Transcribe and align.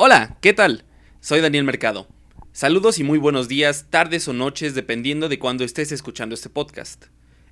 Hola, 0.00 0.38
¿qué 0.40 0.52
tal? 0.52 0.84
Soy 1.18 1.40
Daniel 1.40 1.64
Mercado. 1.64 2.06
Saludos 2.52 3.00
y 3.00 3.02
muy 3.02 3.18
buenos 3.18 3.48
días, 3.48 3.86
tardes 3.90 4.28
o 4.28 4.32
noches, 4.32 4.76
dependiendo 4.76 5.28
de 5.28 5.40
cuándo 5.40 5.64
estés 5.64 5.90
escuchando 5.90 6.36
este 6.36 6.48
podcast. 6.48 7.06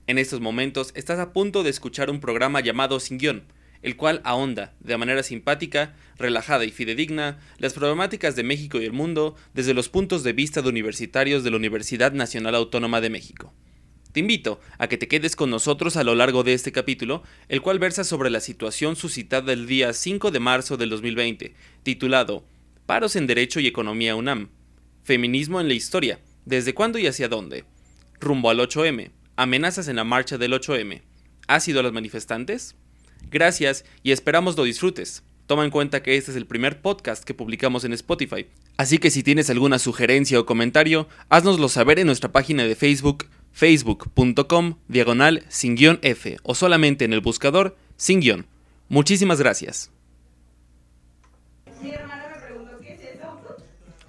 En 0.07 0.17
estos 0.17 0.41
momentos 0.41 0.93
estás 0.95 1.19
a 1.19 1.33
punto 1.33 1.65
de 1.65 1.71
escuchar 1.71 2.09
un 2.09 2.21
programa 2.21 2.61
llamado 2.61 3.01
Sin 3.01 3.19
Guión, 3.19 3.49
el 3.83 3.97
cual 3.97 4.21
ahonda, 4.23 4.75
de 4.79 4.97
manera 4.97 5.25
simpática, 5.25 5.97
relajada 6.19 6.65
y 6.65 6.71
fidedigna, 6.71 7.41
las 7.59 7.75
problemáticas 7.75 8.37
de 8.37 8.45
México 8.45 8.81
y 8.81 8.85
el 8.85 8.93
mundo 8.93 9.35
desde 9.53 9.75
los 9.75 9.89
puntos 9.89 10.23
de 10.23 10.33
vista 10.33 10.63
de 10.63 10.69
universitarios 10.69 11.43
de 11.43 11.51
la 11.51 11.57
Universidad 11.57 12.13
Nacional 12.13 12.55
Autónoma 12.55 13.01
de 13.01 13.11
México. 13.11 13.53
Te 14.17 14.21
invito 14.21 14.63
a 14.79 14.89
que 14.89 14.97
te 14.97 15.09
quedes 15.09 15.37
con 15.37 15.51
nosotros 15.51 15.99
a 15.99 16.03
lo 16.03 16.15
largo 16.15 16.43
de 16.43 16.55
este 16.55 16.73
capítulo, 16.73 17.23
el 17.51 17.61
cual 17.61 17.79
versa 17.79 18.03
sobre 18.03 18.31
la 18.31 18.41
situación 18.41 18.97
suscitada 18.97 19.53
el 19.53 19.67
día 19.67 19.93
5 19.93 20.31
de 20.31 20.41
marzo 20.41 20.79
del 20.79 20.89
2020, 20.89 21.53
titulado 21.83 22.43
Paros 22.87 23.15
en 23.17 23.27
Derecho 23.27 23.61
y 23.61 23.67
Economía 23.67 24.17
UNAM. 24.17 24.49
Feminismo 25.05 25.61
en 25.61 25.69
la 25.69 25.75
historia. 25.75 26.19
¿Desde 26.47 26.73
cuándo 26.73 26.99
y 26.99 27.07
hacia 27.07 27.29
dónde? 27.29 27.67
Rumbo 28.19 28.49
al 28.49 28.61
8M. 28.61 29.11
Amenazas 29.37 29.87
en 29.87 29.97
la 29.97 30.05
marcha 30.05 30.39
del 30.39 30.55
8M. 30.55 31.03
¿Ha 31.47 31.61
sido 31.61 31.83
los 31.83 31.93
manifestantes? 31.93 32.75
Gracias 33.31 33.85
y 34.03 34.13
esperamos 34.13 34.57
lo 34.57 34.65
disfrutes. 34.65 35.25
Toma 35.47 35.65
en 35.65 35.71
cuenta 35.71 36.03
que 36.03 36.17
este 36.17 36.31
es 36.31 36.39
el 36.39 36.47
primer 36.47 36.81
podcast 36.81 37.23
que 37.23 37.35
publicamos 37.35 37.85
en 37.85 37.93
Spotify, 37.93 38.47
así 38.79 38.99
que 38.99 39.13
si 39.13 39.23
tienes 39.23 39.49
alguna 39.49 39.79
sugerencia 39.79 40.41
o 40.41 40.47
comentario, 40.47 41.07
haznoslo 41.29 41.69
saber 41.69 42.01
en 42.01 42.07
nuestra 42.07 42.33
página 42.33 42.65
de 42.65 42.75
Facebook 42.75 43.27
facebook.com 43.57 44.75
diagonal 44.87 45.43
sin 45.49 45.77
guion 45.77 45.99
F 46.03 46.37
o 46.43 46.55
solamente 46.55 47.07
en 47.07 47.15
el 47.15 47.23
buscador 47.23 47.75
sin 47.97 48.21
guion. 48.21 48.47
Muchísimas 48.91 49.41
gracias. 49.41 49.91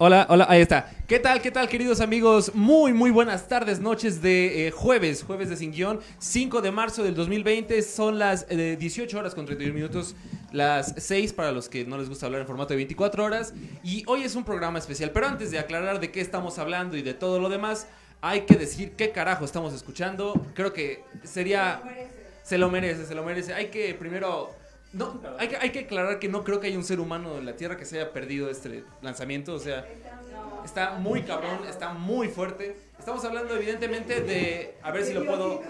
Hola, 0.00 0.26
hola, 0.28 0.46
ahí 0.48 0.60
está. 0.60 0.92
¿Qué 1.08 1.18
tal, 1.18 1.40
qué 1.42 1.50
tal, 1.50 1.68
queridos 1.68 2.00
amigos? 2.00 2.54
Muy, 2.54 2.92
muy 2.92 3.10
buenas 3.10 3.48
tardes, 3.48 3.80
noches 3.80 4.22
de 4.22 4.68
eh, 4.68 4.70
jueves, 4.70 5.24
jueves 5.24 5.48
de 5.48 5.56
Sin 5.56 5.72
Guión, 5.72 5.98
5 6.18 6.60
de 6.60 6.70
marzo 6.70 7.02
del 7.02 7.16
2020. 7.16 7.82
Son 7.82 8.16
las 8.16 8.46
18 8.48 9.16
eh, 9.16 9.18
horas 9.18 9.34
con 9.34 9.44
31 9.44 9.74
minutos, 9.74 10.14
las 10.52 10.94
6 10.98 11.32
para 11.32 11.50
los 11.50 11.68
que 11.68 11.84
no 11.84 11.98
les 11.98 12.08
gusta 12.08 12.26
hablar 12.26 12.42
en 12.42 12.46
formato 12.46 12.74
de 12.74 12.76
24 12.76 13.24
horas. 13.24 13.54
Y 13.82 14.04
hoy 14.06 14.22
es 14.22 14.36
un 14.36 14.44
programa 14.44 14.78
especial, 14.78 15.10
pero 15.10 15.26
antes 15.26 15.50
de 15.50 15.58
aclarar 15.58 15.98
de 15.98 16.12
qué 16.12 16.20
estamos 16.20 16.60
hablando 16.60 16.96
y 16.96 17.02
de 17.02 17.14
todo 17.14 17.40
lo 17.40 17.48
demás, 17.48 17.88
hay 18.20 18.42
que 18.42 18.56
decir 18.56 18.92
qué 18.92 19.10
carajo 19.12 19.44
estamos 19.44 19.72
escuchando. 19.72 20.34
Creo 20.54 20.72
que 20.72 21.04
sería... 21.24 21.82
Se 22.42 22.56
lo 22.56 22.70
merece, 22.70 23.04
se 23.06 23.14
lo 23.14 23.22
merece. 23.24 23.54
Hay 23.54 23.66
que 23.68 23.94
primero... 23.94 24.50
No, 24.92 25.20
hay 25.38 25.48
que, 25.48 25.56
hay 25.56 25.70
que 25.70 25.80
aclarar 25.80 26.18
que 26.18 26.28
no 26.28 26.44
creo 26.44 26.60
que 26.60 26.68
haya 26.68 26.78
un 26.78 26.84
ser 26.84 26.98
humano 26.98 27.36
en 27.36 27.44
la 27.44 27.56
Tierra 27.56 27.76
que 27.76 27.84
se 27.84 28.00
haya 28.00 28.10
perdido 28.12 28.48
este 28.48 28.84
lanzamiento. 29.02 29.52
O 29.54 29.58
sea, 29.58 29.86
está 30.64 30.92
muy 30.92 31.22
cabrón, 31.22 31.60
está 31.68 31.92
muy 31.92 32.28
fuerte. 32.28 32.74
Estamos 32.98 33.22
hablando 33.24 33.54
evidentemente 33.54 34.22
de... 34.22 34.76
A 34.82 34.90
ver 34.90 35.04
si 35.04 35.12
lo 35.12 35.26
puedo... 35.26 35.62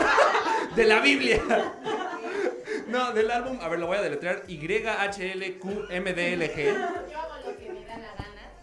de 0.76 0.84
la 0.84 1.00
Biblia. 1.00 1.40
No, 2.88 3.12
del 3.12 3.30
álbum, 3.30 3.58
a 3.60 3.68
ver, 3.68 3.78
lo 3.78 3.86
voy 3.86 3.98
a 3.98 4.02
deletrear. 4.02 4.42
Y-H-L-Q-M-D-L-G. 4.48 5.68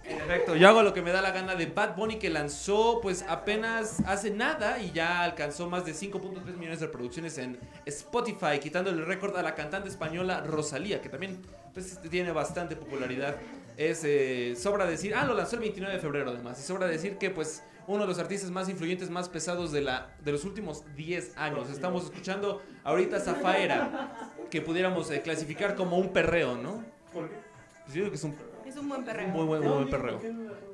Perfecto, 0.08 0.56
yo 0.56 0.68
hago 0.68 0.84
lo 0.84 0.94
que 0.94 1.02
me 1.02 1.12
da 1.12 1.22
la 1.22 1.32
gana 1.32 1.56
de 1.56 1.66
Bad 1.66 1.96
Bunny 1.96 2.18
que 2.18 2.30
lanzó 2.30 3.00
pues 3.02 3.26
apenas 3.28 4.02
hace 4.06 4.30
nada 4.30 4.80
y 4.80 4.92
ya 4.92 5.24
alcanzó 5.24 5.68
más 5.68 5.84
de 5.86 5.94
5.3 5.94 6.44
millones 6.58 6.80
de 6.80 6.86
reproducciones 6.86 7.38
en 7.40 7.58
Spotify, 7.86 8.60
quitándole 8.62 9.00
el 9.00 9.06
récord 9.06 9.36
a 9.36 9.42
la 9.42 9.56
cantante 9.56 9.90
española 9.90 10.42
Rosalía, 10.42 11.02
que 11.02 11.10
también 11.10 11.42
pues, 11.74 12.00
tiene 12.10 12.32
bastante 12.32 12.76
popularidad. 12.76 13.38
Es 13.78 14.04
eh, 14.04 14.56
sobra 14.56 14.86
decir, 14.86 15.16
ah, 15.16 15.26
lo 15.26 15.34
lanzó 15.34 15.56
el 15.56 15.62
29 15.62 15.96
de 15.96 16.00
febrero 16.00 16.30
además, 16.30 16.60
y 16.60 16.64
sobra 16.64 16.88
decir 16.88 17.18
que 17.18 17.32
pues 17.32 17.64
uno 17.88 18.02
de 18.02 18.08
los 18.08 18.20
artistas 18.20 18.52
más 18.52 18.70
influyentes, 18.70 19.10
más 19.10 19.28
pesados 19.28 19.72
de, 19.72 19.82
la, 19.82 20.16
de 20.24 20.32
los 20.32 20.46
últimos 20.46 20.84
10 20.96 21.38
años. 21.38 21.70
Estamos 21.70 22.06
escuchando 22.06 22.62
ahorita 22.84 23.20
Zafaera, 23.20 24.34
que 24.52 24.62
pudiéramos 24.62 25.10
eh, 25.12 25.22
clasificar 25.22 25.76
como 25.76 25.98
un 25.98 26.14
perreo, 26.14 26.56
¿no? 26.56 26.84
¿Por 27.12 27.30
qué? 27.30 27.36
Pues 27.84 27.96
yo 27.96 28.02
digo 28.02 28.10
que 28.10 28.16
es 28.16 28.24
un 28.24 28.36
es 28.76 28.82
un 28.82 28.90
buen 28.90 29.04
perreo. 29.04 29.28
Muy 29.30 29.46
buen, 29.46 29.62
muy 29.62 29.72
buen 29.72 29.90
perreo. 29.90 30.20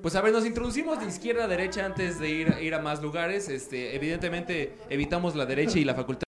Pues 0.02 0.16
a 0.16 0.22
ver, 0.22 0.34
nos 0.34 0.46
introducimos 0.46 1.00
de 1.00 1.06
izquierda 1.06 1.46
a 1.46 1.48
derecha 1.48 1.86
antes 1.86 2.20
de 2.20 2.30
ir, 2.30 2.56
ir 2.62 2.74
a 2.74 2.80
más 2.80 3.02
lugares. 3.02 3.48
Este, 3.48 3.96
evidentemente 3.96 4.76
evitamos 4.90 5.36
la 5.36 5.46
derecha 5.46 5.78
y 5.78 5.84
la 5.84 5.94
facultad. 5.94 6.24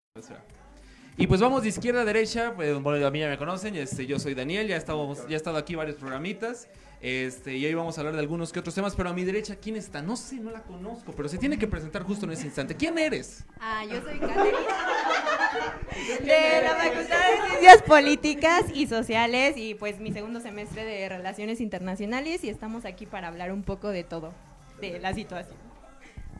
Y 1.17 1.27
pues 1.27 1.41
vamos 1.41 1.63
de 1.63 1.69
izquierda 1.69 2.01
a 2.01 2.05
derecha, 2.05 2.53
pues, 2.55 2.79
bueno, 2.81 3.05
a 3.05 3.11
mí 3.11 3.19
ya 3.19 3.29
me 3.29 3.37
conocen, 3.37 3.75
este, 3.75 4.07
yo 4.07 4.17
soy 4.17 4.33
Daniel, 4.33 4.67
ya, 4.67 4.77
estamos, 4.77 5.27
ya 5.27 5.33
he 5.33 5.35
estado 5.35 5.57
aquí 5.57 5.75
varios 5.75 5.97
programitas. 5.97 6.67
Este, 7.03 7.57
y 7.57 7.65
hoy 7.65 7.73
vamos 7.73 7.97
a 7.97 7.99
hablar 7.99 8.13
de 8.13 8.21
algunos 8.21 8.53
que 8.53 8.59
otros 8.59 8.73
temas, 8.73 8.95
pero 8.95 9.09
a 9.09 9.13
mi 9.13 9.25
derecha, 9.25 9.57
¿quién 9.57 9.75
está? 9.75 10.01
No 10.01 10.15
sé, 10.15 10.37
no 10.37 10.51
la 10.51 10.61
conozco, 10.61 11.11
pero 11.11 11.27
se 11.27 11.37
tiene 11.37 11.59
que 11.59 11.67
presentar 11.67 12.03
justo 12.03 12.25
en 12.25 12.31
ese 12.31 12.45
instante. 12.45 12.77
¿Quién 12.77 12.97
eres? 12.97 13.43
Ah, 13.59 13.83
yo 13.83 14.01
soy 14.01 14.19
Caterina. 14.19 14.57
de 16.23 16.61
la 16.63 16.75
Facultad 16.77 17.17
de 17.19 17.49
Ciencias 17.49 17.81
Políticas 17.81 18.65
y 18.73 18.87
Sociales 18.87 19.57
y 19.57 19.75
pues 19.75 19.99
mi 19.99 20.13
segundo 20.13 20.39
semestre 20.39 20.85
de 20.85 21.09
Relaciones 21.09 21.59
Internacionales 21.59 22.41
y 22.45 22.49
estamos 22.49 22.85
aquí 22.85 23.05
para 23.05 23.27
hablar 23.27 23.51
un 23.51 23.63
poco 23.63 23.89
de 23.89 24.05
todo, 24.05 24.33
de 24.79 24.97
la 24.99 25.13
situación. 25.13 25.57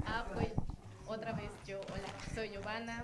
Ah, 0.05 0.25
pues 0.33 0.47
otra 1.07 1.33
vez 1.33 1.51
yo, 1.67 1.81
hola, 1.91 2.07
soy 2.33 2.51
Giovanna, 2.51 3.03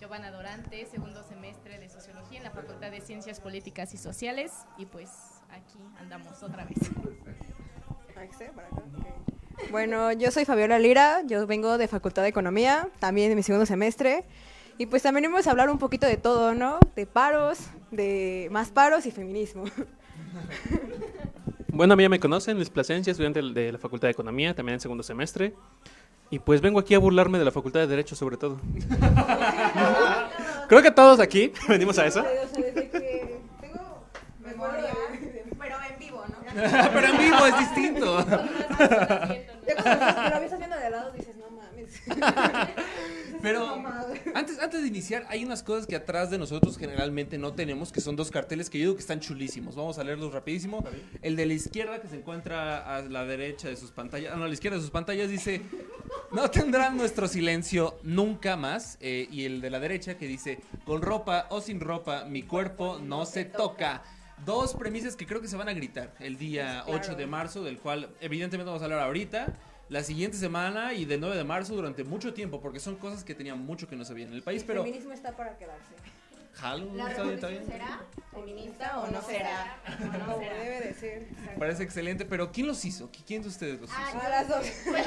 Giovanna 0.00 0.32
Dorante, 0.32 0.84
segundo 0.86 1.22
semestre 1.22 1.78
de 1.78 1.88
Sociología 1.88 2.38
en 2.38 2.44
la 2.44 2.50
Facultad 2.50 2.90
de 2.90 3.00
Ciencias 3.00 3.38
Políticas 3.38 3.94
y 3.94 3.98
Sociales 3.98 4.50
y 4.78 4.86
pues 4.86 5.37
aquí 5.58 5.78
andamos 5.98 6.42
otra 6.42 6.64
vez. 6.64 6.78
Bueno, 9.70 10.12
yo 10.12 10.30
soy 10.30 10.44
Fabiola 10.44 10.78
Lira, 10.78 11.22
yo 11.26 11.46
vengo 11.46 11.78
de 11.78 11.88
Facultad 11.88 12.22
de 12.22 12.28
Economía, 12.28 12.88
también 13.00 13.28
de 13.28 13.36
mi 13.36 13.42
segundo 13.42 13.66
semestre. 13.66 14.24
Y 14.78 14.86
pues 14.86 15.02
también 15.02 15.30
vamos 15.30 15.46
a 15.46 15.50
hablar 15.50 15.70
un 15.70 15.78
poquito 15.78 16.06
de 16.06 16.16
todo, 16.16 16.54
¿no? 16.54 16.78
De 16.94 17.06
paros, 17.06 17.58
de 17.90 18.48
más 18.52 18.70
paros 18.70 19.06
y 19.06 19.10
feminismo. 19.10 19.64
Bueno, 21.70 21.92
a 21.92 21.96
mí 21.96 22.02
ya 22.02 22.08
me 22.08 22.18
conocen, 22.18 22.56
Luis 22.56 22.70
Plasencia, 22.70 23.12
estudiante 23.12 23.40
de 23.40 23.70
la 23.70 23.78
Facultad 23.78 24.08
de 24.08 24.12
Economía, 24.12 24.52
también 24.52 24.74
en 24.74 24.80
segundo 24.80 25.04
semestre. 25.04 25.54
Y 26.30 26.40
pues 26.40 26.60
vengo 26.60 26.80
aquí 26.80 26.94
a 26.94 26.98
burlarme 26.98 27.38
de 27.38 27.44
la 27.44 27.52
Facultad 27.52 27.80
de 27.80 27.86
Derecho 27.86 28.16
sobre 28.16 28.36
todo. 28.36 28.58
Creo 30.68 30.82
que 30.82 30.90
todos 30.90 31.20
aquí 31.20 31.52
venimos 31.68 31.98
a 31.98 32.06
eso. 32.06 32.24
Pero 36.92 37.06
en 37.06 37.18
vivo 37.18 37.46
es 37.46 37.58
distinto. 37.58 38.26
Pero 38.78 40.40
ves 40.40 40.58
viendo 40.58 40.76
de 40.76 40.90
lado 40.90 41.12
dices, 41.12 41.36
no 41.36 41.50
mames. 41.50 42.00
Pero 43.42 43.84
antes, 44.34 44.58
antes 44.58 44.82
de 44.82 44.88
iniciar, 44.88 45.24
hay 45.28 45.44
unas 45.44 45.62
cosas 45.62 45.86
que 45.86 45.94
atrás 45.94 46.30
de 46.30 46.38
nosotros 46.38 46.76
generalmente 46.76 47.38
no 47.38 47.52
tenemos, 47.52 47.92
que 47.92 48.00
son 48.00 48.16
dos 48.16 48.32
carteles 48.32 48.68
que 48.68 48.78
yo 48.78 48.82
digo 48.82 48.94
que 48.96 49.00
están 49.00 49.20
chulísimos. 49.20 49.76
Vamos 49.76 49.98
a 49.98 50.04
leerlos 50.04 50.32
rapidísimo. 50.32 50.84
El 51.22 51.36
de 51.36 51.46
la 51.46 51.52
izquierda 51.52 52.00
que 52.00 52.08
se 52.08 52.16
encuentra 52.16 52.96
a 52.96 53.02
la 53.02 53.24
derecha 53.24 53.68
de 53.68 53.76
sus 53.76 53.92
pantallas, 53.92 54.32
ah, 54.34 54.36
no, 54.36 54.44
a 54.44 54.48
la 54.48 54.54
izquierda 54.54 54.76
de 54.76 54.82
sus 54.82 54.90
pantallas 54.90 55.28
dice, 55.30 55.62
no 56.32 56.50
tendrán 56.50 56.96
nuestro 56.96 57.28
silencio 57.28 57.98
nunca 58.02 58.56
más. 58.56 58.98
Eh, 59.00 59.28
y 59.30 59.44
el 59.44 59.60
de 59.60 59.70
la 59.70 59.78
derecha 59.78 60.16
que 60.18 60.26
dice, 60.26 60.58
con 60.84 61.00
ropa 61.00 61.46
o 61.50 61.60
sin 61.60 61.78
ropa, 61.78 62.24
mi 62.24 62.42
cuerpo 62.42 62.98
no 63.00 63.24
se 63.24 63.44
toca. 63.44 64.02
Dos 64.44 64.74
premisas 64.74 65.16
que 65.16 65.26
creo 65.26 65.40
que 65.40 65.48
se 65.48 65.56
van 65.56 65.68
a 65.68 65.72
gritar 65.72 66.14
el 66.20 66.38
día 66.38 66.84
8 66.86 67.14
de 67.14 67.26
marzo, 67.26 67.62
del 67.62 67.78
cual 67.78 68.10
evidentemente 68.20 68.66
vamos 68.66 68.82
a 68.82 68.86
hablar 68.86 69.00
ahorita, 69.00 69.52
la 69.88 70.02
siguiente 70.02 70.36
semana 70.36 70.94
y 70.94 71.04
del 71.04 71.20
9 71.20 71.36
de 71.36 71.44
marzo 71.44 71.74
durante 71.74 72.04
mucho 72.04 72.34
tiempo, 72.34 72.60
porque 72.60 72.80
son 72.80 72.96
cosas 72.96 73.24
que 73.24 73.34
tenían 73.34 73.64
mucho 73.64 73.88
que 73.88 73.96
no 73.96 74.04
sabían 74.04 74.28
en 74.28 74.34
el 74.34 74.42
país, 74.42 74.64
pero... 74.64 74.80
El 74.80 74.86
feminismo 74.86 75.12
está 75.12 75.36
para 75.36 75.56
quedarse. 75.56 75.94
Jalo, 76.54 76.92
¿La 76.94 77.10
está 77.10 77.22
bien, 77.22 77.34
está 77.34 77.48
bien. 77.48 77.66
¿Será 77.66 78.00
feminista 78.32 79.00
o 79.00 79.10
no 79.10 79.22
será? 79.22 79.76
No, 80.26 80.38
debe 80.38 80.80
de 80.80 80.94
ser. 80.94 81.28
Parece 81.56 81.84
excelente, 81.84 82.24
pero 82.24 82.50
¿quién 82.50 82.66
los 82.66 82.84
hizo? 82.84 83.10
¿Quién 83.26 83.42
de 83.42 83.48
ustedes 83.48 83.80
los 83.80 83.88
hizo? 83.88 83.98
Ah, 83.98 84.28
las 84.28 84.48
dos. 84.48 84.66
Bueno, 84.86 85.06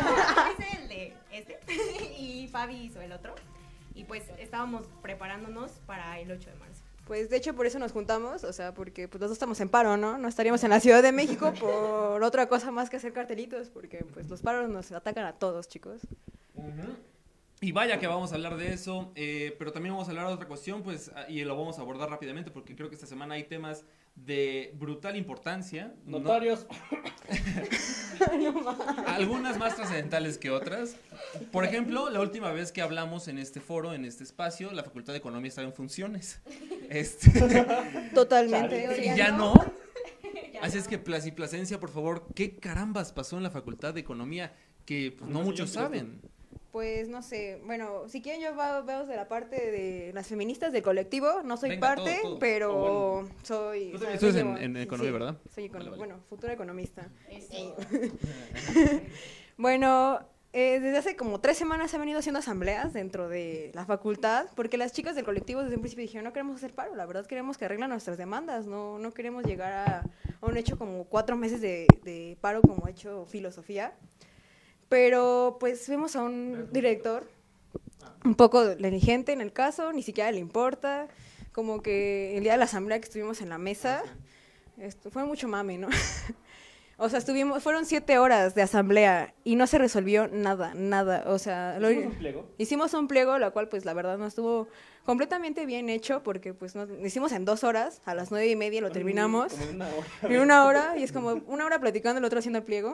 hice 0.58 0.82
el 0.82 0.88
de 0.88 1.14
este 1.32 1.60
y 2.18 2.48
Fabi 2.48 2.76
hizo 2.76 3.02
el 3.02 3.12
otro. 3.12 3.36
Y 3.94 4.06
pues 4.06 4.24
estábamos 4.38 4.88
preparándonos 5.02 5.72
para 5.86 6.20
el 6.20 6.32
8 6.32 6.52
de 6.52 6.56
marzo. 6.56 6.81
Pues 7.12 7.30
de 7.30 7.36
hecho 7.36 7.54
por 7.54 7.66
eso 7.66 7.78
nos 7.78 7.92
juntamos, 7.92 8.46
o 8.46 8.54
sea, 8.54 8.74
porque 8.74 9.10
pues 9.10 9.20
los 9.20 9.32
dos 9.32 9.36
estamos 9.36 9.60
en 9.60 9.68
paro, 9.68 9.98
¿no? 9.98 10.18
No 10.18 10.30
estaríamos 10.30 10.64
en 10.64 10.70
la 10.70 10.80
Ciudad 10.80 11.04
de 11.04 11.12
México 11.12 11.52
por 11.60 12.24
otra 12.24 12.48
cosa 12.48 12.72
más 12.72 12.90
que 12.90 12.96
hacer 12.96 13.12
cartelitos, 13.12 13.68
porque 13.68 14.06
pues 14.14 14.30
los 14.30 14.42
paros 14.42 14.70
nos 14.70 14.94
atacan 14.94 15.26
a 15.26 15.34
todos, 15.34 15.68
chicos. 15.68 16.00
Y 17.60 17.74
vaya 17.74 18.00
que 18.00 18.08
vamos 18.08 18.32
a 18.32 18.36
hablar 18.36 18.56
de 18.56 18.72
eso, 18.72 19.12
eh, 19.16 19.54
pero 19.60 19.74
también 19.74 19.94
vamos 19.94 20.08
a 20.08 20.12
hablar 20.12 20.28
de 20.28 20.36
otra 20.36 20.48
cuestión, 20.48 20.84
pues, 20.84 21.12
y 21.28 21.44
lo 21.44 21.58
vamos 21.58 21.80
a 21.80 21.82
abordar 21.82 22.10
rápidamente 22.10 22.50
porque 22.50 22.78
creo 22.78 22.88
que 22.88 22.96
esta 22.96 23.08
semana 23.08 23.34
hay 23.34 23.44
temas 23.44 23.84
de 24.16 24.74
brutal 24.78 25.16
importancia. 25.16 25.94
Notarios. 26.06 26.68
Algunas 29.08 29.58
más 29.58 29.76
trascendentales 29.76 30.38
que 30.38 30.52
otras. 30.52 30.96
Por 31.52 31.66
ejemplo, 31.66 32.10
la 32.10 32.20
última 32.22 32.52
vez 32.52 32.72
que 32.72 32.82
hablamos 32.82 33.28
en 33.28 33.40
este 33.40 33.60
foro, 33.60 33.94
en 33.94 34.06
este 34.06 34.24
espacio, 34.24 34.72
la 34.72 34.84
Facultad 34.84 35.14
de 35.14 35.20
Economía 35.20 35.50
estaba 35.50 35.68
en 35.68 35.74
funciones. 35.74 36.42
Este, 36.90 37.32
Totalmente. 38.14 39.06
y 39.14 39.18
ya 39.18 39.32
no. 39.32 39.54
Así 40.62 40.78
es 40.78 40.88
que 40.88 41.00
Plasencia, 41.00 41.80
por 41.80 41.90
favor, 41.90 42.28
¿qué 42.36 42.58
carambas 42.58 43.12
pasó 43.12 43.38
en 43.38 43.44
la 43.44 43.50
Facultad 43.50 43.94
de 43.94 44.02
Economía 44.02 44.54
que 44.86 45.16
pues, 45.18 45.30
no 45.30 45.40
No, 45.40 45.46
muchos 45.46 45.72
saben? 45.72 46.22
Pues 46.72 47.10
no 47.10 47.22
sé, 47.22 47.60
bueno, 47.66 48.08
si 48.08 48.22
quieren 48.22 48.42
yo 48.42 48.56
veo 48.56 49.06
de 49.06 49.16
la 49.18 49.28
parte 49.28 49.58
de 49.72 50.12
las 50.14 50.28
feministas 50.28 50.72
del 50.72 50.82
colectivo, 50.82 51.42
no 51.44 51.58
soy 51.58 51.72
Venga, 51.72 51.88
parte, 51.96 52.20
todo, 52.22 52.30
todo. 52.32 52.40
pero 52.40 52.72
Oh, 52.74 53.28
soy... 53.44 53.88
Tú 53.92 53.98
también 54.00 54.14
estudias 54.14 54.36
en- 54.62 54.78
economía, 54.78 55.12
¿verdad? 55.12 55.38
Soy 55.54 55.66
econo- 55.66 55.74
Vale, 55.80 55.90
vale. 55.90 55.98
bueno, 55.98 56.20
futura 56.30 56.54
economista. 56.54 57.10
Eso. 57.30 57.76
Bueno, 59.58 60.20
eh, 60.54 60.80
desde 60.80 60.98
hace 60.98 61.16
como 61.16 61.40
tres 61.40 61.58
semanas 61.58 61.92
se 61.92 61.98
han 61.98 62.02
venido 62.02 62.20
haciendo 62.20 62.40
asambleas 62.40 62.94
dentro 62.94 63.30
de 63.30 63.72
la 63.76 63.86
facultad, 63.86 64.48
porque 64.56 64.78
las 64.78 64.92
chicas 64.92 65.16
del 65.16 65.24
colectivo 65.26 65.62
desde 65.62 65.76
un 65.76 65.82
principio 65.82 66.02
dijeron, 66.04 66.24
no 66.24 66.34
queremos 66.34 66.56
hacer 66.56 66.74
paro, 66.74 66.96
la 66.96 67.06
verdad 67.06 67.26
queremos 67.28 67.58
que 67.58 67.66
arreglen 67.66 67.90
nuestras 67.90 68.18
demandas, 68.18 68.66
no, 68.66 68.98
no 68.98 69.14
queremos 69.14 69.44
llegar 69.44 69.72
a, 69.74 70.00
a 70.42 70.46
un 70.46 70.58
hecho 70.58 70.78
como 70.80 71.04
cuatro 71.04 71.36
meses 71.36 71.62
de, 71.62 71.86
de 72.04 72.38
paro 72.42 72.62
como 72.62 72.86
ha 72.86 72.90
hecho 72.90 73.26
filosofía. 73.28 73.94
Pero 74.92 75.56
pues 75.58 75.88
vemos 75.88 76.18
a 76.18 76.22
un 76.22 76.68
director 76.74 77.26
un 78.26 78.36
poco 78.36 78.66
negligente 78.78 79.32
en 79.32 79.40
el 79.40 79.54
caso, 79.54 79.94
ni 79.94 80.04
siquiera 80.04 80.30
le 80.34 80.40
importa, 80.40 81.08
como 81.54 81.82
que 81.82 82.36
el 82.36 82.44
día 82.44 82.52
de 82.52 82.58
la 82.58 82.66
asamblea 82.66 83.00
que 83.00 83.06
estuvimos 83.06 83.40
en 83.40 83.48
la 83.48 83.58
mesa, 83.58 84.04
esto, 84.78 85.10
fue 85.10 85.24
mucho 85.24 85.48
mame, 85.48 85.78
¿no? 85.78 85.88
O 86.98 87.10
sea, 87.10 87.18
estuvimos, 87.18 87.64
fueron 87.64 87.86
siete 87.88 88.20
horas 88.20 88.54
de 88.54 88.62
asamblea 88.62 89.34
y 89.44 89.56
no 89.56 89.66
se 89.66 89.80
resolvió 89.80 90.28
nada, 90.28 90.74
nada. 90.76 91.24
O 91.28 91.40
sea, 91.40 91.80
lo- 91.80 91.90
¿Hicimos 91.90 92.12
un 92.14 92.20
pliego? 92.20 92.46
hicimos 92.60 92.94
un 92.94 93.08
pliego, 93.08 93.38
lo 93.40 93.54
cual 93.54 93.70
pues 93.70 93.86
la 93.86 93.94
verdad 93.96 94.20
no 94.20 94.28
estuvo 94.28 94.68
completamente 95.04 95.66
bien 95.66 95.90
hecho 95.90 96.22
porque 96.22 96.54
pues 96.54 96.76
no, 96.76 96.86
lo 96.86 97.04
hicimos 97.08 97.32
en 97.32 97.44
dos 97.44 97.64
horas, 97.64 98.02
a 98.06 98.14
las 98.14 98.30
nueve 98.30 98.48
y 98.50 98.56
media 98.56 98.82
lo 98.82 98.92
terminamos. 98.92 99.54
Como 99.54 99.64
en 99.64 99.76
una 99.78 99.88
hora. 99.88 100.08
En 100.36 100.42
una 100.42 100.66
hora, 100.66 100.94
y 100.98 101.04
es 101.04 101.12
como 101.12 101.30
una 101.48 101.66
hora 101.66 101.80
platicando, 101.80 102.20
el 102.20 102.26
otro 102.26 102.38
haciendo 102.38 102.60
el 102.60 102.66
pliego. 102.66 102.94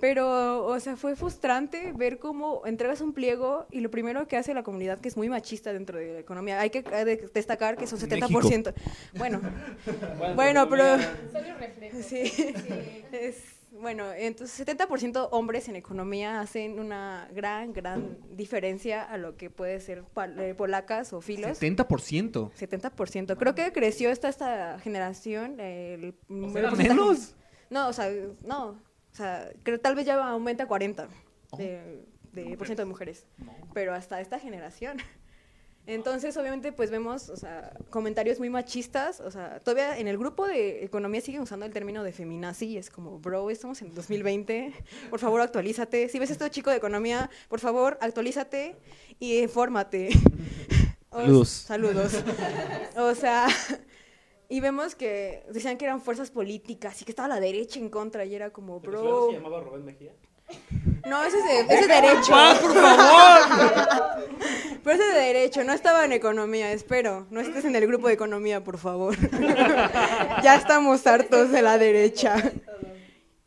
Pero, 0.00 0.64
o 0.66 0.80
sea, 0.80 0.96
fue 0.96 1.16
frustrante 1.16 1.92
ver 1.94 2.18
cómo 2.18 2.62
entregas 2.64 3.00
un 3.00 3.12
pliego 3.12 3.66
y 3.70 3.80
lo 3.80 3.90
primero 3.90 4.26
que 4.28 4.36
hace 4.36 4.54
la 4.54 4.62
comunidad, 4.62 4.98
que 5.00 5.08
es 5.08 5.16
muy 5.16 5.28
machista 5.28 5.72
dentro 5.72 5.98
de 5.98 6.14
la 6.14 6.18
economía, 6.20 6.60
hay 6.60 6.70
que 6.70 6.82
de- 6.82 7.28
destacar 7.34 7.76
que 7.76 7.86
son 7.86 7.98
70%. 7.98 8.72
Bueno, 9.18 9.40
bueno, 10.36 10.68
pero... 10.70 10.84
Solo 11.32 11.54
reflejo. 11.58 11.96
Sí, 12.02 12.22
es, 13.12 13.36
bueno, 13.72 14.10
entonces 14.12 14.66
70% 14.66 15.28
hombres 15.32 15.68
en 15.68 15.76
economía 15.76 16.40
hacen 16.40 16.78
una 16.78 17.28
gran, 17.34 17.72
gran 17.72 18.16
diferencia 18.36 19.02
a 19.02 19.18
lo 19.18 19.36
que 19.36 19.50
puede 19.50 19.80
ser 19.80 20.04
eh, 20.38 20.54
polacas 20.56 21.12
o 21.12 21.20
filos. 21.20 21.60
70%. 21.60 22.52
70%. 22.52 23.36
Creo 23.36 23.54
que 23.54 23.72
creció 23.72 24.10
esta, 24.10 24.28
esta 24.28 24.78
generación. 24.78 25.60
El, 25.60 26.14
número 26.28 26.58
¿era 26.60 26.70
porcentaje- 26.70 26.88
menos? 26.88 27.34
No, 27.68 27.88
o 27.88 27.92
sea, 27.92 28.10
no. 28.44 28.78
O 29.12 29.16
sea, 29.16 29.50
creo 29.62 29.80
tal 29.80 29.94
vez 29.94 30.06
ya 30.06 30.22
aumenta 30.24 30.64
a 30.64 30.68
40 30.68 31.08
de, 31.56 32.04
de 32.32 32.56
por 32.56 32.66
ciento 32.66 32.82
de 32.82 32.86
mujeres. 32.86 33.26
Pero 33.74 33.94
hasta 33.94 34.20
esta 34.20 34.38
generación. 34.38 34.98
Entonces, 35.86 36.36
obviamente, 36.36 36.72
pues 36.72 36.90
vemos, 36.90 37.30
o 37.30 37.36
sea, 37.36 37.72
comentarios 37.88 38.38
muy 38.38 38.50
machistas. 38.50 39.18
O 39.20 39.30
sea, 39.30 39.58
todavía 39.60 39.98
en 39.98 40.06
el 40.08 40.18
grupo 40.18 40.46
de 40.46 40.84
economía 40.84 41.20
siguen 41.20 41.40
usando 41.40 41.66
el 41.66 41.72
término 41.72 42.04
de 42.04 42.12
feminazi. 42.12 42.66
y 42.66 42.76
Es 42.76 42.90
como, 42.90 43.18
bro, 43.18 43.50
estamos 43.50 43.82
en 43.82 43.94
2020. 43.94 44.72
Por 45.08 45.18
favor, 45.18 45.40
actualízate. 45.40 46.08
Si 46.08 46.18
ves 46.18 46.30
esto, 46.30 46.46
chico 46.48 46.70
de 46.70 46.76
economía, 46.76 47.30
por 47.48 47.60
favor, 47.60 47.98
actualízate 48.00 48.76
y 49.18 49.38
infórmate. 49.38 50.10
Saludos. 51.10 51.48
Saludos. 51.66 52.22
O 52.96 53.14
sea, 53.14 53.48
y 54.50 54.58
vemos 54.58 54.96
que 54.96 55.44
decían 55.48 55.78
que 55.78 55.84
eran 55.84 56.02
fuerzas 56.02 56.30
políticas 56.30 57.00
y 57.00 57.04
que 57.04 57.12
estaba 57.12 57.28
la 57.28 57.38
derecha 57.38 57.78
en 57.78 57.88
contra 57.88 58.24
y 58.24 58.34
era 58.34 58.50
como, 58.50 58.80
bro. 58.80 59.28
se 59.28 59.36
llamaba 59.36 59.60
Rubén 59.60 59.84
Mejía? 59.84 60.12
No, 61.08 61.22
ese 61.22 61.38
es 61.38 61.44
de, 61.44 61.60
ese 61.60 61.80
es 61.82 61.88
derecho. 61.88 62.32
por 62.60 62.74
favor! 62.74 64.28
Pero 64.82 64.96
ese 64.96 65.08
es 65.08 65.14
de 65.14 65.20
derecho, 65.20 65.62
no 65.62 65.72
estaba 65.72 66.04
en 66.04 66.12
economía, 66.12 66.72
espero. 66.72 67.28
No 67.30 67.40
estés 67.40 67.64
en 67.64 67.76
el 67.76 67.86
grupo 67.86 68.08
de 68.08 68.14
economía, 68.14 68.64
por 68.64 68.78
favor. 68.78 69.16
ya 70.42 70.56
estamos 70.56 71.06
hartos 71.06 71.52
de 71.52 71.62
la 71.62 71.78
derecha. 71.78 72.52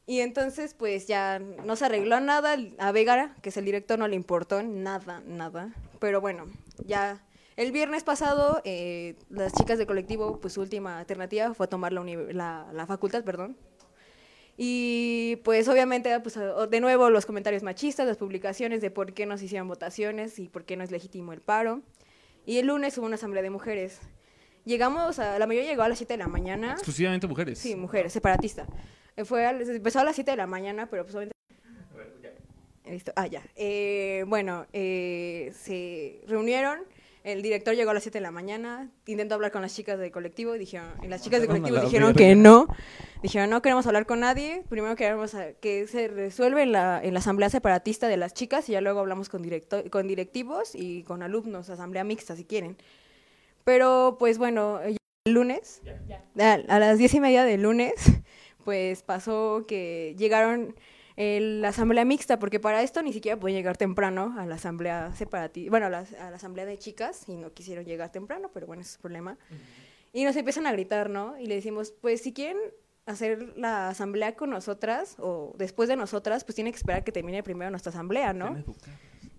Y 0.06 0.22
entonces, 0.22 0.74
pues 0.74 1.08
ya 1.08 1.40
no 1.40 1.76
se 1.76 1.86
arregló 1.86 2.22
nada. 2.22 2.58
A 2.78 2.92
Vegara, 2.94 3.36
que 3.42 3.50
es 3.50 3.58
el 3.58 3.66
director, 3.66 4.00
no 4.00 4.08
le 4.08 4.16
importó 4.16 4.64
nada, 4.64 5.22
nada. 5.26 5.74
Pero 6.00 6.22
bueno, 6.22 6.46
ya 6.86 7.22
el 7.56 7.72
viernes 7.72 8.04
pasado, 8.04 8.62
eh, 8.66 9.16
las 9.30 9.54
chicas 9.54 9.78
del 9.78 9.88
colectivo, 9.88 10.40
pues 10.40 10.54
su 10.54 10.62
última 10.62 11.00
alternativa 11.00 11.54
fue 11.54 11.68
tomar 11.68 11.94
la, 11.94 12.04
la, 12.04 12.68
la 12.74 12.86
facultad, 12.88 13.24
perdón. 13.24 13.58
Y 14.56 15.38
pues 15.44 15.68
obviamente, 15.68 16.20
pues 16.20 16.38
de 16.70 16.80
nuevo 16.80 17.10
los 17.10 17.26
comentarios 17.26 17.64
machistas, 17.64 18.06
las 18.06 18.18
publicaciones 18.18 18.82
de 18.82 18.92
por 18.92 19.14
qué 19.14 19.26
no 19.26 19.38
se 19.38 19.46
hicieron 19.46 19.68
votaciones 19.68 20.38
y 20.38 20.48
por 20.48 20.64
qué 20.64 20.78
no 20.78 20.84
es 20.84 20.92
legítimo 20.92 21.34
el 21.34 21.42
paro. 21.42 21.82
Y 22.46 22.58
el 22.60 22.68
lunes 22.68 22.98
hubo 22.98 23.06
una 23.08 23.16
asamblea 23.16 23.42
de 23.42 23.50
mujeres. 23.50 24.00
Llegamos, 24.66 25.18
a, 25.20 25.40
la 25.40 25.48
mayoría 25.48 25.70
llegó 25.72 25.82
a 25.84 25.90
las 25.90 25.98
7 25.98 26.14
de 26.14 26.18
la 26.20 26.28
mañana. 26.28 26.74
Exclusivamente 26.74 27.26
mujeres. 27.28 27.58
Sí, 27.60 27.76
mujeres, 27.76 28.14
separatista. 28.14 28.68
Eh, 29.16 29.26
Fue 29.26 29.46
a- 29.46 29.52
empezó 29.52 30.00
a 30.00 30.04
las 30.04 30.16
7 30.16 30.32
de 30.32 30.38
la 30.38 30.48
mañana, 30.48 30.88
pero 30.90 31.04
pues 31.04 31.16
obviamente... 31.16 31.34
Listo. 32.86 33.12
Ah, 33.16 33.28
ya. 33.28 33.42
Eh, 33.56 34.24
bueno, 34.28 34.68
eh, 34.74 35.52
se 35.56 36.22
reunieron. 36.28 36.80
El 37.24 37.42
director 37.42 37.74
llegó 37.74 37.92
a 37.92 37.94
las 37.94 38.04
7 38.04 38.18
de 38.18 38.22
la 38.22 38.32
mañana, 38.32 38.90
intentó 39.06 39.36
hablar 39.36 39.52
con 39.54 39.62
las 39.62 39.74
chicas 39.74 39.98
del 39.98 40.12
colectivo 40.12 40.56
y 40.56 40.60
dijeron, 40.60 40.90
y 41.02 41.08
las 41.08 41.22
chicas 41.22 41.40
del 41.40 41.48
colectivo 41.48 41.78
la 41.78 41.84
dijeron 41.86 42.14
que 42.14 42.36
no. 42.36 42.68
Dijeron, 43.22 43.50
no 43.50 43.62
queremos 43.62 43.88
hablar 43.88 44.06
con 44.06 44.20
nadie, 44.20 44.64
primero 44.68 44.98
queremos 44.98 45.34
a- 45.34 45.54
que 45.54 45.88
se 45.88 46.10
resuelve 46.10 46.64
en 46.64 46.74
la, 46.74 47.00
en 47.02 47.14
la 47.14 47.20
asamblea 47.22 47.50
separatista 47.50 48.10
de 48.10 48.18
las 48.18 48.34
chicas 48.34 48.68
y 48.68 48.74
ya 48.74 48.82
luego 48.82 49.00
hablamos 49.00 49.30
con, 49.30 49.42
directo, 49.42 49.82
con 49.90 50.08
directivos 50.10 50.76
y 50.76 51.04
con 51.04 51.24
alumnos, 51.24 51.70
asamblea 51.70 52.04
mixta 52.04 52.36
si 52.36 52.44
quieren. 52.44 52.76
Pero 53.64 54.18
pues 54.20 54.38
bueno, 54.38 54.82
el 54.84 54.98
lunes, 55.34 55.82
a, 56.38 56.54
a 56.68 56.80
las 56.80 56.98
diez 56.98 57.14
y 57.14 57.22
media 57.22 57.46
del 57.46 57.62
lunes, 57.62 57.94
pues 58.66 59.02
pasó 59.04 59.64
que 59.66 60.14
llegaron 60.18 60.76
el- 61.16 61.62
la 61.62 61.70
asamblea 61.70 62.06
mixta, 62.06 62.40
porque 62.40 62.60
para 62.60 62.82
esto 62.82 63.02
ni 63.02 63.14
siquiera 63.14 63.40
pueden 63.40 63.56
llegar 63.58 63.78
temprano 63.78 64.36
a 64.38 64.46
la 64.46 64.56
asamblea 64.56 65.14
separatista, 65.16 65.70
bueno, 65.70 65.86
a 65.88 65.90
la, 65.90 66.06
a 66.20 66.30
la 66.30 66.36
asamblea 66.36 66.66
de 66.66 66.78
chicas, 66.78 67.24
y 67.28 67.36
no 67.36 67.52
quisieron 67.54 67.86
llegar 67.86 68.12
temprano, 68.12 68.50
pero 68.54 68.66
bueno, 68.68 68.82
ese 68.82 68.90
es 68.92 68.96
el 68.96 69.02
problema. 69.02 69.38
Y 70.12 70.24
nos 70.26 70.36
empiezan 70.36 70.68
a 70.68 70.72
gritar, 70.72 71.10
¿no? 71.10 71.38
Y 71.40 71.46
le 71.48 71.56
decimos, 71.56 71.92
pues 72.02 72.22
si 72.22 72.34
quieren 72.34 72.58
hacer 73.06 73.58
la 73.58 73.90
asamblea 73.90 74.36
con 74.36 74.50
nosotras, 74.50 75.16
o 75.20 75.54
después 75.58 75.90
de 75.90 75.96
nosotras, 75.96 76.44
pues 76.44 76.56
tienen 76.56 76.72
que 76.72 76.78
esperar 76.78 77.04
que 77.04 77.12
termine 77.12 77.44
primero 77.44 77.70
nuestra 77.72 77.90
asamblea, 77.90 78.32
¿no? 78.34 78.56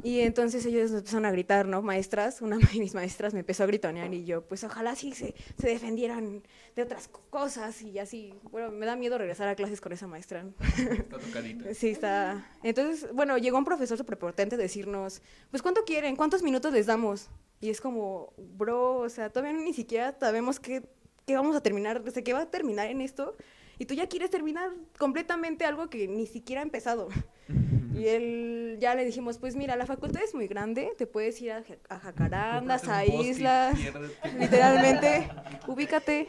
Y 0.04 0.20
entonces 0.20 0.66
ellos 0.66 0.90
empezaron 0.92 1.24
a 1.24 1.30
gritar, 1.30 1.66
¿no? 1.66 1.80
Maestras, 1.80 2.42
una 2.42 2.58
de 2.72 2.78
mis 2.78 2.92
maestras 2.94 3.32
me 3.32 3.40
empezó 3.40 3.64
a 3.64 3.66
gritonear 3.66 4.12
y 4.12 4.26
yo, 4.26 4.42
pues 4.42 4.62
ojalá 4.62 4.94
sí 4.94 5.12
se, 5.12 5.34
se 5.58 5.66
defendieran 5.68 6.42
de 6.76 6.82
otras 6.82 7.08
co- 7.08 7.22
cosas 7.30 7.80
y 7.80 7.98
así. 7.98 8.34
Bueno, 8.52 8.70
me 8.70 8.84
da 8.84 8.96
miedo 8.96 9.16
regresar 9.16 9.48
a 9.48 9.54
clases 9.54 9.80
con 9.80 9.92
esa 9.92 10.06
maestra. 10.06 10.44
Está 10.76 11.18
tocadita. 11.18 11.64
Sí, 11.74 11.88
está. 11.88 12.46
Entonces, 12.62 13.08
bueno, 13.14 13.38
llegó 13.38 13.56
un 13.56 13.64
profesor 13.64 13.96
superpotente 13.96 14.56
a 14.56 14.58
decirnos, 14.58 15.22
pues 15.50 15.62
¿cuánto 15.62 15.84
quieren? 15.84 16.16
¿Cuántos 16.16 16.42
minutos 16.42 16.70
les 16.74 16.84
damos? 16.84 17.30
Y 17.62 17.70
es 17.70 17.80
como, 17.80 18.34
bro, 18.36 18.98
o 18.98 19.08
sea, 19.08 19.30
todavía 19.30 19.58
ni 19.58 19.72
siquiera 19.72 20.14
sabemos 20.20 20.60
qué, 20.60 20.82
qué 21.24 21.34
vamos 21.34 21.56
a 21.56 21.62
terminar, 21.62 22.02
o 22.06 22.10
sea, 22.10 22.22
qué 22.22 22.34
va 22.34 22.42
a 22.42 22.50
terminar 22.50 22.88
en 22.88 23.00
esto. 23.00 23.36
Y 23.78 23.86
tú 23.86 23.94
ya 23.94 24.06
quieres 24.06 24.28
terminar 24.30 24.70
completamente 24.98 25.64
algo 25.64 25.88
que 25.88 26.06
ni 26.08 26.26
siquiera 26.26 26.60
ha 26.60 26.64
empezado. 26.64 27.08
Y 27.94 28.08
él, 28.08 28.78
ya 28.80 28.94
le 28.94 29.04
dijimos, 29.04 29.38
pues 29.38 29.54
mira, 29.56 29.76
la 29.76 29.86
facultad 29.86 30.22
es 30.22 30.34
muy 30.34 30.48
grande, 30.48 30.92
te 30.98 31.06
puedes 31.06 31.40
ir 31.40 31.52
a, 31.52 31.64
a 31.88 31.98
Jacarandas, 31.98 32.88
a 32.88 33.04
islas, 33.04 33.78
literalmente, 34.38 35.28
ubícate. 35.66 36.26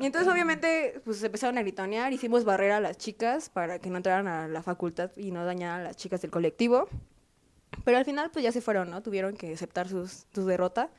Y 0.00 0.06
entonces 0.06 0.32
obviamente 0.32 1.00
pues 1.04 1.18
se 1.18 1.26
empezaron 1.26 1.58
a 1.58 1.62
gritonear, 1.62 2.12
hicimos 2.12 2.44
barrera 2.44 2.78
a 2.78 2.80
las 2.80 2.98
chicas 2.98 3.48
para 3.48 3.78
que 3.78 3.88
no 3.88 3.98
entraran 3.98 4.26
a 4.26 4.48
la 4.48 4.62
facultad 4.62 5.12
y 5.16 5.30
no 5.30 5.44
dañaran 5.44 5.80
a 5.80 5.84
las 5.84 5.96
chicas 5.96 6.20
del 6.22 6.30
colectivo. 6.30 6.88
Pero 7.84 7.98
al 7.98 8.04
final 8.04 8.30
pues 8.32 8.42
ya 8.42 8.52
se 8.52 8.60
fueron, 8.60 8.90
¿no? 8.90 9.02
Tuvieron 9.02 9.36
que 9.36 9.52
aceptar 9.52 9.88
sus, 9.88 10.26
su 10.34 10.44
derrota. 10.44 10.90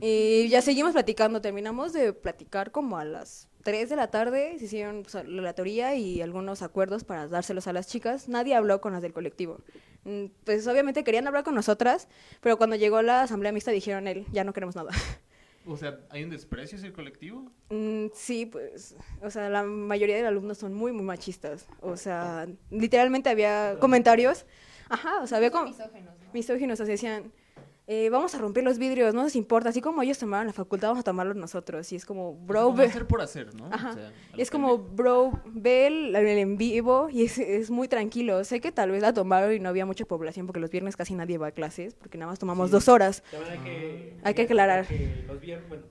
Y 0.00 0.48
ya 0.48 0.62
seguimos 0.62 0.92
platicando, 0.92 1.40
terminamos 1.40 1.92
de 1.92 2.12
platicar 2.12 2.70
como 2.70 2.98
a 2.98 3.04
las 3.04 3.48
3 3.62 3.88
de 3.90 3.96
la 3.96 4.10
tarde, 4.10 4.58
se 4.58 4.64
hicieron 4.64 5.02
pues, 5.02 5.24
la 5.26 5.52
teoría 5.54 5.94
y 5.94 6.22
algunos 6.22 6.62
acuerdos 6.62 7.04
para 7.04 7.28
dárselos 7.28 7.66
a 7.66 7.72
las 7.72 7.86
chicas. 7.88 8.28
Nadie 8.28 8.54
habló 8.54 8.80
con 8.80 8.92
las 8.92 9.02
del 9.02 9.12
colectivo. 9.12 9.58
Mm, 10.04 10.26
Pues 10.44 10.66
obviamente 10.66 11.04
querían 11.04 11.26
hablar 11.26 11.44
con 11.44 11.54
nosotras, 11.54 12.08
pero 12.40 12.56
cuando 12.56 12.76
llegó 12.76 13.02
la 13.02 13.22
asamblea 13.22 13.52
mixta 13.52 13.70
dijeron 13.70 14.08
él, 14.08 14.26
ya 14.32 14.44
no 14.44 14.52
queremos 14.52 14.76
nada. 14.76 14.90
O 15.66 15.76
sea, 15.76 16.00
¿hay 16.08 16.24
un 16.24 16.30
desprecio 16.30 16.76
hacia 16.78 16.86
el 16.86 16.94
colectivo? 16.94 17.52
Mm, 17.68 18.06
sí, 18.14 18.46
pues, 18.46 18.96
o 19.20 19.30
sea, 19.30 19.50
la 19.50 19.62
mayoría 19.62 20.16
de 20.16 20.22
los 20.22 20.28
alumnos 20.30 20.56
son 20.56 20.72
muy, 20.72 20.90
muy 20.90 21.04
machistas. 21.04 21.66
O 21.82 21.98
sea, 21.98 22.48
literalmente 22.70 23.28
había 23.28 23.76
comentarios, 23.78 24.46
ajá, 24.88 25.20
o 25.20 25.26
sea, 25.26 25.36
había 25.36 25.50
como 25.50 25.66
Misógenos, 25.66 26.14
¿no? 26.18 26.30
misóginos, 26.32 26.80
o 26.80 26.84
sea, 26.86 26.92
decían, 26.92 27.30
eh, 27.92 28.08
vamos 28.08 28.32
a 28.36 28.38
romper 28.38 28.62
los 28.62 28.78
vidrios, 28.78 29.12
no 29.14 29.24
nos 29.24 29.34
importa, 29.34 29.70
así 29.70 29.80
como 29.80 30.00
ellos 30.02 30.16
tomaron 30.16 30.46
la 30.46 30.52
facultad, 30.52 30.88
vamos 30.90 31.00
a 31.00 31.02
tomarlo 31.02 31.34
nosotros. 31.34 31.90
Y 31.92 31.96
es 31.96 32.06
como, 32.06 32.34
bro, 32.34 32.66
Como 32.66 32.76
ve- 32.76 32.84
hacer 32.84 33.04
por 33.08 33.20
hacer, 33.20 33.52
¿no? 33.56 33.66
Ajá. 33.66 33.90
O 33.90 33.94
sea, 33.94 34.06
a 34.06 34.10
lo 34.32 34.38
y 34.38 34.42
es 34.42 34.48
como, 34.50 34.78
bro, 34.78 35.32
ve 35.46 35.88
el, 35.88 36.14
el 36.14 36.26
en 36.38 36.56
vivo 36.56 37.08
y 37.10 37.24
es, 37.24 37.36
es 37.38 37.68
muy 37.70 37.88
tranquilo. 37.88 38.44
Sé 38.44 38.60
que 38.60 38.70
tal 38.70 38.92
vez 38.92 39.02
la 39.02 39.12
tomaron 39.12 39.52
y 39.52 39.58
no 39.58 39.68
había 39.68 39.86
mucha 39.86 40.04
población 40.04 40.46
porque 40.46 40.60
los 40.60 40.70
viernes 40.70 40.96
casi 40.96 41.14
nadie 41.14 41.36
va 41.36 41.48
a 41.48 41.50
clases 41.50 41.94
porque 41.94 42.16
nada 42.16 42.30
más 42.30 42.38
tomamos 42.38 42.70
dos 42.70 42.86
horas. 42.88 43.24
También 43.32 43.52
hay 43.52 43.58
que, 43.64 44.16
Hay 44.22 44.34
que 44.34 44.42
aclarar. 44.42 44.86
que 44.86 45.24
los 45.26 45.40
vier- 45.40 45.66
bueno, 45.68 45.82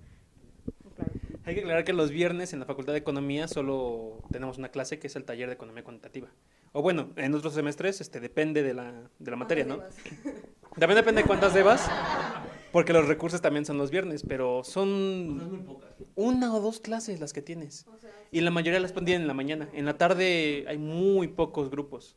hay 1.49 1.55
que 1.55 1.61
aclarar 1.61 1.83
que 1.83 1.93
los 1.93 2.11
viernes 2.11 2.53
en 2.53 2.59
la 2.59 2.65
Facultad 2.65 2.93
de 2.93 2.99
Economía 2.99 3.47
solo 3.47 4.21
tenemos 4.31 4.57
una 4.57 4.69
clase 4.69 4.99
que 4.99 5.07
es 5.07 5.15
el 5.15 5.25
taller 5.25 5.47
de 5.47 5.55
Economía 5.55 5.83
Cuantitativa. 5.83 6.29
O 6.71 6.81
bueno, 6.81 7.09
en 7.15 7.33
otros 7.33 7.53
semestres 7.53 8.01
este, 8.01 8.19
depende 8.19 8.61
de 8.63 8.73
la, 8.73 9.09
de 9.17 9.31
la 9.31 9.37
materia, 9.37 9.65
¿no? 9.65 9.79
También 10.77 10.97
depende 10.97 11.23
de 11.23 11.27
cuántas 11.27 11.53
debas, 11.53 11.89
porque 12.71 12.93
los 12.93 13.07
recursos 13.07 13.41
también 13.41 13.65
son 13.65 13.77
los 13.77 13.89
viernes, 13.89 14.23
pero 14.25 14.63
son 14.63 15.81
una 16.15 16.53
o 16.53 16.61
dos 16.61 16.79
clases 16.79 17.19
las 17.19 17.33
que 17.33 17.41
tienes. 17.41 17.85
Y 18.31 18.41
la 18.41 18.51
mayoría 18.51 18.79
las 18.79 18.93
ponen 18.93 19.21
en 19.21 19.27
la 19.27 19.33
mañana. 19.33 19.67
En 19.73 19.85
la 19.85 19.97
tarde 19.97 20.65
hay 20.67 20.77
muy 20.77 21.27
pocos 21.27 21.69
grupos. 21.71 22.15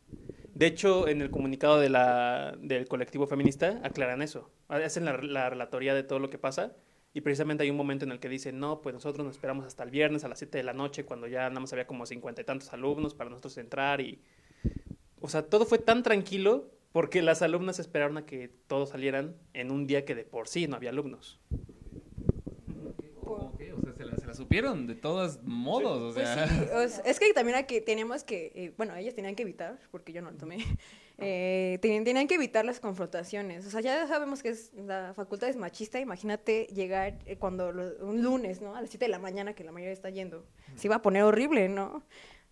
De 0.55 0.67
hecho, 0.67 1.09
en 1.09 1.23
el 1.23 1.31
comunicado 1.31 1.81
de 1.81 1.89
la, 1.89 2.55
del 2.61 2.87
colectivo 2.87 3.27
feminista 3.27 3.81
aclaran 3.83 4.21
eso. 4.21 4.51
Hacen 4.69 5.07
la, 5.07 5.17
la 5.17 5.49
relatoría 5.49 5.95
de 5.95 6.03
todo 6.03 6.19
lo 6.19 6.29
que 6.29 6.39
pasa. 6.39 6.77
Y 7.15 7.21
precisamente 7.21 7.65
hay 7.65 7.71
un 7.71 7.77
momento 7.77 8.05
en 8.05 8.13
el 8.13 8.21
que 8.21 8.29
dicen, 8.29 8.59
no, 8.59 8.81
pues 8.81 8.95
nosotros 8.95 9.25
nos 9.27 9.37
esperamos 9.37 9.67
hasta 9.67 9.83
el 9.83 9.91
viernes 9.91 10.25
a 10.25 10.29
las 10.29 10.39
7 10.39 10.57
de 10.57 10.65
la 10.65 10.73
noche, 10.73 11.05
cuando 11.05 11.27
ya 11.27 11.49
nada 11.49 11.61
más 11.61 11.73
había 11.73 11.87
como 11.87 12.07
cincuenta 12.07 12.41
y 12.41 12.45
tantos 12.45 12.73
alumnos 12.73 13.15
para 13.15 13.29
nosotros 13.29 13.59
entrar. 13.59 14.01
y 14.01 14.21
O 15.21 15.29
sea, 15.29 15.43
todo 15.43 15.67
fue 15.67 15.79
tan 15.79 16.03
tranquilo 16.03 16.71
porque 16.93 17.23
las 17.23 17.43
alumnas 17.43 17.79
esperaron 17.79 18.17
a 18.19 18.27
que 18.27 18.49
todos 18.67 18.91
salieran 18.91 19.37
en 19.53 19.71
un 19.71 19.87
día 19.87 20.05
que 20.05 20.15
de 20.15 20.25
por 20.25 20.49
sí 20.49 20.67
no 20.67 20.77
había 20.77 20.91
alumnos. 20.91 21.39
Ok, 23.25 23.63
o 23.77 23.81
sea, 23.83 23.93
se 23.95 24.05
la, 24.05 24.17
se 24.17 24.27
la 24.27 24.35
supieron 24.35 24.87
de 24.87 24.95
todos 24.95 25.43
modos, 25.43 26.13
o 26.13 26.15
Pues 26.15 26.29
sí, 26.29 26.65
o 26.75 26.89
sea, 26.89 27.05
es 27.05 27.19
que 27.19 27.33
también 27.33 27.65
que, 27.67 27.81
tenemos 27.81 28.25
que, 28.25 28.53
eh, 28.55 28.75
bueno, 28.77 28.95
ellas 28.97 29.15
tenían 29.15 29.35
que 29.35 29.43
evitar, 29.43 29.79
porque 29.91 30.13
yo 30.13 30.23
no 30.23 30.31
lo 30.31 30.37
tomé, 30.37 30.59
eh, 31.23 31.79
tenían, 31.81 32.05
tenían 32.05 32.27
que 32.29 32.35
evitar 32.35 32.65
las 32.65 32.81
confrontaciones. 32.81 33.67
O 33.67 33.71
sea, 33.71 33.81
ya 33.81 34.07
sabemos 34.07 34.43
que 34.43 34.51
es, 34.51 34.73
la 34.75 35.13
facultad 35.15 35.49
es 35.49 35.57
machista, 35.57 36.01
imagínate 36.01 36.67
llegar 36.75 37.19
eh, 37.27 37.37
cuando 37.37 37.73
lo- 37.73 38.05
un 38.07 38.23
lunes, 38.23 38.61
¿no? 38.61 38.75
A 38.77 38.81
las 38.81 38.91
7 38.91 39.07
de 39.07 39.11
la 39.11 39.19
mañana 39.19 39.55
que 39.55 39.65
la 39.65 39.73
mayoría 39.73 39.93
está 39.93 40.11
yendo. 40.11 40.45
Se 40.77 40.87
iba 40.89 40.97
a 40.97 41.03
poner 41.03 41.23
horrible, 41.23 41.69
¿no? 41.69 42.03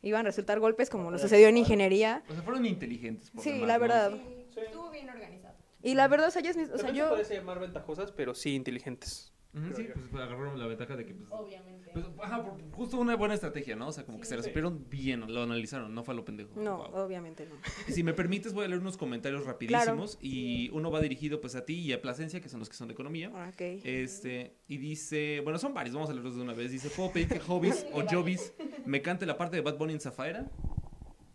Iban 0.02 0.20
a 0.20 0.28
resultar 0.30 0.58
golpes 0.60 0.88
como 0.88 1.10
nos 1.10 1.20
sucedió 1.20 1.48
en 1.48 1.58
ingeniería. 1.58 2.22
O 2.28 2.32
sea, 2.32 2.42
fueron 2.42 2.64
inteligentes. 2.64 3.30
por 3.30 3.44
Sí, 3.44 3.50
demás, 3.52 3.68
la 3.68 3.74
¿no? 3.74 3.80
verdad. 3.80 4.12
Estuvo 4.56 4.90
bien 4.90 5.08
organizado. 5.10 5.54
Y 5.82 5.94
la 5.94 6.08
verdad, 6.08 6.28
o 6.28 6.30
sea, 6.30 6.40
ellas 6.40 6.56
o 6.56 6.60
sea, 6.60 6.76
También 6.76 6.94
se 6.94 6.98
yo... 6.98 7.08
puede 7.10 7.34
llamar 7.36 7.58
ventajosas, 7.60 8.12
pero 8.12 8.34
sí 8.34 8.54
inteligentes. 8.54 9.32
Sí, 9.74 9.88
pues 10.10 10.22
agarraron 10.22 10.58
la 10.60 10.66
ventaja 10.66 10.96
de 10.96 11.04
que. 11.04 11.12
Pues, 11.14 11.28
Obviamente. 11.32 11.90
pues, 11.92 12.06
ajá, 12.22 12.44
por- 12.44 12.70
justo 12.70 12.98
una 12.98 13.16
buena 13.16 13.34
estrategia, 13.34 13.74
¿no? 13.74 13.88
O 13.88 13.92
sea, 13.92 14.04
como 14.04 14.20
que 14.20 14.26
se 14.26 14.36
la 14.36 14.44
supieron 14.44 14.86
bien, 14.88 15.32
lo 15.32 15.42
analizaron, 15.42 15.92
no 15.92 16.04
fue 16.04 16.14
a 16.14 16.16
lo 16.16 16.24
pendejo. 16.24 16.50
No, 16.60 16.82
obviamente 16.82 17.46
no. 17.46 17.56
Y 17.88 17.92
Si 17.92 18.04
me 18.04 18.12
permites, 18.14 18.52
voy 18.52 18.64
a 18.66 18.68
leer 18.68 18.80
unos 18.80 18.96
comentarios 18.96 19.44
rapidísimos. 19.44 20.18
Y 20.22 20.70
uno 20.70 20.92
va 20.92 21.00
dirigido 21.00 21.40
pues 21.40 21.56
a 21.56 21.64
ti 21.64 21.74
y 21.80 21.92
a 21.92 22.00
Plasencia, 22.00 22.40
que 22.40 22.48
son 22.48 22.60
los 22.60 22.68
que 22.68 22.76
son 22.76 22.86
de 22.86 22.94
economía. 22.94 23.30
Ok. 23.48 23.60
Este, 23.84 24.54
y 24.68 24.76
dice, 24.76 25.40
bueno, 25.42 25.58
son 25.58 25.74
varios, 25.74 25.94
vamos 25.96 26.10
a 26.10 26.12
leerlos 26.12 26.36
de 26.36 26.42
una 26.42 26.52
vez. 26.54 26.70
Dice, 26.70 26.88
¿puedo 26.90 27.10
pedir 27.10 27.26
que 27.28 27.40
Hobbies 27.40 27.86
o 27.92 28.02
Jobbies 28.08 28.54
me 28.86 29.02
cante 29.02 29.26
la 29.26 29.36
parte 29.36 29.56
de 29.56 29.62
Bad 29.62 29.78
Bunny 29.78 29.94
en 29.94 30.00
Zafaira? 30.00 30.48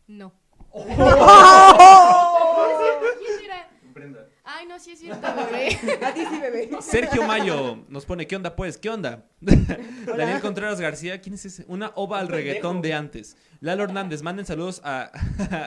No. 0.08 0.34
Oh. 0.72 0.86
Ay, 4.44 4.66
no, 4.68 4.80
sí 4.80 4.92
es 4.92 5.00
cierto, 5.00 5.28
bebé. 5.52 5.78
A 6.06 6.14
ti 6.14 6.26
sí, 6.30 6.40
bebé. 6.40 6.70
Sergio 6.82 7.24
Mayo 7.24 7.86
nos 7.90 8.06
pone, 8.06 8.28
¿qué 8.28 8.36
onda 8.36 8.56
pues? 8.56 8.78
¿Qué 8.78 8.90
onda? 8.90 9.26
Daniel 9.42 10.40
Contreras 10.42 10.80
García, 10.80 11.22
¿quién 11.22 11.36
es 11.36 11.46
ese? 11.46 11.66
Una 11.68 11.92
ova 11.96 12.20
al 12.20 12.28
reggaetón 12.28 12.82
de 12.82 12.94
antes. 12.94 13.38
Lalo 13.60 13.84
Hernández, 13.84 14.22
manden 14.22 14.46
saludos 14.46 14.82
a, 14.84 15.12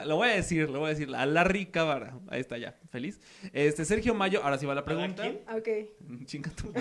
lo 0.05 0.17
voy 0.17 0.29
a 0.29 0.33
decir, 0.33 0.69
lo 0.69 0.79
voy 0.79 0.87
a 0.87 0.89
decir, 0.93 1.13
a 1.13 1.25
Larry 1.25 1.65
Cámara. 1.67 2.17
Ahí 2.29 2.39
está 2.39 2.57
ya, 2.57 2.75
feliz. 2.91 3.19
Este, 3.51 3.83
Sergio 3.83 4.13
Mayo, 4.13 4.41
ahora 4.43 4.57
sí 4.57 4.65
va 4.65 4.75
la 4.75 4.85
pregunta. 4.85 5.23
Ok. 5.55 6.25
Chinga 6.25 6.51
tú. 6.51 6.71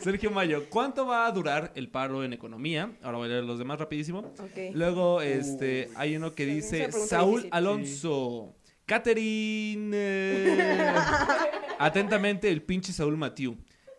Sergio 0.00 0.30
Mayo, 0.30 0.68
¿cuánto 0.68 1.06
va 1.06 1.26
a 1.26 1.32
durar 1.32 1.72
el 1.74 1.88
paro 1.88 2.24
en 2.24 2.32
economía? 2.32 2.96
Ahora 3.02 3.18
voy 3.18 3.26
a 3.26 3.32
leer 3.32 3.44
los 3.44 3.58
demás 3.58 3.78
rapidísimo. 3.78 4.32
Luego, 4.72 5.20
este, 5.20 5.90
hay 5.94 6.16
uno 6.16 6.32
que 6.32 6.46
dice 6.46 6.90
Saúl 6.92 7.42
difícil. 7.42 7.50
Alonso. 7.52 8.54
Catherine. 8.86 9.90
eh, 9.94 10.94
atentamente, 11.78 12.48
el 12.50 12.62
pinche 12.62 12.92
Saúl 12.92 13.16
Matiu. 13.16 13.56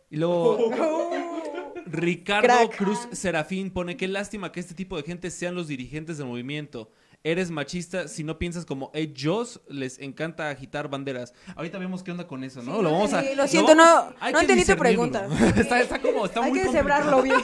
Y 0.09 0.17
luego, 0.17 0.71
Ricardo 1.85 2.47
Crack. 2.47 2.77
Cruz 2.77 3.07
Serafín 3.11 3.71
pone: 3.71 3.97
Qué 3.97 4.07
lástima 4.07 4.51
que 4.51 4.59
este 4.59 4.73
tipo 4.73 4.97
de 4.97 5.03
gente 5.03 5.29
sean 5.31 5.55
los 5.55 5.67
dirigentes 5.67 6.17
del 6.17 6.27
movimiento. 6.27 6.91
Eres 7.23 7.49
machista 7.51 8.07
si 8.07 8.23
no 8.23 8.37
piensas 8.37 8.63
como 8.65 8.91
ellos 8.93 9.59
les 9.67 9.99
encanta 9.99 10.49
agitar 10.49 10.87
banderas. 10.87 11.33
Ahorita 11.55 11.77
vemos 11.79 12.03
qué 12.03 12.11
onda 12.11 12.27
con 12.27 12.43
eso, 12.43 12.61
¿no? 12.61 12.81
lo 12.81 12.91
vamos 12.91 13.11
a. 13.11 13.21
sí, 13.21 13.29
lo 13.35 13.47
siento, 13.47 13.73
no- 13.75 14.13
hay 14.19 14.31
no 14.33 14.39
que 14.39 14.43
entendí 14.45 14.63
tu 14.63 14.71
discernirlo. 14.73 15.11
pregunta. 15.11 15.27
está, 15.59 15.81
está 15.81 15.99
como, 15.99 16.25
está 16.25 16.41
Hay 16.43 16.51
muy 16.51 16.59
que 16.59 16.65
complicado. 16.67 17.11
deshebrarlo 17.11 17.23
bien. 17.23 17.37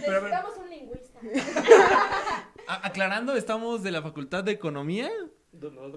Necesitamos 0.00 0.52
un 0.58 0.70
lingüista. 0.70 1.18
A- 2.68 2.86
aclarando, 2.86 3.34
estamos 3.36 3.82
de 3.82 3.90
la 3.90 4.02
Facultad 4.02 4.44
de 4.44 4.52
Economía, 4.52 5.10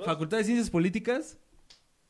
Facultad 0.06 0.38
de 0.38 0.44
Ciencias 0.44 0.70
Políticas. 0.70 1.38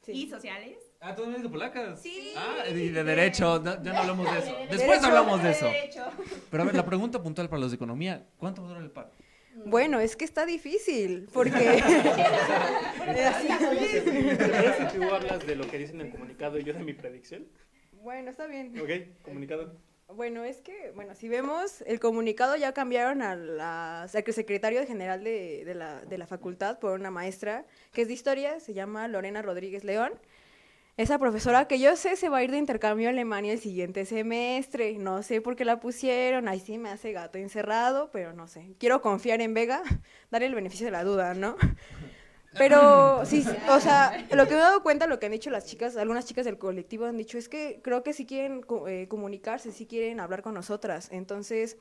¿Y 0.08 0.28
sociales? 0.30 0.78
Ah, 1.00 1.16
¿tú 1.16 1.24
vienes 1.24 1.44
de 1.44 1.50
polacas? 1.50 2.02
Sí. 2.02 2.34
Ah, 2.36 2.68
y 2.70 2.90
de 2.90 3.04
Derecho, 3.04 3.60
no, 3.60 3.84
ya 3.84 3.94
no 3.94 4.00
hablamos 4.00 4.32
de 4.32 4.40
eso. 4.40 4.56
Después 4.70 4.80
Derecho. 5.02 5.06
hablamos 5.08 5.44
de 5.44 5.52
eso. 5.52 5.66
Derecho. 5.66 6.06
Pero 6.50 6.64
a 6.64 6.66
ver, 6.66 6.76
la 6.76 6.86
pregunta 6.86 7.22
puntual 7.22 7.50
para 7.50 7.60
los 7.60 7.72
de 7.72 7.76
Economía, 7.76 8.28
¿cuánto 8.38 8.62
va 8.62 8.68
a 8.68 8.70
durar 8.70 8.84
el 8.84 8.92
paro? 8.92 9.10
Bueno, 9.66 10.00
es 10.00 10.16
que 10.16 10.26
está 10.26 10.46
difícil, 10.46 11.28
porque... 11.34 11.52
¿Te 13.06 14.90
si 14.90 14.98
tú 14.98 15.04
hablas 15.14 15.46
de 15.46 15.56
lo 15.56 15.68
que 15.68 15.78
dice 15.78 15.94
en 15.94 16.02
el 16.02 16.12
comunicado 16.12 16.58
y 16.60 16.64
yo 16.64 16.74
de 16.74 16.84
mi 16.84 16.94
predicción? 16.94 17.48
bueno, 18.02 18.32
está 18.32 18.48
bien. 18.48 18.74
Ok, 18.80 19.22
comunicado. 19.24 19.76
Bueno, 20.16 20.44
es 20.44 20.58
que, 20.62 20.92
bueno, 20.96 21.16
si 21.16 21.30
vemos, 21.30 21.82
el 21.84 22.00
comunicado 22.00 22.56
ya 22.58 22.74
cambiaron 22.74 23.22
a 23.22 23.36
la 23.36 24.08
sec- 24.10 24.32
secretario 24.32 24.86
general 24.86 25.24
de, 25.24 25.64
de 25.66 25.74
la, 25.76 26.02
de 26.02 26.18
la 26.18 26.28
facultad 26.28 26.80
por 26.80 27.00
una 27.00 27.12
maestra 27.12 27.66
que 27.94 28.02
es 28.02 28.08
de 28.08 28.14
historia, 28.14 28.60
se 28.60 28.74
llama 28.74 29.08
Lorena 29.08 29.42
Rodríguez 29.42 29.84
León. 29.84 30.12
Esa 30.98 31.20
profesora 31.20 31.68
que 31.68 31.80
yo 31.80 31.96
sé 31.98 32.16
se 32.18 32.30
va 32.30 32.40
a 32.40 32.44
ir 32.44 32.52
de 32.52 32.58
intercambio 32.58 33.08
a 33.10 33.12
Alemania 33.12 33.54
el 33.54 33.60
siguiente 33.60 34.06
semestre. 34.06 34.98
No 35.00 35.24
sé 35.24 35.42
por 35.42 35.56
qué 35.56 35.66
la 35.66 35.80
pusieron, 35.80 36.48
ahí 36.48 36.60
sí 36.60 36.78
me 36.78 36.90
hace 36.90 37.14
gato 37.14 37.38
encerrado, 37.40 38.10
pero 38.12 38.34
no 38.34 38.48
sé. 38.48 38.76
Quiero 38.80 39.02
confiar 39.02 39.42
en 39.42 39.54
Vega, 39.54 39.84
darle 40.32 40.48
el 40.48 40.56
beneficio 40.56 40.86
de 40.88 40.92
la 40.92 41.04
duda, 41.04 41.34
¿no? 41.36 41.58
Pero 42.58 43.26
sí, 43.26 43.46
o 43.70 43.80
sea, 43.80 44.26
lo 44.32 44.46
que 44.46 44.52
me 44.52 44.60
he 44.60 44.64
dado 44.64 44.84
cuenta, 44.84 45.08
lo 45.08 45.20
que 45.20 45.28
han 45.28 45.32
dicho 45.32 45.50
las 45.50 45.66
chicas, 45.66 45.96
algunas 45.98 46.26
chicas 46.26 46.46
del 46.46 46.58
colectivo 46.58 47.06
han 47.06 47.18
dicho 47.18 47.38
es 47.38 47.50
que 47.50 47.80
creo 47.84 48.04
que 48.04 48.14
sí 48.14 48.26
quieren 48.26 48.66
eh, 48.88 49.08
comunicarse, 49.08 49.72
sí 49.72 49.86
quieren 49.86 50.20
hablar 50.20 50.42
con 50.42 50.54
nosotras. 50.54 51.10
Entonces, 51.12 51.78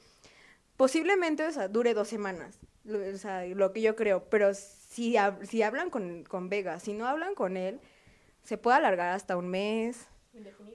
posiblemente, 0.76 1.46
o 1.46 1.52
sea, 1.52 1.68
dure 1.68 1.94
dos 1.94 2.08
semanas, 2.08 2.58
lo, 2.84 2.98
o 2.98 3.18
sea, 3.18 3.44
lo 3.46 3.72
que 3.72 3.82
yo 3.82 3.96
creo. 3.96 4.24
Pero 4.30 4.54
si, 4.54 5.16
si 5.42 5.62
hablan 5.62 5.90
con, 5.90 6.24
con 6.24 6.48
Vega, 6.48 6.78
si 6.80 6.92
no 6.92 7.06
hablan 7.06 7.34
con 7.34 7.56
él, 7.56 7.80
se 8.42 8.58
puede 8.58 8.78
alargar 8.78 9.14
hasta 9.14 9.36
un 9.36 9.48
mes 9.48 10.08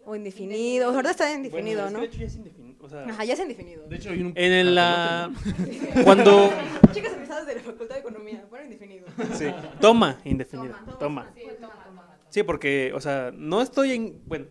o 0.05 0.15
indefinido. 0.15 0.89
Ahorita 0.89 1.11
está 1.11 1.33
indefinido, 1.33 1.83
Bueno, 1.83 1.99
¿no? 1.99 2.03
es 2.03 2.11
de 2.11 2.15
hecho 2.15 2.19
ya 2.19 2.27
es 2.27 2.35
indefinido. 2.35 2.85
O 2.85 2.89
sea, 2.89 3.05
Ajá, 3.05 3.25
ya 3.25 3.33
es 3.33 3.39
indefinido. 3.39 3.87
De 3.87 3.95
hecho, 3.95 4.09
hay 4.11 4.21
un. 4.21 4.33
en 4.35 4.51
el, 4.51 4.75
la... 4.75 5.31
cuando... 6.03 6.51
Chicas 6.93 7.13
egresadas 7.13 7.47
de 7.47 7.55
la 7.55 7.61
Facultad 7.61 7.95
de 7.95 8.01
Economía, 8.01 8.45
bueno, 8.49 8.65
indefinido. 8.65 9.07
Sí, 9.33 9.45
toma, 9.81 10.19
indefinido. 10.23 10.75
Toma. 10.99 11.31
Sí, 11.35 11.41
toma, 11.59 11.83
toma. 11.83 12.17
Sí, 12.29 12.43
porque, 12.43 12.91
o 12.93 13.01
sea, 13.01 13.31
no 13.33 13.61
estoy 13.61 13.91
en... 13.91 14.21
Bueno, 14.25 14.45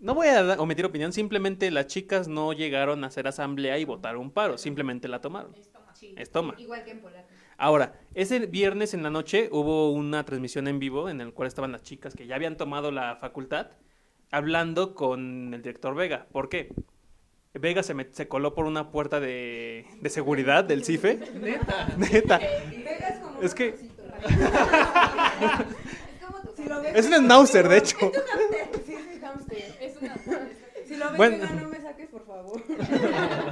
no 0.00 0.14
voy 0.14 0.28
a 0.28 0.60
omitir 0.60 0.84
opinión, 0.84 1.12
simplemente 1.12 1.70
las 1.70 1.86
chicas 1.86 2.28
no 2.28 2.52
llegaron 2.52 3.04
a 3.04 3.08
hacer 3.08 3.26
asamblea 3.26 3.78
y 3.78 3.84
votar 3.84 4.16
un 4.16 4.30
paro, 4.30 4.58
simplemente 4.58 5.08
la 5.08 5.20
tomaron. 5.20 5.54
Es 6.16 6.30
toma. 6.30 6.54
Igual 6.58 6.84
que 6.84 6.90
en 6.90 7.00
polaco. 7.00 7.28
Ahora, 7.56 8.00
ese 8.14 8.40
viernes 8.46 8.94
en 8.94 9.02
la 9.02 9.10
noche 9.10 9.48
hubo 9.52 9.92
una 9.92 10.24
transmisión 10.24 10.68
en 10.68 10.78
vivo 10.78 11.08
en 11.08 11.20
el 11.20 11.32
cual 11.32 11.46
estaban 11.46 11.72
las 11.72 11.82
chicas 11.82 12.14
que 12.14 12.26
ya 12.26 12.34
habían 12.34 12.56
tomado 12.56 12.90
la 12.90 13.16
facultad 13.16 13.68
hablando 14.36 14.94
con 14.94 15.52
el 15.54 15.62
director 15.62 15.94
Vega. 15.94 16.26
¿Por 16.32 16.48
qué? 16.48 16.72
Vega 17.54 17.82
se, 17.84 17.94
met- 17.94 18.12
se 18.12 18.26
coló 18.28 18.54
por 18.54 18.66
una 18.66 18.90
puerta 18.90 19.20
de, 19.20 19.86
de 20.00 20.10
seguridad 20.10 20.64
del 20.64 20.84
CIFE. 20.84 21.20
Neta. 21.40 21.88
Neta. 21.96 22.40
Es 23.40 23.54
que 23.54 23.76
Si 26.56 26.64
lo 26.68 26.80
ves, 26.82 26.96
es 26.96 27.06
un 27.06 27.12
schnauzer, 27.14 27.68
de 27.68 27.78
hecho. 27.78 27.96
es. 28.00 28.12
Es 29.80 29.96
una. 30.02 30.16
Si 30.86 30.96
lo 30.96 31.08
ves, 31.10 31.16
Bueno. 31.16 31.36
Vega, 31.38 31.50
no 31.62 31.68
me 31.68 31.80
saques, 31.80 32.08
por 32.08 32.26
favor. 32.26 32.60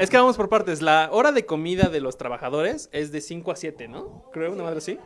Es 0.01 0.11
que 0.11 0.17
vamos 0.17 0.37
por 0.37 0.49
partes. 0.49 0.83
La 0.83 1.09
hora 1.13 1.33
de 1.33 1.47
comida 1.47 1.89
de 1.89 2.01
los 2.01 2.17
trabajadores 2.19 2.89
es 2.93 3.13
de 3.13 3.21
5 3.21 3.51
a 3.53 3.57
7, 3.57 3.89
¿no? 3.89 4.25
Creo, 4.33 4.53
una 4.53 4.65
madre 4.65 4.79
así. 4.79 4.99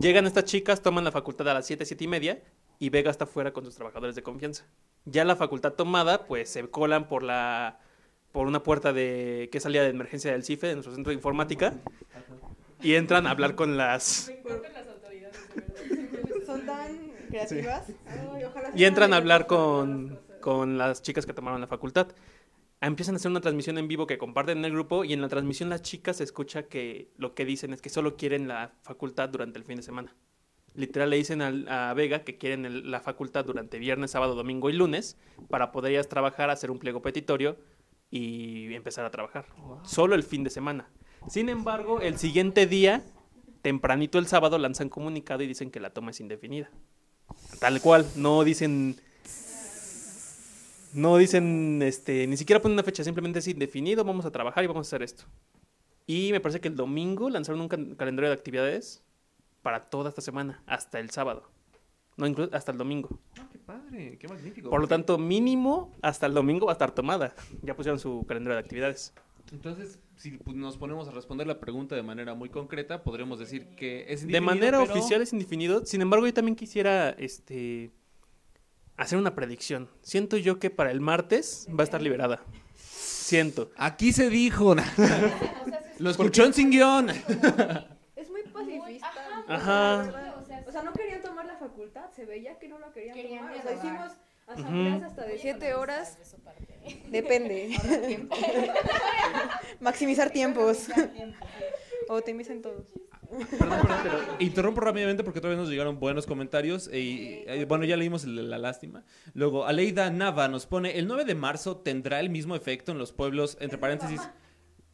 Llegan 0.00 0.26
estas 0.26 0.44
chicas, 0.44 0.80
toman 0.82 1.02
la 1.04 1.10
facultad 1.12 1.48
a 1.48 1.54
las 1.54 1.66
7, 1.66 1.84
7 1.84 2.04
y 2.04 2.08
media 2.08 2.42
y 2.78 2.90
Vega 2.90 3.10
está 3.10 3.26
fuera 3.26 3.52
con 3.52 3.64
sus 3.64 3.74
trabajadores 3.74 4.14
de 4.14 4.22
confianza. 4.22 4.64
Ya 5.04 5.24
la 5.24 5.36
facultad 5.36 5.72
tomada, 5.72 6.26
pues 6.26 6.50
se 6.50 6.68
colan 6.68 7.08
por 7.08 7.22
la 7.22 7.80
por 8.32 8.46
una 8.46 8.62
puerta 8.62 8.92
de 8.92 9.48
que 9.50 9.58
salía 9.58 9.82
de 9.82 9.88
emergencia 9.88 10.32
del 10.32 10.44
CIFE, 10.44 10.68
de 10.68 10.74
nuestro 10.74 10.94
centro 10.94 11.10
de 11.10 11.14
informática, 11.14 11.74
y 12.82 12.94
entran 12.94 13.26
a 13.26 13.30
hablar 13.30 13.54
con 13.54 13.76
las 13.76 14.30
Son 16.46 16.66
tan 16.66 17.10
creativas. 17.28 17.88
Ay, 18.06 18.44
ojalá 18.44 18.70
y 18.74 18.84
entran 18.84 19.12
a 19.12 19.16
hablar 19.16 19.46
con, 19.46 20.20
con 20.40 20.78
las 20.78 21.02
chicas 21.02 21.26
que 21.26 21.32
tomaron 21.32 21.60
la 21.60 21.66
facultad. 21.66 22.08
Empiezan 22.80 23.16
a 23.16 23.16
hacer 23.16 23.30
una 23.30 23.40
transmisión 23.40 23.76
en 23.76 23.88
vivo 23.88 24.06
que 24.06 24.18
comparten 24.18 24.58
en 24.58 24.64
el 24.66 24.72
grupo 24.72 25.04
y 25.04 25.12
en 25.12 25.20
la 25.20 25.28
transmisión 25.28 25.68
las 25.68 25.82
chicas 25.82 26.18
se 26.18 26.24
escucha 26.24 26.64
que 26.64 27.10
lo 27.16 27.34
que 27.34 27.44
dicen 27.44 27.72
es 27.72 27.82
que 27.82 27.88
solo 27.88 28.16
quieren 28.16 28.46
la 28.46 28.72
facultad 28.82 29.28
durante 29.30 29.58
el 29.58 29.64
fin 29.64 29.76
de 29.76 29.82
semana. 29.82 30.14
Literal 30.78 31.10
le 31.10 31.16
dicen 31.16 31.42
al- 31.42 31.68
a 31.68 31.92
Vega 31.92 32.22
que 32.22 32.38
quieren 32.38 32.64
el- 32.64 32.88
la 32.90 33.00
facultad 33.00 33.44
durante 33.44 33.80
viernes, 33.80 34.12
sábado, 34.12 34.36
domingo 34.36 34.70
y 34.70 34.74
lunes 34.74 35.16
para 35.50 35.72
poder 35.72 35.90
ellas 35.92 36.08
trabajar, 36.08 36.50
hacer 36.50 36.70
un 36.70 36.78
pliego 36.78 37.02
petitorio 37.02 37.56
y 38.12 38.72
empezar 38.74 39.04
a 39.04 39.10
trabajar. 39.10 39.46
Solo 39.82 40.14
el 40.14 40.22
fin 40.22 40.44
de 40.44 40.50
semana. 40.50 40.88
Sin 41.28 41.48
embargo, 41.48 42.00
el 42.00 42.16
siguiente 42.16 42.66
día, 42.66 43.02
tempranito 43.60 44.20
el 44.20 44.28
sábado, 44.28 44.56
lanzan 44.56 44.88
comunicado 44.88 45.42
y 45.42 45.48
dicen 45.48 45.72
que 45.72 45.80
la 45.80 45.90
toma 45.90 46.12
es 46.12 46.20
indefinida. 46.20 46.70
Tal 47.58 47.80
cual, 47.80 48.06
no 48.14 48.44
dicen. 48.44 49.00
No 50.94 51.16
dicen, 51.18 51.82
este, 51.82 52.26
ni 52.28 52.36
siquiera 52.36 52.62
ponen 52.62 52.74
una 52.74 52.82
fecha, 52.84 53.02
simplemente 53.04 53.40
es 53.40 53.48
indefinido, 53.48 54.04
vamos 54.04 54.24
a 54.24 54.30
trabajar 54.30 54.64
y 54.64 54.68
vamos 54.68 54.86
a 54.86 54.88
hacer 54.88 55.02
esto. 55.02 55.24
Y 56.06 56.30
me 56.32 56.40
parece 56.40 56.60
que 56.60 56.68
el 56.68 56.76
domingo 56.76 57.28
lanzaron 57.28 57.60
un 57.60 57.68
calendario 57.68 58.30
de 58.30 58.34
actividades 58.34 59.02
para 59.62 59.88
toda 59.90 60.08
esta 60.10 60.20
semana, 60.20 60.62
hasta 60.66 60.98
el 61.00 61.10
sábado. 61.10 61.50
No, 62.16 62.26
inclu- 62.26 62.50
hasta 62.52 62.72
el 62.72 62.78
domingo. 62.78 63.20
Ah, 63.38 63.48
qué 63.52 63.58
padre, 63.58 64.18
qué 64.18 64.26
magnífico. 64.28 64.70
Por 64.70 64.80
lo 64.80 64.88
tanto, 64.88 65.18
mínimo 65.18 65.92
hasta 66.02 66.26
el 66.26 66.34
domingo 66.34 66.66
va 66.66 66.72
a 66.72 66.74
estar 66.74 66.90
tomada. 66.92 67.34
Ya 67.62 67.76
pusieron 67.76 67.98
su 68.00 68.24
calendario 68.26 68.56
de 68.56 68.60
actividades. 68.60 69.14
Entonces, 69.52 69.98
si 70.16 70.38
nos 70.54 70.76
ponemos 70.76 71.06
a 71.08 71.12
responder 71.12 71.46
la 71.46 71.60
pregunta 71.60 71.94
de 71.94 72.02
manera 72.02 72.34
muy 72.34 72.48
concreta, 72.50 73.02
podremos 73.04 73.38
decir 73.38 73.68
que 73.76 74.00
es 74.12 74.20
De 74.22 74.26
indefinido, 74.26 74.42
manera 74.42 74.78
pero- 74.80 74.92
oficial 74.92 75.22
es 75.22 75.32
indefinido. 75.32 75.86
Sin 75.86 76.02
embargo, 76.02 76.26
yo 76.26 76.34
también 76.34 76.56
quisiera 76.56 77.10
este, 77.10 77.92
hacer 78.96 79.16
una 79.18 79.34
predicción. 79.36 79.88
Siento 80.02 80.36
yo 80.38 80.58
que 80.58 80.70
para 80.70 80.90
el 80.90 81.00
martes 81.00 81.68
va 81.70 81.82
a 81.82 81.84
estar 81.84 82.02
liberada. 82.02 82.42
Siento. 82.74 83.70
Aquí 83.76 84.12
se 84.12 84.28
dijo. 84.28 84.74
Lo 85.98 86.10
escuchó 86.10 86.44
en 86.44 86.52
sin 86.52 86.70
guion. 86.70 87.08
Ajá. 89.48 90.04
la. 90.04 90.38
O 90.66 90.70
sea, 90.70 90.82
no 90.82 90.92
querían 90.92 91.22
tomar 91.22 91.46
la 91.46 91.56
facultad, 91.56 92.10
se 92.10 92.26
veía 92.26 92.58
que 92.58 92.68
no 92.68 92.78
la 92.78 92.92
querían, 92.92 93.14
Querían 93.14 93.46
tomar. 93.46 93.58
O 93.58 93.62
sea, 93.62 93.72
hicimos 93.74 94.12
asambleas 94.46 95.02
hasta 95.02 95.24
de 95.24 95.38
7 95.38 95.74
horas. 95.74 96.18
Depende. 97.08 97.76
Maximizar 99.80 100.30
tiempos. 100.30 100.88
o 102.08 102.16
optimicen 102.16 102.62
todos. 102.62 102.86
Perdón, 103.30 103.80
perdón, 103.82 103.98
pero 104.02 104.18
interrumpo 104.38 104.80
rápidamente 104.80 105.22
porque 105.22 105.40
todavía 105.40 105.60
nos 105.60 105.70
llegaron 105.70 106.00
buenos 106.00 106.26
comentarios. 106.26 106.88
Y, 106.92 107.44
bueno, 107.66 107.84
ya 107.84 107.96
leímos 107.96 108.24
el 108.24 108.36
de 108.36 108.42
la 108.42 108.58
lástima. 108.58 109.04
Luego, 109.34 109.66
Aleida 109.66 110.10
Nava 110.10 110.48
nos 110.48 110.66
pone: 110.66 110.98
el 110.98 111.06
9 111.06 111.24
de 111.24 111.34
marzo 111.34 111.76
tendrá 111.76 112.20
el 112.20 112.30
mismo 112.30 112.56
efecto 112.56 112.92
en 112.92 112.98
los 112.98 113.12
pueblos, 113.12 113.58
entre 113.60 113.76
paréntesis, 113.76 114.20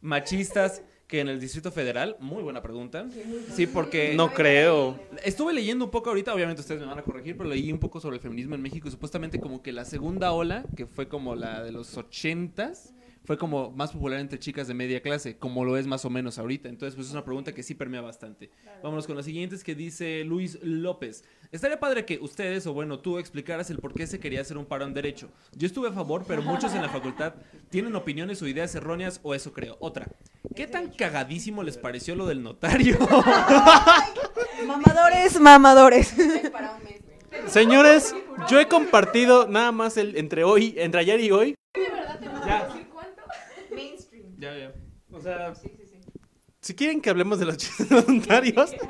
machistas 0.01 0.81
que 1.07 1.19
en 1.19 1.29
el 1.29 1.39
Distrito 1.39 1.71
Federal. 1.71 2.15
Muy 2.19 2.41
buena 2.43 2.61
pregunta. 2.61 3.05
Sí, 3.53 3.67
porque. 3.67 4.13
No 4.15 4.33
creo. 4.33 4.99
Estuve 5.23 5.53
leyendo 5.53 5.85
un 5.85 5.91
poco 5.91 6.09
ahorita, 6.09 6.33
obviamente 6.33 6.61
ustedes 6.61 6.81
me 6.81 6.87
van 6.87 6.99
a 6.99 7.03
corregir, 7.03 7.37
pero 7.37 7.49
leí 7.49 7.71
un 7.71 7.79
poco 7.79 7.99
sobre 7.99 8.17
el 8.17 8.21
feminismo 8.21 8.55
en 8.55 8.61
México 8.61 8.87
y 8.87 8.91
supuestamente 8.91 9.39
como 9.39 9.61
que 9.61 9.71
la 9.71 9.85
segunda 9.85 10.31
ola, 10.31 10.65
que 10.75 10.85
fue 10.85 11.07
como 11.07 11.35
la 11.35 11.63
de 11.63 11.71
los 11.71 11.97
ochentas, 11.97 12.93
fue 13.25 13.37
como 13.37 13.71
más 13.71 13.91
popular 13.91 14.19
entre 14.19 14.39
chicas 14.39 14.67
de 14.67 14.73
media 14.73 15.01
clase, 15.01 15.37
como 15.37 15.65
lo 15.65 15.77
es 15.77 15.87
más 15.87 16.05
o 16.05 16.09
menos 16.09 16.37
ahorita. 16.37 16.69
Entonces, 16.69 16.95
pues 16.95 17.07
es 17.07 17.13
una 17.13 17.25
pregunta 17.25 17.53
que 17.53 17.63
sí 17.63 17.75
permea 17.75 18.01
bastante. 18.01 18.51
Vámonos 18.83 19.07
con 19.07 19.15
las 19.15 19.25
siguientes 19.25 19.63
que 19.63 19.75
dice 19.75 20.23
Luis 20.23 20.59
López. 20.61 21.23
Estaría 21.51 21.79
padre 21.79 22.05
que 22.05 22.19
ustedes, 22.19 22.67
o 22.67 22.73
bueno, 22.73 22.99
tú 22.99 23.17
explicaras 23.17 23.69
el 23.69 23.79
por 23.79 23.93
qué 23.93 24.07
se 24.07 24.19
quería 24.19 24.41
hacer 24.41 24.57
un 24.57 24.65
paro 24.65 24.85
en 24.85 24.93
derecho. 24.93 25.29
Yo 25.55 25.67
estuve 25.67 25.89
a 25.89 25.91
favor, 25.91 26.23
pero 26.27 26.41
muchos 26.41 26.73
en 26.75 26.81
la 26.81 26.89
facultad 26.89 27.33
tienen 27.69 27.95
opiniones 27.95 28.41
o 28.41 28.47
ideas 28.47 28.73
erróneas, 28.75 29.19
o 29.23 29.33
eso 29.33 29.53
creo. 29.53 29.77
Otra, 29.79 30.07
¿qué 30.55 30.67
tan 30.67 30.91
cagadísimo 30.91 31.63
les 31.63 31.77
pareció 31.77 32.15
lo 32.15 32.27
del 32.27 32.43
notario? 32.43 32.97
Mamadores, 34.67 35.39
mamadores. 35.39 36.13
Señores, 37.47 38.15
yo 38.49 38.59
he 38.59 38.67
compartido 38.67 39.47
nada 39.47 39.71
más 39.71 39.97
el, 39.97 40.17
entre 40.17 40.43
hoy, 40.43 40.75
entre 40.77 41.01
ayer 41.01 41.19
y 41.19 41.31
hoy. 41.31 41.55
ya, 42.45 42.67
ya. 44.57 44.73
O 45.11 45.19
sea, 45.21 45.53
si 46.61 46.75
quieren 46.75 47.01
que 47.01 47.09
hablemos 47.09 47.39
de 47.39 47.45
los 47.45 47.57
chistes 47.57 47.89
voluntarios, 47.89 48.71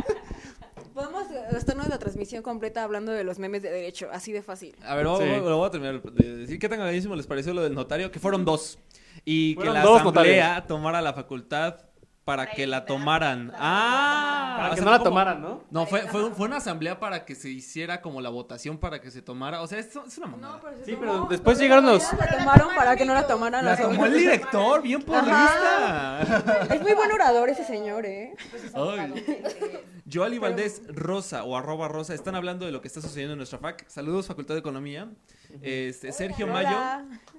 Podemos 0.93 1.27
gastarnos 1.51 1.89
la 1.89 1.99
transmisión 1.99 2.41
completa 2.41 2.81
hablando 2.81 3.11
de 3.11 3.25
los 3.25 3.37
memes 3.37 3.61
de 3.61 3.69
derecho, 3.69 4.07
así 4.13 4.31
de 4.31 4.41
fácil. 4.41 4.73
A 4.81 4.95
ver, 4.95 5.03
lo, 5.03 5.17
Sí. 5.17 5.25
lo 5.25 5.57
voy 5.57 5.67
a 5.67 5.69
terminar 5.69 6.01
de 6.01 6.37
decir. 6.37 6.57
¿Qué 6.57 6.69
tan 6.69 6.77
cagadísimo 6.79 7.17
les 7.17 7.27
pareció 7.27 7.53
lo 7.53 7.61
del 7.61 7.73
notario? 7.75 8.09
Que 8.11 8.19
fueron 8.19 8.45
dos. 8.45 8.79
Y 9.25 9.55
Fueron 9.55 9.73
que 9.73 9.79
la 9.79 9.85
dos 9.85 9.99
asamblea 9.99 10.65
tomara 10.67 11.01
la 11.01 11.11
facultad 11.13 11.81
para 12.25 12.47
que 12.49 12.65
la 12.65 12.85
tomaran. 12.85 13.53
Ah, 13.55 14.55
para 14.57 14.67
o 14.67 14.69
que 14.71 14.75
sea, 14.77 14.85
no 14.85 14.91
la 14.91 14.97
como- 14.97 15.09
tomaran, 15.11 15.41
¿no? 15.41 15.63
No, 15.69 15.85
fue, 15.85 16.01
fue, 16.07 16.31
fue 16.31 16.47
una 16.47 16.57
asamblea 16.57 16.99
para 16.99 17.23
que 17.23 17.35
se 17.35 17.49
hiciera 17.49 18.01
como 18.01 18.19
la 18.19 18.29
votación 18.29 18.79
para 18.79 18.99
que 18.99 19.11
se 19.11 19.21
tomara. 19.21 19.61
O 19.61 19.67
sea, 19.67 19.77
es, 19.77 19.95
es 19.95 20.17
una 20.17 20.25
mamada. 20.27 20.59
Sí, 20.83 20.97
pero 20.99 21.27
después 21.29 21.59
llegaron 21.59 21.85
los... 21.85 22.01
La 22.13 22.27
tomaron 22.38 22.69
para 22.75 22.95
que 22.95 23.05
no 23.05 23.13
la 23.13 23.27
tomaran 23.27 23.63
la 23.63 23.71
las 23.71 23.79
tomó 23.81 24.05
el 24.05 24.11
otras. 24.11 24.17
director, 24.17 24.81
bien 24.81 25.01
porrista. 25.03 26.21
Es 26.73 26.81
muy 26.81 26.93
buen 26.93 27.11
orador 27.11 27.49
ese 27.49 27.63
señor, 27.63 28.05
¿eh? 28.07 28.33
Ay. 28.73 29.23
Joali 30.11 30.38
Valdés 30.39 30.81
Rosa 30.88 31.43
o 31.43 31.55
arroba 31.57 31.88
Rosa 31.88 32.13
están 32.13 32.35
hablando 32.35 32.65
de 32.65 32.71
lo 32.71 32.81
que 32.81 32.88
está 32.88 33.01
sucediendo 33.01 33.33
en 33.33 33.38
nuestra 33.38 33.59
FAC. 33.59 33.88
Saludos, 33.88 34.27
Facultad 34.27 34.53
de 34.55 34.59
Economía. 34.59 35.09
Este, 35.61 36.11
Sergio 36.11 36.45
Mayo 36.47 36.77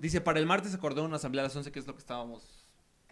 dice: 0.01 0.20
Para 0.20 0.40
el 0.40 0.46
martes 0.46 0.70
se 0.72 0.77
acordó 0.77 1.05
una 1.05 1.16
asamblea 1.16 1.42
a 1.44 1.46
las 1.46 1.55
11, 1.57 1.70
que 1.70 1.79
es 1.79 1.87
lo 1.87 1.92
que 1.94 2.01
estábamos 2.01 2.56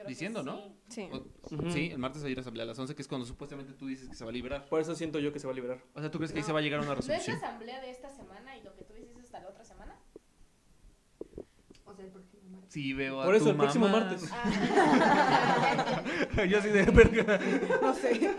diciendo, 0.09 0.43
¿no? 0.43 0.75
Sí. 0.89 1.09
O-. 1.13 1.71
Sí, 1.71 1.91
el 1.93 1.99
martes 1.99 2.23
va 2.23 2.29
a 2.29 2.31
ir 2.31 2.39
a 2.39 2.41
asamblea 2.41 2.65
a 2.65 2.69
las 2.69 2.79
11, 2.79 2.95
que 2.95 3.03
es 3.03 3.09
cuando 3.09 3.27
supuestamente 3.27 3.73
tú 3.75 3.87
dices 3.87 4.09
que 4.09 4.15
se 4.15 4.25
va 4.25 4.31
a 4.31 4.33
liberar. 4.33 4.67
Por 4.69 4.81
eso 4.81 4.95
siento 4.95 5.19
yo 5.19 5.33
que 5.33 5.39
se 5.39 5.47
va 5.47 5.53
a 5.53 5.57
liberar. 5.57 5.83
O 5.95 6.01
sea, 6.01 6.11
¿tú 6.11 6.19
crees 6.19 6.33
que 6.33 6.39
ahí 6.39 6.45
se 6.45 6.53
va 6.53 6.61
a 6.61 6.63
llegar 6.63 6.81
a 6.81 6.83
una 6.83 6.95
¿No 6.95 7.01
es 7.01 7.09
la 7.09 7.15
resolución? 7.17 7.45
asamblea 7.45 7.81
de 7.81 7.91
esta 7.91 8.11
semana 8.11 8.57
y 8.57 8.63
lo 8.63 8.75
que 8.75 8.85
tú 8.85 8.95
dices 8.95 9.17
hasta 9.19 9.41
la 9.41 9.49
otra 9.49 9.65
semana? 9.65 9.99
Sí, 12.69 12.93
veo 12.93 13.21
a 13.21 13.25
Por 13.27 13.37
eso, 13.37 13.45
tu 13.45 13.51
el 13.53 13.57
próximo 13.57 13.89
martes. 13.89 14.23
Yo 16.49 16.59
así 16.59 16.69
de 16.71 16.85
verga. 16.87 17.39
No 17.81 17.95
sé. 17.95 18.35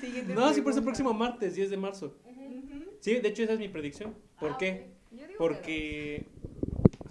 Siguiente 0.00 0.34
No, 0.34 0.52
sí, 0.52 0.60
por 0.60 0.70
eso 0.70 0.80
el 0.80 0.84
próximo 0.84 1.14
martes, 1.14 1.54
10 1.54 1.70
de 1.70 1.76
marzo. 1.76 2.16
Sí, 3.00 3.14
de 3.20 3.28
hecho 3.28 3.44
esa 3.44 3.52
es 3.52 3.58
mi 3.60 3.68
predicción. 3.68 4.16
¿Por 4.40 4.52
Ah, 4.52 4.56
qué? 4.58 4.90
ok. 5.12 5.18
Yo 5.20 5.26
digo 5.28 5.38
Porque 5.38 6.26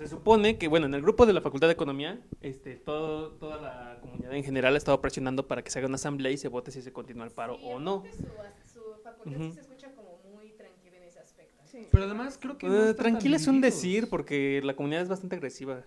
se 0.01 0.07
supone 0.07 0.57
que, 0.57 0.67
bueno, 0.67 0.87
en 0.87 0.95
el 0.95 1.01
grupo 1.03 1.27
de 1.27 1.33
la 1.33 1.41
Facultad 1.41 1.67
de 1.67 1.73
Economía, 1.73 2.19
este, 2.41 2.75
todo, 2.75 3.33
toda 3.33 3.61
la 3.61 3.99
comunidad 4.01 4.33
en 4.33 4.43
general 4.43 4.73
ha 4.73 4.77
estado 4.79 4.99
presionando 4.99 5.47
para 5.47 5.63
que 5.63 5.69
se 5.69 5.77
haga 5.77 5.87
una 5.87 5.95
asamblea 5.95 6.31
y 6.31 6.37
se 6.37 6.47
vote 6.47 6.71
si 6.71 6.81
se 6.81 6.91
continúa 6.91 7.25
el 7.25 7.31
paro 7.31 7.57
Sí, 7.57 7.63
o 7.65 7.79
no. 7.79 8.03
Su, 8.11 8.79
su 8.79 8.81
facultad 9.03 9.39
sí 9.39 9.51
se 9.53 9.61
escucha 9.61 9.91
como 9.93 10.17
muy 10.33 10.53
tranquila 10.53 10.97
en 10.97 11.03
ese 11.03 11.19
aspecto. 11.19 11.61
Sí. 11.65 11.87
Pero 11.91 12.05
además 12.05 12.39
creo 12.41 12.57
que. 12.57 12.67
no 12.67 12.75
Eh, 12.75 12.85
tan 12.87 12.95
tranquila 12.95 13.35
es 13.35 13.45
un 13.45 13.61
decir 13.61 14.09
porque 14.09 14.61
la 14.63 14.75
comunidad 14.75 15.03
es 15.03 15.09
bastante 15.09 15.35
agresiva. 15.35 15.83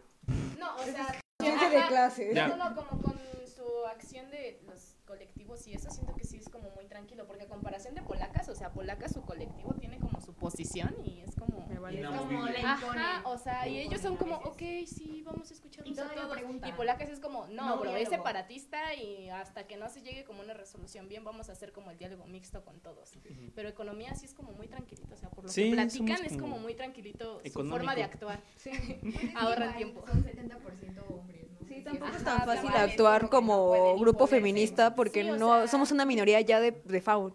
No, 0.61 0.77
o 0.77 0.85
sea, 0.85 1.21
Ciencia 1.43 1.69
de 1.69 1.77
ajá, 1.79 1.89
clase. 1.89 2.33
No, 2.33 2.57
no, 2.57 2.77
como 2.77 3.03
con 3.03 3.15
su 3.47 3.87
acción 3.93 4.31
de 4.31 4.61
los 4.65 4.74
colectivos 5.05 5.67
y 5.67 5.75
eso 5.75 5.91
siento 5.91 6.15
que 6.15 6.25
sí 6.25 6.39
es 6.39 6.49
como 6.49 6.71
muy 6.71 6.87
tranquilo, 6.87 7.27
porque 7.27 7.45
a 7.45 7.49
comparación 7.49 7.95
de 7.95 8.03
polacas, 8.03 8.49
o 8.49 8.55
sea, 8.55 8.73
polacas 8.73 9.13
su 9.13 9.23
colectivo 9.23 9.75
tiene 9.75 9.99
como 9.99 10.21
su 10.21 10.35
posición 10.35 10.95
y 11.05 11.21
es 11.21 11.35
como... 11.35 11.67
Me 11.67 11.79
vale. 11.79 11.99
Inamovible. 11.99 12.59
Ajá, 12.59 13.23
o 13.25 13.37
sea, 13.39 13.67
y 13.69 13.79
ellos 13.79 14.01
son 14.01 14.17
como, 14.17 14.37
ok, 14.37 14.63
sí, 14.87 15.23
vamos 15.25 15.51
a 15.51 15.55
escucharnos 15.55 15.97
Y 15.97 16.01
a 16.01 16.15
todos. 16.15 16.39
Y 16.67 16.73
polacas 16.73 17.09
es 17.09 17.21
como, 17.21 17.47
no, 17.49 17.67
No 17.67 17.81
bro, 17.81 17.97
es 17.97 18.09
separatista 18.09 18.95
y 18.95 19.29
hasta 19.31 19.67
que 19.67 19.77
no 19.77 19.89
se 19.89 20.03
llegue 20.03 20.25
como 20.25 20.41
una 20.43 20.55
resolución 20.55 21.09
bien, 21.09 21.25
vamos 21.25 21.49
a 21.49 21.53
hacer 21.53 21.73
como 21.73 21.91
el 21.91 21.99
diálogo 21.99 22.27
mixto 22.27 22.65
con 22.65 22.81
todos. 22.81 23.13
Pero 23.55 23.69
economía 23.69 24.15
sí 24.15 24.27
es 24.27 24.35
como 24.35 24.53
muy 24.53 24.69
tranquilito, 24.69 25.15
o 25.15 25.17
sea, 25.17 25.31
por 25.31 25.45
lo 25.45 25.51
Sí, 25.51 25.71
que 25.71 25.75
platican 25.75 26.25
es 26.25 26.37
como 26.37 26.55
como 26.55 26.59
muy 26.59 26.75
tranquilito 26.75 27.41
su 27.45 27.65
forma 27.65 27.95
de 27.95 28.03
actuar. 28.03 28.41
Sí. 28.57 28.71
Ahorran 29.37 29.77
tiempo. 29.77 30.05
Son 30.07 30.25
70% 30.25 31.11
hombres, 31.11 31.51
¿no? 31.51 31.54
Sí, 31.75 31.81
tampoco 31.83 32.13
es 32.17 32.23
tan 32.25 32.45
fácil 32.45 32.71
actuar 32.71 33.29
como 33.29 33.75
no 33.75 33.99
grupo 33.99 34.27
feminista 34.27 34.95
porque 34.95 35.23
Sí, 35.25 35.31
no 35.31 35.37
sea- 35.61 35.67
somos 35.69 35.91
una 35.93 36.05
minoría 36.05 36.41
ya 36.41 36.61
de, 36.61 36.71
de 36.73 37.01
faul. 37.01 37.35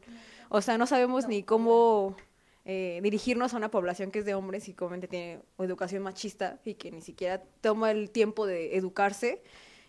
O 0.49 0.61
sea, 0.61 0.77
no 0.77 0.87
sabemos 0.87 1.27
ni 1.27 1.43
cómo 1.43 2.15
eh, 2.65 2.99
dirigirnos 3.03 3.53
a 3.53 3.57
una 3.57 3.69
población 3.69 4.11
que 4.11 4.19
es 4.19 4.25
de 4.25 4.33
hombres 4.35 4.67
y 4.69 4.73
comúnmente 4.73 5.07
tiene 5.07 5.39
educación 5.59 6.03
machista 6.03 6.59
y 6.65 6.75
que 6.75 6.91
ni 6.91 7.01
siquiera 7.01 7.41
toma 7.61 7.91
el 7.91 8.09
tiempo 8.11 8.45
de 8.45 8.75
educarse 8.77 9.41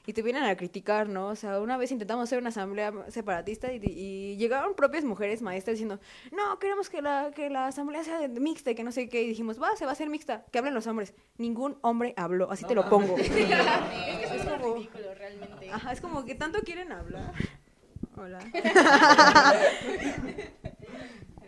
y 0.07 0.13
te 0.13 0.23
vienen 0.23 0.45
a 0.45 0.57
criticar, 0.57 1.09
¿no? 1.09 1.29
O 1.29 1.37
sea, 1.37 1.61
una 1.61 1.77
vez 1.77 1.93
intentamos 1.93 2.25
hacer 2.25 2.39
una 2.39 2.49
asamblea 2.49 2.93
separatista 3.09 3.73
y, 3.73 3.81
y 3.85 4.37
llegaron 4.37 4.75
propias 4.75 5.05
mujeres 5.05 5.43
maestras 5.43 5.75
diciendo, 5.75 6.01
no, 6.33 6.59
queremos 6.59 6.89
que 6.89 7.03
la, 7.03 7.31
que 7.35 7.51
la 7.51 7.67
asamblea 7.67 8.05
sea 8.05 8.27
mixta 8.29 8.71
y 8.71 8.75
que 8.75 8.85
no 8.85 8.93
sé 8.93 9.09
qué. 9.09 9.23
Y 9.23 9.29
dijimos, 9.29 9.61
va, 9.61 9.77
se 9.77 9.85
va 9.85 9.91
a 9.91 9.93
hacer 9.93 10.09
mixta, 10.09 10.45
que 10.51 10.59
hablen 10.59 10.75
los 10.75 10.87
hombres. 10.87 11.15
Ningún 11.39 11.79
hombre 11.83 12.15
habló, 12.17 12.51
así 12.51 12.65
te 12.65 12.75
lo 12.75 12.89
pongo. 12.89 13.17
es 13.19 13.31
que 13.31 13.43
es 13.43 14.45
como 14.45 14.75
ridículo 14.75 15.15
realmente. 15.15 15.71
Ajá, 15.71 15.93
es 15.93 16.01
como 16.01 16.25
que 16.25 16.35
tanto 16.35 16.61
quieren 16.61 16.93
hablar. 16.93 17.33
Hola. 18.17 18.41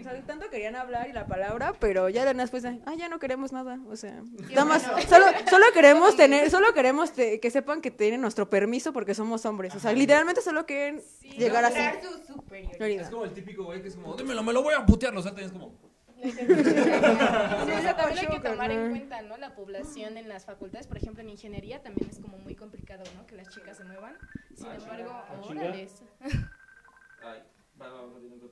O 0.06 0.10
sea, 0.10 0.22
tanto 0.26 0.50
querían 0.50 0.76
hablar 0.76 1.08
y 1.08 1.12
la 1.12 1.26
palabra, 1.26 1.72
pero 1.78 2.08
ya 2.08 2.24
de 2.24 2.34
después, 2.34 2.64
ah, 2.64 2.94
ya 2.96 3.08
no 3.08 3.18
queremos 3.18 3.52
nada, 3.52 3.78
o 3.88 3.96
sea, 3.96 4.22
nada 4.50 4.64
más, 4.64 4.82
solo, 5.08 5.26
solo 5.48 5.66
queremos 5.72 6.16
tener, 6.16 6.50
solo 6.50 6.72
queremos 6.74 7.12
te- 7.12 7.38
que 7.40 7.50
sepan 7.50 7.80
que 7.80 7.90
tienen 7.90 8.20
nuestro 8.20 8.50
permiso 8.50 8.92
porque 8.92 9.14
somos 9.14 9.44
hombres, 9.46 9.74
o 9.74 9.80
sea, 9.80 9.92
literalmente 9.92 10.40
solo 10.40 10.66
quieren 10.66 11.00
llegar 11.38 11.64
así. 11.64 11.78
Mostrar 11.78 12.02
su 12.02 12.32
superioridad. 12.34 13.04
Es 13.04 13.10
como 13.10 13.24
el 13.24 13.32
típico 13.32 13.64
güey 13.64 13.80
que 13.80 13.88
es 13.88 13.94
como, 13.94 14.14
dímelo, 14.16 14.42
me 14.42 14.52
lo 14.52 14.62
voy 14.62 14.74
a 14.74 14.84
putear, 14.84 15.14
saltan 15.22 15.44
y 15.44 15.46
es 15.46 15.52
como... 15.52 15.92
Sí, 16.22 16.30
o 16.30 17.80
sea, 17.80 17.96
también 17.96 18.18
hay 18.20 18.26
que 18.28 18.40
tomar 18.48 18.70
en 18.70 18.84
¿no? 18.84 18.90
cuenta, 18.90 19.22
¿no? 19.22 19.36
La 19.38 19.54
población 19.54 20.16
en 20.16 20.28
las 20.28 20.44
facultades, 20.44 20.86
por 20.86 20.96
ejemplo, 20.96 21.20
en 21.22 21.30
ingeniería 21.30 21.82
también 21.82 22.08
es 22.10 22.20
como 22.20 22.38
muy 22.38 22.54
complicado, 22.54 23.02
¿no? 23.16 23.26
Que 23.26 23.34
las 23.34 23.48
chicas 23.48 23.76
se 23.76 23.84
muevan. 23.84 24.16
Sin 24.54 24.66
embargo, 24.70 25.20
chinga. 25.46 25.74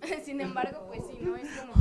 Sin 0.24 0.40
embargo, 0.40 0.84
pues 0.86 1.02
sí, 1.06 1.18
¿no? 1.20 1.36
Es 1.36 1.48
como. 1.58 1.72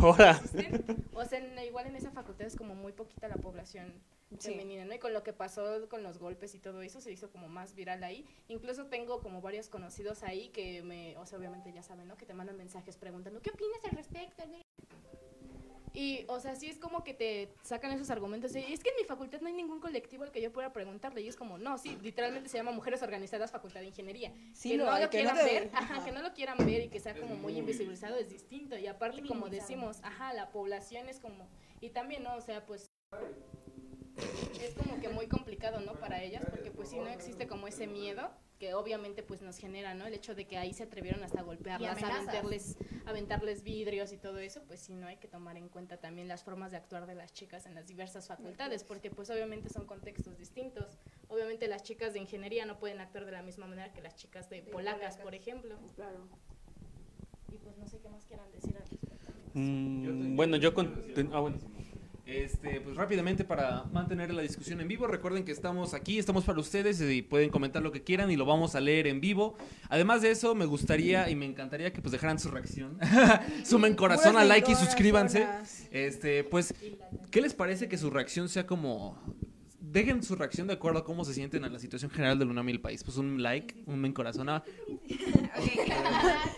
O 1.13 1.25
sea, 1.25 1.65
igual 1.65 1.87
en 1.87 1.95
esa 1.95 2.11
facultad 2.11 2.47
es 2.47 2.55
como 2.55 2.75
muy 2.75 2.91
poquita 2.91 3.27
la 3.27 3.35
población 3.35 3.93
Sí. 4.37 4.51
femenina, 4.51 4.85
¿no? 4.85 4.93
Y 4.93 4.99
con 4.99 5.11
lo 5.11 5.23
que 5.23 5.33
pasó 5.33 5.89
con 5.89 6.03
los 6.03 6.19
golpes 6.19 6.53
y 6.53 6.59
todo 6.59 6.83
eso, 6.83 7.01
se 7.01 7.11
hizo 7.11 7.31
como 7.31 7.47
más 7.49 7.73
viral 7.73 8.03
ahí. 8.03 8.25
Incluso 8.47 8.85
tengo 8.85 9.21
como 9.21 9.41
varios 9.41 9.69
conocidos 9.69 10.21
ahí 10.21 10.49
que 10.49 10.83
me, 10.83 11.17
o 11.17 11.25
sea, 11.25 11.39
obviamente 11.39 11.73
ya 11.73 11.81
saben, 11.81 12.07
¿no? 12.07 12.15
Que 12.15 12.27
te 12.27 12.35
mandan 12.35 12.55
mensajes 12.55 12.95
preguntando, 12.97 13.41
¿qué 13.41 13.49
opinas 13.49 13.83
al 13.85 13.91
respecto? 13.97 14.43
Y, 15.93 16.25
o 16.27 16.39
sea, 16.39 16.55
sí 16.55 16.67
es 16.67 16.77
como 16.77 17.03
que 17.03 17.13
te 17.13 17.49
sacan 17.63 17.91
esos 17.91 18.09
argumentos 18.09 18.53
de, 18.53 18.71
es 18.71 18.81
que 18.83 18.89
en 18.89 18.95
mi 19.01 19.03
facultad 19.05 19.41
no 19.41 19.47
hay 19.47 19.53
ningún 19.53 19.79
colectivo 19.79 20.23
al 20.23 20.31
que 20.31 20.41
yo 20.41 20.51
pueda 20.53 20.71
preguntarle. 20.71 21.21
Y 21.21 21.27
es 21.27 21.35
como, 21.35 21.57
no, 21.57 21.77
sí, 21.77 21.97
literalmente 22.01 22.47
se 22.49 22.57
llama 22.57 22.71
Mujeres 22.71 23.01
Organizadas 23.01 23.51
Facultad 23.51 23.79
de 23.81 23.87
Ingeniería. 23.87 24.31
Sí, 24.53 24.69
que 24.71 24.77
no 24.77 24.85
lo 24.85 24.91
que 25.09 25.23
no 25.23 25.31
quieran 25.31 25.35
te- 25.37 25.43
ver, 25.43 25.69
ajá, 25.73 26.03
que 26.05 26.11
no 26.11 26.21
lo 26.21 26.33
quieran 26.33 26.57
ver 26.59 26.83
y 26.83 26.89
que 26.89 26.99
sea 26.99 27.15
como 27.19 27.35
muy 27.35 27.57
invisibilizado 27.57 28.17
es 28.17 28.29
distinto. 28.29 28.77
Y 28.77 28.87
aparte, 28.87 29.23
como 29.27 29.49
decimos, 29.49 29.97
ajá, 30.03 30.33
la 30.33 30.51
población 30.51 31.09
es 31.09 31.19
como, 31.19 31.47
y 31.81 31.89
también, 31.89 32.23
¿no? 32.23 32.35
O 32.35 32.41
sea, 32.41 32.65
pues 32.65 32.89
es 34.61 34.73
como 34.75 34.99
que 34.99 35.09
muy 35.09 35.27
complicado, 35.27 35.79
¿no? 35.81 35.93
Para 35.93 36.21
ellas, 36.23 36.43
porque 36.49 36.71
pues 36.71 36.89
si 36.89 36.97
no 36.97 37.07
existe 37.07 37.47
como 37.47 37.67
ese 37.67 37.87
miedo 37.87 38.29
que 38.59 38.73
obviamente 38.73 39.23
pues 39.23 39.41
nos 39.41 39.57
genera, 39.57 39.93
¿no? 39.93 40.05
El 40.05 40.13
hecho 40.13 40.35
de 40.35 40.45
que 40.45 40.57
ahí 40.57 40.73
se 40.73 40.83
atrevieron 40.83 41.23
hasta 41.23 41.39
a 41.39 41.43
golpearlas, 41.43 42.03
aventarles, 42.03 42.77
a 43.05 43.09
aventarles 43.11 43.63
vidrios 43.63 44.11
y 44.11 44.17
todo 44.17 44.37
eso, 44.39 44.61
pues 44.67 44.81
sí, 44.81 44.95
no 44.95 45.07
hay 45.07 45.15
que 45.15 45.29
tomar 45.29 45.55
en 45.55 45.69
cuenta 45.69 45.97
también 45.97 46.27
las 46.27 46.43
formas 46.43 46.71
de 46.71 46.77
actuar 46.77 47.07
de 47.07 47.15
las 47.15 47.31
chicas 47.31 47.65
en 47.65 47.73
las 47.73 47.87
diversas 47.87 48.27
facultades, 48.27 48.83
porque 48.83 49.09
pues 49.09 49.29
obviamente 49.29 49.69
son 49.69 49.85
contextos 49.85 50.37
distintos. 50.37 50.99
Obviamente 51.29 51.69
las 51.69 51.83
chicas 51.83 52.11
de 52.11 52.19
ingeniería 52.19 52.65
no 52.65 52.79
pueden 52.79 52.99
actuar 52.99 53.25
de 53.25 53.31
la 53.31 53.43
misma 53.43 53.65
manera 53.65 53.93
que 53.93 54.01
las 54.01 54.15
chicas 54.15 54.49
de 54.49 54.61
polacas, 54.61 55.17
por 55.17 55.33
ejemplo. 55.33 55.77
Claro. 55.95 56.27
Y 57.53 57.57
pues 57.57 57.77
no 57.77 57.87
sé 57.87 57.99
qué 57.99 58.09
más 58.09 58.25
quieran 58.25 58.51
decir 58.51 58.75
al 58.75 58.81
respecto. 58.81 59.31
Mm, 59.53 60.35
bueno, 60.35 60.57
yo 60.57 60.73
con... 60.73 61.01
Ah, 61.31 61.39
bueno. 61.39 61.57
Este, 62.29 62.79
pues 62.81 62.95
rápidamente 62.95 63.43
para 63.43 63.85
mantener 63.85 64.31
la 64.31 64.43
discusión 64.43 64.79
en 64.81 64.87
vivo, 64.87 65.07
recuerden 65.07 65.43
que 65.43 65.51
estamos 65.51 65.95
aquí, 65.95 66.19
estamos 66.19 66.43
para 66.43 66.59
ustedes 66.59 67.01
y 67.01 67.23
pueden 67.23 67.49
comentar 67.49 67.81
lo 67.81 67.91
que 67.91 68.03
quieran 68.03 68.29
y 68.29 68.35
lo 68.35 68.45
vamos 68.45 68.75
a 68.75 68.79
leer 68.79 69.07
en 69.07 69.19
vivo. 69.19 69.57
Además 69.89 70.21
de 70.21 70.29
eso, 70.29 70.53
me 70.53 70.65
gustaría 70.65 71.27
y 71.31 71.35
me 71.35 71.47
encantaría 71.47 71.91
que 71.91 72.01
pues 72.01 72.11
dejaran 72.11 72.37
su 72.37 72.49
reacción. 72.51 72.99
Sumen 73.65 73.95
corazón 73.95 74.37
a 74.37 74.45
like 74.45 74.71
y 74.71 74.75
suscríbanse. 74.75 75.47
Este, 75.89 76.43
pues, 76.43 76.75
¿qué 77.31 77.41
les 77.41 77.55
parece 77.55 77.87
que 77.87 77.97
su 77.97 78.11
reacción 78.11 78.47
sea 78.47 78.67
como 78.67 79.17
Dejen 79.91 80.21
su 80.21 80.35
reacción 80.35 80.67
de 80.67 80.73
acuerdo 80.73 80.99
a 80.99 81.03
cómo 81.03 81.25
se 81.25 81.33
sienten 81.33 81.63
a 81.63 81.69
la 81.69 81.79
situación 81.79 82.11
general 82.11 82.37
del 82.37 82.49
UNAM 82.49 82.69
y 82.69 82.73
el 82.73 82.81
país. 82.81 83.03
Pues 83.03 83.17
un 83.17 83.41
like, 83.41 83.75
un 83.87 83.99
me 83.99 84.07
encorazona. 84.07 84.63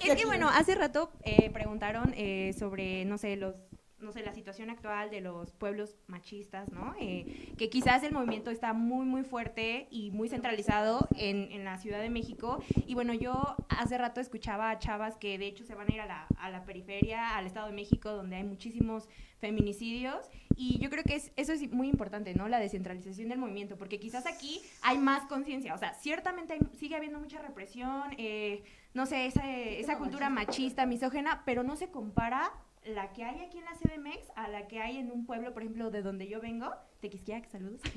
Es 0.04 0.16
que 0.16 0.26
bueno, 0.26 0.50
hace 0.50 0.76
rato 0.76 1.12
eh, 1.24 1.50
preguntaron 1.52 2.14
eh, 2.18 2.54
sobre, 2.60 3.06
no 3.06 3.18
sé, 3.18 3.38
los 3.38 3.56
no 4.02 4.12
sé, 4.12 4.24
la 4.24 4.34
situación 4.34 4.70
actual 4.70 5.10
de 5.10 5.22
los 5.22 5.52
pueblos 5.54 5.96
machistas, 6.08 6.72
¿no? 6.72 6.94
Eh, 7.00 7.54
que 7.58 7.70
quizás 7.70 8.04
el 8.04 8.12
movimiento 8.14 8.52
está 8.52 8.74
muy, 8.74 9.06
muy 9.06 9.24
fuerte 9.24 9.88
y 9.92 10.12
muy 10.12 10.30
centralizado 10.30 11.08
en, 11.16 11.52
en 11.52 11.64
la 11.64 11.78
Ciudad 11.78 12.02
de 12.02 12.10
México. 12.10 12.64
Y 12.88 12.94
bueno, 12.94 13.14
yo 13.14 13.56
hace 13.70 13.98
rato 13.98 14.20
escuchaba 14.22 14.70
a 14.70 14.80
chavas 14.80 15.18
que 15.18 15.38
de 15.38 15.48
hecho 15.48 15.64
se 15.66 15.76
van 15.76 15.90
a 15.90 15.94
ir 15.94 16.02
a 16.02 16.06
la, 16.06 16.28
a 16.38 16.50
la 16.50 16.64
periferia, 16.66 17.36
al 17.38 17.46
Estado 17.46 17.68
de 17.68 17.74
México, 17.74 18.12
donde 18.12 18.36
hay 18.38 18.44
muchísimos 18.44 19.08
feminicidios. 19.40 20.30
Y 20.56 20.78
yo 20.80 20.90
creo 20.90 21.04
que 21.04 21.16
es, 21.16 21.32
eso 21.36 21.52
es 21.54 21.72
muy 21.72 21.88
importante, 21.90 22.34
¿no? 22.36 22.48
La 22.48 22.60
descentralización 22.60 23.30
del 23.30 23.40
movimiento, 23.40 23.78
porque 23.78 24.00
quizás 24.00 24.26
aquí 24.28 24.62
hay 24.84 24.98
más 24.98 25.26
conciencia. 25.28 25.74
O 25.74 25.78
sea, 25.78 25.94
ciertamente 25.96 26.54
hay- 26.54 26.60
sigue 26.78 26.96
habiendo 26.96 27.20
mucha 27.20 27.42
represión, 27.42 28.04
eh, 28.18 28.64
no 28.94 29.06
sé, 29.06 29.26
esa, 29.26 29.50
esa 29.50 29.98
cultura 29.98 30.30
machista, 30.30 30.86
misógena, 30.86 31.44
pero 31.46 31.64
no 31.64 31.76
se 31.76 31.90
compara 31.90 32.52
la 32.86 33.14
que 33.14 33.24
hay 33.24 33.42
aquí 33.42 33.58
en 33.58 33.66
la 33.66 33.74
CDMX 33.74 34.32
a 34.36 34.48
la 34.48 34.68
que 34.68 34.80
hay 34.80 34.98
en 34.98 35.12
un 35.12 35.26
pueblo, 35.26 35.54
por 35.54 35.64
ejemplo, 35.64 35.92
de 35.92 36.02
donde 36.02 36.28
yo 36.28 36.42
vengo, 36.42 36.72
Tequisquiac, 37.00 37.50
saludos. 37.50 37.82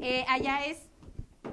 Eh, 0.00 0.24
allá 0.28 0.64
es 0.64 0.88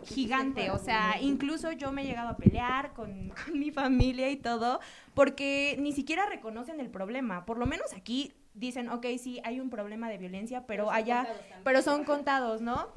gigante, 0.04 0.70
o 0.70 0.78
sea, 0.78 1.20
incluso 1.20 1.72
yo 1.72 1.92
me 1.92 2.04
he 2.04 2.06
llegado 2.06 2.30
a 2.30 2.38
pelear 2.38 2.94
con, 2.94 3.30
con 3.46 3.60
mi 3.60 3.72
familia 3.72 4.30
y 4.30 4.38
todo, 4.38 4.80
porque 5.14 5.78
ni 5.80 5.94
siquiera 5.94 6.28
reconocen 6.28 6.80
el 6.80 6.90
problema. 6.90 7.46
Por 7.46 7.58
lo 7.58 7.66
menos 7.66 7.94
aquí 7.94 8.34
dicen, 8.54 8.90
ok, 8.90 9.06
sí, 9.20 9.40
hay 9.44 9.60
un 9.60 9.70
problema 9.70 10.10
de 10.10 10.18
violencia, 10.18 10.66
pero 10.66 10.92
allá, 10.92 11.28
pero 11.64 11.82
son 11.82 12.04
contados, 12.04 12.62
¿no? 12.62 12.88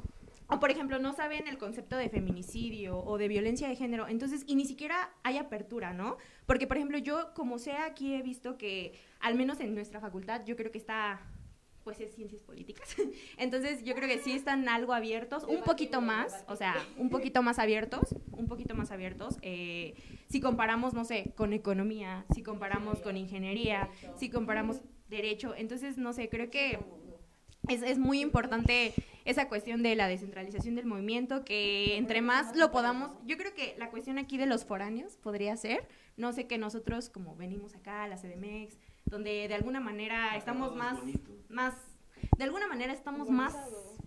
O 0.49 0.59
por 0.59 0.71
ejemplo, 0.71 0.97
no 0.97 1.13
saben 1.13 1.47
el 1.47 1.57
concepto 1.59 1.95
de 1.95 2.09
feminicidio 2.09 2.97
o 2.99 3.17
de 3.19 3.27
violencia 3.27 3.67
de 3.69 3.75
género, 3.75 4.07
entonces, 4.07 4.43
y 4.47 4.55
ni 4.55 4.65
siquiera 4.65 5.11
hay 5.23 5.37
apertura, 5.37 5.93
¿no? 5.93 6.17
Porque, 6.47 6.65
por 6.65 6.77
ejemplo, 6.77 6.97
yo, 6.97 7.33
como 7.35 7.59
sea, 7.59 7.85
aquí 7.85 8.15
he 8.15 8.23
visto 8.23 8.57
que, 8.57 8.93
al 9.19 9.35
menos 9.35 9.59
en 9.59 9.75
nuestra 9.75 9.99
facultad, 9.99 10.43
yo 10.45 10.55
creo 10.55 10.71
que 10.71 10.79
está, 10.79 11.21
pues 11.83 11.99
es 11.99 12.15
ciencias 12.15 12.41
políticas. 12.41 12.95
Entonces, 13.37 13.83
yo 13.83 13.93
creo 13.93 14.09
que 14.09 14.17
sí 14.17 14.31
están 14.31 14.67
algo 14.69 14.93
abiertos, 14.93 15.43
un 15.43 15.61
poquito 15.61 16.01
más, 16.01 16.43
o 16.47 16.55
sea, 16.55 16.75
un 16.97 17.11
poquito 17.11 17.43
más 17.43 17.59
abiertos, 17.59 18.15
un 18.31 18.47
poquito 18.47 18.73
más 18.73 18.89
abiertos. 18.89 19.37
eh, 19.43 19.93
si 20.29 20.41
comparamos, 20.41 20.93
no 20.93 21.05
sé, 21.05 21.33
con 21.35 21.53
economía, 21.53 22.25
si 22.33 22.41
comparamos 22.41 23.01
con 23.01 23.17
ingeniería, 23.17 23.89
si 24.15 24.29
comparamos 24.29 24.81
derecho, 25.09 25.53
entonces, 25.55 25.97
no 25.97 26.13
sé, 26.13 26.29
creo 26.29 26.49
que 26.49 26.79
es, 27.69 27.81
es 27.81 27.97
muy 27.97 28.19
importante 28.19 28.93
esa 29.25 29.47
cuestión 29.47 29.83
de 29.83 29.95
la 29.95 30.07
descentralización 30.07 30.75
del 30.75 30.85
movimiento, 30.85 31.45
que 31.45 31.97
entre 31.97 32.21
más 32.21 32.55
lo 32.55 32.71
podamos, 32.71 33.11
yo 33.25 33.37
creo 33.37 33.53
que 33.53 33.75
la 33.77 33.89
cuestión 33.89 34.17
aquí 34.17 34.37
de 34.37 34.45
los 34.45 34.65
foráneos 34.65 35.17
podría 35.17 35.55
ser, 35.55 35.87
no 36.17 36.33
sé 36.33 36.47
que 36.47 36.57
nosotros 36.57 37.09
como 37.09 37.35
venimos 37.35 37.75
acá 37.75 38.03
a 38.03 38.07
la 38.07 38.17
CDMX, 38.17 38.77
donde 39.05 39.47
de 39.47 39.53
alguna 39.53 39.79
manera 39.79 40.35
estamos 40.35 40.75
más, 40.75 40.97
más, 41.47 41.75
de 42.37 42.43
alguna 42.43 42.67
manera 42.67 42.91
estamos 42.93 43.29
más 43.29 43.55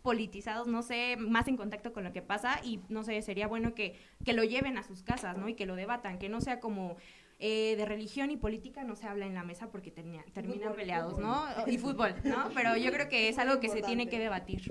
politizados, 0.03 0.67
no 0.67 0.83
sé, 0.83 1.17
más 1.17 1.47
en 1.47 1.57
contacto 1.57 1.93
con 1.93 2.03
lo 2.05 2.13
que 2.13 2.23
pasa 2.23 2.61
y 2.65 2.81
no 2.89 3.05
sé, 3.05 3.23
sería 3.23 3.47
bueno 3.47 3.75
que, 3.75 3.97
que 4.25 4.33
lo 4.33 4.43
lleven 4.43 4.77
a 4.77 4.83
sus 4.83 5.03
casas, 5.03 5.39
¿no? 5.39 5.49
Y 5.49 5.55
que 5.55 5.67
lo 5.67 5.77
debatan, 5.77 6.19
que 6.19 6.29
no 6.29 6.41
sea 6.41 6.59
como 6.59 6.97
eh, 7.45 7.75
de 7.77 7.85
religión 7.85 8.31
y 8.31 8.37
política 8.37 8.85
no 8.85 8.95
se 8.95 9.07
habla 9.09 9.27
en 9.27 9.35
la 9.35 9.43
mesa 9.43 9.69
porque 9.73 9.91
termina- 9.91 10.25
terminan 10.33 10.75
peleados, 10.77 11.19
¿no? 11.19 11.45
Y 11.67 11.77
fútbol, 11.77 12.15
¿no? 12.23 12.49
Pero 12.55 12.77
yo 12.77 12.93
creo 12.93 13.09
que 13.09 13.29
es 13.29 13.37
algo 13.39 13.59
que 13.61 13.69
se 13.69 13.83
tiene 13.83 14.09
que 14.09 14.19
debatir. 14.21 14.71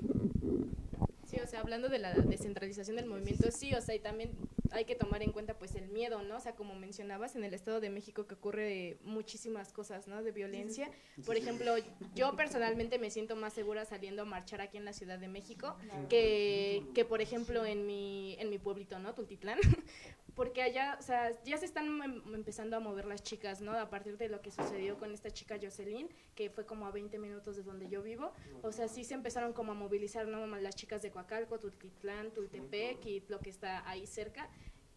Sí, 1.26 1.38
o 1.42 1.46
sea, 1.46 1.60
hablando 1.60 1.88
de 1.88 1.98
la 1.98 2.12
descentralización 2.12 2.96
del 2.96 3.06
movimiento, 3.06 3.50
sí, 3.50 3.72
o 3.74 3.80
sea, 3.80 3.94
y 3.94 4.00
también 4.00 4.32
hay 4.70 4.84
que 4.84 4.94
tomar 4.94 5.22
en 5.22 5.32
cuenta 5.32 5.54
pues 5.58 5.74
el 5.74 5.88
miedo, 5.88 6.22
¿no? 6.22 6.36
O 6.36 6.40
sea, 6.40 6.54
como 6.54 6.74
mencionabas, 6.74 7.36
en 7.36 7.44
el 7.44 7.54
Estado 7.54 7.80
de 7.80 7.88
México 7.90 8.26
que 8.26 8.34
ocurre 8.34 8.98
muchísimas 9.02 9.72
cosas, 9.72 10.08
¿no? 10.08 10.22
De 10.22 10.30
violencia. 10.32 10.90
Por 11.24 11.36
ejemplo, 11.36 11.74
yo 12.14 12.36
personalmente 12.36 12.98
me 12.98 13.10
siento 13.10 13.34
más 13.36 13.52
segura 13.54 13.84
saliendo 13.86 14.22
a 14.22 14.24
marchar 14.26 14.60
aquí 14.60 14.76
en 14.78 14.84
la 14.84 14.92
Ciudad 14.92 15.18
de 15.18 15.28
México 15.28 15.74
que, 16.10 16.82
que 16.94 17.04
por 17.06 17.20
ejemplo, 17.22 17.64
en 17.64 17.86
mi, 17.86 18.36
en 18.38 18.48
mi 18.50 18.58
pueblito, 18.58 18.98
¿no? 18.98 19.14
Tultitlán. 19.14 19.58
Porque 20.34 20.62
allá, 20.62 20.96
o 20.98 21.02
sea, 21.02 21.30
ya 21.44 21.58
se 21.58 21.66
están 21.66 21.86
em- 22.02 22.34
empezando 22.34 22.76
a 22.76 22.80
mover 22.80 23.04
las 23.04 23.22
chicas, 23.22 23.60
¿no? 23.60 23.72
A 23.72 23.90
partir 23.90 24.16
de 24.16 24.28
lo 24.28 24.40
que 24.40 24.50
sucedió 24.50 24.98
con 24.98 25.12
esta 25.12 25.30
chica 25.30 25.58
Jocelyn, 25.60 26.08
que 26.34 26.48
fue 26.48 26.64
como 26.64 26.86
a 26.86 26.90
20 26.90 27.18
minutos 27.18 27.56
de 27.56 27.62
donde 27.62 27.88
yo 27.88 28.02
vivo. 28.02 28.32
O 28.62 28.72
sea, 28.72 28.88
sí 28.88 29.04
se 29.04 29.14
empezaron 29.14 29.52
como 29.52 29.72
a 29.72 29.74
movilizar, 29.74 30.26
¿no? 30.26 30.46
Las 30.46 30.74
chicas 30.74 31.02
de 31.02 31.10
Coacalco, 31.10 31.58
Tultitlán, 31.58 32.30
Tultepec 32.32 33.04
y 33.04 33.20
lo 33.28 33.40
que 33.40 33.50
está 33.50 33.88
ahí 33.88 34.06
cerca. 34.06 34.48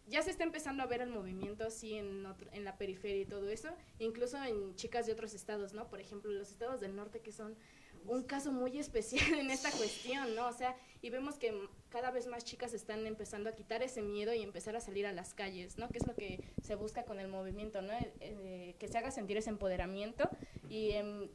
Ya 0.08 0.22
se 0.22 0.30
está 0.30 0.44
empezando 0.44 0.84
a 0.84 0.86
ver 0.86 1.02
el 1.02 1.10
movimiento 1.10 1.64
así 1.64 1.94
en, 1.94 2.24
en 2.52 2.64
la 2.64 2.78
periferia 2.78 3.22
y 3.22 3.26
todo 3.26 3.48
eso, 3.48 3.70
incluso 3.98 4.42
en 4.42 4.76
chicas 4.76 5.04
de 5.06 5.12
otros 5.12 5.34
estados, 5.34 5.72
¿no? 5.74 5.88
Por 5.88 6.00
ejemplo, 6.00 6.30
los 6.30 6.50
estados 6.52 6.80
del 6.80 6.94
norte 6.94 7.20
que 7.20 7.32
son 7.32 7.56
un 8.08 8.22
caso 8.22 8.52
muy 8.52 8.78
especial 8.78 9.38
en 9.38 9.50
esta 9.50 9.70
cuestión, 9.70 10.34
¿no? 10.34 10.48
O 10.48 10.52
sea, 10.52 10.76
y 11.02 11.10
vemos 11.10 11.36
que 11.36 11.52
cada 11.88 12.10
vez 12.10 12.26
más 12.26 12.44
chicas 12.44 12.74
están 12.74 13.06
empezando 13.06 13.48
a 13.48 13.52
quitar 13.52 13.82
ese 13.82 14.02
miedo 14.02 14.34
y 14.34 14.42
empezar 14.42 14.76
a 14.76 14.80
salir 14.80 15.06
a 15.06 15.12
las 15.12 15.34
calles, 15.34 15.78
¿no? 15.78 15.88
Que 15.88 15.98
es 15.98 16.06
lo 16.06 16.14
que 16.14 16.42
se 16.62 16.74
busca 16.74 17.04
con 17.04 17.20
el 17.20 17.28
movimiento, 17.28 17.82
¿no? 17.82 17.92
Eh, 17.92 18.12
eh, 18.20 18.76
que 18.78 18.88
se 18.88 18.98
haga 18.98 19.10
sentir 19.10 19.36
ese 19.36 19.50
empoderamiento 19.50 20.28
y, 20.68 20.90
em, 20.92 21.28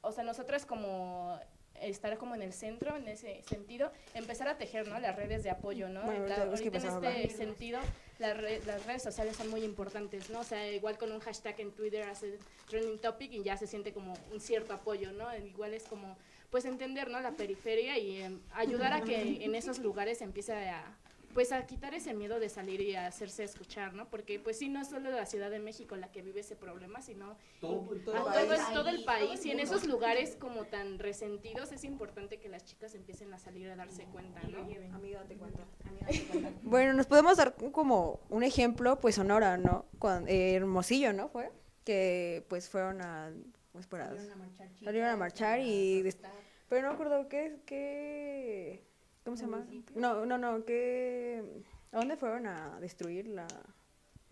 o 0.00 0.12
sea, 0.12 0.24
nosotras 0.24 0.66
como 0.66 1.38
estar 1.80 2.18
como 2.18 2.34
en 2.34 2.42
el 2.42 2.52
centro 2.52 2.96
en 2.96 3.08
ese 3.08 3.42
sentido, 3.44 3.92
empezar 4.14 4.48
a 4.48 4.58
tejer, 4.58 4.88
¿no? 4.88 4.98
Las 4.98 5.16
redes 5.16 5.42
de 5.42 5.50
apoyo, 5.50 5.88
¿no? 5.88 6.02
Bueno, 6.02 6.22
ahorita 6.34 6.78
en 6.78 7.04
este 7.04 7.36
sentido, 7.36 7.80
las, 8.18 8.36
re- 8.36 8.60
las 8.66 8.84
redes 8.86 9.02
sociales 9.02 9.36
son 9.36 9.48
muy 9.50 9.62
importantes, 9.62 10.28
¿no? 10.30 10.40
O 10.40 10.44
sea, 10.44 10.70
igual 10.72 10.98
con 10.98 11.12
un 11.12 11.20
hashtag 11.20 11.60
en 11.60 11.72
Twitter 11.72 12.02
hace 12.04 12.38
trending 12.68 12.98
topic 12.98 13.32
y 13.32 13.42
ya 13.42 13.56
se 13.56 13.66
siente 13.66 13.92
como 13.92 14.14
un 14.32 14.40
cierto 14.40 14.72
apoyo, 14.74 15.12
¿no? 15.12 15.26
Igual 15.36 15.74
es 15.74 15.84
como, 15.84 16.16
pues 16.50 16.64
entender, 16.64 17.08
¿no? 17.10 17.20
La 17.20 17.32
periferia 17.32 17.96
y 17.98 18.22
em, 18.22 18.40
ayudar 18.54 18.92
a 18.92 19.02
que 19.02 19.44
en 19.44 19.54
esos 19.54 19.78
lugares 19.78 20.20
empiece 20.22 20.52
a, 20.52 20.84
pues 21.34 21.52
a 21.52 21.64
quitar 21.66 21.94
ese 21.94 22.14
miedo 22.14 22.40
de 22.40 22.48
salir 22.48 22.80
y 22.80 22.94
a 22.96 23.06
hacerse 23.06 23.44
escuchar, 23.44 23.94
¿no? 23.94 24.08
Porque 24.08 24.40
pues 24.40 24.58
sí, 24.58 24.68
no 24.68 24.80
es 24.80 24.88
solo 24.88 25.10
la 25.10 25.26
Ciudad 25.26 25.50
de 25.50 25.58
México 25.60 25.94
la 25.96 26.10
que 26.10 26.22
vive 26.22 26.40
ese 26.40 26.56
problema, 26.56 27.00
sino 27.02 27.36
todo, 27.60 27.82
todo, 28.04 28.16
es 28.52 28.72
todo 28.72 28.88
el 28.88 29.04
país 29.04 29.44
y 29.46 29.50
en 29.50 29.60
esos 29.60 29.86
lugares 29.86 30.36
como 30.36 30.64
tan 30.64 30.98
resentidos 30.98 31.70
es 31.72 31.84
importante 31.84 32.38
que 32.38 32.48
las 32.48 32.64
chicas 32.64 32.94
empiecen 32.94 33.32
a 33.34 33.38
salir 33.38 33.68
a 33.70 33.76
darse 33.76 34.04
cuenta, 34.06 34.40
¿no? 34.48 34.58
Amiga, 34.94 35.20
date 35.20 35.36
cuenta. 35.36 35.64
Bueno, 36.62 36.92
nos 36.92 37.06
podemos 37.06 37.36
dar 37.36 37.54
como 37.72 38.20
un 38.30 38.42
ejemplo, 38.42 38.98
pues 39.00 39.14
Sonora, 39.14 39.56
¿no? 39.56 39.86
Cuando, 39.98 40.28
eh, 40.28 40.54
Hermosillo, 40.54 41.12
¿no? 41.12 41.28
Fue 41.28 41.50
que 41.84 42.44
pues 42.48 42.68
fueron 42.68 43.00
a 43.00 43.32
pues, 43.72 43.86
para- 43.86 44.10
salieron 44.84 45.08
a 45.10 45.16
marchar 45.16 45.60
y 45.60 46.02
des- 46.02 46.18
pero 46.68 46.82
no 46.82 46.88
me 46.88 46.94
acuerdo 46.94 47.28
qué 47.28 47.60
qué 47.64 48.82
¿cómo 49.28 49.36
se 49.36 49.44
llama? 49.44 49.66
No, 49.94 50.24
no, 50.24 50.38
no, 50.38 50.64
qué 50.64 51.42
¿a 51.92 51.98
dónde 51.98 52.16
fueron 52.16 52.46
a 52.46 52.80
destruir 52.80 53.26
la 53.28 53.46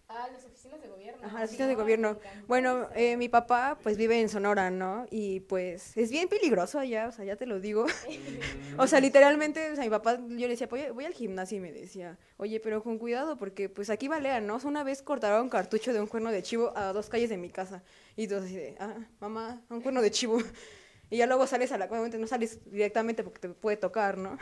Ah, 0.08 0.28
las 0.32 0.44
oficinas 0.44 0.80
de 0.80 0.86
gobierno. 0.86 1.26
Ajá, 1.26 1.40
las 1.40 1.48
oficinas 1.48 1.68
de 1.68 1.74
gobierno. 1.74 2.16
Bueno, 2.46 2.88
eh, 2.94 3.16
mi 3.16 3.28
papá 3.28 3.76
pues 3.82 3.96
vive 3.96 4.20
en 4.20 4.28
Sonora, 4.28 4.70
¿no? 4.70 5.04
Y 5.10 5.40
pues 5.40 5.96
es 5.96 6.12
bien 6.12 6.28
peligroso 6.28 6.78
allá, 6.78 7.08
o 7.08 7.12
sea, 7.12 7.24
ya 7.24 7.34
te 7.34 7.44
lo 7.44 7.58
digo. 7.58 7.86
o 8.78 8.86
sea, 8.86 9.00
literalmente, 9.00 9.72
o 9.72 9.74
sea, 9.74 9.82
mi 9.82 9.90
papá, 9.90 10.14
yo 10.14 10.46
le 10.46 10.48
decía, 10.48 10.68
voy, 10.68 10.88
voy 10.94 11.06
al 11.06 11.12
gimnasio 11.12 11.58
y 11.58 11.60
me 11.60 11.72
decía, 11.72 12.18
oye, 12.36 12.60
pero 12.60 12.84
con 12.84 12.98
cuidado 12.98 13.36
porque 13.36 13.68
pues 13.68 13.90
aquí 13.90 14.06
balean, 14.06 14.46
¿no? 14.46 14.54
O 14.54 14.60
sea, 14.60 14.70
una 14.70 14.84
vez 14.84 15.02
cortaron 15.02 15.48
cartucho 15.48 15.92
de 15.92 16.00
un 16.00 16.06
cuerno 16.06 16.30
de 16.30 16.40
chivo 16.40 16.72
a 16.76 16.92
dos 16.92 17.08
calles 17.08 17.28
de 17.28 17.36
mi 17.36 17.50
casa. 17.50 17.82
Y 18.14 18.28
tú 18.28 18.36
así 18.36 18.54
de, 18.54 18.76
ah, 18.78 18.94
mamá, 19.18 19.60
un 19.70 19.80
cuerno 19.80 20.00
de 20.02 20.12
chivo. 20.12 20.38
Y 21.08 21.18
ya 21.18 21.26
luego 21.26 21.46
sales 21.46 21.70
a 21.70 21.78
la, 21.78 21.86
obviamente 21.86 22.18
no 22.18 22.26
sales 22.26 22.58
directamente 22.70 23.22
porque 23.22 23.38
te 23.38 23.48
puede 23.50 23.76
tocar, 23.76 24.18
¿no? 24.18 24.38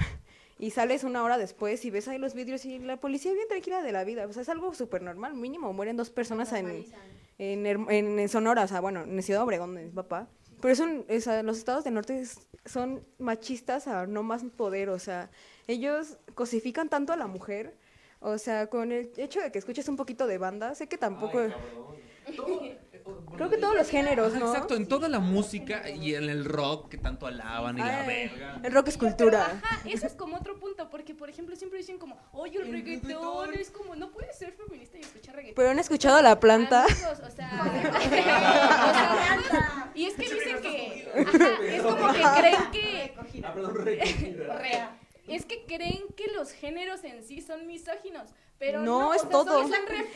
Y 0.64 0.70
sales 0.70 1.04
una 1.04 1.22
hora 1.22 1.36
después 1.36 1.84
y 1.84 1.90
ves 1.90 2.08
ahí 2.08 2.16
los 2.16 2.32
vidrios 2.32 2.64
y 2.64 2.78
la 2.78 2.96
policía 2.96 3.32
bien 3.34 3.46
tranquila 3.48 3.82
de 3.82 3.92
la 3.92 4.02
vida. 4.04 4.26
O 4.26 4.32
sea, 4.32 4.40
es 4.42 4.48
algo 4.48 4.72
súper 4.72 5.02
normal. 5.02 5.34
Mínimo 5.34 5.72
mueren 5.74 5.96
dos 5.98 6.08
personas 6.08 6.52
en, 6.54 6.86
en, 7.38 7.66
en, 7.66 8.18
en 8.18 8.28
Sonora, 8.30 8.62
o 8.64 8.68
sea, 8.68 8.80
bueno, 8.80 9.02
en 9.02 9.22
Ciudad 9.22 9.42
Obregón, 9.42 9.74
de 9.74 9.84
mi 9.84 9.90
papá. 9.90 10.26
Pero 10.62 10.72
eso, 10.72 10.86
o 11.06 11.20
sea, 11.20 11.42
los 11.42 11.58
estados 11.58 11.84
del 11.84 11.92
norte 11.92 12.18
es- 12.18 12.48
son 12.64 13.04
machistas 13.18 13.86
a 13.88 14.06
no 14.06 14.22
más 14.22 14.42
poder, 14.56 14.88
o 14.88 14.98
sea, 14.98 15.28
ellos 15.66 16.16
cosifican 16.34 16.88
tanto 16.88 17.12
a 17.12 17.16
la 17.18 17.26
mujer. 17.26 17.76
O 18.20 18.38
sea, 18.38 18.68
con 18.68 18.90
el 18.90 19.12
hecho 19.18 19.40
de 19.42 19.52
que 19.52 19.58
escuches 19.58 19.86
un 19.88 19.96
poquito 19.96 20.26
de 20.26 20.38
banda, 20.38 20.74
sé 20.74 20.86
que 20.86 20.96
tampoco... 20.96 21.40
Creo 23.36 23.50
que 23.50 23.56
todos 23.58 23.74
los 23.74 23.88
géneros, 23.88 24.34
¿no? 24.34 24.46
Exacto, 24.48 24.74
en 24.74 24.86
toda 24.86 25.08
la 25.08 25.18
música 25.18 25.88
y 25.90 26.14
en 26.14 26.28
el 26.30 26.44
rock 26.44 26.88
que 26.90 26.98
tanto 26.98 27.26
alaban 27.26 27.76
y 27.78 27.80
la 27.82 28.02
verga. 28.06 28.60
el 28.62 28.72
rock 28.72 28.88
es 28.88 28.96
Pero, 28.96 29.10
cultura. 29.10 29.60
ajá, 29.62 29.80
eso 29.88 30.06
es 30.06 30.14
como 30.14 30.36
otro 30.36 30.58
punto, 30.58 30.88
porque 30.90 31.14
por 31.14 31.28
ejemplo 31.28 31.54
siempre 31.56 31.78
dicen 31.78 31.98
como, 31.98 32.16
oye, 32.32 32.58
el 32.60 32.70
reggaetón 32.70 33.54
es 33.54 33.70
como, 33.70 33.94
no 33.96 34.10
puedes 34.10 34.36
ser 34.38 34.52
feminista 34.52 34.98
y 34.98 35.00
escuchar 35.00 35.36
reggaetón. 35.36 35.56
Pero 35.56 35.70
han 35.70 35.78
escuchado 35.78 36.20
la 36.22 36.38
planta. 36.40 36.84
Amigos, 36.84 37.20
o 37.26 37.30
sea, 37.30 37.50
o 39.44 39.48
sea, 39.50 39.90
y 39.94 40.04
es 40.06 40.14
que 40.14 40.22
dicen 40.22 40.60
que, 40.62 41.08
ajá, 41.26 41.48
es 41.64 41.82
como 41.82 42.12
que 42.12 42.22
creen 42.38 42.70
que, 42.72 43.14
Rea. 44.58 44.98
Es 45.28 45.46
que 45.46 45.64
creen 45.64 46.04
que 46.16 46.28
los 46.28 46.52
géneros 46.52 47.04
en 47.04 47.22
sí 47.22 47.40
son 47.40 47.66
misóginos, 47.66 48.30
pero 48.58 48.80
no, 48.80 49.00
No, 49.00 49.08
o 49.08 49.14
es 49.14 49.22
sea, 49.22 49.30
todo. 49.30 49.62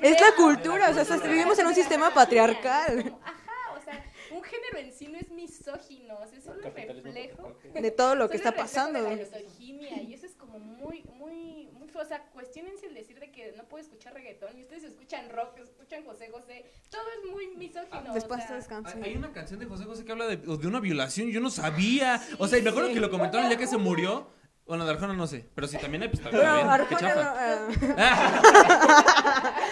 Es 0.02 0.20
la 0.20 0.34
cultura, 0.36 0.90
o 0.90 1.04
sea, 1.04 1.16
vivimos 1.18 1.58
en 1.58 1.66
un 1.66 1.74
sistema 1.74 2.12
patriarcal. 2.12 3.16
Ajá, 3.22 3.76
o 3.76 3.80
sea, 3.82 4.04
un 4.30 4.42
género 4.42 4.78
en 4.78 4.92
sí 4.92 5.08
no 5.08 5.18
es 5.18 5.30
misógino, 5.30 6.18
o 6.18 6.26
sea, 6.26 6.38
es 6.38 6.44
solo 6.44 6.60
reflejo. 6.60 7.56
De 7.74 7.90
todo 7.90 8.14
lo 8.14 8.28
que 8.28 8.36
está 8.36 8.52
pasando. 8.52 9.02
De 9.02 9.10
la 9.10 9.16
misoginia, 9.16 10.02
y 10.02 10.14
eso 10.14 10.26
es 10.26 10.34
como 10.34 10.58
muy, 10.58 11.02
muy, 11.14 11.68
muy 11.72 11.88
feo. 11.88 12.02
O 12.02 12.04
sea, 12.04 12.22
cuestionense 12.26 12.86
el 12.86 12.94
decir 12.94 13.18
de 13.18 13.30
que 13.30 13.52
no 13.56 13.64
puedo 13.64 13.82
escuchar 13.82 14.14
reggaetón 14.14 14.56
y 14.58 14.62
ustedes 14.62 14.84
escuchan 14.84 15.30
rock, 15.30 15.58
escuchan 15.58 16.04
José 16.04 16.30
José. 16.30 16.64
Todo 16.90 17.02
es 17.18 17.30
muy 17.30 17.48
misógino. 17.56 18.14
Después 18.14 18.44
o 18.44 18.62
sea. 18.62 18.82
Hay 19.02 19.16
una 19.16 19.32
canción 19.32 19.58
de 19.58 19.66
José 19.66 19.84
José 19.84 20.04
que 20.04 20.12
habla 20.12 20.26
de, 20.26 20.36
de 20.36 20.66
una 20.66 20.80
violación, 20.80 21.30
yo 21.30 21.40
no 21.40 21.50
sabía. 21.50 22.22
O 22.38 22.46
sea, 22.46 22.58
y 22.58 22.62
me 22.62 22.70
acuerdo 22.70 22.92
que 22.92 23.00
lo 23.00 23.10
comentaron 23.10 23.44
el 23.46 23.50
día 23.50 23.58
que 23.58 23.66
se 23.66 23.78
murió. 23.78 24.37
Bueno, 24.68 24.84
de 24.84 24.92
Arjona 24.92 25.14
no 25.14 25.26
sé, 25.26 25.46
pero 25.54 25.66
si 25.66 25.78
también 25.78 26.02
hay, 26.02 26.08
pues 26.10 26.22
también. 26.22 26.42
Qué 26.42 26.48
Arjona 26.48 27.00
chafa. 27.00 27.68
no, 27.80 27.94
ah, 27.96 29.54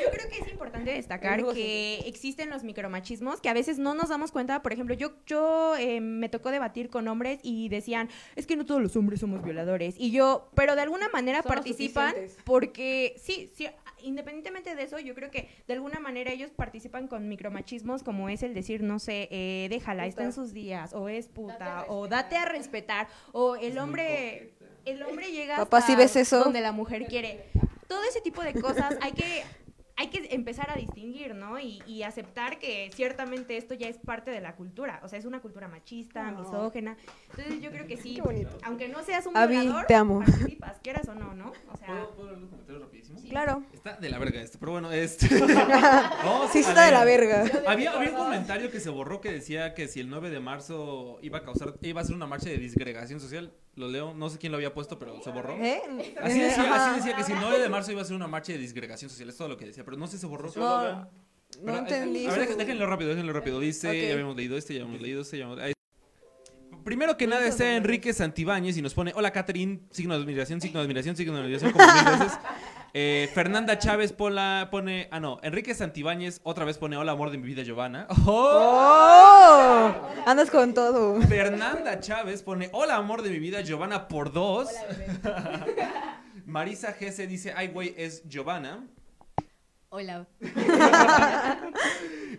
Yo 0.00 0.10
creo 0.10 0.28
que 0.28 0.38
es 0.38 0.50
importante 0.50 0.92
destacar 0.92 1.38
Luego 1.38 1.54
que 1.54 2.00
existen 2.06 2.50
los 2.50 2.64
micromachismos 2.64 3.40
que 3.40 3.48
a 3.48 3.54
veces 3.54 3.78
no 3.78 3.94
nos 3.94 4.08
damos 4.08 4.32
cuenta. 4.32 4.62
Por 4.62 4.72
ejemplo, 4.72 4.94
yo, 4.94 5.12
yo 5.26 5.76
eh, 5.76 6.00
me 6.00 6.28
tocó 6.28 6.50
debatir 6.50 6.90
con 6.90 7.06
hombres 7.08 7.38
y 7.42 7.68
decían, 7.68 8.08
es 8.34 8.46
que 8.46 8.56
no 8.56 8.64
todos 8.64 8.82
los 8.82 8.96
hombres 8.96 9.20
somos 9.20 9.42
violadores. 9.42 9.94
Y 9.98 10.10
yo, 10.10 10.50
pero 10.54 10.74
de 10.74 10.82
alguna 10.82 11.08
manera 11.08 11.42
Son 11.42 11.50
los 11.50 11.54
participan 11.56 12.14
porque, 12.44 13.14
sí, 13.18 13.50
sí, 13.54 13.68
independientemente 14.04 14.74
de 14.74 14.82
eso, 14.82 14.98
yo 14.98 15.14
creo 15.14 15.30
que 15.30 15.48
de 15.66 15.74
alguna 15.74 15.98
manera 16.00 16.30
ellos 16.32 16.50
participan 16.50 17.08
con 17.08 17.28
micromachismos 17.28 18.02
como 18.02 18.28
es 18.28 18.42
el 18.42 18.54
decir, 18.54 18.82
no 18.82 18.98
sé, 18.98 19.28
eh, 19.30 19.66
déjala, 19.70 20.06
está 20.06 20.22
en 20.22 20.28
Puta. 20.30 20.40
sus 20.42 20.52
días, 20.52 20.92
o 20.92 21.08
es 21.08 21.28
puta, 21.28 21.58
Date 21.58 21.86
o 21.88 22.08
date 22.08 22.36
a 22.36 22.44
respetar, 22.44 23.08
o 23.32 23.56
el 23.56 23.78
hombre, 23.78 24.54
el 24.84 25.02
hombre 25.02 25.32
llega 25.32 25.56
Papá, 25.56 25.78
hasta 25.78 25.92
¿sí 25.92 25.96
ves 25.96 26.16
eso? 26.16 26.44
donde 26.44 26.60
la 26.60 26.72
mujer 26.72 27.06
quiere. 27.06 27.44
Todo 27.88 28.02
ese 28.04 28.20
tipo 28.20 28.42
de 28.42 28.54
cosas 28.54 28.96
hay 29.00 29.12
que 29.12 29.44
hay 29.96 30.08
que 30.08 30.34
empezar 30.34 30.70
a 30.70 30.74
distinguir, 30.76 31.34
¿no? 31.34 31.58
Y, 31.60 31.82
y 31.86 32.02
aceptar 32.02 32.58
que 32.58 32.90
ciertamente 32.94 33.56
esto 33.56 33.74
ya 33.74 33.88
es 33.88 33.96
parte 33.98 34.30
de 34.30 34.40
la 34.40 34.56
cultura. 34.56 35.00
O 35.04 35.08
sea, 35.08 35.18
es 35.18 35.24
una 35.24 35.40
cultura 35.40 35.68
machista, 35.68 36.30
No. 36.32 36.40
misógena. 36.40 36.96
Entonces 37.30 37.60
yo 37.62 37.70
creo 37.70 37.86
que 37.86 37.96
sí, 37.96 38.16
Qué 38.16 38.22
bonito. 38.22 38.58
aunque 38.64 38.88
no 38.88 39.02
seas 39.04 39.26
un 39.26 39.36
Abby, 39.36 39.54
violador, 39.60 39.86
te 39.86 39.94
amo. 39.94 40.18
participas, 40.24 40.78
quieras 40.82 41.08
o 41.08 41.14
no, 41.14 41.34
¿no? 41.34 41.52
O 41.72 41.76
sea, 41.76 41.86
¿Puedo, 41.86 42.10
¿Puedo 42.16 42.28
leer 42.30 42.40
los 42.40 42.50
comentarios 42.50 42.82
rapidísimo? 42.82 43.20
Claro. 43.28 43.62
Está 43.72 43.96
de 43.96 44.08
la 44.10 44.18
verga 44.18 44.40
este, 44.42 44.58
pero 44.58 44.72
bueno, 44.72 44.90
este. 44.92 45.28
No, 46.24 46.48
Sí 46.48 46.58
a 46.58 46.60
está 46.60 46.86
de 46.86 46.92
la 46.92 47.04
ver. 47.04 47.20
verga. 47.20 47.70
Había, 47.70 47.92
había 47.92 48.10
un 48.10 48.16
comentario 48.16 48.70
que 48.70 48.80
se 48.80 48.90
borró 48.90 49.20
que 49.20 49.30
decía 49.30 49.74
que 49.74 49.86
si 49.88 50.00
el 50.00 50.10
9 50.10 50.30
de 50.30 50.40
marzo 50.40 51.18
iba 51.22 51.38
a 51.38 51.42
causar, 51.44 51.74
iba 51.82 52.00
a 52.00 52.04
ser 52.04 52.14
una 52.16 52.26
marcha 52.26 52.48
de 52.48 52.58
disgregación 52.58 53.20
social. 53.20 53.52
Lo 53.76 53.88
leo, 53.88 54.14
no 54.14 54.30
sé 54.30 54.38
quién 54.38 54.52
lo 54.52 54.56
había 54.56 54.72
puesto, 54.72 54.98
pero 54.98 55.20
se 55.22 55.30
borró. 55.30 55.54
¿Eh? 55.54 55.80
Así 56.22 56.38
decía, 56.38 56.74
así 56.74 56.96
decía 57.00 57.16
que 57.16 57.24
si 57.24 57.32
el 57.32 57.40
9 57.40 57.58
de 57.58 57.68
marzo 57.68 57.90
iba 57.90 58.02
a 58.02 58.04
ser 58.04 58.14
una 58.14 58.28
marcha 58.28 58.52
de 58.52 58.58
disgregación 58.58 59.10
social, 59.10 59.28
es 59.28 59.36
todo 59.36 59.48
lo 59.48 59.56
que 59.56 59.66
decía, 59.66 59.84
pero 59.84 59.96
no 59.96 60.06
sé 60.06 60.12
si 60.12 60.18
se 60.20 60.26
borró. 60.26 60.46
No, 60.46 60.52
Pero, 60.52 61.10
no 61.64 61.74
eh, 61.74 61.78
entendí. 61.78 62.26
A 62.26 62.32
ver, 62.34 62.56
déjenlo 62.56 62.86
rápido, 62.86 63.10
déjenlo 63.10 63.32
rápido. 63.32 63.58
Dice, 63.58 63.88
Ok. 63.88 63.94
ya 64.06 64.12
habíamos 64.12 64.36
leído 64.36 64.56
este, 64.56 64.74
ya 64.74 64.82
habíamos 64.82 65.02
leído 65.02 65.22
este, 65.22 65.38
ya 65.38 65.44
habíamos- 65.46 65.64
ahí. 65.64 65.72
Primero 66.84 67.16
que 67.16 67.26
nada 67.26 67.46
está 67.46 67.74
Enrique 67.76 68.12
Santibáñez 68.12 68.76
y 68.76 68.82
nos 68.82 68.92
pone, 68.94 69.12
hola 69.16 69.32
Catherine, 69.32 69.80
signo 69.90 70.14
de 70.16 70.22
admiración, 70.22 70.60
signo 70.60 70.80
de 70.80 70.84
admiración, 70.84 71.16
signo 71.16 71.34
de 71.34 71.40
admiración, 71.40 71.72
como 71.72 71.84
mil 71.86 72.04
veces. 72.04 72.38
Eh, 72.96 73.28
Fernanda 73.34 73.76
Chávez 73.76 74.12
pola- 74.12 74.68
pone, 74.70 75.08
ah 75.10 75.18
no, 75.18 75.40
Enrique 75.42 75.74
Santibáñez 75.74 76.40
otra 76.44 76.64
vez 76.64 76.78
pone, 76.78 76.96
hola 76.96 77.10
amor 77.10 77.30
de 77.32 77.38
mi 77.38 77.46
vida 77.48 77.64
Giovanna. 77.64 78.06
¡Oh! 78.24 79.90
¡Oh! 79.90 79.92
Andas 80.26 80.48
con 80.48 80.72
todo. 80.74 81.20
Fernanda 81.22 81.98
Chávez 81.98 82.42
pone, 82.44 82.68
hola 82.72 82.94
amor 82.94 83.22
de 83.22 83.30
mi 83.30 83.40
vida 83.40 83.62
Giovanna 83.62 84.06
por 84.06 84.32
dos. 84.32 84.68
Marisa 86.46 86.92
Gese 86.92 87.26
dice, 87.26 87.52
ay 87.56 87.66
güey, 87.68 87.94
es 87.96 88.22
Giovanna. 88.28 88.86
Hola. 89.88 90.28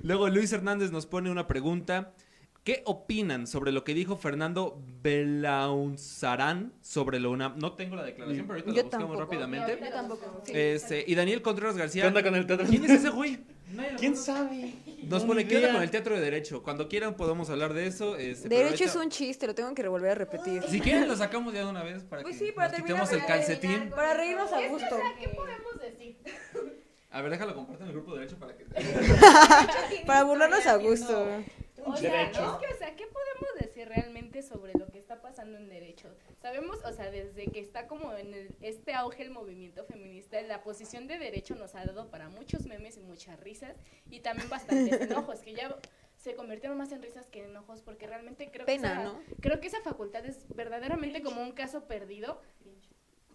Luego 0.04 0.30
Luis 0.30 0.54
Hernández 0.54 0.90
nos 0.92 1.06
pone 1.06 1.30
una 1.32 1.48
pregunta. 1.48 2.14
¿Qué 2.66 2.82
opinan 2.86 3.46
sobre 3.46 3.72
lo 3.72 3.84
que 3.84 3.94
dijo 3.94 4.18
Fernando 4.18 4.82
Belaunzarán 5.04 6.74
sobre 6.82 7.20
la 7.20 7.30
UNAM? 7.30 7.60
No 7.60 7.74
tengo 7.74 7.96
la 7.96 8.02
declaración, 8.04 8.48
pero 8.48 8.54
ahorita 8.60 8.72
Yo 8.72 8.76
la 8.78 8.82
buscamos 8.82 9.08
tampoco. 9.08 9.22
rápidamente. 9.22 9.80
Yo 9.80 9.90
tampoco. 9.92 10.42
sí. 10.44 10.52
Este, 10.56 11.04
y 11.06 11.14
Daniel 11.14 11.44
Contreras 11.44 11.78
García. 11.78 12.02
¿Qué 12.02 12.08
onda 12.08 12.24
con 12.24 12.34
el 12.34 12.48
teatro? 12.48 12.66
¿Quién 12.68 12.84
es 12.86 12.90
ese 12.90 13.10
güey? 13.10 13.38
¿Quién 14.00 14.18
sabe? 14.18 14.74
Nos 15.04 15.22
No, 15.22 15.28
pone, 15.28 15.48
¿qué 15.48 15.58
onda 15.58 15.74
con 15.74 15.84
el 15.84 15.92
teatro 15.92 16.16
de 16.16 16.22
Derecho? 16.22 16.64
Cuando 16.64 16.90
quieran 16.90 17.14
podemos 17.14 17.52
hablar 17.52 17.76
de 17.76 17.86
eso. 17.86 18.16
este, 18.18 18.50
Derecho 18.50 18.86
es 18.86 18.96
un 18.96 19.10
chiste, 19.12 19.46
lo 19.46 19.54
tengo 19.54 19.72
que 19.76 19.88
volver 19.88 20.10
a 20.10 20.16
repetir. 20.16 20.64
Si 20.64 20.80
quieren 20.82 21.08
lo 21.08 21.16
sacamos 21.16 21.54
ya 21.54 21.60
de 21.60 21.68
una 21.68 21.84
vez 21.84 22.02
para 22.04 22.24
Pues 22.24 22.36
que 22.40 22.48
sí, 22.48 22.52
para 22.52 22.70
nos 22.70 22.78
terminar 22.78 23.04
quitemos 23.04 23.22
el 23.22 23.28
calcetín. 23.28 23.90
Para 23.92 24.16
reírnos 24.16 24.52
a 24.52 24.68
gusto. 24.70 24.98
¿Qué 25.20 25.30
podemos 25.30 25.80
decir? 25.80 26.18
A 27.12 27.22
ver, 27.22 27.30
déjalo 27.30 27.54
compartir 27.54 27.84
en 27.84 27.90
el 27.90 27.94
grupo 27.96 28.16
de 28.16 28.22
Derecho 28.22 28.40
para 28.40 28.58
que... 28.58 28.66
Para 30.08 30.24
burlarnos 30.24 30.66
a 30.66 30.78
gusto. 30.78 31.28
O 31.96 31.98
sea, 31.98 32.12
Derecho. 32.12 32.60
es 32.62 32.68
que, 32.68 32.74
o 32.74 32.78
sea, 32.78 32.96
¿qué 32.96 33.06
podemos 33.08 33.50
decir 33.60 33.88
realmente 33.88 34.42
sobre 34.44 34.74
lo 34.74 34.86
pasando 35.26 35.58
en 35.58 35.68
derecho. 35.70 36.16
Sabemos, 36.42 36.78
o 36.86 36.92
sea, 36.94 37.10
desde 37.12 37.48
que 37.48 37.60
está 37.60 37.88
como 37.88 38.14
en 38.14 38.34
el- 38.34 38.56
este 38.62 38.94
auge 38.94 39.24
el 39.24 39.32
movimiento 39.32 39.84
feminista, 39.86 40.42
la 40.42 40.64
posición 40.64 41.08
de 41.08 41.18
derecho 41.18 41.56
nos 41.56 41.76
ha 41.76 41.86
dado 41.86 42.10
para 42.10 42.30
muchos 42.30 42.66
memes 42.66 42.98
y 42.98 43.02
muchas 43.02 43.40
risas 43.40 43.76
y 44.10 44.20
también 44.20 44.50
bastantes 44.50 45.02
enojos, 45.34 45.40
que 45.40 45.54
ya 45.54 45.76
se 46.16 46.36
convirtieron 46.36 46.78
más 46.78 46.92
en 46.92 47.02
risas 47.02 47.30
que 47.30 47.40
en 47.44 47.50
enojos 47.50 47.82
porque 47.82 48.08
realmente 48.08 48.50
creo 48.52 48.66
que 48.66 48.74
Pena, 48.76 48.94
esa, 48.94 49.04
¿no? 49.04 49.20
creo 49.42 49.60
que 49.60 49.68
esa 49.68 49.82
facultad 49.82 50.26
es 50.26 50.46
verdaderamente 50.56 51.22
como 51.22 51.42
un 51.42 51.52
caso 51.52 51.86
perdido 51.86 52.42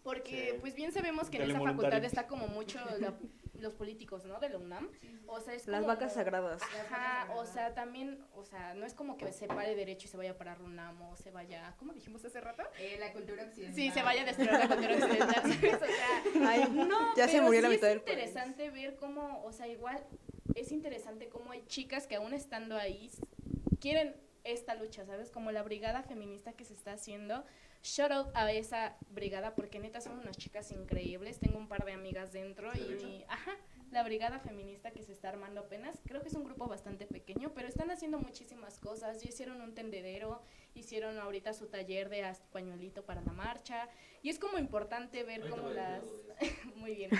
porque 0.03 0.53
Sí. 0.53 0.59
pues 0.61 0.75
bien 0.75 0.93
sabemos 0.93 1.29
que 1.31 1.37
en 1.39 1.45
esa 1.51 1.59
voluntario. 1.59 1.83
facultad 1.91 2.05
está 2.05 2.27
como 2.27 2.47
mucho 2.49 2.79
la- 2.99 3.15
los 3.61 3.75
políticos, 3.75 4.25
¿no? 4.25 4.41
De 4.41 4.49
la 4.49 4.57
UNAM. 4.57 4.89
O 5.27 5.39
sea, 5.41 5.53
es 5.55 5.67
Las 5.67 5.81
como- 5.83 5.89
vacas 5.89 6.15
sagradas. 6.15 6.63
Ajá, 6.63 7.31
o 7.35 7.45
sea, 7.45 7.75
también, 7.75 8.25
o 8.35 8.43
sea, 8.43 8.73
no 8.75 8.87
es 8.87 8.95
como 8.95 9.19
que 9.19 9.31
se 9.33 9.47
pare 9.49 9.75
derecho 9.75 10.07
y 10.07 10.11
se 10.11 10.17
vaya 10.17 10.37
para 10.39 10.55
UNAM 10.61 11.03
o 11.03 11.17
se 11.17 11.31
vaya, 11.31 11.75
¿cómo 11.79 11.93
dijimos 11.93 12.25
hace 12.25 12.41
rato? 12.41 12.63
Eh, 12.79 12.97
la 12.99 13.13
cultura 13.13 13.45
occidental. 13.45 13.75
Sí, 13.75 13.91
se 13.91 14.03
vaya 14.03 14.23
a 14.23 14.25
destruir 14.25 14.53
la 14.53 14.67
cultura 14.67 14.95
occidental, 14.95 15.43
¿sabes? 15.53 15.75
O 15.75 15.79
sea, 15.87 16.49
Ay, 16.49 16.65
no, 16.73 17.15
ya 17.17 17.27
se 17.27 17.33
pero 17.35 17.45
murió 17.45 17.61
la 17.61 17.69
sí 17.69 17.75
mitad 17.75 17.89
es 17.91 17.95
del 17.97 18.03
país. 18.03 18.17
interesante 18.17 18.71
ver 18.71 18.97
cómo, 18.97 19.45
o 19.45 19.53
sea, 19.53 19.69
igual 19.69 20.03
es 20.55 20.73
interesante 20.73 21.29
cómo 21.29 21.53
hay 21.53 21.63
chicas 21.67 22.07
que 22.07 22.17
aún 22.17 22.33
estando 22.33 22.77
ahí 22.77 23.11
quieren 23.79 24.17
esta 24.43 24.75
lucha, 24.75 25.05
¿sabes? 25.05 25.31
Como 25.31 25.53
la 25.53 25.63
brigada 25.63 26.03
feminista 26.03 26.55
que 26.55 26.65
se 26.65 26.73
está 26.73 26.93
haciendo. 26.95 27.45
Shout 27.83 28.13
out 28.13 28.29
a 28.35 28.53
esa 28.53 28.97
brigada 29.11 29.55
porque 29.55 29.79
neta 29.79 30.01
son 30.01 30.19
unas 30.19 30.37
chicas 30.37 30.71
increíbles. 30.71 31.39
Tengo 31.39 31.59
un 31.59 31.67
par 31.67 31.85
de 31.85 31.93
amigas 31.93 32.31
dentro 32.31 32.71
y, 32.75 33.25
ajá, 33.29 33.57
la 33.91 34.03
brigada 34.03 34.39
feminista 34.39 34.91
que 34.91 35.03
se 35.03 35.13
está 35.13 35.31
armando 35.31 35.61
apenas. 35.61 35.99
Creo 36.05 36.21
que 36.21 36.29
es 36.29 36.35
un 36.35 36.45
grupo 36.45 36.69
bastante 36.69 37.07
pequeño, 37.07 37.53
pero 37.55 37.69
están 37.69 37.91
haciendo 37.91 38.19
muchísimas 38.19 38.79
cosas. 38.79 39.23
Ya 39.23 39.31
hicieron 39.31 39.63
un 39.63 39.75
tendedero, 39.75 40.43
hicieron 40.75 41.19
ahorita 41.19 41.55
su 41.55 41.69
taller 41.69 42.11
de 42.11 42.31
pañuelito 42.53 43.05
para 43.07 43.23
la 43.23 43.33
marcha. 43.33 43.89
Y 44.23 44.29
es 44.29 44.39
como 44.39 44.59
importante 44.59 45.25
ver 45.25 45.49
cómo 45.49 45.71
las... 45.71 46.05
Muy 46.77 46.95
bien. 46.95 47.11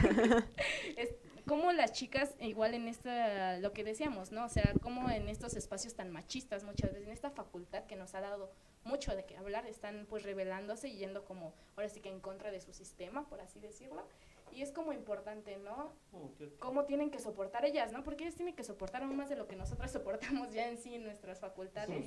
es, 0.97 1.15
cómo 1.47 1.73
las 1.73 1.93
chicas, 1.93 2.37
igual 2.41 2.75
en 2.75 2.87
esta, 2.87 3.59
lo 3.59 3.73
que 3.73 3.83
decíamos, 3.83 4.31
¿no? 4.31 4.45
O 4.45 4.49
sea, 4.49 4.75
como 4.83 5.11
en 5.11 5.29
estos 5.29 5.55
espacios 5.55 5.95
tan 5.95 6.11
machistas 6.11 6.65
muchas 6.65 6.93
veces, 6.93 7.07
en 7.07 7.13
esta 7.13 7.31
facultad 7.31 7.87
que 7.87 7.97
nos 7.97 8.15
ha 8.15 8.21
dado 8.21 8.53
mucho 8.85 9.15
de 9.15 9.25
qué 9.25 9.37
hablar, 9.37 9.67
están 9.67 10.07
pues 10.09 10.23
rebelándose 10.23 10.89
y 10.89 10.97
yendo 10.97 11.25
como, 11.25 11.55
ahora 11.77 11.89
sí 11.89 12.01
que 12.01 12.09
en 12.09 12.21
contra 12.21 12.51
de 12.51 12.61
su 12.61 12.73
sistema, 12.73 13.29
por 13.29 13.41
así 13.41 13.61
decirlo. 13.61 14.05
Y 14.53 14.63
es 14.63 14.73
como 14.73 14.93
importante, 14.93 15.57
¿no? 15.59 15.93
Oh, 16.13 16.33
Cómo 16.59 16.85
tienen 16.85 17.11
que 17.11 17.21
soportar 17.21 17.65
ellas, 17.65 17.93
¿no? 17.93 18.03
Porque 18.03 18.25
ellas 18.25 18.35
tienen 18.35 18.57
que 18.57 18.65
soportar 18.65 19.03
aún 19.03 19.17
más 19.17 19.29
de 19.29 19.37
lo 19.37 19.47
que 19.47 19.55
nosotras 19.55 19.93
soportamos 19.93 20.53
ya 20.53 20.69
en 20.69 20.79
sí 20.79 20.95
en 20.95 21.05
nuestras 21.05 21.39
facultades. 21.39 22.07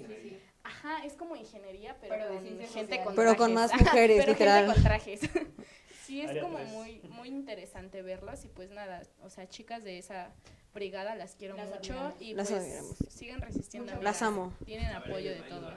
Ajá, 0.63 1.05
es 1.05 1.13
como 1.13 1.35
ingeniería, 1.35 1.97
pero, 2.01 2.15
Pero 2.15 2.27
con 2.35 2.67
gente 2.67 3.01
Pero 3.15 3.37
con 3.37 3.53
más 3.53 3.73
mujeres, 3.73 4.17
pero 4.19 4.31
literal. 4.33 4.65
gente 4.65 4.73
con 4.73 4.83
trajes. 4.83 5.21
sí, 6.03 6.21
es 6.21 6.31
Área 6.31 6.43
como 6.43 6.57
muy, 6.57 6.99
muy 7.09 7.29
interesante 7.29 8.01
verlas 8.01 8.43
y 8.43 8.49
pues 8.49 8.69
nada, 8.71 9.03
o 9.21 9.29
sea, 9.29 9.47
chicas 9.47 9.83
de 9.83 9.97
esa 9.97 10.33
brigada 10.73 11.15
las 11.15 11.35
quiero 11.35 11.55
Las 11.55 11.69
mucho 11.69 11.93
admiramos. 11.93 12.21
y 12.21 12.33
Las 12.33 12.49
pues 12.49 12.61
admiramos. 12.61 12.97
sigan 13.09 13.41
resistiendo. 13.41 13.93
Las 14.01 14.21
amo. 14.21 14.53
Tienen 14.65 14.87
apoyo 14.91 15.29
de 15.31 15.41
todos. 15.41 15.73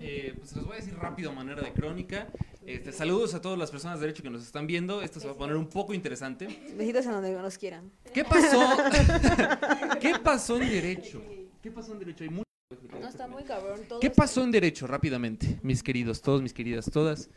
Eh, 0.00 0.34
pues 0.38 0.54
los 0.56 0.64
voy 0.66 0.74
a 0.74 0.76
decir 0.80 0.94
rápido 0.96 1.30
a 1.30 1.34
manera 1.34 1.62
de 1.62 1.72
crónica. 1.72 2.28
Este, 2.66 2.92
saludos 2.92 3.34
a 3.34 3.40
todas 3.40 3.58
las 3.58 3.70
personas 3.70 3.98
de 4.00 4.06
derecho 4.06 4.22
que 4.22 4.30
nos 4.30 4.42
están 4.44 4.66
viendo. 4.66 5.00
Esto 5.02 5.20
se 5.20 5.26
va 5.26 5.32
a 5.32 5.36
poner 5.36 5.56
un 5.56 5.68
poco 5.68 5.94
interesante. 5.94 6.46
Besitos 6.76 7.06
en 7.06 7.12
donde 7.12 7.32
nos 7.32 7.56
quieran. 7.56 7.90
¿Qué 8.12 8.24
pasó? 8.24 8.60
¿Qué 10.00 10.14
pasó 10.22 10.60
en 10.60 10.68
derecho? 10.68 11.22
¿Qué 11.62 11.70
pasó 11.70 11.92
en 11.92 11.98
derecho? 12.00 12.24
Hay 12.24 12.30
mucho. 12.30 12.42
No, 13.00 13.08
está 13.08 13.26
muy 13.26 13.44
cabrón. 13.44 13.80
Todo 13.88 14.00
¿Qué 14.00 14.10
pasó 14.10 14.42
en 14.44 14.50
derecho 14.50 14.86
rápidamente, 14.86 15.58
mis 15.62 15.82
queridos, 15.82 16.20
todos, 16.20 16.42
mis 16.42 16.52
queridas, 16.52 16.90
todas? 16.92 17.30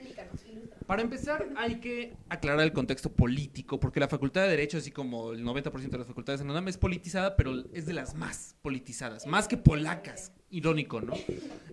Para 0.86 1.02
empezar, 1.02 1.48
hay 1.56 1.80
que 1.80 2.18
aclarar 2.30 2.62
el 2.62 2.74
contexto 2.74 3.12
político, 3.12 3.80
porque 3.80 4.00
la 4.00 4.08
Facultad 4.08 4.44
de 4.44 4.50
Derecho, 4.50 4.78
así 4.78 4.92
como 4.92 5.32
el 5.32 5.44
90% 5.44 5.90
de 5.90 5.98
las 5.98 6.08
facultades 6.08 6.42
en 6.42 6.68
es 6.68 6.78
politizada, 6.78 7.36
pero 7.38 7.64
es 7.74 7.86
de 7.86 7.94
las 7.94 8.16
más 8.16 8.56
politizadas, 8.62 9.26
más 9.26 9.48
que 9.48 9.58
polacas. 9.58 10.34
Irónico, 10.54 11.00
¿no? 11.00 11.14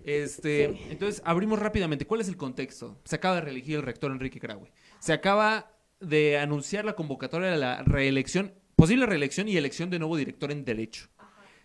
Este, 0.05 0.63
Entonces, 0.89 1.21
abrimos 1.25 1.59
rápidamente. 1.59 2.07
¿Cuál 2.07 2.21
es 2.21 2.29
el 2.29 2.37
contexto? 2.37 2.97
Se 3.03 3.17
acaba 3.17 3.35
de 3.35 3.41
reelegir 3.41 3.75
el 3.75 3.81
rector 3.81 4.09
Enrique 4.09 4.39
Graue. 4.39 4.71
Se 4.99 5.11
acaba 5.11 5.73
de 5.99 6.37
anunciar 6.37 6.85
la 6.85 6.93
convocatoria 6.93 7.51
de 7.51 7.57
la 7.57 7.83
reelección, 7.83 8.53
posible 8.77 9.05
reelección 9.05 9.49
y 9.49 9.57
elección 9.57 9.89
de 9.89 9.99
nuevo 9.99 10.15
director 10.15 10.51
en 10.51 10.63
Derecho. 10.63 11.09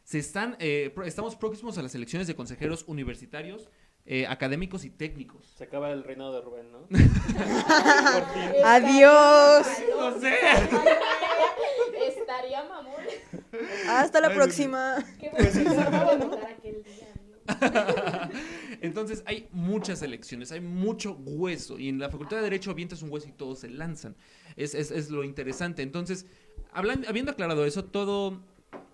Se 0.02 0.18
están, 0.18 0.56
eh, 0.58 0.94
estamos 1.06 1.36
próximos 1.36 1.78
a 1.78 1.82
las 1.82 1.94
elecciones 1.94 2.26
de 2.26 2.34
consejeros 2.34 2.84
universitarios, 2.88 3.70
eh, 4.06 4.26
académicos 4.26 4.84
y 4.84 4.90
técnicos. 4.90 5.46
Se 5.56 5.64
acaba 5.64 5.90
el 5.92 6.04
reinado 6.04 6.32
de 6.34 6.40
Rubén, 6.42 6.70
¿no? 6.72 6.86
Adiós. 8.64 9.66
No 9.98 10.20
sé. 10.20 10.34
Estaría 12.08 12.64
mamón. 12.64 12.92
Hasta 13.88 14.20
la 14.20 14.32
próxima. 14.34 14.96
Qué 15.18 15.30
bueno. 15.30 16.38
Entonces 18.80 19.22
hay 19.26 19.48
muchas 19.52 20.00
elecciones, 20.02 20.50
hay 20.52 20.60
mucho 20.60 21.12
hueso 21.12 21.78
y 21.78 21.88
en 21.90 21.98
la 21.98 22.08
Facultad 22.08 22.38
de 22.38 22.42
Derecho 22.44 22.70
avientas 22.70 23.02
un 23.02 23.10
hueso 23.10 23.28
y 23.28 23.32
todos 23.32 23.58
se 23.60 23.68
lanzan. 23.68 24.16
Es, 24.56 24.74
es, 24.74 24.90
es 24.90 25.10
lo 25.10 25.24
interesante. 25.24 25.82
Entonces, 25.82 26.26
hablan- 26.72 27.06
habiendo 27.06 27.32
aclarado 27.32 27.64
eso, 27.66 27.84
todo 27.84 28.40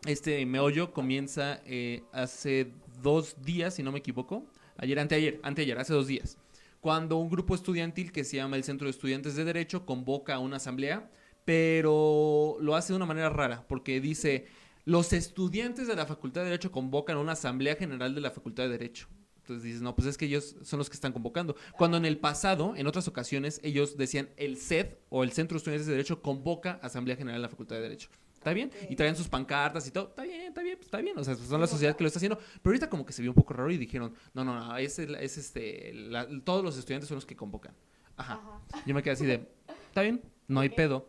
este 0.07 0.45
meollo 0.47 0.93
comienza 0.93 1.61
eh, 1.65 2.03
hace 2.13 2.73
dos 3.03 3.37
días, 3.43 3.75
si 3.75 3.83
no 3.83 3.93
me 3.93 3.99
equivoco. 4.01 4.45
Ayer, 4.81 4.99
anteayer, 4.99 5.39
anteayer, 5.43 5.79
hace 5.79 5.93
dos 5.93 6.07
días. 6.07 6.39
Cuando 6.81 7.19
un 7.19 7.29
grupo 7.29 7.55
estudiantil 7.55 8.13
que 8.13 8.25
se 8.25 8.39
llama 8.39 8.57
el 8.57 8.65
Centro 8.65 8.87
de 8.87 8.93
Estudiantes 8.93 9.37
de 9.37 9.45
Derecho 9.45 9.85
convoca 9.85 10.37
a 10.37 10.39
una 10.39 10.57
asamblea, 10.57 11.11
pero 11.45 12.57
lo 12.61 12.75
hace 12.75 12.95
de 12.95 12.97
una 12.97 13.05
manera 13.05 13.29
rara, 13.29 13.67
porque 13.69 14.01
dice, 14.01 14.47
los 14.87 15.13
estudiantes 15.13 15.87
de 15.87 15.97
la 15.97 16.07
Facultad 16.07 16.41
de 16.41 16.47
Derecho 16.47 16.73
convocan 16.73 17.19
a 17.19 17.21
una 17.21 17.33
asamblea 17.33 17.77
general 17.77 18.15
de 18.15 18.23
la 18.23 18.31
Facultad 18.31 18.63
de 18.63 18.71
Derecho. 18.71 19.07
Entonces 19.37 19.65
dices, 19.65 19.83
no, 19.83 19.95
pues 19.95 20.09
es 20.09 20.17
que 20.17 20.25
ellos 20.25 20.57
son 20.63 20.79
los 20.79 20.89
que 20.89 20.95
están 20.95 21.13
convocando. 21.13 21.57
Cuando 21.77 21.99
en 21.99 22.07
el 22.07 22.17
pasado, 22.17 22.75
en 22.75 22.87
otras 22.87 23.07
ocasiones, 23.07 23.61
ellos 23.63 23.99
decían, 23.99 24.31
el 24.39 24.57
CED 24.57 24.95
o 25.11 25.25
el 25.25 25.33
Centro 25.33 25.57
de 25.57 25.59
Estudiantes 25.59 25.87
de 25.89 25.93
Derecho 25.93 26.23
convoca 26.23 26.81
a 26.83 26.87
Asamblea 26.87 27.17
General 27.17 27.39
de 27.39 27.43
la 27.43 27.51
Facultad 27.51 27.77
de 27.77 27.83
Derecho. 27.83 28.09
¿Está 28.41 28.55
bien? 28.55 28.71
Y 28.89 28.97
traían 28.97 29.15
sus 29.17 29.29
pancartas 29.29 29.87
y 29.87 29.91
todo. 29.91 30.09
Está 30.09 30.23
bien, 30.23 30.41
está 30.49 30.63
bien, 30.63 30.79
está 30.81 30.99
bien. 31.03 31.19
O 31.19 31.23
sea, 31.23 31.37
son 31.37 31.61
la 31.61 31.67
sociedad 31.67 31.95
que 31.95 32.03
lo 32.03 32.07
está 32.07 32.19
haciendo. 32.19 32.39
Pero 32.39 32.71
ahorita 32.71 32.89
como 32.89 33.05
que 33.05 33.13
se 33.13 33.21
vio 33.21 33.33
un 33.33 33.35
poco 33.35 33.53
raro 33.53 33.71
y 33.71 33.77
dijeron, 33.77 34.15
no, 34.33 34.45
no, 34.45 34.59
no, 34.59 34.77
es, 34.79 34.99
es 34.99 35.37
este, 35.37 35.93
la- 35.93 36.27
todos 36.43 36.65
los 36.65 36.79
estudiantes 36.79 37.07
son 37.07 37.17
los 37.17 37.27
que 37.27 37.37
convocan. 37.37 37.75
Ajá. 38.17 38.41
Yo 38.87 38.95
me 38.95 39.03
quedé 39.03 39.13
así 39.13 39.27
de, 39.27 39.47
está 39.89 40.01
bien, 40.01 40.23
no 40.49 40.61
hay 40.61 40.71
pedo. 40.71 41.07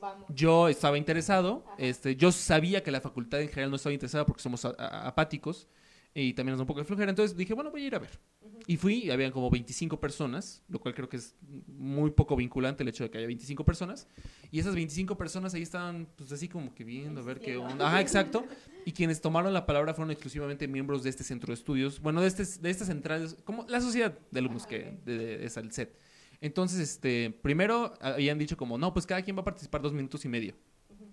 Vamos. 0.00 0.26
Yo 0.32 0.68
estaba 0.68 0.96
interesado, 0.96 1.64
este, 1.78 2.14
yo 2.14 2.30
sabía 2.30 2.84
que 2.84 2.92
la 2.92 3.00
facultad 3.00 3.40
en 3.40 3.48
general 3.48 3.70
no 3.70 3.76
estaba 3.76 3.92
interesada 3.92 4.24
porque 4.24 4.40
somos 4.40 4.64
a- 4.64 4.68
a- 4.78 5.08
apáticos 5.08 5.66
y 6.14 6.32
también 6.34 6.52
nos 6.52 6.58
da 6.58 6.62
un 6.62 6.66
poco 6.66 6.80
de 6.80 6.84
flojera, 6.86 7.10
entonces 7.10 7.36
dije, 7.36 7.54
bueno, 7.54 7.70
voy 7.70 7.84
a 7.84 7.86
ir 7.86 7.94
a 7.94 7.98
ver. 7.98 8.18
Y 8.66 8.76
fui 8.76 9.04
y 9.04 9.10
habían 9.10 9.30
como 9.30 9.48
25 9.50 10.00
personas, 10.00 10.62
lo 10.68 10.78
cual 10.80 10.94
creo 10.94 11.08
que 11.08 11.16
es 11.16 11.34
muy 11.66 12.10
poco 12.10 12.34
vinculante 12.36 12.82
el 12.82 12.88
hecho 12.88 13.04
de 13.04 13.10
que 13.10 13.18
haya 13.18 13.26
25 13.26 13.64
personas. 13.64 14.08
Y 14.50 14.58
esas 14.58 14.74
25 14.74 15.16
personas 15.16 15.54
ahí 15.54 15.62
estaban, 15.62 16.08
pues 16.16 16.32
así 16.32 16.48
como 16.48 16.74
que 16.74 16.82
viendo, 16.84 17.20
a 17.20 17.24
ver 17.24 17.40
qué 17.40 17.56
onda. 17.56 17.86
Ajá, 17.86 18.00
exacto. 18.00 18.44
Y 18.84 18.92
quienes 18.92 19.20
tomaron 19.20 19.52
la 19.52 19.66
palabra 19.66 19.92
fueron 19.92 20.10
exclusivamente 20.12 20.66
miembros 20.66 21.02
de 21.02 21.10
este 21.10 21.22
centro 21.22 21.48
de 21.48 21.54
estudios, 21.54 22.00
bueno, 22.00 22.22
de, 22.22 22.28
este, 22.28 22.42
de 22.60 22.70
estas 22.70 22.86
centrales, 22.88 23.36
como 23.44 23.66
la 23.68 23.82
sociedad 23.82 24.18
de 24.30 24.38
alumnos 24.38 24.66
que 24.66 24.98
de, 25.04 25.18
de- 25.18 25.44
es 25.44 25.58
el 25.58 25.70
CET. 25.72 25.94
Entonces, 26.40 26.78
este, 26.80 27.30
primero 27.42 27.92
habían 28.00 28.38
dicho 28.38 28.56
como, 28.56 28.78
no, 28.78 28.94
pues 28.94 29.04
cada 29.06 29.20
quien 29.22 29.36
va 29.36 29.42
a 29.42 29.44
participar 29.44 29.82
dos 29.82 29.92
minutos 29.92 30.24
y 30.24 30.28
medio. 30.28 30.54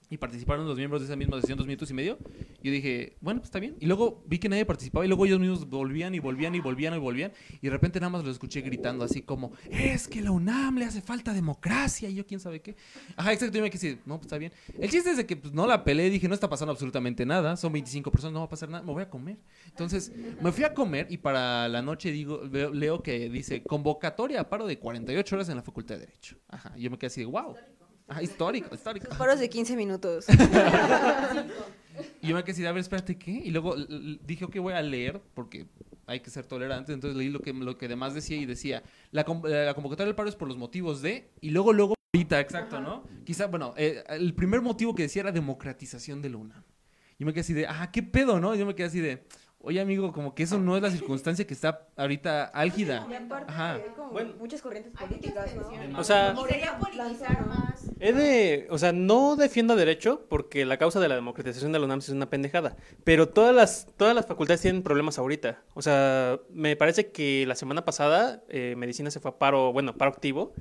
Y 0.10 0.18
participaron 0.18 0.68
los 0.68 0.78
miembros 0.78 1.02
de 1.02 1.08
esa 1.08 1.16
misma 1.16 1.40
sesión 1.42 1.58
dos 1.58 1.66
minutos 1.66 1.90
y 1.90 1.94
medio. 1.96 2.20
Y 2.62 2.68
yo 2.68 2.72
dije, 2.72 3.18
bueno, 3.22 3.40
pues 3.40 3.48
está 3.48 3.60
bien. 3.60 3.76
Y 3.80 3.88
luego 3.88 4.24
vi 4.28 4.38
que 4.38 4.48
nadie 4.48 4.64
participaba 4.64 5.04
y 5.04 5.08
luego 5.08 5.26
ellos 5.26 5.40
mismos 5.40 5.68
volvían 5.68 6.14
y 6.14 6.20
volvían 6.20 6.54
y 6.54 6.60
volvían 6.60 6.94
y 6.94 7.00
volvían. 7.00 7.32
Y 7.60 7.66
de 7.66 7.70
repente 7.72 8.00
nada 8.00 8.12
más 8.12 8.24
los 8.24 8.34
escuché 8.34 8.62
gritando 8.62 9.04
así 9.04 9.24
como, 9.24 9.52
es 9.70 10.08
que 10.08 10.22
la 10.22 10.30
UNAM 10.32 10.78
le 10.78 10.86
hace 10.86 11.02
falta 11.02 11.34
democracia 11.34 12.08
y 12.10 12.14
yo 12.16 12.26
quién 12.28 12.40
sabe 12.40 12.62
qué. 12.62 12.76
Ajá, 13.16 13.34
exacto. 13.34 13.58
Yo 13.58 13.64
me 13.64 13.70
quedé, 13.72 13.98
no, 14.06 14.18
pues 14.18 14.28
está 14.28 14.38
bien. 14.38 14.52
El 14.80 14.90
chiste 14.92 15.10
es 15.10 15.18
de 15.18 15.26
que 15.26 15.36
pues, 15.38 15.54
no 15.54 15.66
la 15.66 15.84
peleé, 15.84 16.10
dije, 16.12 16.28
no 16.28 16.36
está 16.36 16.48
pasando 16.50 16.72
absolutamente 16.72 17.26
nada. 17.26 17.58
Son 17.58 17.74
25 17.74 18.12
personas, 18.12 18.34
no 18.34 18.40
va 18.42 18.46
a 18.46 18.50
pasar 18.50 18.70
nada, 18.70 18.84
me 18.84 18.94
voy 18.94 19.02
a 19.02 19.10
comer. 19.10 19.38
Entonces, 19.70 20.12
me 20.42 20.52
fui 20.52 20.64
a 20.66 20.74
comer 20.74 21.08
y 21.10 21.18
para 21.18 21.68
la 21.68 21.82
noche 21.82 22.12
digo, 22.12 22.42
veo- 22.48 22.72
leo 22.74 23.02
que 23.02 23.28
dice 23.30 23.64
convocatoria 23.64 24.42
a 24.42 24.50
paro 24.50 24.68
de 24.68 24.78
48 24.78 25.36
horas 25.36 25.50
en 25.50 25.56
la 25.56 25.64
Facultad 25.64 25.96
de 25.96 26.02
Derecho. 26.06 26.38
Ajá, 26.48 26.76
yo 26.78 26.92
me 26.92 26.98
quedé 27.00 27.08
así 27.08 27.22
de, 27.22 27.26
wow. 27.26 27.56
Ajá, 28.08 28.22
histórico, 28.22 28.74
histórico. 28.76 29.08
Paros 29.18 29.40
de 29.40 29.50
15 29.50 29.76
minutos. 29.76 30.26
Y 32.22 32.28
yo 32.28 32.36
me 32.36 32.44
quedé 32.44 32.52
así 32.54 32.62
de, 32.62 32.68
a 32.68 32.72
ver, 32.74 32.82
espérate, 32.82 33.18
¿qué? 33.18 33.32
Y 33.32 33.52
luego 33.52 33.76
dije, 34.26 34.44
ok, 34.44 34.58
voy 34.58 34.74
a 34.74 34.82
leer, 34.82 35.22
porque 35.34 35.68
hay 36.08 36.20
que 36.20 36.30
ser 36.30 36.46
tolerantes. 36.46 36.94
Entonces 36.94 37.16
leí 37.18 37.30
lo 37.30 37.40
que, 37.40 37.54
lo 37.54 37.78
que 37.78 37.86
además 37.86 38.14
decía 38.14 38.36
y 38.36 38.46
decía, 38.46 38.84
la, 39.12 39.24
con- 39.24 39.42
la 39.46 39.74
convocatoria 39.74 40.08
del 40.08 40.16
paro 40.16 40.28
es 40.28 40.36
por 40.36 40.48
los 40.48 40.58
motivos 40.58 41.02
de, 41.02 41.30
y 41.40 41.52
luego, 41.52 41.72
luego, 41.72 41.94
ahorita, 42.14 42.40
exacto, 42.42 42.82
¿no? 42.82 43.04
Quizá, 43.24 43.48
bueno, 43.48 43.74
eh, 43.78 44.04
el 44.10 44.34
primer 44.34 44.62
motivo 44.62 44.94
que 44.94 45.04
decía 45.04 45.22
era 45.22 45.32
democratización 45.32 46.22
de 46.22 46.30
la 46.32 46.38
UNAM. 46.38 46.64
Y 47.18 47.24
me 47.24 47.32
quedé 47.32 47.42
así 47.42 47.54
de, 47.54 47.66
ah, 47.68 47.90
¿qué 47.94 48.04
pedo, 48.04 48.42
no? 48.42 48.54
Y 48.54 48.58
yo 48.60 48.66
me 48.66 48.76
quedé 48.76 48.88
así 48.88 49.00
de, 49.00 49.24
Oye, 49.68 49.82
amigo, 49.82 50.14
como 50.14 50.36
que 50.36 50.44
eso 50.44 50.60
no 50.60 50.76
es 50.78 50.84
la 50.84 50.92
circunstancia 50.92 51.48
que 51.48 51.56
está 51.56 51.88
ahorita 51.96 52.44
álgida. 52.46 53.08
Y 53.10 53.16
aparte, 53.16 53.52
Ajá. 53.52 53.74
hay 53.74 53.82
como 53.96 54.12
Bueno. 54.12 54.34
muchas 54.38 54.62
corrientes 54.62 54.94
políticas, 54.94 55.56
¿no? 55.56 56.00
O 56.00 56.04
sea, 56.04 56.36
más. 56.36 57.88
He 58.00 58.14
de, 58.14 58.68
o 58.70 58.78
sea, 58.78 58.94
no 58.94 59.36
defiendo 59.36 59.76
derecho 59.76 60.28
porque 60.30 60.66
la 60.66 60.78
causa 60.78 61.00
de 61.00 61.10
la 61.10 61.16
democratización 61.16 61.72
de 61.72 61.80
la 61.80 61.86
UNAM 61.86 61.98
es 61.98 62.10
una 62.10 62.30
pendejada, 62.30 62.78
pero 63.04 63.28
todas 63.28 63.56
las, 63.56 63.88
todas 63.98 64.14
las 64.14 64.28
facultades 64.28 64.62
tienen 64.62 64.84
problemas 64.84 65.18
ahorita. 65.18 65.64
O 65.74 65.82
sea, 65.82 66.40
me 66.52 66.76
parece 66.76 67.10
que 67.12 67.46
la 67.48 67.56
semana 67.56 67.84
pasada 67.86 68.44
eh, 68.50 68.76
medicina 68.78 69.10
se 69.10 69.20
fue 69.20 69.32
a 69.32 69.40
paro, 69.40 69.74
bueno, 69.74 69.98
paro 69.98 70.12
activo 70.12 70.54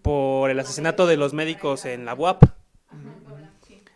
por 0.00 0.48
el 0.48 0.58
asesinato 0.58 1.06
de 1.06 1.18
los 1.18 1.34
médicos 1.34 1.84
en 1.84 2.06
la 2.06 2.14
UAP. 2.14 2.42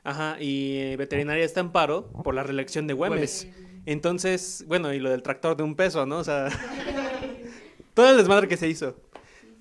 Ajá, 0.05 0.37
y 0.39 0.77
eh, 0.79 0.97
veterinaria 0.99 1.45
está 1.45 1.61
en 1.61 1.71
paro 1.73 2.11
por 2.25 2.35
la 2.35 2.43
reelección 2.43 2.87
de 2.87 2.93
Güemes. 2.93 3.49
Entonces, 3.87 4.65
bueno, 4.69 4.93
y 4.93 4.99
lo 4.99 5.11
del 5.11 5.23
tractor 5.23 5.57
de 5.57 5.63
un 5.63 5.75
peso, 5.75 6.07
¿no? 6.07 6.19
O 6.19 6.25
sea, 6.25 6.49
todo 7.95 8.11
el 8.11 8.17
desmadre 8.17 8.49
que 8.49 8.57
se 8.57 8.69
hizo. 8.69 8.97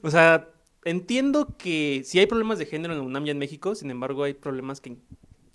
O 0.01 0.09
sea, 0.09 0.49
entiendo 0.85 1.55
que 1.57 2.03
sí 2.05 2.19
hay 2.19 2.25
problemas 2.25 2.59
de 2.59 2.65
género 2.65 2.93
en 2.93 2.99
la 2.99 3.05
UNAM 3.05 3.25
y 3.25 3.29
en 3.31 3.37
México, 3.37 3.75
sin 3.75 3.91
embargo 3.91 4.23
hay 4.23 4.33
problemas 4.33 4.81
que, 4.81 4.97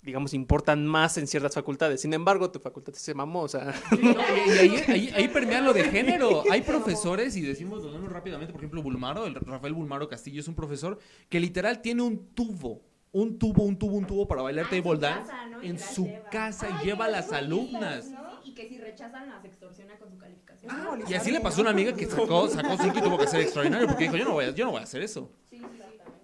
digamos, 0.01 0.33
importan 0.33 0.85
más 0.85 1.17
en 1.17 1.27
ciertas 1.27 1.53
facultades. 1.53 2.01
Sin 2.01 2.13
embargo, 2.13 2.51
tu 2.51 2.59
facultad 2.59 2.93
se 2.93 3.13
mamó, 3.13 3.41
o 3.41 3.47
sea... 3.47 3.73
No, 4.01 4.11
y, 4.11 4.49
y 4.49 4.57
ahí, 4.57 4.83
ahí, 4.87 5.13
ahí 5.15 5.27
permea 5.27 5.61
lo 5.61 5.73
de 5.73 5.83
género. 5.85 6.43
Hay 6.51 6.61
profesores, 6.61 7.35
y 7.35 7.41
decimos 7.41 7.83
los 7.83 7.91
nombres 7.91 8.13
rápidamente, 8.13 8.51
por 8.51 8.61
ejemplo, 8.61 8.81
Bulmaro, 8.81 9.25
el 9.25 9.35
Rafael 9.35 9.73
Bulmaro 9.73 10.07
Castillo 10.07 10.41
es 10.41 10.47
un 10.47 10.55
profesor 10.55 10.99
que 11.29 11.39
literal 11.39 11.81
tiene 11.81 12.01
un 12.03 12.27
tubo, 12.33 12.81
un 13.11 13.39
tubo, 13.39 13.63
un 13.63 13.77
tubo, 13.77 13.95
un 13.95 14.05
tubo 14.05 14.27
para 14.27 14.41
bailar 14.41 14.69
table 14.69 14.97
dance 14.97 15.31
en 15.61 15.79
su 15.79 16.11
casa 16.29 16.67
y 16.69 16.85
lleva 16.85 17.05
a 17.05 17.09
las 17.09 17.31
alumnas. 17.31 18.11
Y 18.11 18.34
que 18.55 18.67
si 18.67 18.77
rechazan 18.79 19.29
las 19.29 19.45
extorsiona 19.45 19.97
con 19.99 20.09
su 20.09 20.17
calificación. 20.17 20.71
Ah, 20.73 20.97
Y 21.07 21.13
así 21.13 21.29
le 21.29 21.41
pasó 21.41 21.59
a 21.59 21.61
una 21.61 21.71
amiga 21.71 21.93
que 21.93 22.05
sacó, 22.07 22.47
sacó 22.47 22.77
cinco 22.81 22.97
y 22.97 23.01
tuvo 23.01 23.17
que 23.17 23.27
ser 23.27 23.41
extraordinario 23.41 23.87
porque 23.87 24.05
dijo, 24.05 24.17
yo 24.17 24.25
no 24.25 24.31
voy 24.33 24.45
a, 24.45 24.51
yo 24.51 24.65
no 24.65 24.71
voy 24.71 24.79
a 24.79 24.83
hacer 24.83 25.03
eso. 25.03 25.31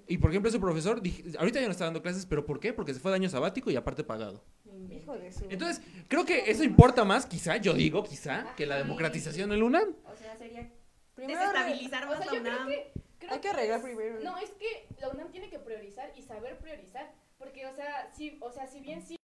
Y 0.08 0.18
por 0.18 0.30
ejemplo, 0.32 0.50
ese 0.50 0.60
profesor, 0.60 1.02
dije, 1.02 1.24
ahorita 1.38 1.62
ya 1.62 1.68
no 1.68 1.72
está 1.72 1.86
dando 1.86 2.02
clases, 2.02 2.26
pero 2.26 2.46
¿por 2.46 2.60
qué? 2.60 2.74
Porque 2.74 2.94
se 2.94 3.00
fue 3.00 3.12
de 3.12 3.16
año 3.16 3.30
sabático 3.30 3.72
y 3.72 3.76
aparte 3.76 4.04
pagado. 4.04 4.44
Hijo 4.90 5.18
de 5.18 5.32
su... 5.32 5.46
Entonces, 5.50 5.82
creo 6.10 6.26
que 6.26 6.52
eso 6.52 6.64
importa 6.64 7.06
más, 7.06 7.26
quizá, 7.26 7.58
yo 7.58 7.74
digo, 7.74 8.04
quizá, 8.04 8.54
que 8.58 8.66
la 8.66 8.78
democratización 8.78 9.52
del 9.52 9.64
UNAM. 9.64 9.96
O 10.06 10.16
sea, 10.16 10.36
sería 10.36 10.70
Primero 11.16 11.40
desestabilizar 11.40 12.06
O 12.06 12.08
más 12.08 12.18
sea, 12.18 12.34
la 12.34 12.40
UNAM. 12.42 12.68
que... 12.68 12.92
creo 13.20 13.32
hay 13.34 13.40
que 13.40 13.50
arreglar 13.50 13.82
primero. 13.82 14.20
No, 14.22 14.38
es 14.38 14.50
que 14.52 14.88
la 15.00 15.10
UNAM 15.10 15.32
tiene 15.32 15.50
que 15.50 15.60
priorizar 15.60 16.12
y 16.18 16.24
saber 16.24 16.58
priorizar. 16.58 17.14
Porque, 17.38 17.66
o 17.68 17.74
sea, 17.74 18.12
si, 18.14 18.38
o 18.42 18.52
sea, 18.52 18.68
si 18.68 18.82
bien 18.82 19.02
sí. 19.02 19.16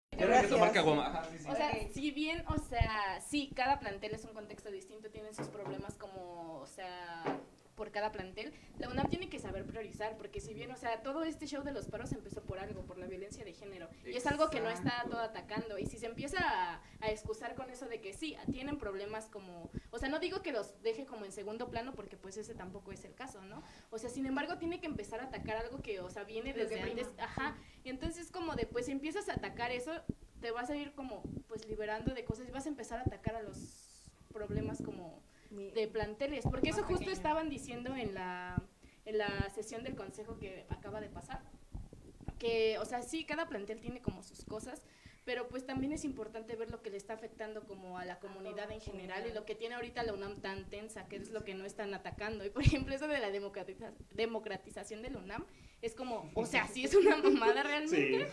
O 1.48 1.54
sea, 1.54 1.72
si 1.92 2.10
bien, 2.10 2.44
o 2.48 2.58
sea, 2.58 3.20
sí, 3.20 3.50
cada 3.54 3.78
plantel 3.78 4.14
es 4.14 4.24
un 4.24 4.32
contexto 4.32 4.70
distinto, 4.70 5.10
tienen 5.10 5.34
sus 5.34 5.48
problemas 5.48 5.94
como, 5.94 6.58
o 6.60 6.66
sea, 6.66 7.22
por 7.78 7.92
cada 7.92 8.10
plantel, 8.10 8.52
la 8.78 8.88
UNAM 8.88 9.08
tiene 9.08 9.28
que 9.28 9.38
saber 9.38 9.64
priorizar, 9.64 10.16
porque 10.16 10.40
si 10.40 10.52
bien, 10.52 10.72
o 10.72 10.76
sea, 10.76 11.00
todo 11.00 11.22
este 11.22 11.46
show 11.46 11.62
de 11.62 11.70
los 11.70 11.86
paros 11.86 12.10
empezó 12.12 12.42
por 12.42 12.58
algo, 12.58 12.82
por 12.82 12.98
la 12.98 13.06
violencia 13.06 13.44
de 13.44 13.52
género, 13.52 13.88
y 14.04 14.16
es 14.16 14.26
algo 14.26 14.50
que 14.50 14.60
no 14.60 14.68
está 14.68 15.04
todo 15.08 15.20
atacando, 15.20 15.78
y 15.78 15.86
si 15.86 15.96
se 15.96 16.06
empieza 16.06 16.38
a, 16.40 16.82
a 17.00 17.10
excusar 17.10 17.54
con 17.54 17.70
eso 17.70 17.86
de 17.86 18.00
que 18.00 18.12
sí, 18.12 18.36
tienen 18.50 18.78
problemas 18.78 19.26
como, 19.26 19.70
o 19.92 19.98
sea, 19.98 20.08
no 20.08 20.18
digo 20.18 20.42
que 20.42 20.50
los 20.50 20.82
deje 20.82 21.06
como 21.06 21.24
en 21.24 21.30
segundo 21.30 21.70
plano, 21.70 21.94
porque 21.94 22.16
pues 22.16 22.36
ese 22.36 22.52
tampoco 22.52 22.90
es 22.90 23.04
el 23.04 23.14
caso, 23.14 23.42
¿no? 23.42 23.62
O 23.90 23.98
sea, 23.98 24.10
sin 24.10 24.26
embargo, 24.26 24.58
tiene 24.58 24.80
que 24.80 24.86
empezar 24.86 25.20
a 25.20 25.26
atacar 25.26 25.56
algo 25.56 25.80
que, 25.80 26.00
o 26.00 26.10
sea, 26.10 26.24
viene 26.24 26.52
desde 26.52 26.80
antes, 26.80 27.08
ajá, 27.18 27.56
y 27.84 27.90
entonces 27.90 28.32
como 28.32 28.56
de, 28.56 28.66
pues 28.66 28.86
si 28.86 28.92
empiezas 28.92 29.28
a 29.28 29.34
atacar 29.34 29.70
eso, 29.70 29.92
te 30.40 30.50
vas 30.50 30.68
a 30.68 30.76
ir 30.76 30.94
como, 30.94 31.22
pues 31.46 31.64
liberando 31.68 32.12
de 32.12 32.24
cosas 32.24 32.48
y 32.48 32.50
vas 32.50 32.66
a 32.66 32.70
empezar 32.70 32.98
a 32.98 33.02
atacar 33.02 33.36
a 33.36 33.42
los 33.42 34.10
problemas 34.32 34.82
como 34.82 35.22
de 35.50 35.88
planteles, 35.88 36.44
porque 36.44 36.70
eso 36.70 36.82
justo 36.84 37.10
estaban 37.10 37.48
diciendo 37.48 37.94
en 37.96 38.14
la, 38.14 38.62
en 39.04 39.18
la 39.18 39.48
sesión 39.50 39.82
del 39.84 39.94
consejo 39.96 40.38
que 40.38 40.66
acaba 40.68 41.00
de 41.00 41.08
pasar, 41.08 41.42
que, 42.38 42.78
o 42.78 42.84
sea, 42.84 43.02
sí, 43.02 43.24
cada 43.24 43.48
plantel 43.48 43.80
tiene 43.80 44.00
como 44.00 44.22
sus 44.22 44.44
cosas, 44.44 44.82
pero 45.24 45.48
pues 45.48 45.66
también 45.66 45.92
es 45.92 46.04
importante 46.04 46.56
ver 46.56 46.70
lo 46.70 46.80
que 46.80 46.88
le 46.90 46.96
está 46.96 47.12
afectando 47.14 47.62
como 47.66 47.98
a 47.98 48.04
la 48.04 48.18
comunidad 48.18 48.70
en 48.70 48.80
general 48.80 49.26
y 49.28 49.32
lo 49.34 49.44
que 49.44 49.54
tiene 49.54 49.74
ahorita 49.74 50.02
la 50.02 50.14
UNAM 50.14 50.40
tan 50.40 50.64
tensa, 50.70 51.06
que 51.06 51.16
es 51.16 51.30
lo 51.30 51.44
que 51.44 51.54
no 51.54 51.66
están 51.66 51.92
atacando. 51.92 52.46
Y 52.46 52.50
por 52.50 52.62
ejemplo, 52.62 52.94
eso 52.94 53.08
de 53.08 53.18
la 53.18 53.30
democratiza- 53.30 53.92
democratización 54.14 55.02
de 55.02 55.10
la 55.10 55.18
UNAM 55.18 55.44
es 55.82 55.94
como, 55.94 56.30
o 56.34 56.46
sea, 56.46 56.66
sí 56.68 56.84
es 56.84 56.94
una 56.94 57.16
mamada 57.16 57.62
realmente. 57.62 58.28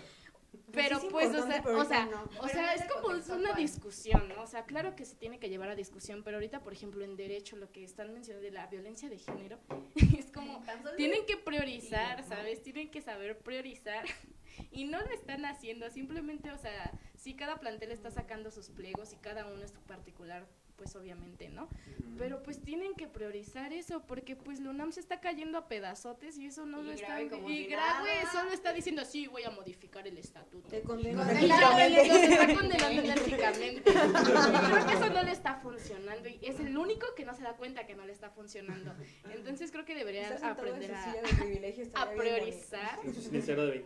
Pero 0.72 1.00
sí 1.00 1.08
pues, 1.10 1.34
o 1.36 1.46
sea, 1.46 1.64
o 1.66 1.86
sea, 1.86 2.06
no. 2.06 2.30
o 2.40 2.48
sea, 2.48 2.74
es 2.74 2.84
como 2.86 3.08
una 3.36 3.54
discusión, 3.54 4.28
¿no? 4.30 4.44
O 4.44 4.48
sea, 4.48 4.66
claro 4.66 4.96
que 4.96 5.06
se 5.06 5.16
tiene 5.16 5.40
que 5.40 5.50
llevar 5.50 5.70
a 5.70 5.76
discusión, 5.76 6.24
pero 6.24 6.38
ahorita, 6.38 6.62
por 6.62 6.74
ejemplo, 6.74 7.04
en 7.04 7.16
derecho, 7.16 7.56
lo 7.56 7.72
que 7.72 7.84
están 7.84 8.14
mencionando 8.14 8.46
de 8.46 8.52
la 8.52 8.68
violencia 8.68 9.10
de 9.10 9.18
género, 9.18 9.60
es 10.18 10.32
como, 10.32 10.64
tienen 10.98 11.26
que 11.26 11.38
priorizar, 11.38 12.24
¿sabes? 12.24 12.62
Tienen 12.62 12.90
que 12.90 13.02
saber 13.02 13.38
priorizar. 13.40 14.06
Y 14.72 14.86
no 14.86 15.02
lo 15.02 15.10
están 15.12 15.44
haciendo, 15.44 15.90
simplemente, 15.90 16.50
o 16.50 16.58
sea, 16.58 16.90
sí 17.18 17.34
cada 17.34 17.60
plantel 17.60 17.92
está 17.92 18.10
sacando 18.10 18.52
sus 18.52 18.70
pliegos 18.70 19.12
y 19.12 19.18
cada 19.18 19.46
uno 19.48 19.62
es 19.62 19.72
su 19.72 19.82
particular, 19.82 20.48
pues 20.76 20.96
obviamente, 20.96 21.50
¿no? 21.50 21.68
Pero 22.18 22.44
pues 22.44 22.62
tienen 22.62 22.96
que 22.96 23.08
priorizar 23.08 23.74
eso, 23.74 24.02
porque 24.06 24.36
pues 24.36 24.60
la 24.60 24.70
UNAM 24.70 24.92
se 24.92 25.00
está 25.00 25.20
cayendo 25.20 25.58
a 25.58 25.68
pedazotes 25.68 26.38
y 26.38 26.46
eso 26.46 26.66
no 26.66 26.82
Y 26.82 26.86
lo 26.86 26.92
está... 26.94 27.30
Como 27.30 27.50
Y 27.50 27.58
si 27.58 27.66
Graue 27.68 28.16
nada. 28.16 28.32
solo 28.32 28.52
está 28.52 28.74
diciendo, 28.74 29.04
sí, 29.06 29.28
voy 29.28 29.44
a 29.44 29.52
modificar 29.52 30.08
el 30.08 30.18
estatuto. 30.18 30.68
Te 30.70 30.82
condeno 30.82 31.24
los 31.24 31.34
está 31.34 32.54
condenando 32.54 33.02
enérgicamente. 33.02 33.90
Y 33.90 33.94
creo 34.72 34.86
que 34.88 34.94
eso 34.94 35.10
no 35.10 35.24
le 35.24 35.32
está 35.32 35.56
funcionando 35.56 36.30
y 36.30 36.40
es 36.42 36.60
el 36.60 36.78
único 36.78 37.08
que 37.16 37.26
no 37.26 37.34
se 37.34 37.44
da 37.44 37.56
cuenta 37.56 37.86
que 37.86 37.96
no 37.96 38.06
le 38.06 38.14
está 38.14 38.30
funcionando. 38.30 38.94
Entonces 39.34 39.72
creo 39.72 39.86
que 39.86 39.96
deberían 39.96 40.32
aprender 40.44 40.94
a, 40.94 41.14
a 41.96 42.12
priorizar, 42.12 43.00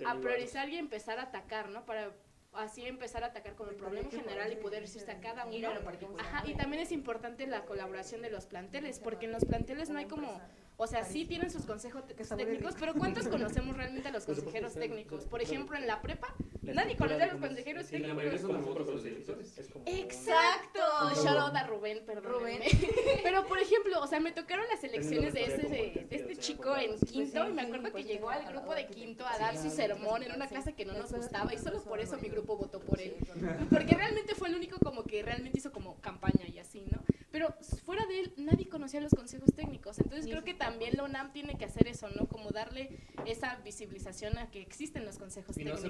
a 0.05 0.19
priorizar 0.19 0.69
y 0.69 0.77
empezar 0.77 1.19
a 1.19 1.23
atacar, 1.23 1.69
¿no? 1.69 1.85
Para 1.85 2.11
así 2.53 2.85
empezar 2.85 3.23
a 3.23 3.27
atacar 3.27 3.55
con 3.55 3.69
el 3.69 3.75
problema 3.75 4.09
general 4.09 4.51
y 4.51 4.55
poder 4.55 4.83
irse 4.83 5.09
a 5.11 5.19
cada 5.19 5.45
uno. 5.45 5.69
Ajá, 6.19 6.43
y 6.47 6.55
también 6.55 6.83
es 6.83 6.91
importante 6.91 7.47
la 7.47 7.65
colaboración 7.65 8.21
de 8.21 8.29
los 8.29 8.45
planteles, 8.45 8.99
porque 8.99 9.25
en 9.25 9.31
los 9.31 9.45
planteles 9.45 9.89
no 9.89 9.99
hay 9.99 10.05
como, 10.05 10.41
o 10.81 10.87
sea, 10.87 11.03
sí 11.03 11.25
tienen 11.25 11.51
sus 11.51 11.65
consejos 11.65 12.05
técnicos, 12.07 12.73
pero 12.79 12.93
¿cuántos 12.93 13.27
conocemos 13.27 13.75
realmente 13.75 14.07
a 14.07 14.11
los 14.11 14.25
consejeros 14.25 14.73
técnicos? 14.75 15.25
Por 15.25 15.41
ejemplo, 15.41 15.77
en 15.77 15.85
la 15.85 16.01
prepa, 16.01 16.33
nadie 16.61 16.95
conoce 16.95 17.21
a 17.21 17.33
los 17.33 17.41
consejeros 17.41 17.87
técnicos. 17.87 18.15
Exacto, 19.85 20.79
shout 21.15 21.37
out 21.37 21.53
a 21.53 21.67
Rubén, 21.67 21.99
perdón. 22.05 22.31
Rubén. 22.31 22.61
Pero 23.23 23.45
por 23.45 23.59
ejemplo, 23.59 23.99
o 23.99 24.07
sea, 24.07 24.21
me 24.21 24.31
tocaron 24.31 24.65
las 24.69 24.81
elecciones 24.85 25.33
de 25.33 25.43
ese 25.43 25.63
de, 25.63 26.07
de 26.09 26.15
este 26.15 26.37
chico 26.37 26.73
en 26.77 26.97
quinto 26.97 27.49
y 27.49 27.51
me 27.51 27.63
acuerdo 27.63 27.91
que 27.91 28.05
llegó 28.05 28.29
al 28.29 28.45
grupo 28.45 28.73
de 28.73 28.87
quinto 28.87 29.27
a 29.27 29.37
dar 29.37 29.57
su 29.57 29.69
sermón 29.69 30.23
en 30.23 30.31
una 30.31 30.47
clase 30.47 30.75
que 30.75 30.85
no 30.85 30.93
nos 30.93 31.11
gustaba 31.11 31.53
y 31.53 31.57
solo 31.57 31.83
por 31.83 31.99
eso 31.99 32.17
mi 32.21 32.29
grupo 32.29 32.55
votó 32.55 32.79
por 32.79 33.01
él. 33.01 33.17
Porque 33.69 33.95
realmente 33.95 34.33
fue 34.33 34.47
el 34.47 34.55
único 34.55 34.79
como 34.79 35.03
que 35.03 35.23
realmente 35.23 35.57
hizo 35.57 35.73
como 35.73 35.99
campaña 35.99 36.47
y 36.47 36.57
así, 36.57 36.85
¿no? 36.89 37.01
Pero 37.31 37.55
fuera 37.85 38.05
de 38.07 38.21
él, 38.21 38.33
nadie 38.37 38.67
conocía 38.67 39.01
los 39.01 39.13
consejos 39.13 39.53
técnicos. 39.55 39.99
Entonces 39.99 40.29
creo 40.29 40.43
que 40.43 40.53
también 40.53 40.97
la 40.97 41.03
UNAM 41.03 41.31
tiene 41.31 41.57
que 41.57 41.65
hacer 41.65 41.87
eso, 41.87 42.09
¿no? 42.09 42.27
Como 42.27 42.49
darle 42.49 42.89
esa 43.25 43.55
visibilización 43.57 44.37
a 44.37 44.49
que 44.49 44.61
existen 44.61 45.05
los 45.05 45.17
consejos 45.17 45.55
técnicos. 45.55 45.83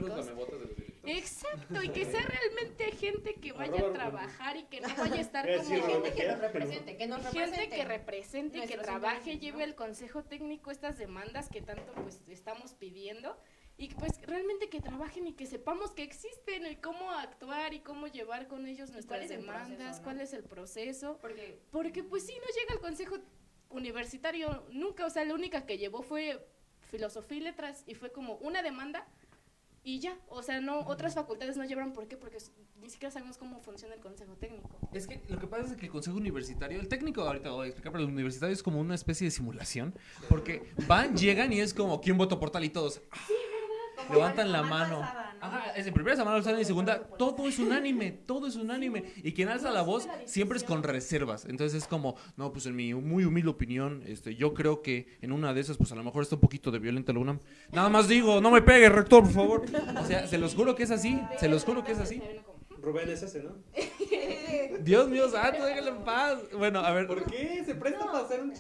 Exacto, 1.06 1.82
y 1.82 1.90
que 1.90 2.06
sea 2.06 2.22
realmente 2.28 2.92
gente 2.92 3.36
que 3.36 3.54
vaya 3.54 3.88
a 3.88 3.94
trabajar 3.94 4.58
y 4.58 4.64
que 4.64 4.82
no 4.82 4.90
vaya 4.98 5.16
a 5.16 5.22
estar 5.22 5.58
como 5.58 5.70
Gente 5.70 6.14
que 6.14 6.28
nos 6.28 6.40
represente, 6.40 6.98
que 6.98 7.08
nos 7.08 7.22
gente 7.22 7.40
represente. 7.40 7.76
que 7.76 7.86
represente, 7.86 8.60
que 8.60 8.76
nuestros 8.76 8.84
trabaje, 8.84 9.40
lleve 9.40 9.60
¿no? 9.60 9.64
al 9.64 9.76
consejo 9.76 10.24
técnico 10.24 10.72
estas 10.72 10.98
demandas 10.98 11.50
que 11.50 11.62
tanto 11.62 11.94
pues 11.94 12.22
estamos 12.28 12.74
pidiendo 12.74 13.38
y 13.80 13.88
pues 13.88 14.22
realmente 14.24 14.70
que 14.70 14.82
trabajen 14.82 15.26
y 15.26 15.34
que 15.34 15.46
sepamos 15.46 15.92
que 15.92 16.04
existen 16.04 16.68
y 16.70 16.76
cómo 16.76 17.12
actuar 17.12 17.74
y 17.74 17.80
cómo 17.80 18.08
llevar 18.08 18.48
con 18.50 18.68
ellos 18.68 18.92
nuestras 18.92 19.24
es 19.24 19.32
el 19.32 19.40
demandas, 19.40 19.70
proceso, 19.70 19.98
no? 19.98 20.04
cuál 20.04 20.22
es 20.22 20.34
el 20.34 20.44
proceso, 20.44 21.18
Porque 21.22 21.62
porque 21.72 22.04
pues 22.04 22.26
sí 22.26 22.34
no 22.34 22.60
llega 22.60 22.74
al 22.74 22.82
consejo 22.82 23.20
universitario 23.70 24.66
nunca, 24.72 25.06
o 25.06 25.10
sea, 25.10 25.24
la 25.24 25.34
única 25.34 25.66
que 25.66 25.78
llevó 25.78 26.02
fue 26.02 26.46
filosofía 26.92 27.38
y 27.38 27.42
letras 27.42 27.84
y 27.88 27.96
fue 27.96 28.12
como 28.12 28.36
una 28.36 28.62
demanda 28.62 29.08
y 29.82 30.00
ya, 30.00 30.18
o 30.28 30.44
sea, 30.44 30.60
no 30.60 30.82
otras 30.82 31.16
facultades 31.16 31.56
no 31.56 31.64
llevaron 31.64 31.94
¿por 31.94 32.10
qué? 32.10 32.18
Porque 32.18 32.38
ni 32.82 32.90
siquiera 32.90 33.12
sabemos 33.12 33.38
cómo 33.38 33.62
funciona 33.62 33.96
el 33.96 34.02
consejo 34.02 34.34
técnico. 34.36 34.78
Es 34.92 35.08
que 35.08 35.24
lo 35.30 35.40
que 35.40 35.48
pasa 35.48 35.72
es 35.72 35.78
que 35.78 35.86
el 35.86 35.92
consejo 35.92 36.18
universitario, 36.18 36.82
el 36.82 36.90
técnico 36.90 37.22
ahorita 37.22 37.52
voy 37.52 37.68
a 37.68 37.70
explicar, 37.70 37.94
pero 37.94 38.04
el 38.04 38.10
universitario 38.10 38.54
es 38.54 38.62
como 38.62 38.82
una 38.82 38.96
especie 38.96 39.26
de 39.26 39.32
simulación. 39.32 39.98
Porque 40.28 40.74
van, 40.86 41.16
llegan 41.16 41.54
y 41.54 41.62
es 41.62 41.74
como, 41.74 42.02
¿quién 42.02 42.18
votó 42.18 42.40
por 42.42 42.50
tal? 42.50 42.66
Y 42.66 42.70
todos 42.70 43.02
ah, 43.12 43.18
levantan 44.10 44.52
la 44.52 44.64
mano. 44.64 45.02
Ajá, 45.42 45.72
es 45.76 45.88
en 45.88 45.94
primera 45.94 46.16
semana 46.16 46.38
lo 46.38 46.44
salen 46.44 46.60
y 46.60 46.66
segunda, 46.66 47.02
todo 47.02 47.48
es 47.48 47.60
unánime, 47.60 48.12
todo 48.12 48.48
es 48.48 48.56
unánime. 48.56 49.06
Y 49.24 49.34
quien 49.34 49.50
alza 49.50 49.72
la 49.72 49.82
voz 49.82 50.08
siempre 50.26 50.58
es 50.58 50.64
con 50.64 50.84
reservas. 50.84 51.46
Entonces 51.46 51.84
es 51.84 51.88
como, 51.88 52.16
no, 52.36 52.52
pues 52.52 52.66
en 52.66 52.76
mi 52.76 52.94
muy 52.94 53.24
humilde 53.24 53.50
opinión, 53.50 54.04
este, 54.06 54.36
yo 54.36 54.54
creo 54.54 54.82
que 54.82 55.08
en 55.22 55.32
una 55.32 55.54
de 55.54 55.62
esas, 55.62 55.78
pues 55.78 55.92
a 55.92 55.96
lo 55.96 56.04
mejor 56.04 56.24
está 56.24 56.36
un 56.36 56.42
poquito 56.42 56.72
de 56.72 56.80
violenta 56.80 57.14
la 57.14 57.20
UNAM. 57.20 57.40
Nada 57.72 57.90
más 57.90 58.08
digo, 58.08 58.42
no 58.42 58.52
me 58.52 58.62
pegue, 58.62 58.90
rector, 58.90 59.24
por 59.24 59.32
favor. 59.32 59.66
O 60.02 60.06
sea, 60.06 60.28
se 60.28 60.38
los 60.38 60.56
juro 60.56 60.76
que 60.76 60.84
es 60.84 60.92
así, 60.92 61.22
se 61.40 61.48
los 61.48 61.64
juro 61.64 61.84
que 61.84 61.94
es 61.94 62.00
así. 62.00 62.22
Rubén 62.82 63.10
es 63.10 63.24
ese, 63.24 63.44
¿no? 63.44 63.56
Dios 64.82 65.10
mío, 65.10 65.30
santo, 65.30 65.66
déjalo 65.66 65.98
en 65.98 66.04
paz. 66.04 66.40
Bueno, 66.58 66.80
a 66.80 66.92
ver. 66.92 67.08
¿Por 67.08 67.26
qué? 67.26 67.64
Se 67.66 67.76
presta 67.76 68.06
para 68.06 68.20
hacer 68.20 68.42
un... 68.42 68.54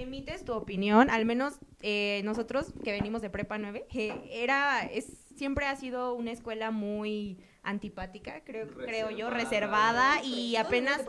Emites 0.00 0.44
tu 0.44 0.52
opinión, 0.52 1.10
al 1.10 1.24
menos 1.24 1.58
eh, 1.82 2.22
nosotros 2.24 2.72
que 2.84 2.92
venimos 2.92 3.22
de 3.22 3.30
Prepa 3.30 3.58
9, 3.58 3.86
eh, 3.92 4.14
era, 4.30 4.84
es, 4.86 5.06
siempre 5.36 5.66
ha 5.66 5.76
sido 5.76 6.14
una 6.14 6.32
escuela 6.32 6.70
muy 6.70 7.38
antipática, 7.62 8.42
creo, 8.44 8.68
creo 8.68 9.10
yo, 9.10 9.30
reservada 9.30 10.22
y 10.22 10.56
apenas 10.56 11.00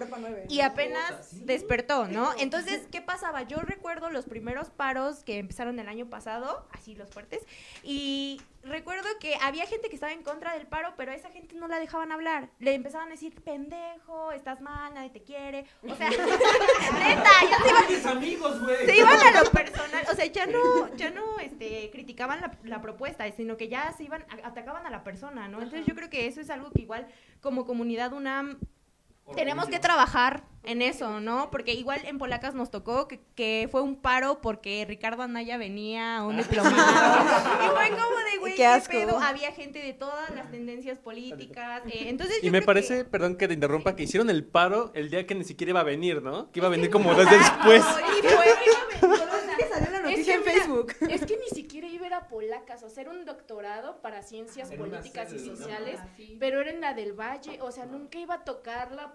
y 0.50 0.62
apenas 0.62 1.46
despertó, 1.46 2.08
¿no? 2.08 2.32
Entonces, 2.38 2.88
¿qué 2.92 3.02
pasaba? 3.02 3.44
Yo 3.44 3.58
recuerdo 3.58 4.10
los 4.10 4.26
primeros 4.26 4.70
paros 4.70 5.24
que 5.24 5.38
empezaron 5.38 5.80
el 5.80 5.88
año 5.88 6.10
pasado, 6.10 6.68
así 6.72 6.96
los 6.96 7.10
fuertes, 7.10 7.46
y 7.84 8.42
recuerdo 8.64 9.08
que 9.20 9.36
había 9.42 9.66
gente 9.66 9.90
que 9.90 9.96
estaba 9.96 10.14
en 10.14 10.24
contra 10.24 10.54
del 10.54 10.68
paro, 10.68 10.94
pero 10.98 11.12
a 11.12 11.16
esa 11.16 11.30
gente 11.32 11.56
no 11.56 11.68
la 11.68 11.80
dejaban 11.80 12.12
hablar. 12.12 12.50
Le 12.60 12.74
empezaban 12.74 13.08
a 13.08 13.12
decir, 13.12 13.34
pendejo, 13.42 14.32
estás 14.32 14.62
mal, 14.62 14.94
nadie 14.94 15.10
te 15.10 15.24
quiere. 15.24 15.66
O 15.88 15.96
sea, 15.96 16.10
neta, 16.10 17.30
ya 17.50 17.58
se 17.58 17.70
iban, 17.70 17.86
Mis 17.90 18.06
amigos, 18.06 18.62
güey. 18.62 18.86
se 18.86 18.98
iban 18.98 19.20
a 19.20 19.44
lo 19.44 19.52
personal. 19.52 20.06
O 20.12 20.16
sea, 20.16 20.26
ya 20.26 20.46
no, 20.46 20.96
ya 20.96 21.10
no 21.10 21.40
este, 21.40 21.90
criticaban 21.92 22.42
la, 22.42 22.52
la 22.64 22.82
propuesta, 22.82 23.30
sino 23.32 23.58
que 23.58 23.68
ya 23.68 23.92
se 23.94 24.04
iban, 24.04 24.26
atacaban 24.44 24.86
a 24.86 24.90
la 24.90 25.04
persona, 25.04 25.48
¿no? 25.48 25.62
Entonces 25.62 25.86
yo 25.86 25.96
creo 25.96 26.10
que 26.10 26.28
eso 26.42 26.52
es 26.54 26.58
algo 26.58 26.72
que 26.72 26.82
igual 26.82 27.08
como 27.40 27.66
comunidad 27.66 28.14
UNAM 28.14 28.60
tenemos 29.36 29.68
que 29.70 29.80
trabajar 29.80 30.44
en 30.64 30.82
eso, 30.82 31.22
¿no? 31.22 31.50
Porque 31.52 31.74
igual 31.74 32.02
en 32.06 32.18
Polacas 32.18 32.54
nos 32.54 32.70
tocó 32.70 33.08
que, 33.08 33.22
que 33.36 33.70
fue 33.72 33.82
un 33.82 33.96
paro 33.96 34.42
porque 34.42 34.84
Ricardo 34.86 35.24
Anaya 35.24 35.58
venía 35.58 36.18
a 36.18 36.24
un 36.28 36.36
diplomado. 36.38 36.76
y 37.66 37.68
fue 37.70 37.90
como 37.92 38.18
de, 38.32 38.38
güey, 38.40 38.52
Qué 38.54 38.58
qué, 38.58 38.66
asco. 38.66 38.92
pedo. 38.92 39.20
Había 39.20 39.52
gente 39.54 39.80
de 39.80 39.94
todas 39.94 40.30
las 40.36 40.52
tendencias 40.52 41.00
políticas. 41.00 41.84
eh, 41.86 42.06
entonces 42.10 42.40
Y 42.42 42.48
yo 42.48 42.52
me 42.52 42.58
creo 42.60 42.66
parece, 42.66 42.98
que- 42.98 43.06
perdón 43.06 43.38
que 43.38 43.48
te 43.48 43.54
interrumpa, 43.54 43.96
que 43.96 44.04
hicieron 44.04 44.30
el 44.30 44.44
paro 44.44 44.92
el 44.96 45.10
día 45.10 45.26
que 45.26 45.34
ni 45.36 45.46
siquiera 45.46 45.70
iba 45.70 45.80
a 45.80 45.84
venir, 45.86 46.22
¿no? 46.22 46.52
Que 46.52 46.60
iba 46.60 46.68
a 46.68 46.72
venir 46.72 46.90
como 46.90 47.14
desde 47.16 47.38
después. 47.38 47.84
Y 48.20 48.28
fue, 48.28 48.36
o 48.36 49.16
sea, 49.16 49.56
que 49.58 49.66
salió 49.68 49.92
la 49.92 49.98
es 49.98 50.04
noticia 50.04 50.26
que 50.26 50.34
en 50.34 50.40
mira, 50.42 50.52
Facebook. 50.54 50.94
Es 51.10 51.26
que 51.26 51.38
ni 51.38 51.48
siquiera 51.56 51.88
iba 51.88 52.01
polacas, 52.28 52.84
o 52.84 52.88
hacer 52.88 53.10
un 53.10 53.26
doctorado 53.26 54.02
para 54.02 54.22
ciencias 54.22 54.72
En 54.72 54.82
una 54.82 54.98
políticas 55.00 55.32
y 55.34 55.40
sociales, 55.40 56.00
Ah, 56.02 56.08
sí. 56.16 56.38
pero 56.40 56.62
era 56.62 56.72
en 56.72 56.82
la 56.82 56.94
del 56.94 57.14
Valle, 57.14 57.62
o 57.62 57.72
sea, 57.72 57.86
nunca 57.86 58.18
iba 58.20 58.36
a 58.36 58.44
tocar 58.44 58.92
la 58.92 59.14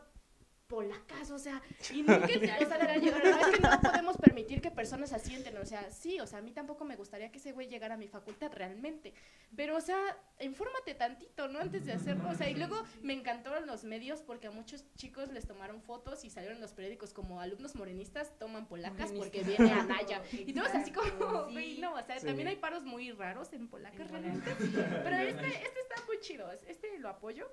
polacas, 0.68 1.30
o 1.30 1.38
sea, 1.38 1.62
y 1.92 2.02
nunca, 2.02 2.24
o 2.24 2.66
sea, 2.66 2.78
la 2.78 2.86
verdad 2.86 2.96
es 2.96 3.56
que 3.56 3.60
no 3.60 3.80
podemos 3.80 4.16
permitir 4.16 4.60
que 4.60 4.70
personas 4.70 5.12
así 5.12 5.34
entren, 5.34 5.56
o 5.58 5.66
sea, 5.66 5.90
sí, 5.90 6.18
o 6.20 6.26
sea, 6.26 6.40
a 6.40 6.42
mí 6.42 6.52
tampoco 6.52 6.84
me 6.84 6.96
gustaría 6.96 7.30
que 7.30 7.38
ese 7.38 7.52
güey 7.52 7.68
llegara 7.68 7.94
a 7.94 7.98
mi 7.98 8.08
facultad 8.08 8.50
realmente, 8.52 9.14
pero, 9.54 9.76
o 9.76 9.80
sea, 9.80 9.98
infórmate 10.40 10.94
tantito, 10.94 11.48
¿no? 11.48 11.60
Antes 11.60 11.84
de 11.86 11.92
hacerlo, 11.92 12.30
o 12.30 12.34
sea, 12.34 12.50
y 12.50 12.54
luego 12.54 12.82
me 13.02 13.12
encantaron 13.12 13.66
los 13.66 13.84
medios 13.84 14.22
porque 14.22 14.48
a 14.48 14.50
muchos 14.50 14.84
chicos 14.94 15.30
les 15.32 15.46
tomaron 15.46 15.80
fotos 15.82 16.24
y 16.24 16.30
salieron 16.30 16.56
en 16.56 16.62
los 16.62 16.72
periódicos 16.72 17.12
como 17.12 17.40
alumnos 17.40 17.74
morenistas 17.74 18.36
toman 18.38 18.66
polacas 18.66 19.12
porque 19.12 19.42
viene 19.42 19.72
Anaya, 19.72 20.22
y 20.32 20.52
todos 20.52 20.74
así 20.74 20.90
como, 20.90 21.44
güey, 21.52 21.78
no, 21.78 21.94
o 21.94 22.04
sea, 22.04 22.20
también 22.20 22.48
hay 22.48 22.56
paros 22.56 22.84
muy 22.84 23.12
raros 23.12 23.52
en 23.52 23.68
polacas 23.68 24.10
realmente, 24.10 24.54
pero 24.58 25.16
este, 25.16 25.46
este 25.46 25.80
está 25.80 26.04
muy 26.06 26.18
chido, 26.20 26.50
este 26.52 26.98
lo 26.98 27.08
apoyo, 27.08 27.50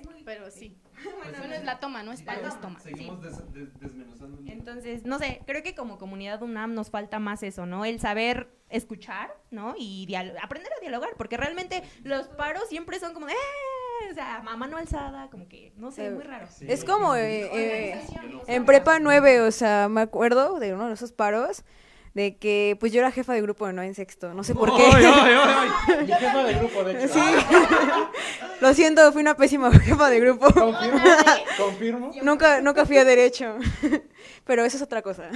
Es 0.00 0.06
muy 0.06 0.24
pero 0.24 0.50
sí, 0.50 0.76
no 1.48 1.54
es 1.54 1.64
la 1.64 1.78
toma, 1.80 2.02
no 2.02 2.12
es 2.12 2.22
toma. 2.60 2.80
Seguimos 2.80 3.20
des- 3.22 3.52
des- 3.52 3.80
desmenuzando. 3.80 4.38
Entonces, 4.46 5.04
no 5.04 5.18
sé, 5.18 5.42
creo 5.46 5.62
que 5.62 5.74
como 5.74 5.98
comunidad 5.98 6.42
UNAM 6.42 6.74
nos 6.74 6.90
falta 6.90 7.18
más 7.18 7.42
eso, 7.42 7.66
¿no? 7.66 7.84
El 7.84 8.00
saber 8.00 8.48
escuchar, 8.70 9.34
¿no? 9.50 9.74
Y 9.78 10.12
aprender 10.42 10.72
a 10.72 10.80
dialogar, 10.80 11.10
porque 11.16 11.36
realmente 11.36 11.82
los 12.02 12.28
paros 12.28 12.68
siempre 12.68 12.98
son 12.98 13.14
como 13.14 13.26
de, 13.26 13.32
"Eh", 13.32 14.10
o 14.10 14.14
sea, 14.14 14.36
a 14.38 14.56
mano 14.56 14.76
alzada, 14.76 15.28
como 15.30 15.48
que, 15.48 15.72
no 15.76 15.90
sé, 15.90 16.10
muy 16.10 16.24
raro. 16.24 16.46
Es 16.66 16.84
como 16.84 17.14
eh, 17.14 17.48
eh, 17.52 17.94
en 18.46 18.64
prepa 18.64 18.98
9, 18.98 19.40
o 19.42 19.50
sea, 19.52 19.88
me 19.88 20.00
acuerdo 20.00 20.58
de 20.58 20.74
uno 20.74 20.88
de 20.88 20.94
esos 20.94 21.12
paros 21.12 21.62
de 22.14 22.36
que 22.36 22.76
pues 22.78 22.92
yo 22.92 23.00
era 23.00 23.10
jefa 23.10 23.32
de 23.34 23.42
grupo 23.42 23.70
no 23.72 23.82
en 23.82 23.94
sexto, 23.94 24.34
no 24.34 24.44
sé 24.44 24.54
por 24.54 24.74
qué. 24.74 24.82
¡Ay, 24.84 25.04
ay, 25.04 25.34
ay, 25.34 25.68
ay! 25.88 26.06
Mi 26.06 26.12
jefa 26.12 26.44
de 26.44 26.54
grupo, 26.54 26.84
de 26.84 27.04
hecho. 27.04 27.14
Sí. 27.14 27.20
Lo 28.60 28.72
siento, 28.72 29.12
fui 29.12 29.20
una 29.22 29.36
pésima 29.36 29.70
jefa 29.80 30.08
de 30.08 30.20
grupo. 30.20 30.46
Confirmo. 30.52 31.00
Confirmo. 31.58 32.10
Nunca, 32.22 32.60
nunca 32.60 32.86
fui 32.86 32.98
a 32.98 33.04
derecho. 33.04 33.56
Pero 34.44 34.64
eso 34.64 34.76
es 34.76 34.82
otra 34.82 35.02
cosa. 35.02 35.28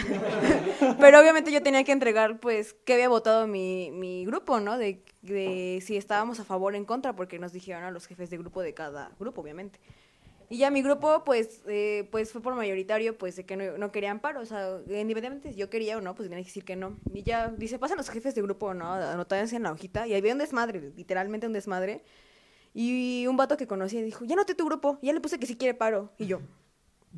Pero 1.00 1.20
obviamente 1.20 1.50
yo 1.50 1.62
tenía 1.62 1.82
que 1.82 1.92
entregar, 1.92 2.38
pues, 2.38 2.76
qué 2.84 2.94
había 2.94 3.08
votado 3.08 3.46
mi, 3.48 3.90
mi 3.90 4.24
grupo, 4.24 4.60
¿no? 4.60 4.78
De, 4.78 5.02
de 5.22 5.82
si 5.84 5.96
estábamos 5.96 6.38
a 6.38 6.44
favor 6.44 6.74
o 6.74 6.76
en 6.76 6.84
contra, 6.84 7.16
porque 7.16 7.38
nos 7.38 7.52
dijeron 7.52 7.82
a 7.82 7.90
los 7.90 8.06
jefes 8.06 8.30
de 8.30 8.38
grupo 8.38 8.62
de 8.62 8.72
cada 8.74 9.10
grupo, 9.18 9.40
obviamente. 9.40 9.80
Y 10.50 10.58
ya 10.58 10.70
mi 10.70 10.82
grupo, 10.82 11.24
pues, 11.24 11.62
eh, 11.66 12.08
pues 12.10 12.32
fue 12.32 12.40
por 12.40 12.54
mayoritario, 12.54 13.18
pues, 13.18 13.36
de 13.36 13.44
que 13.44 13.56
no, 13.56 13.76
no 13.76 13.92
querían 13.92 14.20
paro. 14.20 14.40
O 14.40 14.46
sea, 14.46 14.78
independientemente 14.86 15.52
si 15.52 15.58
yo 15.58 15.68
quería 15.68 15.98
o 15.98 16.00
no, 16.00 16.14
pues 16.14 16.28
tenía 16.28 16.42
que 16.42 16.48
decir 16.48 16.64
que 16.64 16.76
no. 16.76 16.98
Y 17.12 17.22
ya, 17.22 17.48
dice, 17.48 17.78
pasan 17.78 17.98
los 17.98 18.08
jefes 18.08 18.34
de 18.34 18.42
grupo, 18.42 18.72
¿no? 18.72 18.92
Anotadas 18.92 19.52
en 19.52 19.64
la 19.64 19.72
hojita. 19.72 20.06
Y 20.06 20.14
había 20.14 20.32
un 20.32 20.38
desmadre, 20.38 20.92
literalmente 20.96 21.46
un 21.46 21.52
desmadre. 21.52 22.02
Y 22.72 23.26
un 23.26 23.36
vato 23.36 23.56
que 23.56 23.66
conocí 23.66 24.00
dijo, 24.00 24.24
ya 24.24 24.36
noté 24.36 24.54
tu 24.54 24.64
grupo. 24.64 24.98
Ya 25.02 25.12
le 25.12 25.20
puse 25.20 25.38
que 25.38 25.46
sí 25.46 25.56
quiere 25.56 25.74
paro. 25.74 26.12
Y 26.18 26.26
yo, 26.26 26.40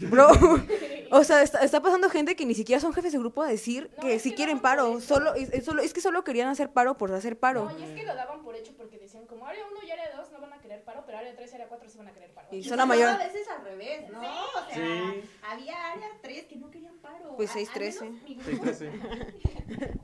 bro, 0.08 0.28
o 1.10 1.24
sea, 1.24 1.42
está, 1.42 1.60
está 1.60 1.80
pasando 1.82 2.08
gente 2.10 2.36
que 2.36 2.46
ni 2.46 2.54
siquiera 2.54 2.80
son 2.80 2.92
jefes 2.92 3.12
de 3.12 3.18
grupo 3.18 3.42
a 3.42 3.48
decir 3.48 3.90
No, 3.96 4.02
que 4.02 4.18
sí 4.18 4.30
que 4.30 4.36
quieren 4.36 4.60
paro. 4.60 5.00
Solo, 5.00 5.34
es, 5.34 5.52
es 5.52 5.64
solo, 5.64 5.82
es 5.82 5.92
que 5.92 6.00
solo 6.00 6.24
querían 6.24 6.48
hacer 6.48 6.70
paro 6.70 6.96
por 6.96 7.12
hacer 7.12 7.38
paro. 7.38 7.64
No, 7.70 7.78
y 7.78 7.82
es 7.82 7.90
que 7.90 8.04
lo 8.04 8.14
daban 8.14 8.42
por 8.42 8.54
hecho 8.56 8.72
porque 8.76 8.98
decían 8.98 9.26
como 9.26 9.46
área 9.46 9.64
1 9.70 9.80
y 9.86 9.90
área 9.90 10.16
2 10.16 10.32
no 10.32 10.40
van 10.40 10.52
a 10.52 10.60
querer 10.60 10.82
paro, 10.84 11.02
pero 11.06 11.18
área 11.18 11.34
3 11.34 11.50
y 11.50 11.54
área 11.54 11.68
4 11.68 11.88
sí 11.88 11.98
van 11.98 12.08
a 12.08 12.12
querer 12.12 12.30
paro. 12.32 12.48
Y 12.52 12.64
son 12.64 12.76
la 12.78 12.86
mayor. 12.86 13.08
A 13.08 13.18
veces 13.18 13.46
al 13.48 13.64
revés, 13.64 14.08
¿no? 14.10 14.20
O 14.20 14.66
sea, 14.68 14.74
Sí. 14.74 15.22
había 15.42 15.92
área 15.92 16.08
3 16.22 16.44
que 16.46 16.56
no 16.56 16.70
querían 16.70 16.96
paro. 17.02 17.34
Pues 17.36 17.50
A- 17.50 17.58
al 17.58 17.66
6-13. 17.66 18.00
menos 18.00 18.22
Mi 18.22 18.34
grupo, 18.36 18.66
sí, 18.66 18.74
sí. 18.78 18.86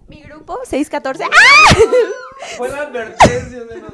mi 0.09 0.23
grupo 0.23 0.59
614. 0.65 1.25
Fue 2.57 2.69
la 2.69 2.83
advertencia 2.83 3.65
de 3.65 3.81
los 3.81 3.93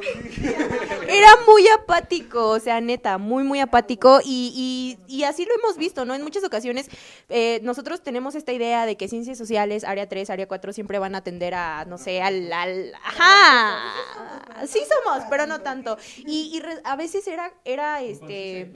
Era 1.09 1.31
muy 1.47 1.67
apático, 1.69 2.49
o 2.51 2.61
sea, 2.61 2.81
neta, 2.81 3.19
muy, 3.19 3.43
muy 3.45 3.61
apático. 3.61 4.21
Y, 4.25 4.99
y, 5.09 5.15
y 5.15 5.25
así 5.25 5.45
lo 5.45 5.55
hemos 5.55 5.77
visto, 5.77 6.05
¿no? 6.05 6.15
En 6.15 6.23
muchas 6.23 6.45
ocasiones 6.45 6.89
eh, 7.29 7.61
nosotros 7.63 8.03
tenemos 8.03 8.35
esta 8.35 8.53
idea 8.53 8.87
de 8.87 8.97
que 8.97 9.09
ciencias 9.09 9.39
sociales, 9.39 9.85
área 9.85 10.09
3, 10.09 10.31
área 10.31 10.47
4, 10.49 10.73
siempre 10.73 10.99
van 10.99 11.15
a 11.15 11.19
atender 11.19 11.55
a, 11.55 11.85
no 11.87 11.99
sé, 11.99 12.21
al... 12.23 12.53
al 12.53 12.93
ajá, 13.03 14.67
sí 14.67 14.81
somos, 15.05 15.25
pero 15.31 15.47
no 15.47 15.61
tanto. 15.63 15.97
Y, 16.19 16.51
y 16.55 16.61
re- 16.61 16.81
a 16.85 16.97
veces 16.97 17.27
era, 17.27 17.53
era 17.65 18.03
este... 18.03 18.73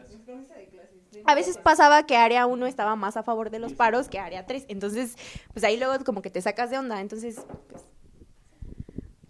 A 1.24 1.34
veces 1.34 1.58
pasaba 1.58 2.04
que 2.06 2.16
área 2.16 2.46
1 2.46 2.66
estaba 2.66 2.96
más 2.96 3.16
a 3.16 3.22
favor 3.22 3.50
de 3.50 3.58
los 3.58 3.72
paros 3.72 4.08
que 4.08 4.18
área 4.18 4.46
3. 4.46 4.66
Entonces, 4.68 5.16
pues 5.52 5.64
ahí 5.64 5.76
luego 5.78 6.02
como 6.04 6.22
que 6.22 6.30
te 6.30 6.40
sacas 6.42 6.70
de 6.70 6.78
onda. 6.78 7.00
Entonces, 7.00 7.36
pues, 7.70 7.82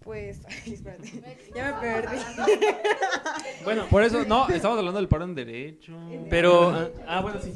Pues, 0.04 0.40
ay, 0.66 0.74
espérate. 0.74 1.22
Ya 1.54 1.72
me 1.72 1.80
perdí. 1.80 2.16
Bueno, 3.64 3.86
Por 3.90 4.02
eso, 4.02 4.24
no, 4.26 4.48
estamos 4.48 4.78
hablando 4.78 4.98
del 5.00 5.08
paro 5.08 5.24
en 5.24 5.34
derecho. 5.34 5.92
pero. 6.30 6.70
ah, 6.70 6.88
Ah, 7.06 7.20
bueno, 7.22 7.40
sí. 7.40 7.54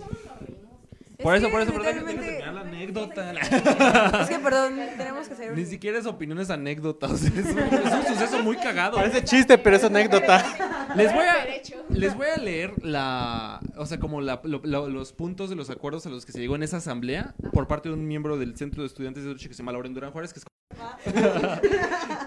Por 1.22 1.34
Es 1.36 1.42
eso, 1.42 1.50
por 1.50 1.60
eso, 1.62 1.72
que 1.72 1.78
literalmente- 1.78 2.22
terminar 2.24 2.54
la 2.54 2.60
anécdota. 2.70 3.32
Es 4.22 4.28
que, 4.28 4.38
perdón, 4.38 4.74
tenemos 4.96 5.28
que 5.28 5.34
hacer 5.34 5.50
un... 5.52 5.56
Ni 5.58 5.66
siquiera 5.66 5.98
es 5.98 6.06
opiniones 6.06 6.50
anécdotas. 6.50 7.22
Es 7.24 7.46
un, 7.46 7.58
es 7.58 7.92
un 7.92 8.06
suceso 8.14 8.42
muy 8.42 8.56
cagado. 8.56 8.96
Parece 8.96 9.24
chiste, 9.24 9.58
pero 9.58 9.76
es 9.76 9.84
anécdota. 9.84 10.86
Les 10.96 11.12
voy 11.14 11.24
a, 11.24 11.44
Derecho. 11.44 11.74
les 11.90 12.14
voy 12.16 12.26
a 12.26 12.36
leer 12.36 12.72
la, 12.84 13.60
o 13.76 13.86
sea, 13.86 14.00
como 14.00 14.20
la- 14.20 14.40
lo- 14.44 14.60
lo- 14.64 14.88
los 14.88 15.12
puntos 15.12 15.50
de 15.50 15.56
los 15.56 15.70
acuerdos 15.70 16.06
a 16.06 16.10
los 16.10 16.24
que 16.26 16.32
se 16.32 16.40
llegó 16.40 16.56
en 16.56 16.62
esa 16.62 16.78
asamblea 16.78 17.34
por 17.52 17.68
parte 17.68 17.88
de 17.88 17.94
un 17.94 18.06
miembro 18.08 18.38
del 18.38 18.56
Centro 18.56 18.82
de 18.82 18.88
Estudiantes 18.88 19.22
de 19.22 19.28
Derecho 19.28 19.48
que 19.48 19.54
se 19.54 19.58
llama 19.62 19.72
Lauren 19.72 19.94
Durán 19.94 20.10
Juárez, 20.10 20.32
que 20.32 20.40
es... 20.40 20.46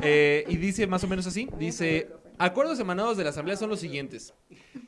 Eh, 0.02 0.46
y 0.48 0.58
dice 0.58 0.88
más 0.88 1.04
o 1.04 1.08
menos 1.08 1.26
así, 1.28 1.50
dice, 1.58 2.10
acuerdos 2.38 2.80
emanados 2.80 3.18
de 3.18 3.24
la 3.24 3.30
asamblea 3.32 3.56
son 3.58 3.70
los 3.70 3.80
siguientes. 3.80 4.34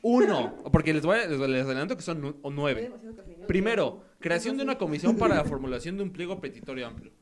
Uno, 0.02 0.62
porque 0.72 0.92
les 0.92 1.04
voy 1.04 1.18
a, 1.18 1.26
les, 1.26 1.38
les 1.38 1.64
adelanto 1.64 1.96
que 1.96 2.02
son 2.02 2.20
nu- 2.20 2.36
nueve. 2.50 2.92
Primero, 3.46 4.02
creación 4.20 4.56
de 4.56 4.64
una 4.64 4.76
comisión 4.78 5.16
para 5.16 5.34
la 5.34 5.44
formulación 5.44 5.96
de 5.96 6.02
un 6.02 6.10
pliego 6.10 6.40
petitorio 6.40 6.86
amplio. 6.86 7.12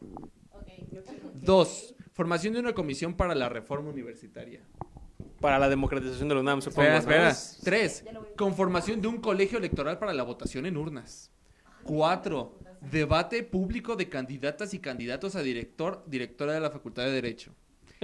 Dos, 1.35 1.95
formación 2.13 2.55
de 2.55 2.61
una 2.61 2.73
comisión 2.73 3.15
para 3.15 3.35
la 3.35 3.49
reforma 3.49 3.91
universitaria. 3.91 4.61
Para 5.41 5.59
la 5.59 5.69
democratización 5.69 6.29
de 6.29 6.35
la 6.37 6.41
UNAM, 6.41 6.63
supongo. 6.63 6.89
Espera. 6.89 7.35
Tres, 7.63 8.05
conformación 8.37 9.01
de 9.03 9.09
un 9.09 9.19
colegio 9.19 9.59
electoral 9.59 9.99
para 9.99 10.15
la 10.15 10.23
votación 10.23 10.65
en 10.65 10.77
urnas. 10.77 11.31
Cuatro, 11.83 12.59
debate 12.91 13.43
público 13.43 13.95
de 13.95 14.09
candidatas 14.09 14.73
y 14.73 14.79
candidatos 14.79 15.37
a 15.37 15.43
director, 15.43 16.03
directora 16.07 16.55
de 16.55 16.61
la 16.61 16.71
Facultad 16.71 17.05
de 17.05 17.11
Derecho. 17.13 17.53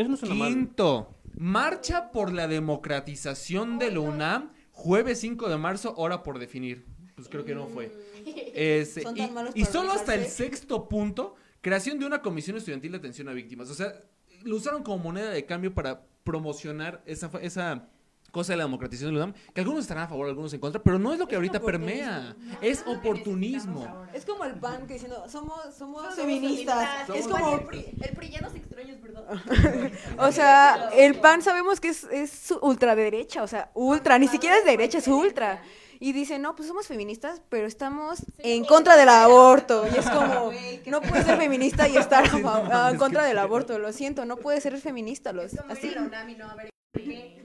Eso 0.01 0.11
no 0.11 0.17
suena 0.17 0.35
mal. 0.35 0.49
Quinto, 0.49 1.15
marcha 1.37 2.11
por 2.11 2.33
la 2.33 2.49
democratización 2.49 3.79
de 3.79 3.91
la 3.91 4.01
UNAM, 4.01 4.53
jueves 4.71 5.21
5 5.21 5.49
de 5.49 5.59
marzo, 5.59 5.95
hora 5.97 6.23
por 6.23 6.39
definir. 6.39 6.87
Pues 7.15 7.29
creo 7.29 7.45
que 7.45 7.55
no 7.55 7.67
fue. 7.67 7.93
Ese, 8.55 9.03
Son 9.03 9.17
y, 9.17 9.21
tan 9.21 9.35
malos 9.35 9.53
y 9.55 9.61
para 9.61 9.73
solo 9.73 9.93
hasta 9.93 10.15
el 10.15 10.27
sexto 10.27 10.89
punto, 10.89 11.35
creación 11.61 11.99
de 11.99 12.07
una 12.07 12.23
comisión 12.23 12.57
estudiantil 12.57 12.93
de 12.93 12.99
atención 12.99 13.29
a 13.29 13.33
víctimas. 13.33 13.69
O 13.69 13.75
sea, 13.75 13.93
lo 14.43 14.57
usaron 14.57 14.83
como 14.83 14.99
moneda 15.03 15.31
de 15.31 15.45
cambio 15.45 15.75
para 15.75 16.07
promocionar 16.25 17.03
esa, 17.05 17.31
esa 17.43 17.91
cosa 18.31 18.53
de 18.53 18.59
la 18.59 18.64
democratización 18.64 19.12
de 19.14 19.18
la 19.20 19.24
UNAM, 19.26 19.41
que 19.55 19.61
algunos 19.61 19.83
estarán 19.83 20.05
a 20.05 20.09
favor, 20.09 20.26
algunos 20.28 20.53
en 20.53 20.61
contra, 20.61 20.83
pero 20.83 20.99
no 20.99 21.12
es 21.12 21.18
lo 21.18 21.26
que 21.28 21.37
ahorita 21.37 21.61
permea. 21.61 22.35
Es 22.61 22.85
oportunismo. 22.87 24.07
Es 24.12 24.24
como 24.24 24.45
el 24.45 24.55
PAN 24.55 24.87
que 24.87 24.95
diciendo, 24.95 25.24
somos, 25.28 25.59
somos, 25.76 26.03
Somos 26.03 26.14
feministas. 26.14 26.76
feministas. 27.07 27.16
Es 27.16 27.26
El 27.26 27.33
como, 27.33 27.66
PRI- 27.66 27.78
El 27.78 27.85
PRI, 27.87 28.09
el 28.09 28.16
PRI 28.16 28.28
ya 28.31 28.41
nos 28.41 28.55
extraña, 28.55 28.97
verdad. 29.03 29.91
o 30.18 30.33
sea, 30.33 30.91
el 30.95 31.14
PAN 31.16 31.43
sabemos 31.43 31.81
que 31.81 31.89
es, 31.89 32.05
es 32.05 32.55
ultraderecha, 32.62 33.43
o 33.43 33.47
sea, 33.49 33.70
ultra, 33.74 34.18
ni 34.18 34.28
siquiera 34.28 34.57
es 34.59 34.64
derecha, 34.64 34.99
es 34.99 35.09
ultra. 35.09 35.62
Y 36.03 36.12
dice, 36.12 36.39
no, 36.39 36.57
pues 36.57 36.66
somos 36.66 36.87
feministas, 36.87 37.43
pero 37.51 37.66
estamos 37.66 38.20
en 38.39 38.64
contra 38.64 38.97
del 38.97 39.11
aborto. 39.11 39.85
Y 39.95 39.99
es 39.99 40.09
como, 40.09 40.51
no 40.87 41.01
puedes 41.03 41.26
ser 41.26 41.37
feminista 41.37 41.89
y 41.89 41.97
estar 41.99 42.24
a- 42.72 42.91
en 42.91 42.97
contra 42.97 43.22
del 43.24 43.37
aborto. 43.37 43.78
Lo 43.78 43.93
siento, 43.93 44.24
no 44.24 44.37
puedes 44.39 44.62
ser 44.62 44.78
feminista. 44.78 45.35
Los, 45.35 45.53
Es 45.53 45.61
como 45.61 45.72
ir 45.74 45.78
así. 45.78 45.89
a 45.89 46.01
la 46.01 46.07
UNAM 46.07 46.28
y 46.31 46.35
no, 46.37 46.49
a 46.51 46.55
ver, 46.55 46.70
¿qué? 46.95 47.45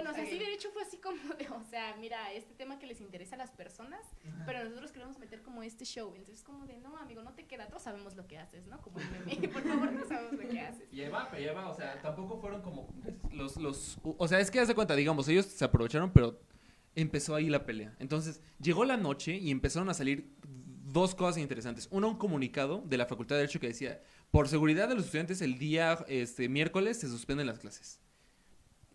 Bueno, 0.00 0.12
o 0.12 0.14
sea, 0.14 0.26
sí, 0.26 0.38
de 0.38 0.54
hecho 0.54 0.70
fue 0.70 0.82
así 0.82 0.96
como 0.96 1.16
de, 1.34 1.48
o 1.50 1.62
sea, 1.68 1.94
mira, 2.00 2.32
este 2.32 2.54
tema 2.54 2.78
que 2.78 2.86
les 2.86 3.00
interesa 3.00 3.34
a 3.34 3.38
las 3.38 3.50
personas, 3.50 4.00
pero 4.46 4.64
nosotros 4.64 4.92
queremos 4.92 5.18
meter 5.18 5.42
como 5.42 5.62
este 5.62 5.84
show. 5.84 6.14
Entonces, 6.16 6.42
como 6.42 6.66
de, 6.66 6.78
no, 6.78 6.96
amigo, 6.96 7.22
no 7.22 7.34
te 7.34 7.46
queda, 7.46 7.66
todos 7.68 7.82
sabemos 7.82 8.16
lo 8.16 8.26
que 8.26 8.38
haces, 8.38 8.66
¿no? 8.66 8.80
Como 8.80 8.98
el 8.98 9.10
meme, 9.10 9.48
por 9.52 9.62
favor, 9.62 9.90
todos 9.90 10.08
sabemos 10.08 10.32
lo 10.32 10.48
que 10.48 10.60
haces. 10.60 10.92
Y 10.92 11.02
ahí 11.02 11.10
va, 11.10 11.28
pero 11.30 11.50
ahí 11.50 11.54
va, 11.54 11.68
o 11.68 11.74
sea, 11.74 12.00
tampoco 12.00 12.38
fueron 12.40 12.62
como 12.62 12.88
los, 13.32 13.56
los, 13.56 13.98
o 14.02 14.26
sea, 14.26 14.40
es 14.40 14.50
que 14.50 14.60
haz 14.60 14.68
de 14.68 14.74
cuenta, 14.74 14.96
digamos, 14.96 15.28
ellos 15.28 15.46
se 15.46 15.64
aprovecharon, 15.64 16.10
pero 16.12 16.40
empezó 16.94 17.34
ahí 17.34 17.50
la 17.50 17.66
pelea. 17.66 17.94
Entonces, 17.98 18.40
llegó 18.58 18.84
la 18.86 18.96
noche 18.96 19.36
y 19.36 19.50
empezaron 19.50 19.90
a 19.90 19.94
salir 19.94 20.34
dos 20.92 21.14
cosas 21.14 21.38
interesantes. 21.38 21.88
Una, 21.90 22.06
un 22.06 22.16
comunicado 22.16 22.82
de 22.86 22.96
la 22.96 23.06
Facultad 23.06 23.36
de 23.36 23.42
Derecho 23.42 23.60
que 23.60 23.68
decía, 23.68 24.02
por 24.30 24.48
seguridad 24.48 24.88
de 24.88 24.94
los 24.94 25.04
estudiantes, 25.04 25.42
el 25.42 25.58
día 25.58 26.04
este, 26.08 26.48
miércoles 26.48 26.98
se 26.98 27.08
suspenden 27.08 27.46
las 27.46 27.58
clases. 27.58 28.00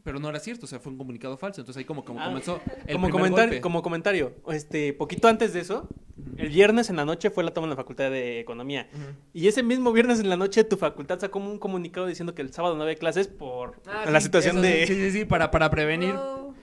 Pero 0.05 0.19
no 0.19 0.29
era 0.29 0.39
cierto, 0.39 0.65
o 0.65 0.69
sea, 0.69 0.79
fue 0.79 0.91
un 0.91 0.97
comunicado 0.99 1.35
falso. 1.35 1.59
Entonces 1.59 1.79
ahí 1.79 1.83
como, 1.85 2.05
como 2.05 2.21
Ah, 2.21 2.27
comenzó 2.27 2.61
el 2.85 2.93
como, 2.95 3.09
comentario, 3.09 3.45
golpe. 3.49 3.61
como 3.61 3.81
comentario, 3.81 4.33
este, 4.49 4.93
poquito 4.93 5.27
antes 5.27 5.51
de 5.51 5.59
eso, 5.61 5.89
el 6.37 6.49
viernes 6.49 6.89
en 6.91 6.95
la 6.95 7.05
noche 7.05 7.31
fue 7.31 7.43
la 7.43 7.51
toma 7.53 7.65
en 7.65 7.71
la 7.71 7.75
Facultad 7.75 8.11
de 8.11 8.39
Economía. 8.39 8.87
Y 9.33 9.47
ese 9.47 9.63
mismo 9.63 9.91
viernes 9.91 10.19
en 10.19 10.29
la 10.29 10.37
noche 10.37 10.63
tu 10.63 10.77
facultad 10.77 11.19
sacó 11.19 11.39
un 11.39 11.57
comunicado 11.57 12.05
diciendo 12.05 12.35
que 12.35 12.43
el 12.43 12.53
sábado 12.53 12.75
no 12.77 12.83
había 12.83 12.95
clases 12.95 13.27
por 13.27 13.81
Ah, 13.87 14.05
la 14.09 14.19
sí, 14.21 14.25
situación 14.27 14.57
eso 14.57 14.61
de... 14.67 14.85
Sí, 14.87 14.93
sí, 14.93 15.11
sí, 15.11 15.25
para, 15.25 15.49
para 15.49 15.69
prevenir. 15.71 16.13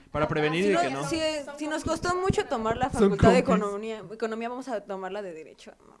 Para 0.09 0.27
prevenir 0.29 0.63
Si, 0.63 0.69
de 0.69 0.75
no- 0.75 0.81
que 0.81 0.89
no. 0.91 1.03
si- 1.09 1.19
si 1.57 1.67
nos 1.67 1.83
costó 1.83 2.15
mucho 2.15 2.45
tomar 2.45 2.77
la 2.77 2.89
facultad 2.91 3.33
de 3.33 3.39
economía, 3.39 4.01
economía, 4.09 4.47
vamos 4.47 4.69
a 4.69 4.79
tomarla 4.81 5.21
de 5.21 5.33
derecho. 5.33 5.73
No 5.85 5.99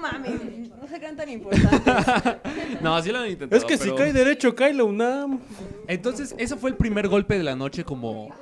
mames, 0.00 0.70
no 0.70 0.88
se 0.88 0.98
crean 0.98 1.16
tan 1.16 1.28
importantes. 1.36 2.80
No, 2.80 3.02
sí 3.02 3.10
lo 3.10 3.18
han 3.18 3.30
intentado. 3.30 3.58
Es 3.58 3.64
que 3.64 3.76
si 3.76 3.90
cae 3.92 4.12
derecho, 4.12 4.54
cae 4.54 4.72
la 4.74 4.84
UNAM. 4.84 5.40
Entonces, 5.88 6.34
ese 6.38 6.56
fue 6.56 6.70
el 6.70 6.76
primer 6.76 7.08
golpe 7.08 7.36
de 7.36 7.44
la 7.44 7.56
noche 7.56 7.84
como 7.84 8.34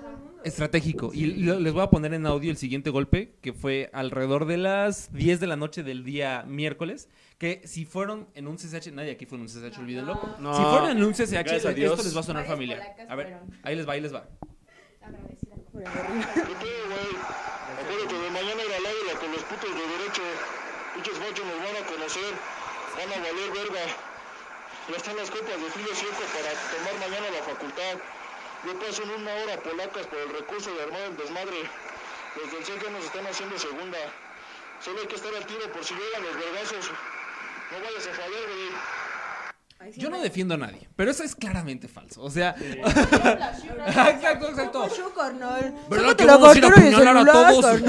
estratégico. 0.45 1.11
Y 1.13 1.27
les 1.27 1.73
voy 1.73 1.83
a 1.83 1.91
poner 1.91 2.15
en 2.15 2.27
audio 2.27 2.51
el 2.51 2.57
siguiente 2.57 2.91
golpe, 2.91 3.35
que 3.41 3.53
fue 3.53 3.91
alrededor 3.93 4.47
de 4.47 4.57
las 4.57 5.13
10 5.13 5.41
de 5.41 5.47
la 5.47 5.57
noche 5.57 5.83
del 5.83 6.05
día 6.05 6.45
miércoles. 6.47 7.09
Que 7.39 7.63
si 7.65 7.85
fueron 7.85 8.27
en 8.35 8.49
un 8.49 8.57
CCH, 8.57 8.93
nadie 8.93 9.13
aquí 9.13 9.27
fue 9.27 9.39
en 9.39 9.43
un 9.43 9.49
CCH, 9.49 9.79
olvídenlo. 9.79 10.21
No. 10.41 10.57
Si 10.57 10.63
fueron 10.63 10.91
en 10.97 11.05
un 11.05 11.13
CCH, 11.13 11.53
esto 11.53 11.71
les 11.71 12.17
va 12.17 12.21
a 12.21 12.25
sonar 12.25 12.47
familiar. 12.47 12.81
A 13.09 13.15
ver, 13.15 13.39
ahí 13.63 13.77
les 13.77 13.89
va, 13.89 13.93
ahí 13.93 14.01
les 14.01 14.15
va. 14.15 14.29
Agradecida. 15.87 16.99
Acuérdate 17.79 18.15
de 18.19 18.31
mañana 18.31 18.63
ir 18.65 18.75
al 18.75 18.87
águila 18.87 19.15
con 19.21 19.31
los 19.31 19.43
putos 19.45 19.71
de 19.71 19.87
derecho. 19.87 20.23
Pinches 20.95 21.19
machos 21.21 21.47
nos 21.47 21.59
van 21.63 21.77
a 21.77 21.87
conocer. 21.87 22.35
Van 22.99 23.13
a 23.13 23.19
valer 23.23 23.51
verga. 23.53 23.85
Ya 24.89 24.97
están 24.97 25.17
las 25.17 25.31
copas 25.31 25.61
de 25.61 25.71
frío 25.71 25.95
seco 25.95 26.23
para 26.35 26.51
tomar 26.75 26.95
mañana 26.99 27.31
la 27.31 27.43
facultad. 27.45 27.95
Yo 28.65 28.75
paso 28.81 29.03
en 29.05 29.11
una 29.23 29.35
hora 29.35 29.63
polacas 29.63 30.07
por 30.09 30.19
el 30.19 30.31
recurso 30.31 30.75
de 30.75 30.83
armar 30.83 31.03
el 31.03 31.17
desmadre. 31.17 31.63
Los 32.35 32.51
del 32.51 32.65
CEC 32.65 32.91
nos 32.91 33.05
están 33.05 33.27
haciendo 33.27 33.57
segunda. 33.59 33.99
Solo 34.81 35.01
hay 35.01 35.07
que 35.07 35.17
estar 35.17 35.35
al 35.35 35.47
tiro 35.47 35.71
por 35.71 35.85
si 35.85 35.95
llegan 35.95 36.23
los 36.25 36.35
vergazos. 36.35 36.91
No 37.71 37.79
vayas 37.85 38.07
a 38.07 38.13
fallar, 38.15 38.47
güey. 38.51 39.08
Yo 39.97 40.11
no 40.11 40.21
defiendo 40.21 40.55
a 40.55 40.57
nadie, 40.57 40.89
pero 40.97 41.11
eso 41.11 41.23
es 41.23 41.35
claramente 41.35 41.89
falso. 41.89 42.23
O 42.23 42.31
sea, 42.31 42.55
exacto, 42.61 44.49
exacto. 44.49 44.89
Yo, 44.97 45.15
carnal. 45.15 45.75
¿Verdad 45.89 46.17
que 46.17 46.27
vamos 46.27 46.55
a 46.55 46.59
ir 46.59 46.65
a 46.65 46.69
apuñalar 46.69 47.17
a 47.17 47.25
todos? 47.25 47.81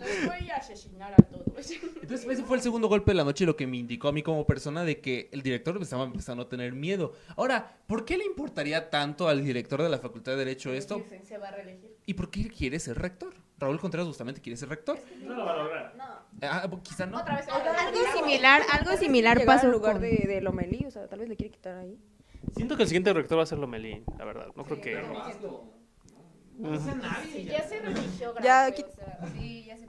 voy 0.26 0.50
a 0.50 0.56
asesinar 0.56 1.12
a 1.12 1.16
todos. 1.16 1.40
Entonces, 2.02 2.28
ese 2.28 2.42
fue 2.42 2.56
el 2.56 2.62
segundo 2.62 2.88
golpe 2.88 3.12
de 3.12 3.16
la 3.16 3.24
noche, 3.24 3.46
lo 3.46 3.56
que 3.56 3.66
me 3.66 3.76
indicó 3.76 4.08
a 4.08 4.12
mí 4.12 4.22
como 4.22 4.46
persona 4.46 4.84
de 4.84 5.00
que 5.00 5.28
el 5.32 5.42
director 5.42 5.80
estaba 5.80 6.04
empezando 6.04 6.44
a 6.44 6.48
tener 6.48 6.72
miedo. 6.72 7.12
Ahora, 7.36 7.78
¿por 7.86 8.04
qué 8.04 8.16
le 8.16 8.24
importaría 8.24 8.90
tanto 8.90 9.28
al 9.28 9.44
director 9.44 9.82
de 9.82 9.88
la 9.88 9.98
Facultad 9.98 10.32
de 10.32 10.38
Derecho 10.38 10.72
esto? 10.72 11.04
Se 11.22 11.38
va 11.38 11.48
a 11.48 11.52
reelegir. 11.52 11.96
¿Y 12.06 12.14
por 12.14 12.30
qué 12.30 12.48
quiere 12.48 12.78
ser 12.80 12.98
rector? 12.98 13.34
Raúl 13.60 13.78
Contreras 13.78 14.06
justamente 14.08 14.40
quiere 14.40 14.56
ser 14.56 14.68
rector. 14.70 14.98
No 15.22 15.34
lo 15.34 15.44
va 15.44 15.52
a 15.52 15.56
lograr. 15.56 15.94
Ah, 16.42 16.68
quizá 16.82 17.04
no. 17.06 17.18
Otra 17.18 17.36
vez. 17.36 17.46
Algo 17.48 18.00
similar, 18.18 18.62
algo 18.72 18.96
similar 18.96 19.44
pasó 19.44 19.66
al 19.66 19.72
lugar 19.72 19.92
con- 19.94 20.02
de, 20.02 20.24
de 20.26 20.40
Lomelí, 20.40 20.86
o 20.86 20.90
sea, 20.90 21.06
tal 21.08 21.18
vez 21.20 21.28
le 21.28 21.36
quiere 21.36 21.52
quitar 21.52 21.76
ahí. 21.76 21.98
Siento 22.56 22.76
que 22.76 22.82
el 22.84 22.88
siguiente 22.88 23.12
rector 23.12 23.38
va 23.38 23.42
a 23.42 23.46
ser 23.46 23.58
Lomelín, 23.58 24.02
la 24.18 24.24
verdad. 24.24 24.46
No 24.56 24.64
creo 24.64 24.80
que... 24.80 25.00
Sí, 27.32 27.44
ya 27.44 27.62
se 27.62 27.80
religió 27.80 28.32
grande. 28.34 28.42
Ya, 28.48 28.68
o 28.68 28.72
qui- 28.74 28.94
sea, 28.94 29.18
sí, 29.38 29.64
ya 29.64 29.78
se 29.78 29.86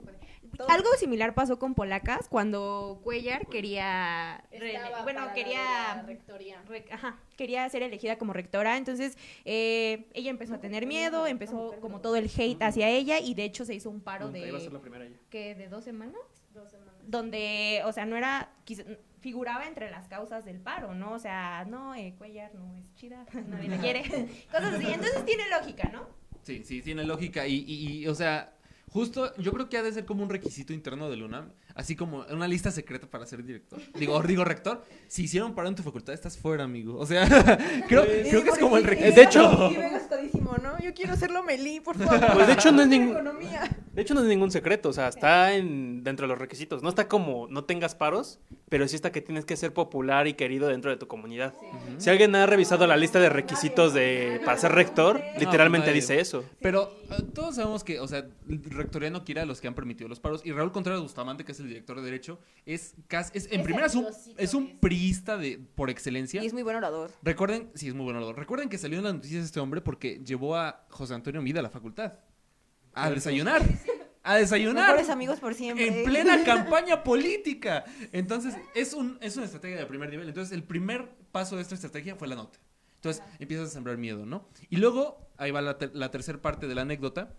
Algo 0.68 0.88
similar 0.98 1.34
pasó 1.34 1.58
con 1.58 1.74
Polacas 1.74 2.28
cuando 2.28 3.00
Cuellar 3.02 3.46
quería, 3.46 4.44
re- 4.52 4.78
bueno, 5.02 5.32
quería, 5.34 6.02
rectoría. 6.06 6.62
re- 6.68 6.84
ajá, 6.90 7.18
quería 7.36 7.68
ser 7.68 7.82
elegida 7.82 8.18
como 8.18 8.32
rectora, 8.32 8.76
entonces 8.76 9.16
eh, 9.44 10.06
ella 10.14 10.30
empezó 10.30 10.54
a 10.54 10.60
tener 10.60 10.86
miedo, 10.86 11.26
empezó 11.26 11.74
como 11.80 12.00
todo 12.00 12.16
el 12.16 12.30
hate 12.36 12.62
hacia 12.62 12.88
ella 12.88 13.18
y 13.18 13.34
de 13.34 13.44
hecho 13.44 13.64
se 13.64 13.74
hizo 13.74 13.90
un 13.90 14.00
paro 14.00 14.30
Ahí 14.32 14.50
va 14.50 14.58
a 14.58 14.60
ser 14.60 14.70
de, 14.70 14.74
la 14.76 14.80
primera 14.80 15.04
ya. 15.06 15.16
¿qué? 15.30 15.54
¿De 15.54 15.68
dos 15.68 15.84
semanas? 15.84 16.20
Dos 16.54 16.70
semanas. 16.70 16.94
Donde, 17.06 17.82
o 17.84 17.92
sea, 17.92 18.04
no 18.06 18.16
era, 18.16 18.50
quizá- 18.64 18.84
figuraba 19.20 19.66
entre 19.66 19.90
las 19.90 20.06
causas 20.08 20.44
del 20.44 20.60
paro, 20.60 20.94
¿no? 20.94 21.12
O 21.12 21.18
sea, 21.18 21.64
no, 21.68 21.94
eh, 21.94 22.14
Cuellar 22.18 22.54
no 22.54 22.74
es 22.76 22.94
chida, 22.94 23.24
nadie 23.48 23.68
la 23.68 23.78
quiere, 23.78 24.02
cosas 24.52 24.74
así, 24.74 24.86
entonces 24.86 25.24
tiene 25.24 25.48
lógica, 25.48 25.88
¿no? 25.92 26.06
Sí, 26.42 26.62
sí, 26.64 26.82
tiene 26.82 27.04
lógica. 27.04 27.46
Y, 27.46 27.54
y- 27.66 28.02
y, 28.02 28.06
o 28.08 28.14
sea, 28.14 28.52
justo 28.92 29.34
yo 29.36 29.52
creo 29.52 29.68
que 29.68 29.78
ha 29.78 29.82
de 29.82 29.92
ser 29.92 30.04
como 30.04 30.22
un 30.22 30.28
requisito 30.28 30.72
interno 30.72 31.08
del 31.10 31.22
UNAM, 31.22 31.52
así 31.74 31.96
como 31.96 32.24
una 32.30 32.48
lista 32.48 32.70
secreta 32.70 33.06
para 33.08 33.26
ser 33.26 33.44
director. 33.44 33.80
Digo, 33.98 34.20
digo 34.22 34.44
rector, 34.44 34.84
si 35.08 35.24
hicieron 35.24 35.54
paro 35.54 35.68
en 35.68 35.74
tu 35.74 35.82
facultad, 35.82 36.14
estás 36.14 36.36
fuera, 36.38 36.64
amigo. 36.64 36.98
O 36.98 37.06
sea, 37.06 37.26
creo, 37.88 38.04
creo 38.04 38.42
que 38.44 38.50
es 38.50 38.58
como 38.58 38.76
el 38.76 38.84
requisito. 38.84 39.14
De 39.16 39.22
hecho- 39.22 39.70
Y 40.22 40.38
¿no? 40.62 40.78
Yo 40.78 40.92
quiero 40.94 41.16
ser 41.16 41.30
Lomelí, 41.30 41.80
por 41.80 41.96
favor. 41.96 42.34
Pues 42.34 42.46
de 42.46 42.52
hecho 42.52 42.70
no 42.72 42.82
es 42.82 42.88
ningún... 42.88 43.12
Economía. 43.12 43.68
De 43.92 44.02
hecho, 44.02 44.14
no 44.14 44.20
es 44.22 44.26
ningún 44.26 44.50
secreto, 44.50 44.88
o 44.88 44.92
sea, 44.92 45.08
está 45.08 45.54
en, 45.54 46.02
dentro 46.02 46.24
de 46.26 46.28
los 46.28 46.38
requisitos. 46.38 46.82
No 46.82 46.88
está 46.88 47.08
como 47.08 47.46
no 47.48 47.64
tengas 47.64 47.94
paros, 47.94 48.40
pero 48.68 48.88
sí 48.88 48.96
está 48.96 49.12
que 49.12 49.20
tienes 49.20 49.44
que 49.44 49.56
ser 49.56 49.74
popular 49.74 50.26
y 50.26 50.34
querido 50.34 50.68
dentro 50.68 50.90
de 50.90 50.96
tu 50.96 51.06
comunidad. 51.08 51.52
Si 51.98 52.08
alguien 52.08 52.34
ha 52.34 52.46
revisado 52.46 52.86
la 52.86 52.96
lista 52.96 53.20
de 53.20 53.28
requisitos 53.28 53.92
de 53.92 54.40
para 54.44 54.56
ser 54.58 54.72
rector, 54.72 55.20
literalmente 55.38 55.88
nadie. 55.88 56.00
dice 56.00 56.20
eso. 56.20 56.44
Pero 56.60 56.90
eh, 57.10 57.22
todos 57.34 57.56
sabemos 57.56 57.84
que, 57.84 58.00
o 58.00 58.08
sea, 58.08 58.26
rectoría 58.48 59.10
no 59.10 59.24
quiere 59.24 59.42
a 59.42 59.46
los 59.46 59.60
que 59.60 59.68
han 59.68 59.74
permitido 59.74 60.08
los 60.08 60.20
paros. 60.20 60.40
Y 60.44 60.52
Raúl 60.52 60.72
Contreras 60.72 61.00
Bustamante, 61.02 61.44
que 61.44 61.52
es 61.52 61.61
el 61.62 61.68
director 61.68 61.96
de 61.96 62.02
Derecho, 62.04 62.38
es, 62.66 62.94
casi, 63.08 63.36
es 63.38 63.46
en 63.52 63.60
Es 63.60 63.64
primera 63.64 63.86
es 63.86 63.94
un, 63.94 64.06
es 64.36 64.54
un 64.54 64.78
priista 64.78 65.36
de, 65.36 65.58
por 65.58 65.90
excelencia. 65.90 66.42
Y 66.42 66.46
es 66.46 66.52
muy 66.52 66.62
buen 66.62 66.76
orador. 66.76 67.10
Recuerden, 67.22 67.70
sí, 67.74 67.88
es 67.88 67.94
muy 67.94 68.04
buen 68.04 68.16
orador. 68.16 68.36
Recuerden 68.38 68.68
que 68.68 68.78
salió 68.78 68.98
en 68.98 69.04
las 69.04 69.14
noticias 69.14 69.44
este 69.44 69.60
hombre 69.60 69.80
porque 69.80 70.20
llevó 70.24 70.56
a 70.56 70.84
José 70.90 71.14
Antonio 71.14 71.40
Mida 71.42 71.60
a 71.60 71.62
la 71.62 71.70
facultad. 71.70 72.14
A 72.94 73.10
desayunar. 73.10 73.62
A 74.22 74.36
desayunar. 74.36 74.86
Mejores 74.88 75.08
amigos 75.10 75.40
por 75.40 75.54
siempre. 75.54 75.86
En 75.88 76.04
plena 76.04 76.44
campaña 76.44 77.02
política. 77.02 77.84
Entonces, 78.12 78.54
es, 78.74 78.92
un, 78.92 79.18
es 79.20 79.36
una 79.36 79.46
estrategia 79.46 79.78
de 79.78 79.86
primer 79.86 80.10
nivel. 80.10 80.28
Entonces, 80.28 80.52
el 80.52 80.62
primer 80.62 81.08
paso 81.32 81.56
de 81.56 81.62
esta 81.62 81.74
estrategia 81.74 82.14
fue 82.16 82.28
la 82.28 82.36
nota. 82.36 82.58
Entonces, 82.96 83.20
empiezas 83.40 83.68
a 83.68 83.70
sembrar 83.72 83.98
miedo, 83.98 84.24
¿no? 84.24 84.46
Y 84.70 84.76
luego, 84.76 85.28
ahí 85.38 85.50
va 85.50 85.60
la, 85.60 85.76
ter- 85.78 85.90
la 85.94 86.12
tercera 86.12 86.40
parte 86.40 86.68
de 86.68 86.74
la 86.76 86.82
anécdota. 86.82 87.34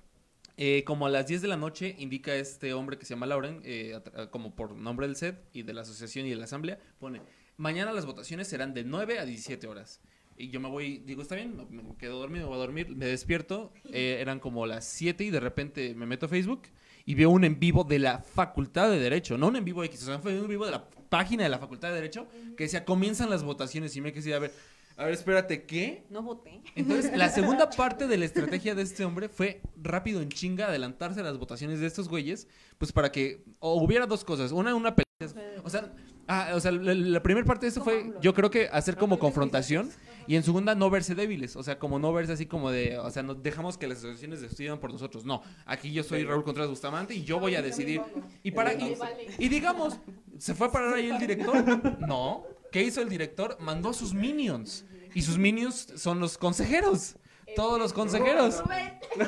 Eh, 0.55 0.83
como 0.85 1.07
a 1.07 1.09
las 1.09 1.27
10 1.27 1.41
de 1.41 1.47
la 1.47 1.57
noche 1.57 1.95
indica 1.97 2.35
este 2.35 2.73
hombre 2.73 2.97
que 2.97 3.05
se 3.05 3.15
llama 3.15 3.25
Lauren, 3.25 3.61
eh, 3.63 3.99
como 4.29 4.55
por 4.55 4.75
nombre 4.75 5.07
del 5.07 5.15
SED 5.15 5.35
y 5.51 5.63
de 5.63 5.73
la 5.73 5.81
asociación 5.81 6.27
y 6.27 6.29
de 6.29 6.35
la 6.35 6.45
asamblea, 6.45 6.79
pone, 6.99 7.21
mañana 7.57 7.91
las 7.91 8.05
votaciones 8.05 8.47
serán 8.47 8.73
de 8.73 8.83
9 8.83 9.19
a 9.19 9.25
17 9.25 9.67
horas. 9.67 9.99
Y 10.37 10.49
yo 10.49 10.59
me 10.59 10.69
voy, 10.69 10.99
digo, 10.99 11.21
está 11.21 11.35
bien, 11.35 11.55
me 11.69 11.95
quedo 11.97 12.19
dormido, 12.19 12.47
voy 12.47 12.55
a 12.55 12.59
dormir, 12.59 12.95
me 12.95 13.05
despierto, 13.05 13.71
eh, 13.91 14.17
eran 14.19 14.39
como 14.39 14.65
las 14.65 14.85
7 14.85 15.23
y 15.23 15.29
de 15.29 15.39
repente 15.39 15.93
me 15.95 16.05
meto 16.05 16.25
a 16.25 16.29
Facebook 16.29 16.63
y 17.05 17.15
veo 17.15 17.29
un 17.29 17.43
en 17.43 17.59
vivo 17.59 17.83
de 17.83 17.99
la 17.99 18.19
Facultad 18.19 18.89
de 18.89 18.99
Derecho, 18.99 19.37
no 19.37 19.47
un 19.47 19.57
en 19.57 19.65
vivo 19.65 19.83
X, 19.83 20.07
o 20.07 20.15
un 20.15 20.27
en 20.27 20.47
vivo 20.47 20.65
de 20.65 20.71
la 20.71 20.87
página 21.09 21.43
de 21.43 21.49
la 21.49 21.59
Facultad 21.59 21.89
de 21.89 21.95
Derecho 21.95 22.27
que 22.57 22.63
decía, 22.63 22.85
comienzan 22.85 23.29
las 23.29 23.43
votaciones 23.43 23.95
y 23.95 24.01
me 24.01 24.13
quedé 24.13 24.33
a 24.33 24.39
ver, 24.39 24.53
a 24.95 25.05
ver, 25.05 25.13
espérate, 25.13 25.65
¿qué? 25.65 26.05
No 26.09 26.21
voté. 26.21 26.61
Entonces, 26.75 27.15
la 27.17 27.29
segunda 27.31 27.69
parte 27.69 28.07
de 28.07 28.17
la 28.17 28.25
estrategia 28.25 28.75
de 28.75 28.83
este 28.83 29.03
hombre 29.05 29.29
fue 29.29 29.61
rápido 29.81 30.21
en 30.21 30.29
chinga 30.29 30.67
adelantarse 30.67 31.19
a 31.19 31.23
las 31.23 31.37
votaciones 31.37 31.79
de 31.79 31.87
estos 31.87 32.07
güeyes, 32.09 32.47
pues 32.77 32.91
para 32.91 33.11
que 33.11 33.43
o 33.59 33.81
hubiera 33.81 34.05
dos 34.05 34.23
cosas, 34.23 34.51
una 34.51 34.75
una 34.75 34.95
pelea, 34.95 35.61
o 35.63 35.69
sea, 35.69 35.93
Ah, 36.27 36.51
o 36.53 36.59
sea, 36.59 36.71
la, 36.71 36.93
la 36.93 37.21
primera 37.21 37.45
parte 37.45 37.65
de 37.65 37.71
eso 37.71 37.83
fue, 37.83 38.13
yo 38.21 38.33
creo 38.33 38.49
que 38.49 38.69
hacer 38.71 38.95
como 38.95 39.19
confrontación 39.19 39.89
y 40.25 40.35
en 40.37 40.43
segunda 40.43 40.73
no 40.73 40.89
verse 40.89 41.15
débiles, 41.15 41.55
o 41.57 41.63
sea, 41.63 41.77
como 41.79 41.99
no 41.99 42.13
verse 42.13 42.33
así 42.33 42.45
como 42.45 42.71
de, 42.71 42.97
o 42.97 43.09
sea, 43.11 43.23
no 43.23 43.35
dejamos 43.35 43.77
que 43.77 43.87
las 43.87 43.97
asociaciones 43.97 44.39
decidan 44.41 44.79
por 44.79 44.91
nosotros, 44.91 45.25
no, 45.25 45.41
aquí 45.65 45.91
yo 45.91 46.03
soy 46.03 46.23
Raúl 46.23 46.45
Contreras 46.45 46.69
Bustamante 46.69 47.13
y 47.13 47.23
yo 47.23 47.39
voy 47.39 47.55
a 47.55 47.61
decidir. 47.61 48.01
Y 48.41 48.51
para 48.51 48.73
y, 48.73 48.95
y 49.37 49.49
digamos, 49.49 49.99
¿se 50.37 50.53
fue 50.53 50.67
a 50.67 50.71
parar 50.71 50.93
ahí 50.93 51.09
el 51.09 51.19
director? 51.19 51.53
No. 52.07 52.45
¿Qué 52.71 52.81
hizo 52.81 53.01
el 53.01 53.09
director? 53.09 53.57
Mandó 53.59 53.89
a 53.89 53.93
sus 53.93 54.13
minions. 54.13 54.85
Y 55.13 55.21
sus 55.21 55.37
minions 55.37 55.93
son 55.95 56.19
los 56.19 56.39
consejeros. 56.39 57.17
Todos 57.55 57.79
los 57.79 57.93
consejeros. 57.93 58.63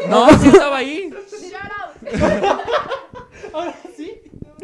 No, 0.10 0.28
sí 0.39 0.48
estaba 0.48 0.78
ahí. 0.78 1.12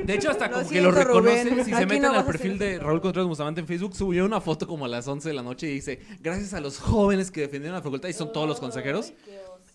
De 0.06 0.16
hecho, 0.16 0.30
hasta 0.32 0.47
Lo 0.47 0.54
como 0.58 0.70
que 0.70 0.82
lo 0.82 0.91
reconoce. 0.91 1.43
Rubén. 1.49 1.66
Si 1.66 1.72
se 1.72 1.86
meten 1.86 2.04
no 2.04 2.10
al 2.12 2.20
a 2.20 2.26
perfil 2.26 2.58
de 2.58 2.80
Raúl 2.80 3.02
Contreras 3.02 3.28
Bustamante 3.28 3.62
en 3.62 3.68
Facebook, 3.68 3.95
subió 3.95 4.26
una 4.26 4.41
foto 4.41 4.68
como 4.68 4.86
a 4.86 4.88
las 4.88 5.08
11 5.08 5.30
de 5.30 5.34
la 5.34 5.43
noche 5.43 5.68
y 5.70 5.74
dice: 5.74 5.99
Gracias 6.22 6.54
a 6.54 6.62
los 6.62 6.80
jóvenes 6.80 7.32
que 7.32 7.41
defendieron 7.41 7.76
la 7.76 7.82
facultad 7.82 8.10
y 8.10 8.14
son 8.14 8.32
todos 8.32 8.47
los 8.47 8.60
consejeros. 8.60 9.14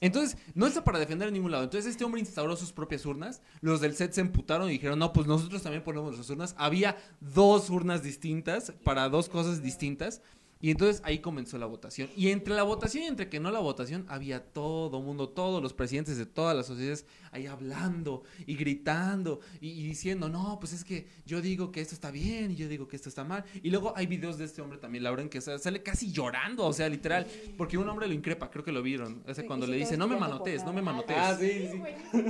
Entonces, 0.01 0.37
no 0.55 0.67
está 0.67 0.85
para 0.85 0.99
defender 0.99 1.29
en 1.29 1.35
ningún 1.35 1.51
lado. 1.51 1.65
Entonces, 1.65 1.91
este 1.91 2.05
hombre 2.05 2.21
instauró 2.21 2.55
sus 2.57 2.71
propias 2.71 3.07
urnas. 3.07 3.41
Los 3.61 3.81
del 3.81 3.97
set 3.97 4.13
se 4.13 4.21
emputaron 4.21 4.69
y 4.69 4.73
dijeron: 4.73 4.99
No, 4.99 5.13
pues 5.13 5.27
nosotros 5.27 5.63
también 5.63 5.83
ponemos 5.83 6.09
nuestras 6.09 6.31
urnas. 6.31 6.55
Había 6.59 6.97
dos 7.21 7.71
urnas 7.71 8.03
distintas 8.03 8.73
para 8.85 9.09
dos 9.09 9.29
cosas 9.29 9.63
distintas. 9.63 10.21
Y 10.61 10.71
entonces 10.71 11.03
ahí 11.05 11.19
comenzó 11.19 11.59
la 11.59 11.67
votación. 11.67 12.09
Y 12.17 12.31
entre 12.31 12.55
la 12.55 12.63
votación 12.63 13.05
y 13.05 13.07
entre 13.07 13.29
que 13.29 13.41
no 13.41 13.51
la 13.51 13.61
votación, 13.61 14.07
había 14.09 14.43
todo 14.43 15.01
mundo, 15.01 15.29
todos 15.29 15.63
los 15.63 15.75
presidentes 15.75 16.17
de 16.17 16.25
todas 16.25 16.57
las 16.57 16.67
sociedades 16.67 17.05
ahí 17.37 17.47
hablando 17.47 18.23
y 18.47 18.55
gritando 18.57 19.41
y, 19.61 19.69
y 19.71 19.83
diciendo, 19.87 20.29
no, 20.29 20.59
pues 20.61 20.73
es 20.73 20.85
que 20.85 21.07
yo 21.25 21.41
digo 21.41 21.71
que 21.73 21.81
esto 21.81 21.95
está 21.95 22.11
bien 22.11 22.51
y 22.51 22.57
yo 22.57 22.69
digo 22.69 22.89
que 22.89 22.97
esto 22.97 23.09
está 23.09 23.25
mal. 23.25 23.45
Y 23.63 23.71
luego 23.71 23.93
hay 23.97 24.07
videos 24.07 24.39
de 24.39 24.45
este 24.45 24.61
hombre 24.63 24.79
también, 24.79 25.05
Lauren, 25.05 25.29
que 25.29 25.41
sa- 25.41 25.59
sale 25.59 25.83
casi 25.83 26.11
llorando, 26.13 26.65
o 26.67 26.73
sea, 26.73 26.89
literal, 26.89 27.27
porque 27.57 27.79
un 27.79 27.89
hombre 27.89 28.07
lo 28.09 28.15
increpa, 28.15 28.51
creo 28.51 28.65
que 28.65 28.73
lo 28.73 28.83
vieron. 28.83 29.23
O 29.27 29.35
sea, 29.35 29.47
cuando 29.47 29.67
le 29.67 29.77
dice, 29.77 29.97
no 29.97 30.09
me 30.09 30.17
manotees, 30.17 30.65
no 30.65 30.73
me 30.73 30.83
manotees. 30.83 31.19
Ah, 31.21 31.37
sí, 31.39 31.69
sí. 31.73 31.81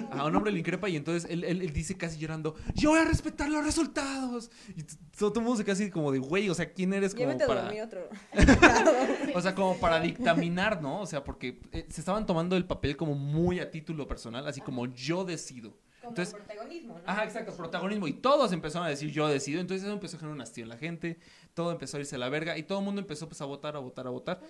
A 0.10 0.24
un 0.26 0.34
hombre 0.36 0.52
lo 0.52 0.58
increpa 0.58 0.88
y 0.88 0.96
entonces 0.96 1.30
él, 1.30 1.44
él- 1.44 1.62
él 1.62 1.72
dice 1.72 1.96
casi 1.96 2.18
llorando, 2.18 2.54
yo 2.74 2.90
voy 2.90 3.00
a 3.00 3.04
respetar 3.04 3.48
los 3.48 3.64
resultados. 3.64 4.50
Y 4.76 4.82
todo, 5.18 5.32
el 5.36 5.40
mundo 5.42 5.62
se 5.62 5.70
así 5.70 5.90
como 5.90 6.12
de, 6.12 6.18
güey, 6.18 6.48
o 6.48 6.54
sea, 6.54 6.72
¿quién 6.72 6.92
eres 6.92 7.14
como 7.14 7.26
Llévate 7.26 7.44
a 7.44 7.46
para... 7.46 7.62
dormir 7.62 7.82
otro. 7.82 8.08
O 9.34 9.40
sea, 9.40 9.54
como 9.54 9.78
para 9.78 10.00
dictaminar, 10.00 10.80
¿no? 10.80 11.00
O 11.00 11.06
sea, 11.06 11.22
porque 11.22 11.60
eh, 11.72 11.86
se 11.90 12.00
estaban 12.00 12.24
tomando 12.26 12.56
el 12.56 12.64
papel 12.64 12.96
como 12.96 13.14
muy 13.14 13.60
a 13.60 13.70
título 13.70 14.06
personal, 14.08 14.46
así 14.46 14.60
como 14.60 14.86
yo 14.96 15.24
decido. 15.24 15.78
Entonces, 16.02 16.34
protagonismo, 16.34 16.98
¿no? 16.98 17.02
Ajá, 17.04 17.24
exacto, 17.24 17.52
protagonismo. 17.56 18.06
Y 18.08 18.14
todos 18.14 18.52
empezaron 18.52 18.86
a 18.86 18.90
decir 18.90 19.10
yo 19.10 19.28
decido. 19.28 19.60
Entonces 19.60 19.84
eso 19.84 19.92
empezó 19.92 20.16
a 20.16 20.20
generar 20.20 20.34
un 20.36 20.40
hastío 20.40 20.64
en 20.64 20.70
la 20.70 20.78
gente. 20.78 21.18
Todo 21.54 21.72
empezó 21.72 21.96
a 21.96 22.00
irse 22.00 22.16
a 22.16 22.18
la 22.18 22.28
verga. 22.28 22.56
Y 22.56 22.62
todo 22.62 22.78
el 22.78 22.84
mundo 22.84 23.00
empezó 23.00 23.28
pues 23.28 23.40
a 23.40 23.44
votar, 23.44 23.76
a 23.76 23.80
votar, 23.80 24.06
a 24.06 24.10
votar. 24.10 24.40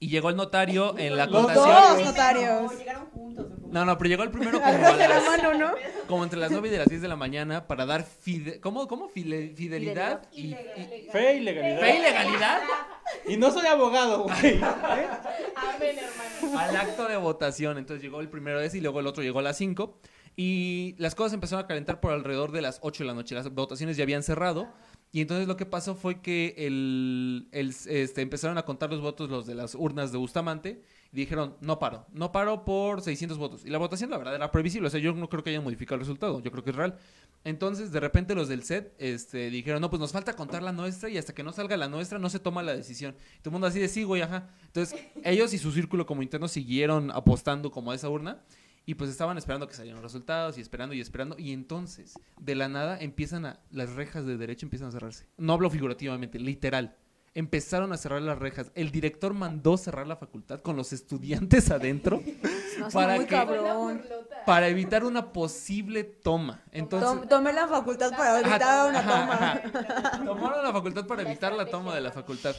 Y 0.00 0.08
llegó 0.08 0.28
el 0.28 0.36
notario 0.36 0.96
en 0.98 1.16
la 1.16 1.26
Los 1.26 1.46
contación. 1.46 1.96
Dos 1.98 2.04
notarios. 2.06 2.72
No, 3.70 3.84
no, 3.84 3.98
pero 3.98 4.08
llegó 4.10 4.22
el 4.22 4.30
primero 4.30 4.60
como, 4.60 4.72
a 4.72 4.92
las- 4.96 5.24
mano, 5.24 5.54
¿no? 5.54 5.72
como 6.06 6.22
entre 6.22 6.38
las 6.38 6.50
9 6.52 6.68
y 6.68 6.70
de 6.70 6.78
las 6.78 6.86
10 6.88 7.00
de 7.02 7.08
la 7.08 7.16
mañana 7.16 7.66
para 7.66 7.86
dar 7.86 8.04
fide 8.04 8.60
¿cómo, 8.60 8.86
cómo? 8.86 9.08
File- 9.08 9.52
fidelidad 9.56 10.22
y, 10.32 10.52
y- 10.52 11.08
Fe 11.10 11.36
y 11.36 11.40
legalidad. 11.40 11.80
fe 11.80 11.96
y 11.98 12.02
legalidad 12.02 12.60
Y 13.26 13.36
no 13.36 13.50
soy 13.50 13.66
abogado, 13.66 14.24
güey. 14.24 14.60
Amén, 14.62 15.98
hermano. 15.98 16.58
al 16.58 16.76
acto 16.76 17.08
de 17.08 17.16
votación. 17.16 17.78
Entonces 17.78 18.02
llegó 18.02 18.20
el 18.20 18.28
primero 18.28 18.60
ese 18.60 18.78
y 18.78 18.80
luego 18.80 19.00
el 19.00 19.06
otro 19.06 19.22
llegó 19.22 19.38
a 19.40 19.42
las 19.42 19.56
5. 19.56 19.98
Y 20.36 20.94
las 20.98 21.14
cosas 21.14 21.32
empezaron 21.34 21.64
a 21.64 21.68
calentar 21.68 22.00
por 22.00 22.12
alrededor 22.12 22.50
de 22.52 22.60
las 22.62 22.78
8 22.82 23.04
de 23.04 23.08
la 23.08 23.14
noche. 23.14 23.34
Las 23.34 23.48
votaciones 23.52 23.96
ya 23.96 24.02
habían 24.04 24.22
cerrado. 24.22 24.68
Y 25.14 25.20
entonces 25.20 25.46
lo 25.46 25.56
que 25.56 25.64
pasó 25.64 25.94
fue 25.94 26.20
que 26.20 26.56
el, 26.58 27.46
este, 27.52 28.20
empezaron 28.20 28.58
a 28.58 28.64
contar 28.64 28.90
los 28.90 29.00
votos 29.00 29.30
los 29.30 29.46
de 29.46 29.54
las 29.54 29.76
urnas 29.76 30.10
de 30.10 30.18
Bustamante. 30.18 30.82
Y 31.12 31.16
dijeron, 31.18 31.54
no 31.60 31.78
paro. 31.78 32.04
No 32.12 32.32
paro 32.32 32.64
por 32.64 33.00
600 33.00 33.38
votos. 33.38 33.64
Y 33.64 33.70
la 33.70 33.78
votación, 33.78 34.10
la 34.10 34.18
verdad, 34.18 34.34
era 34.34 34.50
previsible. 34.50 34.88
O 34.88 34.90
sea, 34.90 34.98
yo 34.98 35.12
no 35.12 35.28
creo 35.28 35.44
que 35.44 35.50
hayan 35.50 35.62
modificado 35.62 35.94
el 35.94 36.00
resultado. 36.00 36.42
Yo 36.42 36.50
creo 36.50 36.64
que 36.64 36.70
es 36.70 36.76
real. 36.76 36.98
Entonces, 37.44 37.92
de 37.92 38.00
repente 38.00 38.34
los 38.34 38.48
del 38.48 38.64
set 38.64 38.92
este, 38.98 39.50
dijeron, 39.50 39.80
no, 39.80 39.88
pues 39.88 40.00
nos 40.00 40.10
falta 40.10 40.34
contar 40.34 40.64
la 40.64 40.72
nuestra 40.72 41.08
y 41.08 41.16
hasta 41.16 41.32
que 41.32 41.44
no 41.44 41.52
salga 41.52 41.76
la 41.76 41.86
nuestra 41.86 42.18
no 42.18 42.28
se 42.28 42.40
toma 42.40 42.64
la 42.64 42.74
decisión. 42.74 43.14
Y 43.36 43.38
todo 43.38 43.50
el 43.50 43.52
mundo 43.52 43.68
así 43.68 43.78
de 43.78 43.86
sí, 43.86 44.02
güey, 44.02 44.20
ajá. 44.20 44.50
Entonces, 44.66 44.98
ellos 45.22 45.54
y 45.54 45.58
su 45.58 45.70
círculo 45.70 46.06
como 46.06 46.24
interno 46.24 46.48
siguieron 46.48 47.12
apostando 47.12 47.70
como 47.70 47.92
a 47.92 47.94
esa 47.94 48.08
urna 48.08 48.42
y 48.86 48.94
pues 48.94 49.10
estaban 49.10 49.38
esperando 49.38 49.66
que 49.66 49.74
salieran 49.74 50.02
los 50.02 50.12
resultados 50.12 50.58
y 50.58 50.60
esperando 50.60 50.94
y 50.94 51.00
esperando. 51.00 51.36
Y 51.38 51.52
entonces, 51.52 52.14
de 52.38 52.54
la 52.54 52.68
nada, 52.68 52.98
empiezan 53.00 53.46
a, 53.46 53.60
las 53.70 53.90
rejas 53.94 54.26
de 54.26 54.36
derecho 54.36 54.66
empiezan 54.66 54.88
a 54.88 54.92
cerrarse. 54.92 55.26
No 55.38 55.54
hablo 55.54 55.70
figurativamente, 55.70 56.38
literal. 56.38 56.96
Empezaron 57.36 57.92
a 57.92 57.96
cerrar 57.96 58.22
las 58.22 58.38
rejas. 58.38 58.70
El 58.76 58.92
director 58.92 59.34
mandó 59.34 59.76
cerrar 59.76 60.06
la 60.06 60.14
facultad 60.16 60.60
con 60.60 60.76
los 60.76 60.92
estudiantes 60.92 61.70
adentro 61.72 62.22
No, 62.78 62.88
¿Para 62.90 63.16
muy 63.16 63.26
cabrón. 63.26 64.02
para 64.46 64.68
evitar 64.68 65.04
una 65.04 65.32
posible 65.32 66.02
toma. 66.04 66.62
Entonces, 66.72 67.08
Tom- 67.08 67.28
Tomé 67.28 67.52
la 67.52 67.66
facultad 67.68 68.10
para 68.16 68.38
Ajá, 68.38 68.40
evitar 68.50 68.88
una 68.90 69.02
toma. 69.02 69.32
ajá. 69.32 70.24
Tomaron 70.24 70.62
la 70.64 70.72
facultad 70.72 71.06
para 71.06 71.22
evitar 71.22 71.52
la 71.52 71.66
toma 71.66 71.94
de 71.94 72.00
la 72.00 72.10
facultad. 72.12 72.54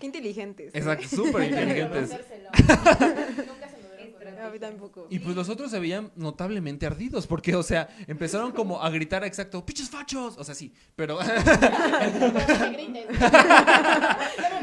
Qué 0.00 0.06
inteligentes. 0.06 0.74
Exacto, 0.74 1.06
súper 1.08 1.42
inteligentes. 1.50 2.10
Nunca 2.12 3.68
se 3.68 3.82
lo 3.82 3.96
dieron 3.96 4.12
por 4.18 4.26
A 4.40 4.50
mí 4.50 4.58
tampoco. 4.58 5.06
Y 5.10 5.18
pues 5.18 5.34
los 5.34 5.48
otros 5.48 5.70
se 5.70 5.78
veían 5.80 6.12
notablemente 6.16 6.86
ardidos, 6.86 7.26
porque, 7.26 7.54
o 7.56 7.62
sea, 7.62 7.88
empezaron 8.06 8.52
como 8.52 8.80
a 8.82 8.88
gritar 8.90 9.24
exacto, 9.24 9.64
¡pichos 9.66 9.90
fachos! 9.90 10.36
O 10.38 10.44
sea, 10.44 10.54
sí, 10.54 10.72
pero 10.94 11.18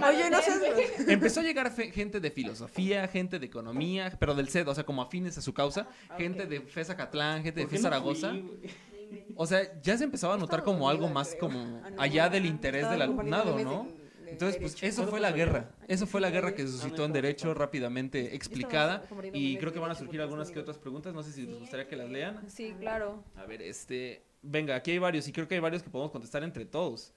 Oye, 0.07 0.29
no 0.29 0.41
seas... 0.41 0.59
empezó 1.07 1.39
a 1.39 1.43
llegar 1.43 1.71
fe- 1.71 1.91
gente 1.91 2.19
de 2.19 2.31
filosofía, 2.31 3.07
gente 3.07 3.39
de 3.39 3.45
economía, 3.45 4.11
pero 4.19 4.33
del 4.35 4.49
CED, 4.49 4.67
o 4.67 4.75
sea, 4.75 4.83
como 4.85 5.01
afines 5.01 5.37
a 5.37 5.41
su 5.41 5.53
causa, 5.53 5.87
gente 6.17 6.45
de 6.45 6.61
FE 6.61 6.85
Zacatlán, 6.85 7.43
gente 7.43 7.61
de 7.61 7.65
¿Por 7.65 7.71
qué 7.71 7.77
FE 7.77 7.83
no 7.83 7.89
Zaragoza. 7.89 8.33
O 9.35 9.45
sea, 9.45 9.61
ya 9.81 9.97
se 9.97 10.03
empezaba 10.03 10.33
a 10.33 10.37
notar 10.37 10.63
como 10.63 10.89
algo 10.89 11.07
más 11.09 11.35
como 11.39 11.81
allá 11.97 12.27
del 12.29 12.45
interés 12.45 12.89
del 12.89 13.01
alumnado, 13.01 13.57
¿no? 13.59 13.87
Entonces, 14.35 14.61
pues 14.61 14.83
eso 14.83 15.07
fue 15.07 15.19
la 15.19 15.31
guerra. 15.31 15.71
Eso 15.87 16.05
fue 16.07 16.21
la 16.21 16.29
guerra 16.29 16.53
que 16.53 16.61
se 16.63 16.69
suscitó 16.73 17.05
en 17.05 17.13
derecho 17.13 17.53
rápidamente 17.53 18.35
explicada. 18.35 19.03
Y 19.33 19.57
creo 19.57 19.71
que 19.73 19.79
van 19.79 19.91
a 19.91 19.95
surgir 19.95 20.21
algunas 20.21 20.51
que 20.51 20.59
otras 20.59 20.77
preguntas. 20.77 21.13
No 21.13 21.23
sé 21.23 21.31
si 21.31 21.43
les 21.43 21.59
gustaría 21.59 21.87
que 21.87 21.95
las 21.95 22.09
lean. 22.09 22.49
Sí, 22.49 22.73
claro. 22.79 23.23
A 23.35 23.45
ver, 23.45 23.61
este. 23.61 24.23
Venga, 24.41 24.75
aquí 24.75 24.91
hay 24.91 24.99
varios 24.99 25.27
y 25.27 25.31
creo 25.31 25.47
que 25.47 25.55
hay 25.55 25.61
varios 25.61 25.81
que 25.81 25.89
podemos 25.89 26.11
contestar 26.11 26.43
entre 26.43 26.65
todos. 26.65 27.13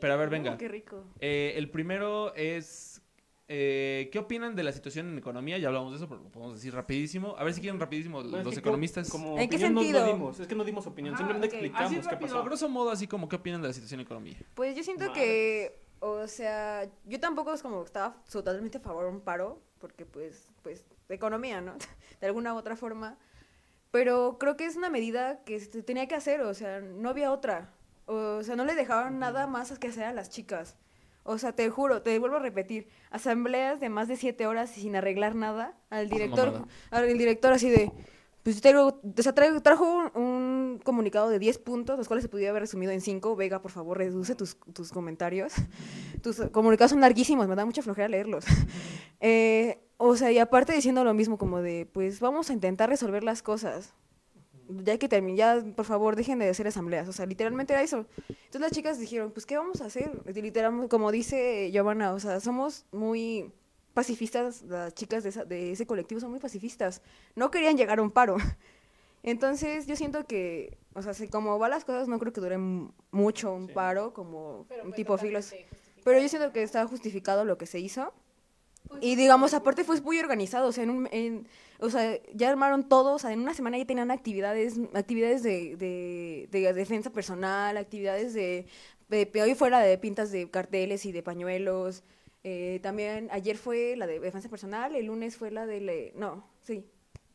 Pero 0.00 0.12
a 0.12 0.16
ver, 0.16 0.28
venga. 0.28 0.52
Oh, 0.54 0.58
qué 0.58 0.68
rico. 0.68 1.04
Eh, 1.20 1.54
el 1.56 1.70
primero 1.70 2.34
es. 2.34 3.00
eh, 3.48 4.10
¿Qué 4.12 4.18
opinan 4.18 4.54
de 4.54 4.62
la 4.62 4.72
situación 4.72 5.08
en 5.08 5.16
economía? 5.18 5.56
Ya 5.56 5.68
hablamos 5.68 5.92
de 5.92 5.96
eso, 5.96 6.06
pero 6.08 6.20
lo 6.22 6.28
podemos 6.28 6.54
decir 6.56 6.74
rapidísimo. 6.74 7.34
A 7.38 7.44
ver 7.44 7.54
si 7.54 7.62
quieren 7.62 7.80
rapidísimo 7.80 8.20
es 8.20 8.26
los 8.26 8.52
que 8.52 8.60
economistas. 8.60 9.08
Como, 9.08 9.30
como 9.30 9.38
¿En 9.38 9.48
qué 9.48 9.56
no- 9.56 9.80
sentido? 9.80 10.00
No, 10.04 10.12
dimos, 10.12 10.40
es 10.40 10.46
que 10.46 10.54
no 10.54 10.64
dimos 10.64 10.86
opinión, 10.86 11.14
Ajá, 11.14 11.22
simplemente 11.24 11.46
explicamos 11.56 11.92
Así 11.92 12.08
qué 12.10 12.16
pasó. 12.16 12.38
a 12.40 12.44
grosso 12.44 12.68
modo, 12.68 12.90
así 12.90 13.06
como 13.06 13.26
qué 13.28 13.36
opinan 13.36 13.62
de 13.62 13.68
la 13.68 13.72
situación 13.74 14.00
en 14.00 14.04
economía. 14.06 14.36
Pues 14.54 14.76
yo 14.76 14.82
siento 14.82 15.10
que, 15.14 15.78
o 16.00 16.26
sea, 16.26 16.86
yo 17.04 17.20
tampoco 17.20 17.52
es 17.52 17.62
como 17.62 17.82
estaba 17.82 18.16
totalmente 18.30 18.78
a 18.78 18.80
favor 18.80 19.04
de 19.04 19.10
un 19.10 19.20
paro, 19.20 19.60
porque 19.80 20.04
pues, 20.06 20.48
pues, 20.62 20.84
economía, 21.08 21.60
¿no? 21.60 21.74
De 22.20 22.26
alguna 22.26 22.54
u 22.54 22.56
otra 22.56 22.76
forma. 22.76 23.16
Pero 23.90 24.36
creo 24.38 24.56
que 24.56 24.66
es 24.66 24.76
una 24.76 24.90
medida 24.90 25.42
que 25.44 25.58
se 25.60 25.82
tenía 25.82 26.06
que 26.08 26.14
hacer, 26.14 26.40
o 26.42 26.54
sea, 26.54 26.80
no 26.80 27.08
había 27.08 27.32
otra. 27.32 27.70
O 28.06 28.42
sea, 28.42 28.56
no 28.56 28.64
le 28.64 28.74
dejaron 28.74 29.18
nada 29.18 29.46
más 29.46 29.78
que 29.78 29.88
hacer 29.88 30.04
a 30.04 30.12
las 30.12 30.30
chicas. 30.30 30.76
O 31.24 31.38
sea, 31.38 31.52
te 31.52 31.68
juro, 31.70 32.02
te 32.02 32.18
vuelvo 32.18 32.36
a 32.36 32.40
repetir, 32.40 32.88
asambleas 33.10 33.80
de 33.80 33.88
más 33.88 34.06
de 34.06 34.16
siete 34.16 34.46
horas 34.46 34.76
y 34.78 34.82
sin 34.82 34.94
arreglar 34.94 35.34
nada, 35.34 35.74
al 35.90 36.08
director, 36.08 36.66
al 36.90 37.18
director 37.18 37.52
así 37.52 37.68
de, 37.68 37.90
pues 38.44 38.60
traigo, 38.60 39.00
o 39.18 39.22
sea, 39.22 39.34
traigo- 39.34 39.60
trajo 39.60 39.84
un, 39.92 40.22
un 40.22 40.35
comunicado 40.78 41.28
de 41.28 41.38
10 41.38 41.58
puntos, 41.58 41.98
los 41.98 42.06
cuales 42.08 42.22
se 42.22 42.28
podía 42.28 42.50
haber 42.50 42.62
resumido 42.62 42.92
en 42.92 43.00
5. 43.00 43.36
Vega, 43.36 43.60
por 43.62 43.70
favor, 43.70 43.98
reduce 43.98 44.34
tus, 44.34 44.56
tus 44.72 44.90
comentarios. 44.92 45.52
Tus 46.22 46.40
comunicados 46.50 46.90
son 46.90 47.00
larguísimos, 47.00 47.46
me 47.46 47.54
da 47.54 47.64
mucha 47.64 47.82
flojera 47.82 48.08
leerlos. 48.08 48.44
Eh, 49.20 49.80
o 49.96 50.14
sea, 50.14 50.30
y 50.30 50.38
aparte 50.38 50.74
diciendo 50.74 51.02
lo 51.02 51.14
mismo, 51.14 51.38
como 51.38 51.62
de, 51.62 51.88
pues 51.90 52.20
vamos 52.20 52.50
a 52.50 52.52
intentar 52.52 52.90
resolver 52.90 53.24
las 53.24 53.42
cosas. 53.42 53.94
Ya 54.68 54.92
hay 54.92 54.98
que 54.98 55.08
terminar, 55.08 55.64
ya, 55.64 55.74
por 55.74 55.86
favor, 55.86 56.16
dejen 56.16 56.38
de 56.38 56.48
hacer 56.50 56.66
asambleas. 56.66 57.08
O 57.08 57.12
sea, 57.12 57.24
literalmente 57.24 57.72
era 57.72 57.82
eso. 57.82 58.04
Entonces 58.28 58.60
las 58.60 58.72
chicas 58.72 58.98
dijeron, 58.98 59.30
pues, 59.30 59.46
¿qué 59.46 59.56
vamos 59.56 59.80
a 59.80 59.86
hacer? 59.86 60.10
Literalmente, 60.26 60.88
como 60.90 61.10
dice 61.12 61.70
Giovanna, 61.72 62.12
o 62.12 62.20
sea, 62.20 62.40
somos 62.40 62.84
muy 62.92 63.52
pacifistas, 63.94 64.62
las 64.62 64.92
chicas 64.94 65.22
de, 65.22 65.30
esa- 65.30 65.44
de 65.46 65.72
ese 65.72 65.86
colectivo 65.86 66.20
son 66.20 66.30
muy 66.30 66.40
pacifistas. 66.40 67.00
No 67.34 67.50
querían 67.50 67.78
llegar 67.78 67.98
a 67.98 68.02
un 68.02 68.10
paro. 68.10 68.36
Entonces, 69.26 69.86
yo 69.86 69.96
siento 69.96 70.24
que, 70.26 70.78
o 70.94 71.02
sea, 71.02 71.12
si 71.12 71.28
como 71.28 71.58
van 71.58 71.70
las 71.72 71.84
cosas, 71.84 72.08
no 72.08 72.18
creo 72.18 72.32
que 72.32 72.40
dure 72.40 72.56
mucho 73.10 73.52
un 73.54 73.66
Sí. 73.66 73.72
paro, 73.74 74.14
como 74.14 74.66
un 74.84 74.92
tipo 74.94 75.18
filos. 75.18 75.52
Pero 76.04 76.20
yo 76.20 76.28
siento 76.28 76.52
que 76.52 76.62
está 76.62 76.86
justificado 76.86 77.44
lo 77.44 77.58
que 77.58 77.66
se 77.66 77.80
hizo. 77.80 78.14
Y 79.00 79.16
digamos, 79.16 79.52
aparte 79.52 79.82
fue 79.82 80.00
muy 80.00 80.20
organizado, 80.20 80.68
o 80.68 80.72
sea, 80.72 80.84
en 80.84 80.90
un- 80.90 81.08
en- 81.10 81.48
o 81.80 81.90
sea, 81.90 82.20
ya 82.34 82.48
armaron 82.50 82.88
todo, 82.88 83.14
o 83.14 83.18
sea, 83.18 83.32
en 83.32 83.40
una 83.40 83.52
semana 83.52 83.76
ya 83.78 83.84
tenían 83.84 84.12
actividades, 84.12 84.78
actividades 84.94 85.42
de, 85.42 85.76
de, 85.76 86.48
de 86.52 86.72
defensa 86.72 87.10
personal, 87.10 87.76
actividades 87.76 88.32
de 88.32 88.66
eh, 89.10 89.30
hoy 89.42 89.54
fue 89.56 89.70
la 89.70 89.80
de 89.80 89.98
pintas 89.98 90.30
de 90.30 90.48
carteles 90.50 91.04
y 91.04 91.10
de 91.12 91.22
pañuelos. 91.22 92.04
eh, 92.44 92.78
también 92.80 93.28
ayer 93.32 93.56
fue 93.56 93.96
la 93.96 94.06
de 94.06 94.20
defensa 94.20 94.48
personal, 94.48 94.94
el 94.94 95.06
lunes 95.06 95.36
fue 95.36 95.50
la 95.50 95.66
de... 95.66 95.80
le- 95.80 96.12
no, 96.14 96.44
sí. 96.62 96.84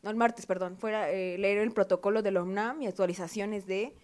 No, 0.02 0.10
el 0.10 0.16
martes, 0.16 0.46
perdón. 0.46 0.76
Fue 0.78 0.92
la, 0.92 1.10
eh, 1.10 1.38
leer 1.38 1.58
el 1.58 1.72
protocolo 1.72 2.22
de 2.22 2.30
la 2.32 2.42
UNAM 2.42 2.82
y 2.82 2.86
actualizaciones 2.86 3.66
de... 3.66 3.96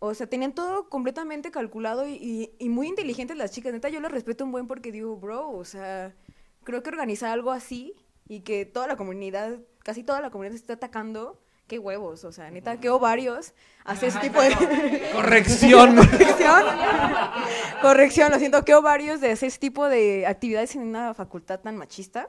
O 0.00 0.14
sea, 0.14 0.28
tenían 0.28 0.52
todo 0.52 0.88
completamente 0.88 1.50
calculado 1.50 2.06
y, 2.06 2.12
y- 2.14 2.52
y 2.60 2.68
muy 2.68 2.86
inteligentes 2.86 3.36
las 3.36 3.50
chicas. 3.50 3.72
Neta, 3.72 3.88
yo 3.88 4.00
las 4.00 4.12
respeto 4.12 4.44
un 4.44 4.52
buen 4.52 4.68
porque 4.68 4.92
digo, 4.92 5.16
bro, 5.16 5.50
o 5.50 5.64
sea, 5.64 6.14
creo 6.62 6.84
que 6.84 6.90
organizar 6.90 7.30
algo 7.32 7.50
así 7.50 7.94
y 8.28 8.40
que 8.40 8.64
toda 8.64 8.86
la 8.86 8.96
comunidad, 8.96 9.58
casi 9.80 10.04
toda 10.04 10.20
la 10.20 10.30
comunidad 10.30 10.52
se 10.52 10.58
esté 10.60 10.74
atacando, 10.74 11.40
qué 11.66 11.80
huevos, 11.80 12.22
o 12.24 12.30
sea, 12.30 12.48
neta, 12.52 12.78
qué 12.78 12.90
ovarios 12.90 13.54
hacer 13.84 14.10
ese 14.10 14.20
tipo 14.20 14.40
de... 14.40 14.50
Corrección. 15.14 15.96
Corrección. 15.96 16.62
Corrección, 17.82 18.30
lo 18.30 18.38
siento, 18.38 18.64
qué 18.64 18.74
ovarios 18.76 19.20
de 19.20 19.32
hacer 19.32 19.48
ese 19.48 19.58
tipo 19.58 19.88
de 19.88 20.26
actividades 20.28 20.76
en 20.76 20.82
una 20.82 21.12
facultad 21.14 21.58
tan 21.60 21.76
machista. 21.76 22.28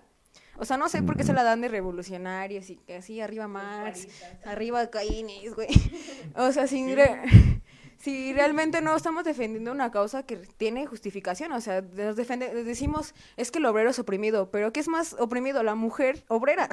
O 0.59 0.65
sea, 0.65 0.77
no 0.77 0.89
sé 0.89 1.01
por 1.01 1.15
qué 1.17 1.23
se 1.23 1.33
la 1.33 1.43
dan 1.43 1.61
de 1.61 1.67
revolucionarios 1.69 2.69
y 2.69 2.75
que 2.75 2.97
así 2.97 3.21
arriba 3.21 3.47
Marx, 3.47 4.07
arriba 4.45 4.89
Caínes, 4.89 5.53
güey. 5.55 5.69
O 6.35 6.51
sea, 6.51 6.67
si, 6.67 6.93
re- 6.93 7.21
si 7.97 8.33
realmente 8.33 8.81
no 8.81 8.95
estamos 8.95 9.23
defendiendo 9.23 9.71
una 9.71 9.89
causa 9.91 10.23
que 10.23 10.37
tiene 10.37 10.85
justificación, 10.85 11.51
o 11.53 11.61
sea, 11.61 11.81
nos 11.81 12.15
defende, 12.15 12.63
decimos 12.63 13.13
es 13.37 13.51
que 13.51 13.59
el 13.59 13.65
obrero 13.65 13.89
es 13.89 13.99
oprimido, 13.99 14.51
pero 14.51 14.71
¿qué 14.73 14.79
es 14.79 14.87
más 14.87 15.13
oprimido? 15.19 15.63
La 15.63 15.75
mujer 15.75 16.23
obrera. 16.27 16.67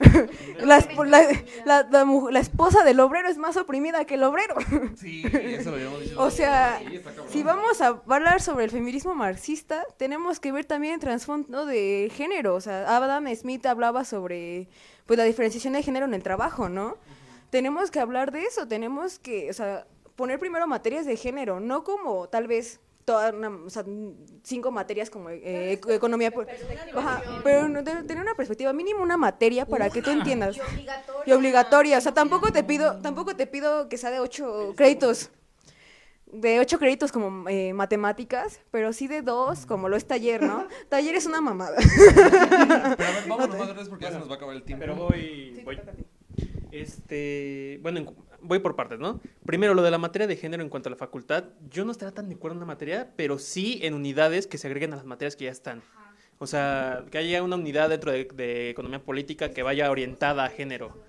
La, 0.60 0.78
esp- 0.78 1.06
la- 1.06 1.26
la- 1.64 1.88
la 1.90 2.04
mu- 2.04 2.30
la 2.30 2.40
esposa 2.40 2.84
del 2.84 3.00
obrero 3.00 3.28
es 3.28 3.38
más 3.38 3.56
oprimida 3.56 4.04
que 4.04 4.14
el 4.14 4.22
obrro. 4.24 4.56
Sí, 4.96 5.22
eso 5.32 5.70
lo 5.70 5.76
habíamos 5.76 6.00
dicho. 6.00 6.20
O 6.22 6.30
sea, 6.30 6.80
Sí, 6.80 7.00
si 7.28 7.42
vamos 7.42 7.80
a 7.80 8.00
hablar 8.08 8.40
sobre 8.42 8.64
el 8.64 8.70
feminismo 8.70 9.14
marxista, 9.14 9.84
tenemos 9.96 10.40
que 10.40 10.52
ver 10.52 10.64
también 10.64 10.94
el 10.94 11.00
trasfondo 11.00 11.64
de 11.66 12.10
género. 12.14 12.54
O 12.54 12.60
sea, 12.60 12.94
Adam 12.96 13.26
Smith 13.34 13.64
hablaba 13.66 14.04
sobre 14.04 14.68
pues 15.06 15.18
la 15.18 15.24
diferenciación 15.24 15.72
de 15.74 15.82
género 15.82 16.06
en 16.06 16.14
el 16.14 16.22
trabajo, 16.22 16.68
¿no? 16.68 16.96
Tenemos 17.50 17.90
que 17.90 17.98
hablar 18.00 18.30
de 18.30 18.44
eso, 18.44 18.68
tenemos 18.68 19.18
que, 19.18 19.50
o 19.50 19.52
sea, 19.52 19.86
poner 20.16 20.38
primero 20.38 20.66
materias 20.66 21.04
de 21.06 21.16
género, 21.16 21.58
no 21.60 21.82
como 21.84 22.28
tal 22.28 22.46
vez 22.46 22.80
toda 23.04 23.30
una, 23.30 23.48
o 23.48 23.70
sea, 23.70 23.84
cinco 24.44 24.70
materias 24.70 25.10
como 25.10 25.30
eh, 25.30 25.72
eco- 25.72 25.90
economía, 25.90 26.32
Ajá, 26.94 27.22
pero 27.42 27.66
tener 27.82 28.20
una 28.20 28.34
perspectiva 28.34 28.72
mínimo 28.72 29.02
una 29.02 29.16
materia 29.16 29.64
para 29.66 29.90
que 29.90 30.02
tú 30.02 30.10
entiendas 30.10 30.56
y 31.26 31.32
obligatoria, 31.32 31.98
o 31.98 32.00
sea, 32.00 32.12
tampoco 32.12 32.52
te 32.52 32.62
pido, 32.64 32.98
tampoco 33.00 33.34
te 33.34 33.46
pido 33.46 33.88
que 33.88 33.96
sea 33.98 34.10
de 34.10 34.20
ocho 34.20 34.74
créditos, 34.76 35.30
de 36.26 36.60
ocho 36.60 36.78
créditos 36.78 37.10
como 37.10 37.48
eh, 37.48 37.72
matemáticas, 37.72 38.60
pero 38.70 38.92
sí 38.92 39.08
de 39.08 39.22
dos, 39.22 39.66
como 39.66 39.88
lo 39.88 39.96
es 39.96 40.06
taller, 40.06 40.42
¿no? 40.42 40.66
Taller 40.88 41.16
es 41.16 41.26
una 41.26 41.40
mamada. 41.40 41.76
Pero 42.16 43.08
a 43.08 43.12
ver, 43.12 43.28
vámonos 43.28 43.76
más 43.76 43.88
porque 43.88 44.04
ya 44.04 44.12
se 44.12 44.18
nos 44.20 44.28
va 44.28 44.34
a 44.34 44.36
acabar 44.36 44.54
el 44.54 44.62
tiempo. 44.62 44.80
Pero 44.82 44.94
voy, 44.94 45.60
voy. 45.64 45.80
Este, 46.70 47.78
bueno, 47.82 47.98
en- 47.98 48.29
voy 48.42 48.58
por 48.58 48.76
partes, 48.76 48.98
¿no? 48.98 49.20
Primero, 49.44 49.74
lo 49.74 49.82
de 49.82 49.90
la 49.90 49.98
materia 49.98 50.26
de 50.26 50.36
género 50.36 50.62
en 50.62 50.68
cuanto 50.68 50.88
a 50.88 50.90
la 50.90 50.96
facultad. 50.96 51.44
Yo 51.70 51.84
no 51.84 51.92
estaría 51.92 52.14
tan 52.14 52.28
de 52.28 52.34
acuerdo 52.34 52.54
en 52.54 52.58
una 52.58 52.66
materia, 52.66 53.12
pero 53.16 53.38
sí 53.38 53.80
en 53.82 53.94
unidades 53.94 54.46
que 54.46 54.58
se 54.58 54.66
agreguen 54.66 54.92
a 54.92 54.96
las 54.96 55.04
materias 55.04 55.36
que 55.36 55.44
ya 55.44 55.50
están. 55.50 55.82
O 56.38 56.46
sea, 56.46 57.04
que 57.10 57.18
haya 57.18 57.42
una 57.42 57.56
unidad 57.56 57.90
dentro 57.90 58.12
de, 58.12 58.24
de 58.24 58.70
economía 58.70 59.02
política 59.02 59.50
que 59.50 59.62
vaya 59.62 59.90
orientada 59.90 60.44
a 60.44 60.48
género. 60.48 61.02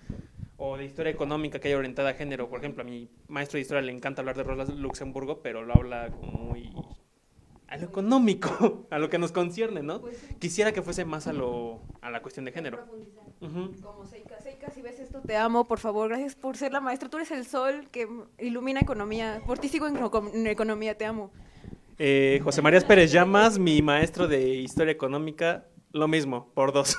O 0.57 0.77
de 0.77 0.85
historia 0.85 1.11
económica 1.11 1.59
que 1.59 1.69
haya 1.69 1.77
orientada 1.77 2.09
a 2.09 2.13
género. 2.13 2.49
Por 2.49 2.59
ejemplo, 2.59 2.83
a 2.83 2.85
mi 2.85 3.09
maestro 3.27 3.57
de 3.57 3.61
historia 3.61 3.81
le 3.81 3.91
encanta 3.91 4.21
hablar 4.21 4.35
de 4.35 4.43
Rosa 4.43 4.71
Luxemburgo, 4.73 5.41
pero 5.41 5.63
lo 5.63 5.73
habla 5.73 6.09
como 6.11 6.33
muy 6.33 6.71
a 7.71 7.77
lo 7.77 7.85
económico, 7.85 8.85
a 8.91 8.99
lo 8.99 9.09
que 9.09 9.17
nos 9.17 9.31
concierne, 9.31 9.81
¿no? 9.81 10.01
Quisiera 10.39 10.73
que 10.73 10.81
fuese 10.81 11.05
más 11.05 11.25
a 11.27 11.33
lo 11.33 11.79
a 12.01 12.11
la 12.11 12.21
cuestión 12.21 12.43
de 12.45 12.51
género. 12.51 12.79
Como 13.39 14.05
Seika, 14.05 14.39
Seika, 14.41 14.69
si 14.71 14.81
ves 14.81 14.99
esto, 14.99 15.21
te 15.21 15.37
amo, 15.37 15.67
por 15.67 15.79
favor, 15.79 16.09
gracias 16.09 16.35
por 16.35 16.57
ser 16.57 16.73
la 16.73 16.81
maestra. 16.81 17.09
Tú 17.09 17.17
eres 17.17 17.31
el 17.31 17.45
sol 17.45 17.87
que 17.89 18.09
ilumina 18.39 18.81
economía. 18.81 19.41
Por 19.47 19.57
ti 19.57 19.69
sigo 19.69 19.87
en 19.87 20.47
economía, 20.47 20.97
te 20.97 21.05
amo. 21.05 21.31
Eh, 21.97 22.41
José 22.43 22.61
María 22.61 22.81
Pérez 22.81 23.11
Llamas, 23.11 23.57
mi 23.57 23.81
maestro 23.81 24.27
de 24.27 24.41
historia 24.55 24.91
económica, 24.91 25.65
lo 25.93 26.07
mismo, 26.07 26.51
por 26.53 26.71
dos. 26.71 26.97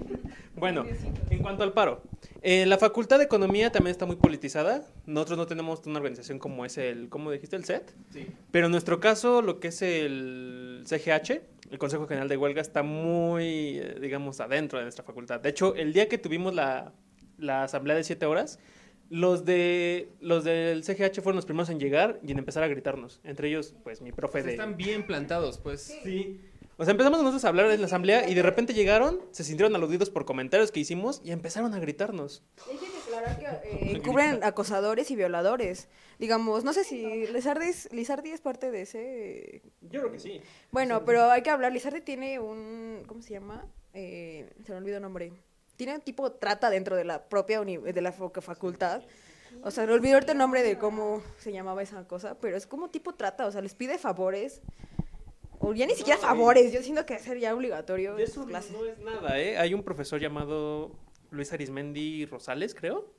bueno, 0.56 0.84
en 1.30 1.38
cuanto 1.40 1.62
al 1.62 1.72
paro, 1.72 2.02
eh, 2.42 2.66
la 2.66 2.78
Facultad 2.78 3.18
de 3.18 3.24
Economía 3.24 3.72
también 3.72 3.90
está 3.90 4.06
muy 4.06 4.16
politizada. 4.16 4.86
Nosotros 5.06 5.38
no 5.38 5.46
tenemos 5.46 5.84
una 5.86 5.98
organización 5.98 6.38
como 6.38 6.64
es 6.64 6.78
el, 6.78 7.08
¿cómo 7.08 7.30
dijiste? 7.30 7.56
El 7.56 7.64
SET. 7.64 7.92
Sí. 8.10 8.26
Pero 8.50 8.66
en 8.66 8.72
nuestro 8.72 9.00
caso, 9.00 9.42
lo 9.42 9.60
que 9.60 9.68
es 9.68 9.82
el 9.82 10.84
CGH, 10.86 11.42
el 11.70 11.78
Consejo 11.78 12.06
General 12.06 12.28
de 12.28 12.36
Huelga, 12.36 12.60
está 12.60 12.82
muy, 12.82 13.78
eh, 13.78 13.96
digamos, 14.00 14.40
adentro 14.40 14.78
de 14.78 14.84
nuestra 14.84 15.04
facultad. 15.04 15.40
De 15.40 15.48
hecho, 15.48 15.74
el 15.74 15.92
día 15.92 16.08
que 16.08 16.18
tuvimos 16.18 16.54
la, 16.54 16.92
la 17.38 17.64
asamblea 17.64 17.96
de 17.96 18.04
siete 18.04 18.26
horas, 18.26 18.58
los, 19.10 19.44
de, 19.44 20.10
los 20.20 20.44
del 20.44 20.84
CGH 20.84 21.22
fueron 21.22 21.36
los 21.36 21.46
primeros 21.46 21.70
en 21.70 21.80
llegar 21.80 22.20
y 22.22 22.32
en 22.32 22.38
empezar 22.38 22.62
a 22.62 22.68
gritarnos. 22.68 23.20
Entre 23.24 23.48
ellos, 23.48 23.74
pues, 23.82 24.02
mi 24.02 24.12
profe 24.12 24.42
de... 24.42 24.52
Están 24.52 24.76
bien 24.76 25.06
plantados, 25.06 25.58
pues. 25.58 25.98
Sí. 26.04 26.40
O 26.80 26.84
sea, 26.84 26.92
empezamos 26.92 27.18
nosotros 27.18 27.44
a 27.44 27.48
hablar 27.48 27.70
en 27.72 27.80
la 27.80 27.86
asamblea 27.88 28.28
y 28.28 28.34
de 28.34 28.42
repente 28.42 28.72
llegaron, 28.72 29.20
se 29.32 29.42
sintieron 29.42 29.74
aludidos 29.74 30.10
por 30.10 30.24
comentarios 30.24 30.70
que 30.70 30.78
hicimos 30.78 31.20
y 31.24 31.32
empezaron 31.32 31.74
a 31.74 31.80
gritarnos. 31.80 32.44
Hay 32.70 32.76
que 32.76 32.86
declarar 32.88 33.38
que 33.38 33.68
eh, 33.68 33.90
encubren 33.96 34.44
acosadores 34.44 35.10
y 35.10 35.16
violadores. 35.16 35.88
Digamos, 36.20 36.62
no 36.62 36.72
sé 36.72 36.84
si 36.84 37.26
Lizardi 37.26 37.66
es, 37.66 37.92
Lizardi 37.92 38.30
es 38.30 38.40
parte 38.40 38.70
de 38.70 38.82
ese... 38.82 39.62
Yo 39.80 40.00
creo 40.02 40.12
que 40.12 40.20
sí. 40.20 40.40
Bueno, 40.70 41.04
pero 41.04 41.28
hay 41.30 41.42
que 41.42 41.50
hablar. 41.50 41.72
Lizardi 41.72 42.00
tiene 42.00 42.38
un... 42.38 43.02
¿Cómo 43.08 43.22
se 43.22 43.30
llama? 43.34 43.66
Eh, 43.92 44.48
se 44.64 44.70
me 44.70 44.78
olvidó 44.78 44.96
el 44.98 45.02
nombre. 45.02 45.32
Tiene 45.76 45.96
un 45.96 46.00
tipo 46.00 46.30
de 46.30 46.38
trata 46.38 46.70
dentro 46.70 46.94
de 46.94 47.04
la 47.04 47.28
propia 47.28 47.60
uni- 47.60 47.78
de 47.78 48.00
la 48.00 48.12
fac- 48.16 48.40
facultad. 48.40 49.02
O 49.64 49.72
sea, 49.72 49.84
me 49.84 49.92
olvidó 49.94 50.14
ahorita 50.14 50.30
el 50.32 50.38
nombre 50.38 50.62
de 50.62 50.78
cómo 50.78 51.22
se 51.40 51.50
llamaba 51.50 51.82
esa 51.82 52.06
cosa, 52.06 52.36
pero 52.40 52.56
es 52.56 52.68
como 52.68 52.90
tipo 52.90 53.14
trata, 53.14 53.46
o 53.46 53.50
sea, 53.50 53.62
les 53.62 53.74
pide 53.74 53.98
favores. 53.98 54.60
O 55.60 55.74
ya 55.74 55.86
ni 55.86 55.94
siquiera 55.94 56.18
favores, 56.18 56.72
yo 56.72 56.82
siento 56.82 57.04
que 57.04 57.14
va 57.14 57.20
a 57.20 57.22
ser 57.22 57.38
ya 57.38 57.54
obligatorio. 57.54 58.14
De 58.14 58.24
eso 58.24 58.46
clases. 58.46 58.72
no 58.72 58.84
es 58.84 58.98
nada, 59.00 59.40
¿eh? 59.40 59.58
Hay 59.58 59.74
un 59.74 59.82
profesor 59.82 60.20
llamado 60.20 60.92
Luis 61.30 61.52
Arismendi 61.52 62.26
Rosales, 62.26 62.74
creo. 62.74 63.12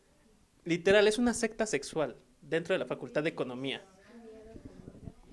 Literal, 0.66 1.08
es 1.08 1.18
una 1.18 1.34
secta 1.34 1.66
sexual 1.66 2.16
dentro 2.42 2.74
de 2.74 2.80
la 2.80 2.86
Facultad 2.86 3.24
de 3.24 3.30
Economía. 3.30 3.84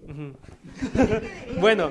Bueno, 1.61 1.91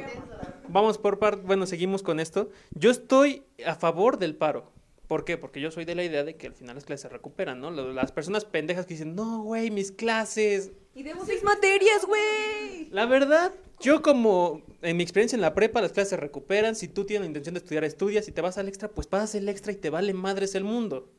vamos 0.69 0.97
por 0.97 1.19
parte, 1.19 1.41
bueno, 1.45 1.65
seguimos 1.65 2.01
con 2.01 2.19
esto. 2.19 2.49
Yo 2.71 2.91
estoy 2.91 3.43
a 3.65 3.75
favor 3.75 4.17
del 4.19 4.35
paro. 4.35 4.71
¿Por 5.07 5.25
qué? 5.25 5.37
Porque 5.37 5.59
yo 5.61 5.69
soy 5.69 5.85
de 5.85 5.95
la 5.95 6.03
idea 6.03 6.23
de 6.23 6.35
que 6.35 6.47
al 6.47 6.53
final 6.53 6.75
las 6.75 6.85
clases 6.85 7.01
se 7.03 7.09
recuperan, 7.09 7.59
¿no? 7.59 7.71
Las 7.71 8.11
personas 8.11 8.45
pendejas 8.45 8.85
que 8.85 8.93
dicen, 8.95 9.15
no, 9.15 9.43
güey, 9.43 9.69
mis 9.69 9.91
clases. 9.91 10.71
Y 10.95 11.03
debo 11.03 11.25
seis 11.25 11.43
materias, 11.43 12.05
güey. 12.07 12.87
La 12.91 13.05
verdad, 13.05 13.51
yo 13.81 14.01
como 14.01 14.61
en 14.81 14.95
mi 14.97 15.03
experiencia 15.03 15.35
en 15.35 15.41
la 15.41 15.53
prepa, 15.53 15.81
las 15.81 15.91
clases 15.91 16.09
se 16.11 16.17
recuperan. 16.17 16.75
Si 16.75 16.87
tú 16.87 17.03
tienes 17.05 17.21
la 17.21 17.27
intención 17.27 17.53
de 17.53 17.59
estudiar, 17.59 17.83
estudias. 17.83 18.25
Si 18.25 18.31
te 18.31 18.39
vas 18.41 18.57
al 18.57 18.67
extra, 18.69 18.87
pues 18.87 19.05
pasas 19.05 19.35
el 19.35 19.49
extra 19.49 19.73
y 19.73 19.75
te 19.75 19.89
vale 19.89 20.13
madres 20.13 20.55
el 20.55 20.63
mundo. 20.63 21.09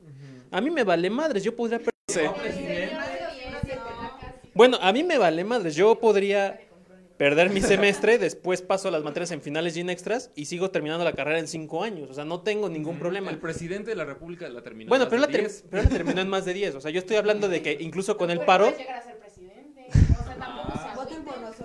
A 0.51 0.61
mí 0.61 0.71
me 0.71 0.83
vale 0.85 1.11
madres, 1.11 1.45
yo 1.45 1.55
podría... 1.55 1.79
perder- 1.81 1.91
Bueno, 4.55 4.79
a 4.81 4.93
mí 4.93 5.05
me 5.05 5.19
vale 5.19 5.45
madres, 5.45 5.75
yo 5.75 5.99
podría 6.01 6.59
perder 7.19 7.51
mi 7.51 7.61
semestre, 7.61 8.17
después 8.19 8.63
paso 8.63 8.91
las 8.91 9.03
materias 9.03 9.31
en 9.33 9.43
finales 9.43 9.77
y 9.77 9.81
en 9.81 9.91
extras 9.91 10.31
y 10.35 10.47
sigo 10.47 10.71
terminando 10.71 11.05
la 11.05 11.13
carrera 11.13 11.39
en 11.39 11.49
cinco 11.49 11.83
años. 11.83 12.09
O 12.11 12.15
sea, 12.15 12.25
no 12.25 12.41
tengo 12.43 12.69
ningún 12.71 12.99
problema. 12.99 13.31
El 13.31 13.39
presidente 13.39 13.91
de 13.91 13.97
la 13.97 14.05
República 14.05 14.49
la 14.49 14.63
terminó. 14.63 14.89
Bueno, 14.89 15.05
en 15.05 15.11
pero 15.11 15.21
la, 15.21 15.29
ter- 15.29 15.41
10. 15.41 15.65
pero 15.71 15.83
la 15.83 15.89
terminó 15.91 16.21
en 16.23 16.29
más 16.29 16.45
de 16.47 16.55
10. 16.55 16.77
O 16.77 16.81
sea, 16.81 16.91
yo 16.91 17.01
estoy 17.01 17.17
hablando 17.17 17.49
de 17.49 17.61
que 17.61 17.77
incluso 17.81 18.17
con 18.17 18.31
el 18.31 18.41
paro... 18.41 18.67
puedes 18.67 18.79
llegar 18.79 18.99
a 18.99 19.03
ser 19.03 19.17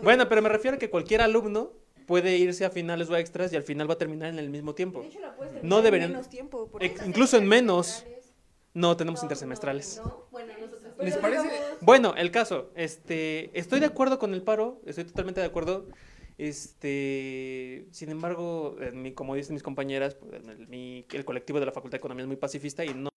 Bueno, 0.01 0.27
pero 0.29 0.41
me 0.41 0.49
refiero 0.49 0.75
a 0.75 0.79
que 0.79 0.89
cualquier 0.89 1.21
alumno 1.21 1.71
puede 2.07 2.37
irse 2.37 2.65
a 2.65 2.69
finales 2.69 3.09
o 3.09 3.13
a 3.13 3.19
extras 3.19 3.53
y 3.53 3.55
al 3.55 3.63
final 3.63 3.89
va 3.89 3.93
a 3.93 3.97
terminar 3.97 4.29
en 4.29 4.39
el 4.39 4.49
mismo 4.49 4.73
tiempo. 4.75 5.01
De 5.01 5.07
hecho, 5.07 5.19
la 5.19 5.35
puedes 5.35 5.63
No 5.63 5.77
en 5.79 5.83
deberían- 5.83 6.11
menos 6.11 6.29
tiempo. 6.29 6.69
incluso 7.05 7.37
en 7.37 7.47
menos. 7.47 8.05
No, 8.73 8.95
tenemos 8.95 9.21
intersemestrales. 9.21 10.01
Bueno, 10.31 10.53
nosotros- 10.59 10.81
¿Les 10.99 11.17
parece? 11.17 11.49
Bueno, 11.81 12.13
el 12.15 12.31
caso, 12.31 12.71
este, 12.75 13.57
estoy 13.57 13.79
de 13.81 13.85
acuerdo 13.87 14.17
con 14.17 14.33
el 14.33 14.43
paro, 14.43 14.79
estoy 14.85 15.03
totalmente 15.03 15.41
de 15.41 15.47
acuerdo. 15.47 15.87
Este, 16.37 17.85
sin 17.91 18.09
embargo, 18.09 18.75
en 18.79 19.01
mi- 19.01 19.13
como 19.13 19.35
dicen 19.35 19.53
mis 19.53 19.63
compañeras, 19.63 20.15
pues, 20.15 20.41
el, 20.47 20.67
mi- 20.67 21.05
el 21.11 21.25
colectivo 21.25 21.59
de 21.59 21.65
la 21.65 21.71
Facultad 21.71 21.93
de 21.93 21.99
Economía 21.99 22.23
es 22.23 22.27
muy 22.27 22.37
pacifista 22.37 22.85
y 22.85 22.93
no. 22.93 23.09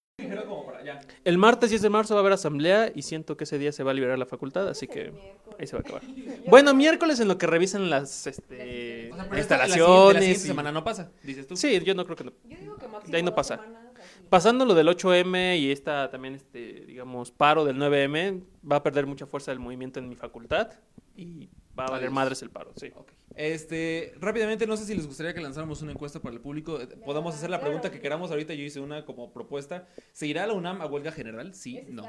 El 1.24 1.38
martes 1.38 1.70
10 1.70 1.82
de 1.82 1.90
marzo 1.90 2.14
va 2.14 2.20
a 2.20 2.22
haber 2.22 2.32
asamblea 2.34 2.92
y 2.94 3.02
siento 3.02 3.36
que 3.36 3.44
ese 3.44 3.58
día 3.58 3.72
se 3.72 3.82
va 3.82 3.90
a 3.90 3.94
liberar 3.94 4.18
la 4.18 4.26
facultad, 4.26 4.68
así 4.68 4.86
que 4.86 5.12
ahí 5.58 5.66
se 5.66 5.74
va 5.76 5.78
a 5.78 5.80
acabar. 5.82 6.02
Bueno, 6.48 6.74
miércoles 6.74 7.18
en 7.20 7.28
lo 7.28 7.38
que 7.38 7.46
revisan 7.46 7.88
las 7.90 8.26
este, 8.26 9.10
O 9.12 9.16
sea, 9.16 9.24
pero 9.24 9.38
instalaciones. 9.38 10.14
La 10.14 10.20
siguiente 10.20 10.44
y- 10.44 10.46
semana 10.48 10.72
no 10.72 10.84
pasa, 10.84 11.10
dices 11.22 11.46
tú. 11.46 11.56
Sí, 11.56 11.80
yo 11.80 11.94
no 11.94 12.04
creo 12.04 12.16
que 12.16 12.24
no. 12.24 12.32
Yo 12.48 12.56
digo 12.58 12.76
que 12.76 12.86
máximo 12.88 13.10
De 13.10 13.16
ahí 13.16 13.22
no 13.22 13.30
dos 13.30 13.36
pasa. 13.36 13.56
semanas, 13.56 13.82
así. 13.96 14.26
Pasando 14.28 14.64
lo 14.64 14.74
del 14.74 14.88
8M 14.88 15.58
y 15.58 15.70
esta 15.72 16.10
también, 16.10 16.34
este, 16.34 16.84
digamos, 16.86 17.30
paro 17.30 17.64
del 17.64 17.76
9M, 17.76 18.42
va 18.70 18.76
a 18.76 18.82
perder 18.82 19.06
mucha 19.06 19.26
fuerza 19.26 19.52
el 19.52 19.58
movimiento 19.58 19.98
en 19.98 20.08
mi 20.08 20.16
facultad 20.16 20.70
y 21.16 21.48
va 21.78 21.84
a 21.86 21.90
valer 21.90 22.04
Adiós. 22.08 22.12
madres 22.14 22.42
el 22.42 22.50
paro, 22.50 22.72
sí. 22.76 22.90
Ok. 22.94 23.10
Este, 23.36 24.14
rápidamente, 24.20 24.66
no 24.66 24.76
sé 24.76 24.84
si 24.84 24.94
les 24.94 25.06
gustaría 25.06 25.34
que 25.34 25.40
lanzáramos 25.40 25.82
una 25.82 25.92
encuesta 25.92 26.20
para 26.20 26.34
el 26.34 26.40
público. 26.40 26.80
Eh, 26.80 26.86
Podamos 27.04 27.34
hacer 27.34 27.50
la 27.50 27.60
pregunta 27.60 27.90
que 27.90 28.00
queramos. 28.00 28.30
Ahorita 28.30 28.54
yo 28.54 28.62
hice 28.62 28.80
una 28.80 29.04
como 29.04 29.32
propuesta. 29.32 29.88
¿Se 30.12 30.26
irá 30.26 30.46
la 30.46 30.52
UNAM 30.54 30.80
a 30.82 30.86
huelga 30.86 31.10
general? 31.12 31.54
Sí, 31.54 31.80
no. 31.88 32.04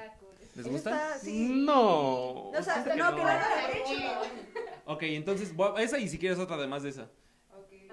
¿Les 0.55 0.67
gusta? 0.67 0.91
Está- 0.91 1.17
sí. 1.19 1.49
No. 1.65 2.49
O 2.49 2.63
sea, 2.63 2.77
no, 2.95 3.15
que 3.15 3.21
derecha. 3.21 4.21
Ok, 4.85 5.03
entonces, 5.03 5.51
a- 5.57 5.81
esa 5.81 5.97
y 5.99 6.07
si 6.07 6.17
quieres 6.19 6.37
otra 6.39 6.55
además 6.57 6.83
de 6.83 6.89
esa. 6.89 7.09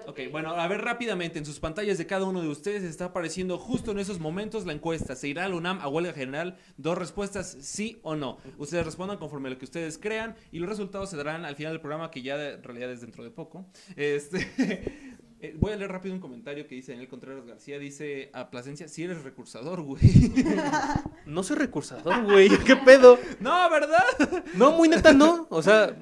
Ok, 0.05 0.19
bueno, 0.31 0.51
a 0.51 0.67
ver 0.67 0.81
rápidamente, 0.81 1.39
en 1.39 1.45
sus 1.45 1.59
pantallas 1.59 1.97
de 1.97 2.05
cada 2.05 2.25
uno 2.25 2.41
de 2.41 2.49
ustedes 2.49 2.83
está 2.83 3.05
apareciendo 3.05 3.57
justo 3.57 3.91
en 3.91 3.99
esos 3.99 4.19
momentos 4.19 4.65
la 4.65 4.73
encuesta. 4.73 5.15
¿Se 5.15 5.27
irá 5.27 5.47
la 5.47 5.55
UNAM 5.55 5.79
a 5.79 5.87
huelga 5.87 6.13
general? 6.13 6.57
Dos 6.77 6.97
respuestas, 6.97 7.57
sí 7.61 7.99
o 8.03 8.15
no. 8.15 8.37
Ustedes 8.57 8.85
respondan 8.85 9.17
conforme 9.17 9.47
a 9.47 9.51
lo 9.51 9.57
que 9.57 9.65
ustedes 9.65 9.97
crean 9.97 10.35
y 10.51 10.59
los 10.59 10.69
resultados 10.69 11.09
se 11.09 11.17
darán 11.17 11.45
al 11.45 11.55
final 11.55 11.73
del 11.73 11.81
programa, 11.81 12.11
que 12.11 12.21
ya 12.21 12.35
en 12.35 12.63
realidad 12.63 12.91
es 12.91 13.01
dentro 13.01 13.23
de 13.23 13.31
poco. 13.31 13.65
Este, 13.95 14.47
eh, 15.39 15.55
voy 15.57 15.71
a 15.71 15.77
leer 15.77 15.91
rápido 15.91 16.13
un 16.13 16.21
comentario 16.21 16.67
que 16.67 16.75
dice 16.75 16.91
Daniel 16.91 17.09
Contreras 17.09 17.45
García. 17.45 17.79
Dice, 17.79 18.29
a 18.33 18.49
Plasencia, 18.49 18.87
si 18.89 19.03
eres 19.03 19.23
recursador, 19.23 19.81
güey. 19.81 20.01
No 21.25 21.41
soy 21.41 21.55
recursador, 21.55 22.23
güey. 22.23 22.49
¿Qué 22.65 22.75
pedo? 22.75 23.17
no, 23.39 23.69
¿verdad? 23.69 24.43
No, 24.55 24.73
muy 24.73 24.89
neta, 24.89 25.13
no. 25.13 25.47
O 25.49 25.61
sea, 25.61 25.95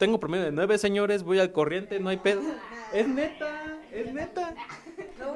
tengo 0.00 0.18
promedio 0.18 0.46
de 0.46 0.50
nueve 0.50 0.78
señores, 0.78 1.22
voy 1.22 1.38
al 1.38 1.52
corriente, 1.52 2.00
no 2.00 2.08
hay 2.08 2.16
pedo. 2.16 2.40
Es 2.92 3.06
neta, 3.06 3.78
es 3.92 4.12
neta. 4.12 4.54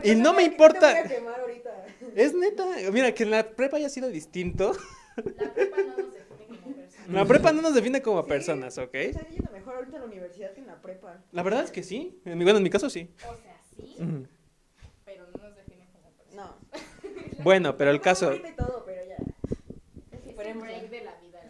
Y 0.03 0.15
no 0.15 0.33
me 0.33 0.43
importa. 0.43 0.95
Te 0.95 1.03
voy 1.03 1.13
a 1.13 1.17
quemar 1.17 1.41
ahorita. 1.41 1.87
Es 2.17 2.35
neta. 2.35 2.65
Mira, 2.91 3.13
que 3.13 3.25
en 3.25 3.31
la 3.31 3.47
prepa 3.51 3.77
haya 3.77 3.91
sido 3.91 4.09
distinto. 4.09 4.73
La 5.17 5.23
prepa 5.55 5.77
no 5.93 6.01
nos 6.01 6.15
define 6.15 6.41
como 6.41 6.65
personas. 6.65 7.13
La 7.13 7.25
prepa 7.27 7.53
no 7.53 7.63
nos 7.63 7.75
define 7.75 8.03
como 8.03 8.27
personas, 8.27 8.79
¿ok? 8.79 8.95
Está 8.95 9.29
yendo 9.29 9.51
mejor 9.53 9.75
ahorita 9.77 9.97
en 9.97 10.01
la 10.03 10.09
universidad 10.09 10.53
que 10.55 10.61
en 10.61 10.67
la 10.67 10.81
prepa. 10.81 11.23
La 11.31 11.43
verdad 11.43 11.63
es 11.65 11.71
que 11.71 11.83
sí. 11.83 12.19
En 12.25 12.39
mi, 12.39 12.45
bueno, 12.45 12.57
en 12.57 12.63
mi 12.63 12.71
caso 12.71 12.89
sí. 12.89 13.11
O 13.19 13.37
sea, 13.37 13.61
sí, 13.77 13.97
Ujú. 13.99 14.27
pero 15.05 15.25
no 15.31 15.43
nos 15.45 15.57
define 15.57 15.87
como 15.93 16.11
personas. 16.11 16.35
No. 16.35 17.45
Bueno, 17.45 17.77
pero 17.77 17.91
el 17.91 18.01
caso. 18.01 18.33
Todo, 18.57 18.83
pero 18.87 19.03
ya. 19.07 19.17
Es 20.17 20.27
el 20.27 20.35
break 20.59 20.89
de. 20.91 21.04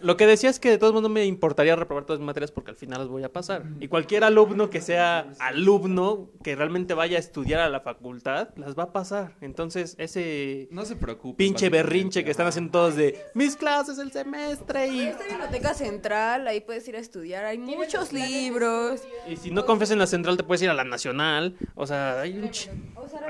Lo 0.05 0.16
que 0.16 0.26
decía 0.26 0.50
es 0.50 0.61
que 0.61 0.70
de 0.70 0.78
todos 0.78 0.92
modos 0.92 1.05
no 1.05 1.09
me 1.09 1.24
importaría 1.24 1.74
reprobar 1.76 2.05
todas 2.05 2.20
mis 2.20 2.26
materias 2.26 2.50
porque 2.52 2.70
al 2.72 2.76
final 2.76 2.98
las 3.00 3.09
voy 3.09 3.24
a 3.24 3.32
pasar. 3.32 3.64
Y 3.80 3.88
cualquier 3.88 4.22
alumno 4.24 4.68
que 4.70 4.80
sea 4.80 5.26
alumno, 5.40 6.30
que 6.42 6.55
realmente 6.57 6.94
vaya 6.94 7.16
a 7.16 7.20
estudiar 7.20 7.61
a 7.61 7.68
la 7.68 7.80
facultad, 7.80 8.48
las 8.57 8.78
va 8.78 8.84
a 8.84 8.92
pasar. 8.92 9.36
Entonces, 9.40 9.94
ese 9.98 10.68
No 10.70 10.84
se 10.84 10.96
preocupe. 10.96 11.36
pinche 11.38 11.70
berrinche 11.70 12.22
que 12.24 12.30
están 12.30 12.46
haciendo 12.46 12.70
todos 12.72 12.96
de 12.96 13.18
mis 13.34 13.57
clases 13.57 13.98
el 13.98 14.12
semestre 14.12 14.88
y... 14.88 15.00
Esta 15.00 15.24
biblioteca 15.26 15.74
central, 15.74 16.46
ahí 16.48 16.61
puedes 16.61 16.86
ir 16.88 16.96
a 16.96 16.98
estudiar, 16.98 17.44
hay 17.44 17.59
muchos 17.59 18.12
libros. 18.12 19.02
Y 19.28 19.36
si 19.36 19.50
no 19.50 19.64
confías 19.64 19.90
en 19.90 19.98
la 19.98 20.07
central, 20.07 20.36
te 20.36 20.42
puedes 20.44 20.61
ir 20.62 20.70
a 20.70 20.74
la 20.74 20.84
nacional. 20.84 21.57
O 21.74 21.86
sea, 21.86 22.20
hay 22.20 22.36
un... 22.36 22.50
ch- 22.50 22.68
O 22.96 23.09
sea, 23.09 23.20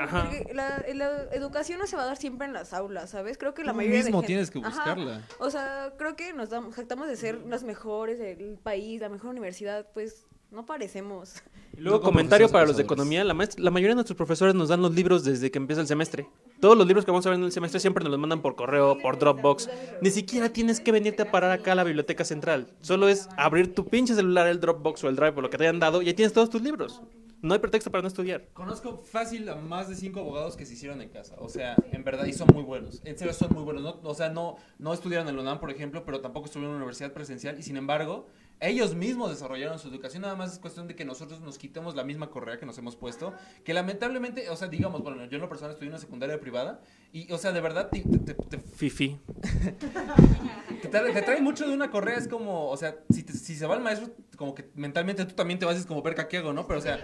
la, 0.52 0.84
la 0.94 1.24
educación 1.32 1.78
no 1.78 1.86
se 1.86 1.96
va 1.96 2.02
a 2.02 2.06
dar 2.06 2.16
siempre 2.16 2.46
en 2.46 2.52
las 2.52 2.72
aulas, 2.72 3.10
¿sabes? 3.10 3.38
Creo 3.38 3.54
que 3.54 3.62
la 3.64 3.72
Tú 3.72 3.76
mayoría 3.76 3.98
mismo 4.02 4.20
de 4.22 4.26
gente- 4.26 4.26
tienes 4.26 4.50
que 4.50 4.58
Ajá. 4.60 4.68
buscarla. 4.94 5.22
O 5.38 5.50
sea, 5.50 5.92
creo 5.98 6.16
que 6.16 6.32
nos 6.32 6.50
damos, 6.50 6.63
jactamos 6.72 7.08
de 7.08 7.16
ser 7.16 7.40
las 7.46 7.64
mejores 7.64 8.18
del 8.18 8.58
país, 8.62 9.00
la 9.00 9.08
mejor 9.08 9.30
universidad, 9.30 9.86
pues 9.92 10.26
no 10.50 10.64
parecemos. 10.64 11.42
Y 11.76 11.80
luego, 11.80 11.98
No 11.98 12.04
comentario 12.04 12.48
para 12.48 12.66
los 12.66 12.76
de 12.76 12.84
economía. 12.84 13.24
La, 13.24 13.34
la 13.34 13.70
mayoría 13.70 13.90
de 13.90 13.94
nuestros 13.96 14.16
profesores 14.16 14.54
nos 14.54 14.68
dan 14.68 14.80
los 14.80 14.94
libros 14.94 15.24
desde 15.24 15.50
que 15.50 15.58
empieza 15.58 15.80
el 15.80 15.88
semestre. 15.88 16.28
Todos 16.60 16.78
los 16.78 16.86
libros 16.86 17.04
que 17.04 17.10
vamos 17.10 17.26
a 17.26 17.30
ver 17.30 17.38
en 17.38 17.44
el 17.44 17.52
semestre 17.52 17.80
siempre 17.80 18.04
nos 18.04 18.12
los 18.12 18.20
mandan 18.20 18.40
por 18.40 18.54
correo, 18.54 18.96
por 18.98 19.18
Dropbox. 19.18 19.68
Ni 20.00 20.10
siquiera 20.10 20.48
tienes 20.50 20.80
que 20.80 20.92
venirte 20.92 21.22
a 21.22 21.30
parar 21.30 21.50
acá 21.50 21.72
a 21.72 21.74
la 21.74 21.84
biblioteca 21.84 22.24
central. 22.24 22.68
Solo 22.80 23.08
es 23.08 23.28
abrir 23.36 23.74
tu 23.74 23.86
pinche 23.86 24.14
celular, 24.14 24.46
el 24.46 24.60
Dropbox 24.60 25.02
o 25.04 25.08
el 25.08 25.16
Drive 25.16 25.34
o 25.36 25.40
lo 25.40 25.50
que 25.50 25.58
te 25.58 25.64
hayan 25.64 25.80
dado 25.80 26.00
y 26.00 26.08
ahí 26.08 26.14
tienes 26.14 26.32
todos 26.32 26.48
tus 26.50 26.62
libros. 26.62 27.02
No 27.45 27.53
hay 27.53 27.61
pretexto 27.61 27.90
para 27.90 28.01
no 28.01 28.09
estudiar. 28.09 28.49
Conozco 28.55 29.03
fácil 29.05 29.47
a 29.51 29.55
más 29.55 29.86
de 29.86 29.97
cinco 29.97 30.20
abogados 30.20 30.57
que 30.57 30.64
se 30.64 30.72
hicieron 30.72 31.03
en 31.03 31.11
casa. 31.11 31.34
O 31.38 31.51
sea, 31.51 31.76
en 31.92 32.03
verdad, 32.03 32.24
y 32.24 32.32
son 32.32 32.49
muy 32.55 32.62
buenos. 32.62 33.03
En 33.05 33.18
serio, 33.18 33.34
son 33.34 33.53
muy 33.53 33.62
buenos. 33.62 33.82
No, 33.82 34.01
o 34.03 34.14
sea, 34.14 34.30
no, 34.30 34.57
no 34.78 34.95
estudiaron 34.95 35.28
en 35.28 35.36
la 35.36 35.42
UNAM, 35.42 35.61
por 35.61 35.70
ejemplo, 35.70 36.07
pero 36.07 36.22
tampoco 36.22 36.47
estuvieron 36.47 36.70
en 36.70 36.76
una 36.76 36.84
universidad 36.86 37.12
presencial. 37.12 37.59
Y 37.59 37.62
sin 37.62 37.76
embargo, 37.76 38.28
ellos 38.61 38.94
mismos 38.94 39.30
desarrollaron 39.30 39.78
su 39.78 39.88
educación. 39.88 40.22
Nada 40.22 40.36
más 40.36 40.52
es 40.55 40.59
cuestión 40.59 40.88
de 40.88 40.94
que 40.96 41.05
nosotros 41.05 41.40
nos 41.40 41.59
quitemos 41.59 41.94
la 41.94 42.05
misma 42.05 42.30
correa 42.30 42.59
que 42.59 42.66
nos 42.66 42.78
hemos 42.78 42.96
puesto. 42.96 43.34
Que 43.64 43.74
lamentablemente, 43.74 44.48
o 44.50 44.57
sea, 44.57 44.68
digamos, 44.68 45.02
bueno, 45.02 45.24
yo 45.26 45.36
en 45.36 45.42
lo 45.42 45.48
personal 45.48 45.72
estudié 45.72 45.88
en 45.88 45.94
una 45.94 46.00
secundaria 46.00 46.40
privada. 46.40 46.80
Y, 47.12 47.30
o 47.32 47.38
sea, 47.38 47.52
de 47.52 47.61
verdad, 47.61 47.90
te, 47.90 48.00
te- 48.00 48.34
te- 48.34 48.59
Fifi. 48.59 49.18
te 50.82 50.88
trae, 50.88 51.12
te 51.12 51.22
trae 51.22 51.40
mucho 51.40 51.66
de 51.68 51.74
una 51.74 51.90
correa. 51.90 52.16
Es 52.16 52.28
como, 52.28 52.68
o 52.70 52.76
sea, 52.76 52.96
si, 53.11 53.22
te- 53.22 53.32
si 53.32 53.55
se 53.55 53.66
va 53.66 53.74
el 53.74 53.82
maestro, 53.82 54.11
como 54.36 54.55
que 54.55 54.68
mentalmente 54.74 55.24
tú 55.24 55.34
también 55.34 55.59
te 55.59 55.66
vas 55.66 55.76
es 55.76 55.86
como 55.86 56.02
ver 56.02 56.14
¿qué 56.28 56.38
hago, 56.38 56.52
no? 56.52 56.66
Pero, 56.66 56.78
o 56.78 56.82
sea, 56.82 56.98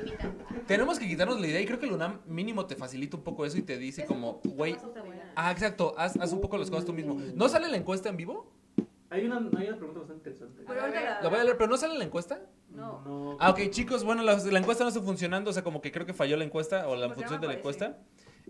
tenemos 0.66 0.98
que 0.98 1.07
quitarnos 1.09 1.40
la 1.40 1.46
idea 1.46 1.61
y 1.61 1.66
creo 1.66 1.78
que 1.78 1.86
el 1.86 1.92
UNAM 1.92 2.20
mínimo 2.26 2.66
te 2.66 2.74
facilita 2.76 3.16
un 3.16 3.22
poco 3.22 3.44
eso 3.44 3.59
y 3.59 3.62
te 3.62 3.78
dice 3.78 4.05
como, 4.07 4.40
güey, 4.44 4.76
ah, 5.36 5.51
exacto, 5.51 5.94
haz, 5.98 6.16
haz 6.16 6.32
un 6.32 6.40
poco 6.40 6.59
las 6.59 6.70
cosas 6.70 6.84
tú 6.84 6.92
mismo. 6.92 7.20
¿No 7.34 7.48
sale 7.48 7.68
la 7.68 7.76
encuesta 7.76 8.09
en 8.09 8.16
vivo? 8.16 8.51
Hay 9.11 9.24
una, 9.26 9.36
hay 9.38 9.66
una 9.68 9.76
pregunta 9.76 10.00
bastante 10.00 10.30
interesante. 10.30 10.62
Pero 10.66 10.86
la- 10.86 11.28
voy 11.28 11.38
a 11.40 11.44
leer, 11.44 11.56
pero 11.58 11.68
¿no 11.68 11.76
sale 11.76 11.98
la 11.98 12.04
encuesta? 12.04 12.40
No. 12.70 13.36
Ah, 13.40 13.50
ok, 13.50 13.70
chicos, 13.70 14.04
bueno, 14.04 14.22
la, 14.22 14.36
la 14.36 14.58
encuesta 14.61 14.84
no 14.84 14.88
está 14.88 15.00
funcionando, 15.02 15.50
o 15.50 15.52
sea, 15.52 15.64
como 15.64 15.80
que 15.80 15.90
creo 15.90 16.06
que 16.06 16.14
falló 16.14 16.36
la 16.36 16.44
encuesta 16.44 16.86
o 16.88 16.94
la 16.94 17.11
función 17.11 17.40
de 17.40 17.48
la 17.48 17.54
encuesta. 17.54 17.98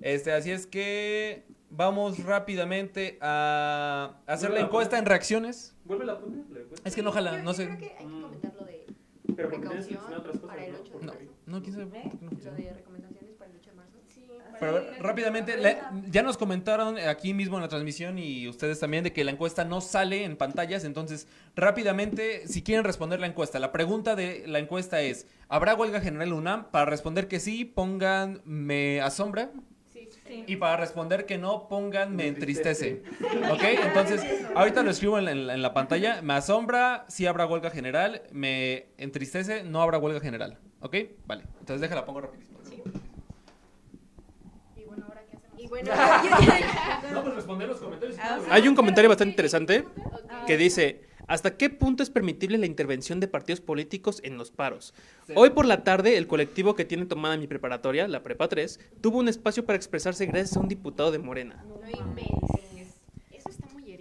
Este, 0.02 0.32
así 0.32 0.50
es 0.50 0.66
que 0.66 1.46
vamos 1.70 2.22
rápidamente 2.24 3.18
a 3.22 4.16
hacer 4.26 4.50
la 4.50 4.60
encuesta 4.60 4.98
en 4.98 5.06
reacciones. 5.06 5.74
Vuelve 5.84 6.04
poner 6.14 6.44
la 6.50 6.60
encuesta. 6.60 6.88
Es 6.88 6.94
que 6.94 7.02
no 7.02 7.10
jala, 7.12 7.42
no 7.42 7.54
sé. 7.54 7.66
Creo 7.66 7.78
que 7.78 7.84
hay 7.98 8.06
que 8.06 8.20
comentar 8.20 8.54
lo 8.54 8.64
de 8.66 8.86
precaución 9.34 9.74
mencionar 9.74 10.18
otras 10.18 10.36
cosas, 10.38 10.48
para 10.50 10.64
el 10.66 10.72
¿no? 10.72 10.78
8 10.94 11.12
de 11.18 11.19
No, 11.50 11.60
quién 11.62 11.72
sabe 11.74 11.86
no 11.86 11.94
Lo 12.22 12.28
funciona. 12.30 12.56
de 12.56 12.72
recomendaciones 12.72 13.34
para 13.36 13.50
el 13.50 13.56
8 13.58 13.70
de 13.70 13.76
marzo. 13.76 13.98
Sí, 14.14 14.24
Pero 14.58 14.70
a 14.76 14.80
ver, 14.80 14.96
rápidamente, 15.00 15.56
la- 15.56 15.92
ya 16.08 16.22
nos 16.22 16.36
comentaron 16.36 16.98
aquí 16.98 17.34
mismo 17.34 17.56
en 17.56 17.62
la 17.62 17.68
transmisión 17.68 18.18
y 18.18 18.46
ustedes 18.48 18.78
también 18.80 19.04
de 19.04 19.12
que 19.12 19.24
la 19.24 19.30
encuesta 19.32 19.64
no 19.64 19.80
sale 19.80 20.24
en 20.24 20.36
pantallas, 20.36 20.84
entonces 20.84 21.26
rápidamente, 21.56 22.46
si 22.48 22.62
quieren 22.62 22.84
responder 22.84 23.20
la 23.20 23.26
encuesta, 23.26 23.58
la 23.58 23.72
pregunta 23.72 24.16
de 24.16 24.44
la 24.46 24.58
encuesta 24.58 25.00
es, 25.02 25.26
¿habrá 25.48 25.74
huelga 25.74 26.00
general 26.00 26.32
UNAM? 26.32 26.70
Para 26.70 26.84
responder 26.86 27.28
que 27.28 27.40
sí, 27.40 27.64
pongan 27.64 28.42
me 28.44 29.00
asombra 29.00 29.50
sí, 29.92 30.08
sí. 30.26 30.44
y 30.46 30.56
para 30.56 30.76
responder 30.76 31.26
que 31.26 31.38
no, 31.38 31.68
pongan 31.68 32.14
me 32.16 32.26
entristece. 32.26 33.02
¿Ok? 33.52 33.62
Entonces, 33.84 34.22
ahorita 34.54 34.82
lo 34.82 34.90
escribo 34.90 35.18
en 35.18 35.24
la, 35.26 35.30
en 35.32 35.46
la- 35.46 35.54
en 35.54 35.62
la 35.62 35.72
pantalla, 35.74 36.22
me 36.22 36.34
asombra, 36.34 37.04
sí 37.08 37.26
habrá 37.26 37.46
huelga 37.46 37.70
general, 37.70 38.22
me 38.32 38.86
entristece, 38.98 39.62
no 39.64 39.80
habrá 39.82 39.98
huelga 39.98 40.20
general. 40.20 40.58
¿Ok? 40.80 40.96
Vale, 41.26 41.44
entonces 41.60 41.80
déjala, 41.80 42.04
pongo 42.04 42.22
rapidísimo. 42.22 42.58
Y 44.76 44.84
bueno, 44.84 45.04
ahora 45.06 45.22
qué 45.30 45.36
hacemos. 45.36 45.60
Y 45.60 45.66
bueno, 45.66 45.90
No, 47.12 47.22
pues 47.22 47.34
responder 47.34 47.68
los 47.68 47.78
comentarios. 47.78 48.18
Hay 48.50 48.66
un 48.66 48.74
comentario 48.74 49.08
bastante 49.08 49.30
interesante 49.30 49.84
que 50.46 50.56
dice, 50.56 51.02
¿hasta 51.26 51.56
qué 51.56 51.68
punto 51.68 52.02
es 52.02 52.08
permitible 52.10 52.56
la 52.56 52.66
intervención 52.66 53.20
de 53.20 53.28
partidos 53.28 53.60
políticos 53.60 54.20
en 54.24 54.38
los 54.38 54.50
paros? 54.50 54.94
Hoy 55.34 55.50
por 55.50 55.66
la 55.66 55.84
tarde, 55.84 56.16
el 56.16 56.26
colectivo 56.26 56.74
que 56.74 56.86
tiene 56.86 57.04
tomada 57.04 57.36
mi 57.36 57.46
preparatoria, 57.46 58.08
la 58.08 58.22
Prepa 58.22 58.48
3, 58.48 58.80
tuvo 59.02 59.18
un 59.18 59.28
espacio 59.28 59.66
para 59.66 59.76
expresarse 59.76 60.24
gracias 60.26 60.56
a 60.56 60.60
un 60.60 60.68
diputado 60.68 61.10
de 61.12 61.18
Morena. 61.18 61.62
No 61.68 61.90
inventes. 61.90 63.00
Eso 63.30 63.50
está 63.50 63.66
muy 63.74 63.92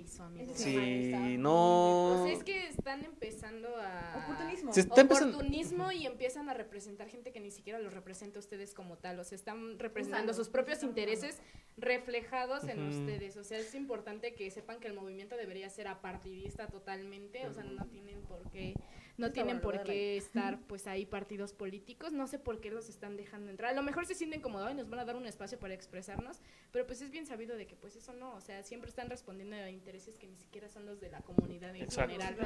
Sí, 0.63 1.37
no... 1.37 2.21
O 2.21 2.25
sea, 2.25 2.33
es 2.33 2.43
que 2.43 2.67
están 2.67 3.03
empezando 3.03 3.69
a... 3.77 4.23
Oportunismo. 4.23 4.73
Se 4.73 4.81
está 4.81 5.01
empezando... 5.01 5.37
Oportunismo 5.37 5.91
y 5.91 6.05
empiezan 6.05 6.49
a 6.49 6.53
representar 6.53 7.09
gente 7.09 7.31
que 7.31 7.39
ni 7.39 7.51
siquiera 7.51 7.79
los 7.79 7.93
representa 7.93 8.37
a 8.37 8.41
ustedes 8.41 8.73
como 8.73 8.97
tal. 8.97 9.19
O 9.19 9.23
sea, 9.23 9.35
están 9.35 9.79
representando 9.79 10.33
sus 10.33 10.49
propios 10.49 10.83
intereses 10.83 11.41
reflejados 11.77 12.63
en 12.65 12.81
ustedes. 12.87 13.37
O 13.37 13.43
sea, 13.43 13.59
es 13.59 13.73
importante 13.75 14.33
que 14.33 14.49
sepan 14.51 14.79
que 14.79 14.87
el 14.87 14.93
movimiento 14.93 15.35
debería 15.35 15.69
ser 15.69 15.87
apartidista 15.87 16.67
totalmente. 16.67 17.47
O 17.47 17.53
sea, 17.53 17.63
no 17.63 17.85
tienen 17.87 18.21
por 18.21 18.49
qué, 18.51 18.73
no 19.19 19.31
tienen 19.31 19.61
por 19.61 19.83
qué 19.83 20.17
estar 20.17 20.59
pues 20.67 20.87
ahí 20.87 21.05
partidos 21.05 21.53
políticos. 21.53 22.11
No 22.11 22.27
sé 22.27 22.39
por 22.39 22.59
qué 22.59 22.71
los 22.71 22.89
están 22.89 23.17
dejando 23.17 23.51
entrar. 23.51 23.71
A 23.71 23.75
lo 23.75 23.83
mejor 23.83 24.05
se 24.05 24.15
sienten 24.15 24.41
cómodos 24.41 24.71
y 24.71 24.73
nos 24.73 24.89
van 24.89 24.99
a 24.99 25.05
dar 25.05 25.15
un 25.15 25.25
espacio 25.25 25.59
para 25.59 25.73
expresarnos. 25.73 26.41
Pero 26.71 26.87
pues 26.87 27.01
es 27.01 27.11
bien 27.11 27.25
sabido 27.25 27.55
de 27.55 27.67
que 27.67 27.75
pues 27.75 27.95
eso 27.95 28.13
no. 28.13 28.33
O 28.33 28.41
sea, 28.41 28.63
siempre 28.63 28.89
están 28.89 29.09
respondiendo 29.09 29.55
a 29.55 29.69
intereses 29.69 30.17
que 30.17 30.27
ni 30.27 30.37
siquiera 30.37 30.69
son 30.69 30.85
los 30.85 30.99
de 30.99 31.09
la 31.09 31.21
comunidad 31.21 31.75
en 31.75 31.83
Exacto. 31.83 32.11
general. 32.11 32.37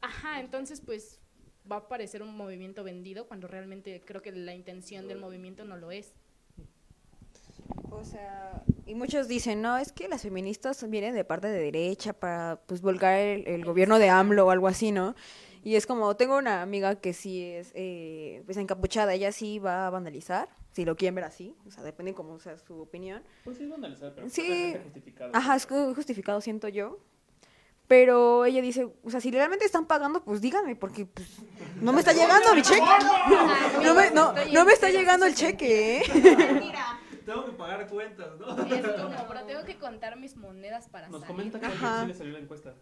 Ajá, 0.00 0.40
entonces 0.40 0.80
pues 0.80 1.20
va 1.70 1.76
a 1.76 1.88
parecer 1.88 2.22
un 2.22 2.36
movimiento 2.36 2.84
vendido 2.84 3.26
cuando 3.26 3.48
realmente 3.48 4.02
creo 4.04 4.20
que 4.20 4.32
la 4.32 4.54
intención 4.54 5.08
del 5.08 5.18
movimiento 5.18 5.64
no 5.64 5.76
lo 5.76 5.90
es. 5.90 6.12
O 7.90 8.04
sea, 8.04 8.62
y 8.86 8.94
muchos 8.94 9.28
dicen, 9.28 9.62
no, 9.62 9.78
es 9.78 9.92
que 9.92 10.08
las 10.08 10.22
feministas 10.22 10.88
vienen 10.90 11.14
de 11.14 11.24
parte 11.24 11.48
de 11.48 11.58
derecha 11.58 12.12
para 12.12 12.60
pues 12.66 12.82
volcar 12.82 13.18
el, 13.18 13.46
el 13.46 13.64
gobierno 13.64 13.98
de 13.98 14.10
AMLO 14.10 14.46
o 14.46 14.50
algo 14.50 14.66
así, 14.66 14.92
¿no? 14.92 15.14
Y 15.64 15.76
es 15.76 15.86
como, 15.86 16.14
tengo 16.14 16.36
una 16.36 16.60
amiga 16.62 16.96
que 16.96 17.14
sí 17.14 17.42
es 17.42 17.72
eh, 17.74 18.42
pues 18.44 18.58
encapuchada, 18.58 19.14
ella 19.14 19.32
sí 19.32 19.58
va 19.58 19.86
a 19.86 19.90
vandalizar, 19.90 20.48
si 20.72 20.84
lo 20.84 20.94
quieren 20.94 21.14
ver 21.14 21.24
así, 21.24 21.56
o 21.66 21.70
sea, 21.70 21.82
depende 21.82 22.12
como 22.12 22.38
sea 22.38 22.58
su 22.58 22.78
opinión. 22.82 23.22
Pues 23.44 23.56
sí, 23.56 23.66
vandalizar, 23.66 24.12
pero 24.14 24.28
Sí. 24.28 24.42
totalmente 24.42 24.80
justificado. 24.84 25.30
Ajá, 25.34 25.56
es 25.56 25.66
ju- 25.68 25.94
justificado, 25.94 26.40
siento 26.42 26.68
yo. 26.68 26.98
Pero 27.86 28.44
ella 28.46 28.62
dice, 28.62 28.88
o 29.04 29.10
sea, 29.10 29.20
si 29.20 29.30
realmente 29.30 29.64
están 29.66 29.86
pagando, 29.86 30.22
pues 30.24 30.40
díganme, 30.40 30.74
porque 30.74 31.04
pues, 31.04 31.28
no 31.82 31.92
me 31.92 32.00
está 32.00 32.12
llegando 32.14 32.54
mi 32.54 32.62
cheque. 32.62 32.80
No 33.82 33.94
me, 33.94 34.10
no, 34.10 34.32
no 34.52 34.64
me 34.64 34.72
está 34.72 34.90
llegando 34.90 35.26
el 35.26 35.34
cheque, 35.34 35.98
¿eh? 35.98 36.02
Tengo 37.26 37.44
que 37.46 37.52
pagar 37.52 37.86
cuentas, 37.88 38.38
¿no? 38.38 38.48
Es 38.66 38.86
como, 38.86 39.28
pero 39.28 39.44
tengo 39.46 39.64
que 39.64 39.78
contar 39.78 40.16
mis 40.18 40.36
monedas 40.36 40.88
para 40.90 41.08
Nos 41.08 41.22
salir. 41.22 41.36
comenta 41.52 41.58
que 41.60 41.70
sí 41.70 42.06
le 42.06 42.14
salió 42.14 42.32
la 42.34 42.38
encuesta. 42.40 42.74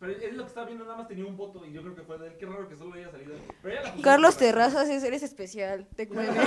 Pero 0.00 0.12
es 0.12 0.32
lo 0.34 0.44
que 0.44 0.48
estaba 0.48 0.66
viendo, 0.66 0.84
nada 0.84 0.96
más 0.98 1.08
tenía 1.08 1.24
un 1.26 1.36
voto 1.36 1.66
y 1.66 1.72
yo 1.72 1.82
creo 1.82 1.94
que 1.96 2.02
fue 2.02 2.18
de 2.18 2.28
él. 2.28 2.32
Qué 2.38 2.46
raro 2.46 2.68
que 2.68 2.76
solo 2.76 2.94
haya 2.94 3.10
salido. 3.10 3.32
Pero 3.62 3.74
ya 3.74 3.82
la 3.96 4.02
Carlos 4.02 4.36
Terrazas, 4.36 4.88
es- 4.88 5.02
eres 5.02 5.24
especial, 5.24 5.88
te 5.96 6.06
cuento. 6.08 6.40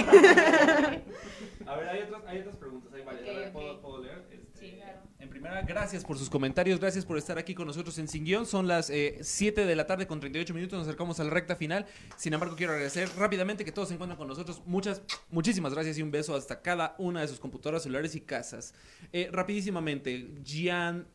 A 1.66 1.76
ver, 1.76 1.90
hay 1.90 2.02
otras, 2.04 2.24
hay 2.26 2.40
otras 2.40 2.56
preguntas, 2.56 2.94
hay 2.94 3.02
varias. 3.04 3.24
Ok, 3.24 3.30
A 3.30 3.34
ver, 3.40 3.48
ok. 3.48 3.54
¿puedo, 3.54 3.82
puedo 3.82 4.04
leer? 4.04 4.26
Este, 4.32 4.42
Sí, 4.58 4.74
claro. 4.78 5.00
En 5.20 5.30
primera, 5.30 5.62
gracias 5.64 6.04
por 6.06 6.18
sus 6.20 6.30
comentarios, 6.30 6.80
gracias 6.80 7.04
por 7.04 7.18
estar 7.18 7.38
aquí 7.40 7.56
con 7.56 7.66
nosotros 7.66 7.98
en 7.98 8.08
Sin 8.08 8.24
Guión. 8.26 8.46
Son 8.46 8.68
las 8.68 8.90
eh, 8.92 9.18
7 9.22 9.66
de 9.66 9.76
la 9.76 9.88
tarde 9.88 10.06
con 10.08 10.20
38 10.20 10.54
minutos, 10.54 10.78
nos 10.80 10.88
acercamos 10.88 11.20
a 11.20 11.24
la 11.24 11.32
recta 11.32 11.56
final. 11.56 11.88
Sin 12.16 12.34
embargo, 12.34 12.56
quiero 12.56 12.74
agradecer 12.74 13.10
rápidamente 13.18 13.66
que 13.66 13.72
todos 13.72 13.88
se 13.88 13.96
encuentran 13.96 14.18
con 14.18 14.28
nosotros. 14.28 14.62
Muchas, 14.66 15.02
muchísimas 15.30 15.74
gracias 15.74 15.98
y 15.98 16.04
un 16.04 16.12
beso 16.12 16.36
hasta 16.36 16.62
cada 16.62 16.96
una 17.00 17.22
de 17.22 17.28
sus 17.28 17.40
computadoras, 17.40 17.84
celulares 17.84 18.14
y 18.16 18.22
casas. 18.22 18.74
Eh, 19.14 19.30
rapidísimamente, 19.32 20.32
Gian 20.46 21.08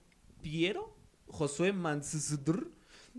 Piero, 0.43 0.96
Josué 1.37 1.73
Mansur. 1.73 2.71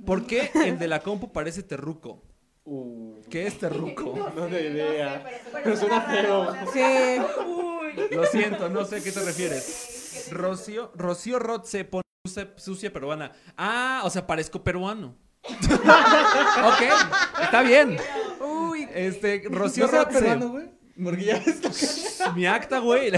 ¿Por 0.06 0.26
qué 0.26 0.52
el 0.66 0.78
de 0.80 0.88
la 0.88 1.02
compu 1.02 1.32
parece 1.32 1.64
terruco? 1.64 2.24
Uh, 2.66 3.16
¿Qué 3.30 3.48
es 3.48 3.58
terruco? 3.60 4.32
no 4.36 4.48
de 4.48 4.70
idea. 4.70 5.26
Pero 5.64 5.78
suena 5.78 6.02
feo. 6.02 6.54
Sí. 6.74 7.22
Lo 8.16 8.26
siento, 8.26 8.70
no 8.70 8.84
sé 8.86 8.98
a 8.98 9.02
qué 9.04 9.12
te 9.12 9.22
refieres. 9.24 10.28
Rocío, 10.32 10.92
Rocío 10.96 11.40
Roth 11.40 11.66
se 11.66 11.86
pone 11.86 12.04
sucia, 12.26 12.54
sucia 12.58 12.92
peruana. 12.94 13.32
Ah, 13.56 14.02
o 14.04 14.10
sea, 14.10 14.28
parezco 14.28 14.64
peruano. 14.64 15.16
ok, 15.48 16.82
está 17.44 17.62
bien. 17.62 17.98
Uy, 18.42 18.88
Este, 18.94 19.44
Rocío 19.50 19.88
¿No 19.88 19.92
se- 20.00 20.06
peruano, 20.08 20.50
güey? 20.50 20.66
Porque 21.02 21.24
ya 21.26 21.38
está 21.38 22.32
Mi 22.34 22.46
acta, 22.48 22.80
güey. 22.80 23.12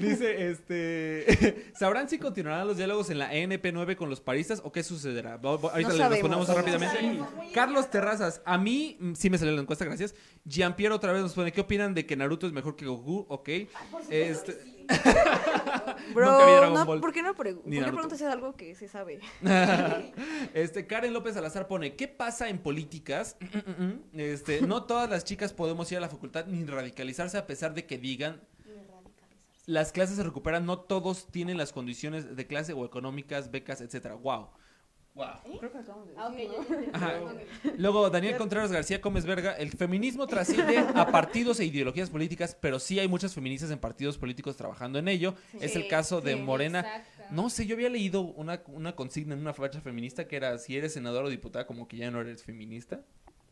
Dice, 0.00 0.50
este. 0.50 1.72
¿Sabrán 1.78 2.08
si 2.08 2.18
continuarán 2.18 2.66
los 2.66 2.76
diálogos 2.76 3.10
en 3.10 3.18
la 3.18 3.32
NP9 3.32 3.96
con 3.96 4.08
los 4.10 4.20
paristas 4.20 4.60
o 4.64 4.72
qué 4.72 4.82
sucederá? 4.82 5.34
Ahorita 5.42 5.70
No 5.70 5.78
le 5.78 5.82
sabemos. 5.98 6.10
respondemos 6.10 6.48
rápidamente. 6.48 7.20
Carlos 7.52 7.90
Terrazas, 7.90 8.40
a 8.44 8.58
mí 8.58 8.96
mm, 9.00 9.14
sí 9.14 9.30
me 9.30 9.38
salió 9.38 9.54
la 9.54 9.60
encuesta, 9.62 9.84
gracias. 9.84 10.14
Jean-Pierre 10.44 10.94
otra 10.94 11.12
vez 11.12 11.22
nos 11.22 11.32
pone: 11.34 11.52
¿Qué 11.52 11.60
opinan 11.60 11.94
de 11.94 12.06
que 12.06 12.16
Naruto 12.16 12.46
es 12.46 12.52
mejor 12.52 12.76
que 12.76 12.86
Goku? 12.86 13.26
Ok. 13.28 13.48
Este. 14.10 14.74
Bro, 16.14 16.70
no, 16.70 16.84
Ball. 16.84 17.00
¿por 17.00 17.12
qué 17.12 17.22
no 17.22 17.34
pregu- 17.34 17.62
¿por 17.62 17.70
qué 17.72 17.80
preguntas 17.92 18.20
algo 18.22 18.54
que 18.54 18.74
se 18.74 18.86
sabe? 18.88 19.20
este, 20.54 20.86
Karen 20.86 21.12
López 21.14 21.34
Salazar 21.34 21.66
pone, 21.66 21.94
¿qué 21.96 22.06
pasa 22.08 22.48
en 22.48 22.58
políticas? 22.58 23.36
Este, 24.12 24.60
no 24.62 24.84
todas 24.84 25.08
las 25.08 25.24
chicas 25.24 25.52
podemos 25.52 25.90
ir 25.92 25.98
a 25.98 26.00
la 26.02 26.08
facultad 26.10 26.46
ni 26.46 26.64
radicalizarse 26.64 27.38
a 27.38 27.46
pesar 27.46 27.72
de 27.74 27.86
que 27.86 27.96
digan 27.98 28.42
las 29.66 29.92
clases 29.92 30.16
se 30.16 30.22
recuperan, 30.22 30.66
no 30.66 30.78
todos 30.80 31.26
tienen 31.28 31.56
las 31.58 31.72
condiciones 31.72 32.36
de 32.36 32.46
clase 32.46 32.72
o 32.72 32.84
económicas, 32.84 33.50
becas, 33.50 33.80
etcétera. 33.80 34.14
Wow. 34.14 34.48
Wow. 35.14 35.26
Ah, 35.26 36.28
ok, 36.28 36.36
ya, 36.36 36.44
ya, 36.44 36.80
ya. 36.80 36.90
Ajá. 36.92 37.12
Luego, 37.78 38.10
Daniel 38.10 38.36
Contreras 38.36 38.72
García 38.72 38.98
Gómez 38.98 39.24
Verga, 39.24 39.52
el 39.52 39.70
feminismo 39.70 40.26
trasciende 40.26 40.76
a 40.78 41.06
partidos 41.12 41.60
e 41.60 41.64
ideologías 41.66 42.10
políticas, 42.10 42.56
pero 42.60 42.80
sí 42.80 42.98
hay 42.98 43.06
muchas 43.06 43.32
feministas 43.32 43.70
en 43.70 43.78
partidos 43.78 44.18
políticos 44.18 44.56
trabajando 44.56 44.98
en 44.98 45.06
ello. 45.06 45.34
Es 45.60 45.76
el 45.76 45.82
Sí, 45.82 45.88
caso 45.88 46.20
de 46.20 46.34
sí, 46.34 46.40
Morena. 46.40 46.80
exacto. 46.80 47.22
No 47.30 47.48
sé, 47.48 47.64
yo 47.64 47.76
había 47.76 47.90
leído 47.90 48.22
una, 48.22 48.62
una 48.66 48.96
consigna 48.96 49.34
en 49.34 49.40
una 49.40 49.54
facha 49.54 49.80
feminista 49.80 50.26
que 50.26 50.34
era 50.34 50.58
si 50.58 50.76
eres 50.76 50.92
senador 50.92 51.24
o 51.24 51.30
diputada, 51.30 51.64
como 51.64 51.86
que 51.86 51.96
ya 51.96 52.10
no 52.10 52.20
eres 52.20 52.42
feminista. 52.42 53.02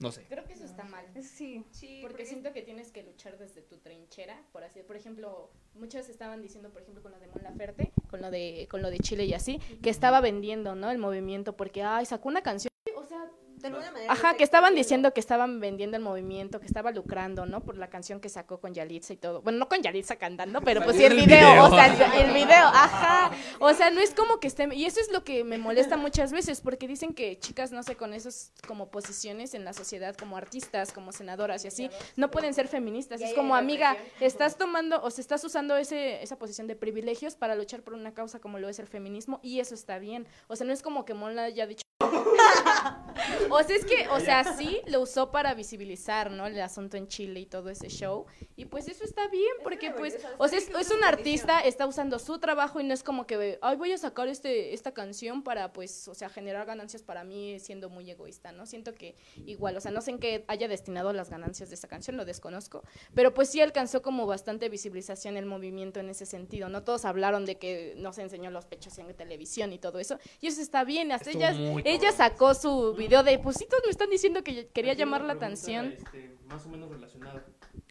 No 0.02 0.12
sé. 0.12 0.24
Creo 0.28 0.44
que 0.44 0.52
eso 0.52 0.64
está 0.64 0.84
mal. 0.84 1.06
Sí. 1.22 1.64
porque, 2.02 2.26
siento 2.26 2.52
que 2.52 2.62
tienes 2.62 2.90
que 2.90 3.02
luchar 3.02 3.38
desde 3.38 3.62
tu 3.62 3.78
trinchera, 3.78 4.42
por 4.52 4.64
así, 4.64 4.82
por 4.82 4.96
ejemplo, 4.96 5.50
muchas 5.74 6.08
estaban 6.08 6.42
diciendo, 6.42 6.70
por 6.70 6.82
ejemplo, 6.82 7.02
con 7.02 7.12
lo 7.12 7.18
de 7.18 7.26
Mon 7.28 7.42
Laferte, 7.42 7.92
con 8.10 8.20
lo 8.20 8.30
de 8.30 8.66
con 8.70 8.82
lo 8.82 8.90
de 8.90 8.98
Chile 8.98 9.24
y 9.24 9.34
así, 9.34 9.58
que 9.82 9.90
estaba 9.90 10.20
vendiendo, 10.20 10.74
¿no? 10.74 10.90
El 10.90 10.98
movimiento 10.98 11.56
porque 11.56 11.82
ay, 11.82 12.06
sacó 12.06 12.28
una 12.28 12.42
canción, 12.42 12.70
o 12.96 13.04
sea, 13.04 13.30
De 13.62 13.68
alguna 13.68 13.92
manera 13.92 14.12
Ajá, 14.12 14.34
que 14.34 14.42
estaban 14.42 14.74
diciendo 14.74 15.14
que 15.14 15.20
estaban 15.20 15.60
vendiendo 15.60 15.96
el 15.96 16.02
movimiento, 16.02 16.58
que 16.58 16.66
estaba 16.66 16.90
lucrando, 16.90 17.46
¿no? 17.46 17.60
Por 17.60 17.78
la 17.78 17.88
canción 17.88 18.20
que 18.20 18.28
sacó 18.28 18.58
con 18.58 18.74
Yalitza 18.74 19.12
y 19.12 19.16
todo. 19.16 19.40
Bueno, 19.40 19.58
no 19.60 19.68
con 19.68 19.80
Yalitza 19.80 20.16
cantando, 20.16 20.60
pero 20.62 20.82
pues 20.82 20.96
sí 20.96 21.04
el 21.04 21.12
El 21.12 21.26
video, 21.26 21.38
video. 21.52 21.64
o 21.64 21.70
sea, 21.70 21.86
el, 21.86 22.26
el 22.26 22.34
video, 22.34 22.66
ajá. 22.66 23.30
O 23.60 23.72
sea, 23.72 23.90
no 23.90 24.00
es 24.00 24.14
como 24.14 24.40
que 24.40 24.48
estén... 24.48 24.72
Y 24.72 24.84
eso 24.84 25.00
es 25.00 25.12
lo 25.12 25.22
que 25.22 25.44
me 25.44 25.58
molesta 25.58 25.96
muchas 25.96 26.32
veces, 26.32 26.60
porque 26.60 26.88
dicen 26.88 27.14
que 27.14 27.38
chicas, 27.38 27.70
no 27.70 27.84
sé, 27.84 27.94
con 27.94 28.14
esas 28.14 28.52
como 28.66 28.90
posiciones 28.90 29.54
en 29.54 29.64
la 29.64 29.72
sociedad, 29.72 30.16
como 30.16 30.36
artistas, 30.36 30.90
como 30.92 31.12
senadoras 31.12 31.64
y 31.64 31.68
así, 31.68 31.90
no 32.16 32.32
pueden 32.32 32.54
ser 32.54 32.66
feministas. 32.66 33.20
Es 33.20 33.32
como, 33.34 33.54
amiga, 33.54 33.96
estás 34.20 34.56
tomando, 34.58 35.00
o 35.02 35.10
sea, 35.10 35.22
estás 35.22 35.44
usando 35.44 35.76
ese, 35.76 36.20
esa 36.22 36.36
posición 36.36 36.66
de 36.66 36.74
privilegios 36.74 37.36
para 37.36 37.54
luchar 37.54 37.82
por 37.82 37.94
una 37.94 38.12
causa 38.12 38.40
como 38.40 38.58
lo 38.58 38.68
es 38.68 38.80
el 38.80 38.88
feminismo, 38.88 39.38
y 39.42 39.60
eso 39.60 39.74
está 39.74 39.98
bien. 39.98 40.26
O 40.48 40.56
sea, 40.56 40.66
no 40.66 40.72
es 40.72 40.82
como 40.82 41.04
que 41.04 41.14
Mola 41.14 41.44
haya 41.44 41.66
dicho 41.66 41.82
o 43.50 43.62
sea, 43.62 43.76
es 43.76 43.84
que, 43.84 44.08
o 44.08 44.20
sea, 44.20 44.44
sí 44.56 44.80
lo 44.86 45.00
usó 45.00 45.30
para 45.30 45.54
visibilizar, 45.54 46.30
¿no? 46.30 46.46
El 46.46 46.60
asunto 46.60 46.96
en 46.96 47.08
Chile 47.08 47.40
y 47.40 47.46
todo 47.46 47.70
ese 47.70 47.88
show. 47.88 48.26
Y 48.56 48.66
pues 48.66 48.88
eso 48.88 49.04
está 49.04 49.28
bien, 49.28 49.52
porque 49.62 49.90
pues, 49.90 50.18
o 50.38 50.48
sea, 50.48 50.58
es, 50.58 50.68
es 50.68 50.90
un 50.90 51.04
artista, 51.04 51.60
está 51.60 51.86
usando 51.86 52.18
su 52.18 52.38
trabajo 52.38 52.80
y 52.80 52.84
no 52.84 52.94
es 52.94 53.02
como 53.02 53.26
que, 53.26 53.58
ay, 53.62 53.76
voy 53.76 53.92
a 53.92 53.98
sacar 53.98 54.28
este, 54.28 54.74
esta 54.74 54.92
canción 54.92 55.42
para, 55.42 55.72
pues, 55.72 56.08
o 56.08 56.14
sea, 56.14 56.28
generar 56.28 56.66
ganancias 56.66 57.02
para 57.02 57.24
mí 57.24 57.58
siendo 57.60 57.90
muy 57.90 58.10
egoísta, 58.10 58.52
¿no? 58.52 58.66
Siento 58.66 58.94
que 58.94 59.16
igual, 59.46 59.76
o 59.76 59.80
sea, 59.80 59.90
no 59.90 60.00
sé 60.00 60.12
en 60.12 60.18
qué 60.18 60.44
haya 60.48 60.68
destinado 60.68 61.12
las 61.12 61.30
ganancias 61.30 61.68
de 61.68 61.74
esta 61.74 61.88
canción, 61.88 62.16
lo 62.16 62.24
desconozco, 62.24 62.82
pero 63.14 63.34
pues 63.34 63.50
sí 63.50 63.60
alcanzó 63.60 64.02
como 64.02 64.26
bastante 64.26 64.68
visibilización 64.68 65.36
el 65.36 65.46
movimiento 65.46 66.00
en 66.00 66.08
ese 66.10 66.26
sentido, 66.26 66.68
¿no? 66.68 66.82
Todos 66.82 67.04
hablaron 67.04 67.44
de 67.44 67.58
que 67.58 67.94
no 67.96 68.12
se 68.12 68.22
enseñó 68.22 68.50
los 68.50 68.66
pechos 68.66 68.98
en 68.98 69.12
televisión 69.14 69.72
y 69.72 69.78
todo 69.78 69.98
eso, 69.98 70.18
y 70.40 70.46
eso 70.46 70.60
está 70.60 70.84
bien, 70.84 71.12
hasta 71.12 71.30
Estuvo 71.30 71.78
ella, 71.78 71.82
ella 71.84 72.12
sacó 72.12 72.54
su 72.54 72.94
video 72.94 73.11
de, 73.22 73.38
pues 73.38 73.56
sí, 73.58 73.66
todos 73.68 73.82
me 73.84 73.90
están 73.90 74.08
diciendo 74.08 74.42
que 74.42 74.68
quería 74.68 74.94
llamar 74.94 75.22
la 75.22 75.34
atención. 75.34 75.92
este, 75.92 76.34
más 76.48 76.64
o 76.64 76.70
menos 76.70 76.90
relacionada. 76.90 77.44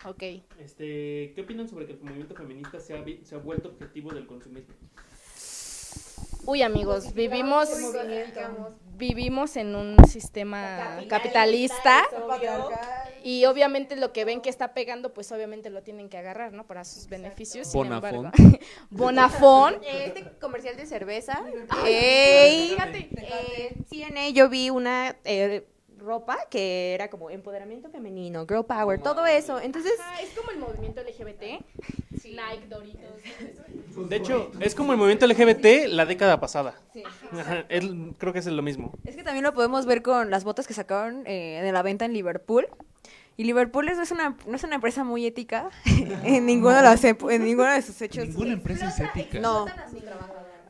Ok. 0.05 0.23
Este, 0.57 1.33
¿Qué 1.35 1.41
opinan 1.43 1.67
sobre 1.69 1.85
que 1.85 1.93
el 1.93 1.99
movimiento 2.01 2.33
feminista 2.33 2.79
se 2.79 2.97
ha, 2.97 3.05
se 3.23 3.35
ha 3.35 3.37
vuelto 3.37 3.69
objetivo 3.69 4.11
del 4.11 4.25
consumismo? 4.25 4.73
Uy, 6.45 6.63
amigos, 6.63 7.13
vivimos, 7.13 7.69
vivimos 8.97 9.55
en 9.57 9.75
un 9.75 10.05
sistema 10.07 10.99
capitalista 11.07 12.03
y 13.23 13.45
obviamente 13.45 13.95
lo 13.95 14.11
que 14.11 14.25
ven 14.25 14.41
que 14.41 14.49
está 14.49 14.73
pegando, 14.73 15.13
pues 15.13 15.31
obviamente 15.31 15.69
lo 15.69 15.83
tienen 15.83 16.09
que 16.09 16.17
agarrar, 16.17 16.53
¿no? 16.53 16.65
Para 16.65 16.83
sus 16.83 17.07
beneficios. 17.07 17.67
Sin 17.67 17.79
Bonafón. 17.83 18.15
embargo, 18.25 18.59
Bonafón. 18.89 19.75
Este 19.85 20.31
comercial 20.39 20.75
de 20.75 20.85
cerveza. 20.85 21.43
Ey, 21.85 21.93
Ey, 21.93 22.69
fíjate. 22.69 23.09
eh, 23.17 23.75
CNA 23.89 24.29
yo 24.29 24.49
vi 24.49 24.69
una 24.69 25.15
eh, 25.23 25.67
ropa 26.01 26.37
que 26.49 26.93
era 26.93 27.09
como 27.09 27.29
empoderamiento 27.29 27.89
femenino, 27.89 28.45
girl 28.47 28.65
power, 28.65 28.99
todo 29.01 29.25
eso. 29.25 29.59
Entonces, 29.59 29.93
Ajá, 29.99 30.21
es 30.21 30.29
como 30.31 30.51
el 30.51 30.57
movimiento 30.59 31.01
LGBT. 31.01 31.63
Nike, 32.23 32.67
Doritos. 32.69 34.09
De 34.09 34.15
hecho, 34.15 34.51
es 34.59 34.75
como 34.75 34.91
el 34.93 34.97
movimiento 34.97 35.25
LGBT 35.27 35.87
la 35.87 36.05
década 36.05 36.39
pasada. 36.39 36.75
Ajá, 37.33 37.65
es- 37.69 37.85
creo 38.17 38.31
que 38.33 38.39
es 38.39 38.45
lo 38.47 38.61
mismo. 38.61 38.93
Es 39.05 39.15
que 39.15 39.23
también 39.23 39.43
lo 39.43 39.53
podemos 39.53 39.85
ver 39.85 40.01
con 40.01 40.29
las 40.29 40.43
botas 40.43 40.67
que 40.67 40.73
sacaron 40.73 41.23
eh, 41.25 41.59
de 41.63 41.71
la 41.71 41.81
venta 41.81 42.05
en 42.05 42.13
Liverpool. 42.13 42.67
Y 43.37 43.43
Liverpool 43.45 43.87
es 43.89 43.97
es 43.97 44.11
una, 44.11 44.35
no 44.45 44.55
es 44.55 44.63
una 44.63 44.75
empresa 44.75 45.03
muy 45.03 45.25
ética 45.25 45.69
en, 46.23 46.45
ninguno 46.45 46.75
de 46.75 46.83
los 46.83 47.03
en 47.03 47.43
ninguno 47.43 47.71
de 47.71 47.81
sus 47.81 47.99
hechos. 48.01 48.27
Ninguna 48.27 48.53
empresa 48.53 48.89
es 48.89 48.99
ética. 48.99 49.39
No. 49.39 49.65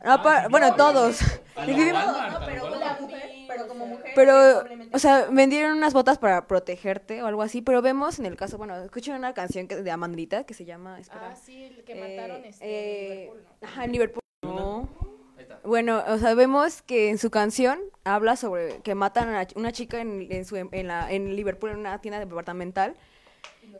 No, 0.03 0.23
pa- 0.23 0.47
bueno, 0.49 0.73
todos. 0.75 1.19
A 1.55 1.65
Y 1.69 1.91
la 1.91 2.05
Walmart. 2.05 3.40
Pero 3.51 3.67
como 3.67 3.85
mujer. 3.85 4.11
Pero, 4.15 4.63
o 4.93 4.99
sea, 4.99 5.27
vendieron 5.31 5.77
unas 5.77 5.93
botas 5.93 6.17
para 6.17 6.47
protegerte 6.47 7.21
o 7.21 7.27
algo 7.27 7.41
así, 7.41 7.61
pero 7.61 7.81
vemos 7.81 8.19
en 8.19 8.25
el 8.25 8.35
caso, 8.35 8.57
bueno, 8.57 8.75
escuchen 8.83 9.15
una 9.15 9.33
canción 9.33 9.67
que, 9.67 9.75
de 9.77 9.91
Amandrita 9.91 10.43
que 10.43 10.53
se 10.53 10.65
llama, 10.65 10.99
espera, 10.99 11.29
Ah, 11.31 11.35
sí, 11.35 11.63
el 11.63 11.83
que 11.83 11.93
eh, 11.93 12.17
mataron 12.17 12.45
este, 12.45 12.65
eh, 12.65 13.23
en 13.23 13.31
Liverpool, 13.31 13.43
¿no? 13.61 13.67
ajá, 13.67 13.85
en 13.85 13.91
Liverpool. 13.91 14.21
No. 14.43 14.89
Ahí 15.37 15.43
está. 15.43 15.59
Bueno, 15.63 16.03
o 16.07 16.17
sea, 16.17 16.33
vemos 16.33 16.81
que 16.81 17.09
en 17.09 17.17
su 17.17 17.29
canción 17.29 17.79
habla 18.03 18.35
sobre 18.35 18.81
que 18.81 18.95
matan 18.95 19.35
a 19.35 19.47
una 19.55 19.71
chica 19.71 20.01
en, 20.01 20.27
en, 20.31 20.45
su, 20.45 20.55
en, 20.55 20.87
la, 20.87 21.11
en 21.11 21.35
Liverpool 21.35 21.71
en 21.71 21.77
una 21.77 21.99
tienda 21.99 22.19
departamental 22.19 22.95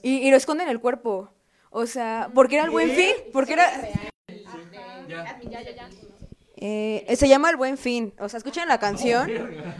y, 0.02 0.18
y 0.18 0.32
lo 0.32 0.38
esconden 0.38 0.70
el 0.70 0.80
cuerpo. 0.80 1.30
O 1.70 1.86
sea, 1.86 2.30
porque 2.36 2.56
era 2.56 2.66
el 2.66 2.72
buen 2.72 2.92
fin, 2.92 3.14
porque 3.32 3.54
era... 3.54 3.72
Ya, 5.08 5.38
ya, 5.42 5.62
ya. 5.62 5.90
Eh, 6.64 7.16
se 7.16 7.28
llama 7.28 7.50
El 7.50 7.58
Buen 7.58 7.76
Fin. 7.76 8.14
O 8.20 8.30
sea, 8.30 8.38
escuchan 8.38 8.68
la 8.68 8.80
canción. 8.80 9.32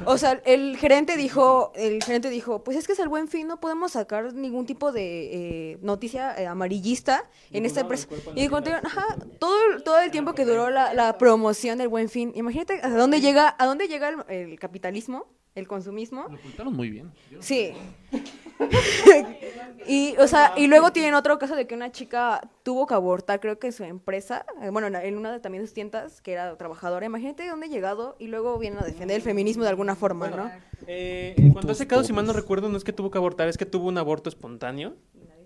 O 0.06 0.18
sea, 0.18 0.42
el 0.46 0.78
gerente 0.78 1.16
dijo, 1.16 1.72
el 1.76 2.04
gerente 2.04 2.32
dijo, 2.32 2.64
pues 2.64 2.76
es 2.76 2.88
que 2.88 2.94
es 2.94 3.00
el 3.00 3.08
Buen 3.08 3.28
Fin, 3.28 3.48
no 3.48 3.60
podemos 3.60 3.92
sacar 3.92 4.34
ningún 4.34 4.66
tipo 4.66 4.92
de 4.92 5.74
eh, 5.74 5.78
noticia 5.84 6.36
eh, 6.36 6.48
amarillista 6.48 7.30
en 7.52 7.68
esta 7.68 7.82
empresa. 7.82 8.08
Y 8.34 8.48
continuaron, 8.48 8.88
ajá, 8.88 9.06
todo, 9.38 9.56
todo 9.86 10.00
el 10.00 10.10
tiempo 10.10 10.34
que 10.34 10.44
duró 10.44 10.72
la, 10.72 10.96
la 10.96 11.20
promoción 11.20 11.78
del 11.78 11.88
Buen 11.88 12.10
Fin. 12.10 12.32
Imagínate 12.36 12.82
a 12.82 12.90
dónde 12.90 13.22
llega, 13.22 13.56
a 13.60 13.66
dónde 13.68 13.88
llega 13.88 14.10
el, 14.10 14.52
el 14.52 14.60
capitalismo, 14.60 15.28
el 15.56 15.68
consumismo. 15.68 16.26
Lo 16.30 16.36
ocultaron 16.36 16.74
muy 16.74 16.90
bien. 16.90 17.12
Sí. 17.40 17.74
y, 19.88 20.16
o 20.18 20.28
sea, 20.28 20.54
y 20.56 20.68
luego 20.68 20.92
tienen 20.92 21.14
otro 21.14 21.38
caso 21.40 21.56
de 21.56 21.68
que 21.68 21.76
una 21.76 21.92
chica 21.92 22.42
tuvo 22.64 22.88
que 22.88 22.94
abortar, 22.94 23.40
creo 23.40 23.60
que 23.60 23.72
su 23.72 23.84
empresa, 23.84 24.46
eh, 24.62 24.70
bueno, 24.70 24.88
en- 24.98 25.18
una 25.18 25.32
de 25.32 25.40
también 25.40 25.64
sus 25.66 25.74
tiendas, 25.74 26.22
que 26.22 26.34
era 26.34 26.58
trabajadora. 26.58 27.06
Imagínate 27.06 27.48
dónde 27.48 27.66
ha 27.68 27.70
llegado 27.70 28.16
y 28.20 28.28
luego 28.28 28.58
vienen 28.60 28.80
a 28.80 28.86
defender 28.86 29.16
el 29.18 29.22
feminismo 29.22 29.64
de 29.64 29.70
alguna 29.70 29.96
forma, 29.96 30.30
¿no? 30.30 30.52
Eh, 30.88 31.34
en 31.38 31.52
cuanto 31.52 31.70
a 31.70 31.74
ese 31.74 31.88
caso, 31.88 32.04
si 32.04 32.14
mal 32.14 32.26
no 32.26 32.34
recuerdo, 32.34 32.70
no 32.70 32.78
es 32.78 32.84
que 32.84 32.94
tuvo 32.94 33.12
que 33.12 33.18
abortar, 33.18 33.48
es 33.48 33.58
que 33.58 33.66
tuvo 33.66 33.88
un 33.88 33.98
aborto 33.98 34.30
espontáneo 34.30 34.96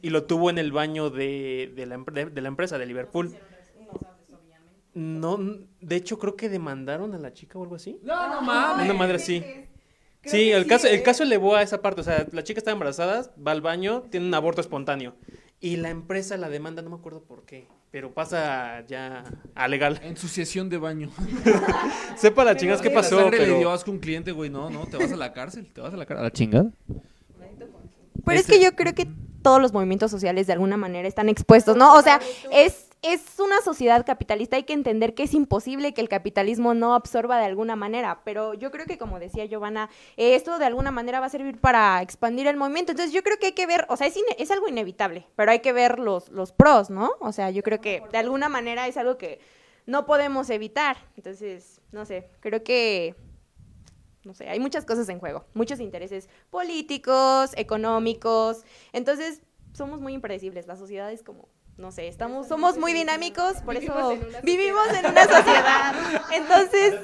y 0.01 0.09
lo 0.09 0.23
tuvo 0.25 0.49
en 0.49 0.57
el 0.59 0.71
baño 0.71 1.09
de, 1.09 1.71
de 1.75 1.85
la, 1.85 1.97
de- 2.11 2.25
de 2.27 2.41
la 2.41 2.47
empresa 2.47 2.77
de 2.77 2.85
Liverpool. 2.85 3.35
No, 4.93 5.37
de 5.81 5.95
hecho 5.97 6.17
creo 6.19 6.37
que 6.37 6.47
demandaron 6.47 7.13
a 7.13 7.17
la 7.17 7.33
chica 7.33 7.59
o 7.59 7.63
algo 7.63 7.75
así. 7.75 7.99
No, 8.01 8.29
no 8.35 8.41
mames. 8.41 8.85
Una 8.85 8.93
madre 8.93 9.15
así. 9.15 9.43
Sí, 10.25 10.51
el 10.51 10.65
caso, 10.67 10.87
el 10.87 11.03
caso 11.03 11.23
elevó 11.23 11.55
a 11.55 11.61
esa 11.61 11.81
parte, 11.81 12.01
o 12.01 12.03
sea, 12.03 12.25
la 12.31 12.43
chica 12.43 12.59
está 12.59 12.71
embarazada, 12.71 13.31
va 13.45 13.51
al 13.51 13.61
baño, 13.61 14.03
tiene 14.09 14.25
un 14.27 14.33
aborto 14.33 14.61
espontáneo. 14.61 15.15
Y 15.59 15.77
la 15.77 15.89
empresa 15.89 16.37
la 16.37 16.49
demanda, 16.49 16.81
no 16.81 16.89
me 16.89 16.95
acuerdo 16.97 17.21
por 17.23 17.43
qué, 17.45 17.67
pero 17.91 18.13
pasa 18.13 18.83
ya 18.87 19.23
a 19.55 19.67
legal. 19.67 19.99
Ensuciación 20.03 20.69
de 20.69 20.77
baño. 20.77 21.09
Sepa 22.17 22.43
la 22.43 22.55
chingas 22.57 22.81
qué 22.81 22.89
La 22.89 22.95
pasó, 22.95 23.19
sangre 23.21 23.39
le 23.39 23.45
dio 23.45 23.57
pero... 23.57 23.71
asco 23.71 23.91
a 23.91 23.93
un 23.93 23.99
cliente, 23.99 24.31
güey. 24.31 24.49
No, 24.49 24.69
no, 24.69 24.85
te 24.87 24.97
vas 24.97 25.11
a 25.11 25.15
la 25.15 25.31
cárcel. 25.33 25.71
Te 25.73 25.81
vas 25.81 25.93
a 25.93 25.97
la 25.97 26.05
cárcel. 26.05 26.21
¿A 26.21 26.27
la 26.27 26.31
chingada? 26.31 26.71
Pero 26.87 28.39
es 28.39 28.41
Este- 28.41 28.53
que 28.57 28.63
yo 28.63 28.75
creo 28.75 28.93
que 28.93 29.07
todos 29.41 29.61
los 29.61 29.73
movimientos 29.73 30.09
sociales 30.09 30.47
de 30.47 30.53
alguna 30.53 30.75
manera 30.77 31.07
están 31.07 31.29
expuestos, 31.29 31.77
¿no? 31.77 31.93
O 31.95 32.01
sea, 32.01 32.19
es, 32.51 32.84
es 33.01 33.39
una 33.39 33.61
sociedad 33.61 34.05
capitalista, 34.05 34.55
hay 34.55 34.63
que 34.63 34.73
entender 34.73 35.13
que 35.13 35.23
es 35.23 35.33
imposible 35.33 35.93
que 35.93 36.01
el 36.01 36.09
capitalismo 36.09 36.73
no 36.73 36.95
absorba 36.95 37.37
de 37.37 37.45
alguna 37.45 37.75
manera, 37.75 38.21
pero 38.23 38.53
yo 38.53 38.71
creo 38.71 38.85
que 38.85 38.97
como 38.97 39.19
decía 39.19 39.45
Giovanna, 39.45 39.89
eh, 40.17 40.35
esto 40.35 40.57
de 40.57 40.65
alguna 40.65 40.91
manera 40.91 41.19
va 41.19 41.27
a 41.27 41.29
servir 41.29 41.59
para 41.59 42.01
expandir 42.01 42.47
el 42.47 42.57
movimiento, 42.57 42.91
entonces 42.91 43.13
yo 43.13 43.23
creo 43.23 43.37
que 43.37 43.47
hay 43.47 43.51
que 43.51 43.67
ver, 43.67 43.85
o 43.89 43.97
sea, 43.97 44.07
es, 44.07 44.51
algo 44.51 44.67
inevitable, 44.67 45.27
pero 45.35 45.51
hay 45.51 45.59
que 45.59 45.73
ver 45.73 45.99
los, 45.99 46.29
los 46.29 46.51
pros, 46.51 46.89
¿no? 46.89 47.11
O 47.19 47.31
sea, 47.31 47.51
yo 47.51 47.61
creo 47.63 47.79
que 47.79 48.01
de 48.11 48.17
alguna 48.17 48.49
manera 48.49 48.87
es 48.87 48.97
algo 48.97 49.17
que 49.17 49.39
no 49.85 50.05
podemos 50.05 50.49
evitar, 50.49 50.97
entonces, 51.15 51.81
no 51.91 52.05
sé, 52.05 52.29
creo 52.39 52.63
que 52.63 53.15
no 54.23 54.33
sé, 54.33 54.49
hay 54.49 54.59
muchas 54.59 54.85
cosas 54.85 55.07
en 55.09 55.19
juego, 55.19 55.45
muchos 55.53 55.79
intereses 55.79 56.29
políticos, 56.49 57.51
económicos, 57.55 58.63
entonces 58.91 59.43
somos 59.73 60.01
muy 60.01 60.13
impredecibles, 60.13 60.65
la 60.65 60.75
sociedad 60.75 61.11
es 61.11 61.21
como, 61.21 61.47
no 61.77 61.91
sé, 61.91 62.07
estamos, 62.07 62.47
somos 62.47 62.77
muy 62.77 62.93
dinámicos, 62.93 63.57
por 63.65 63.77
Vivimos 63.77 63.99
eso 63.99 64.11
en 64.11 64.41
vivimos 64.43 64.87
en 64.89 65.05
una 65.07 65.23
sociedad, 65.23 65.93
entonces, 66.31 66.95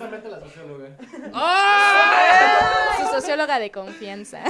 Su 2.99 3.13
socióloga 3.15 3.59
de 3.59 3.71
confianza. 3.71 4.43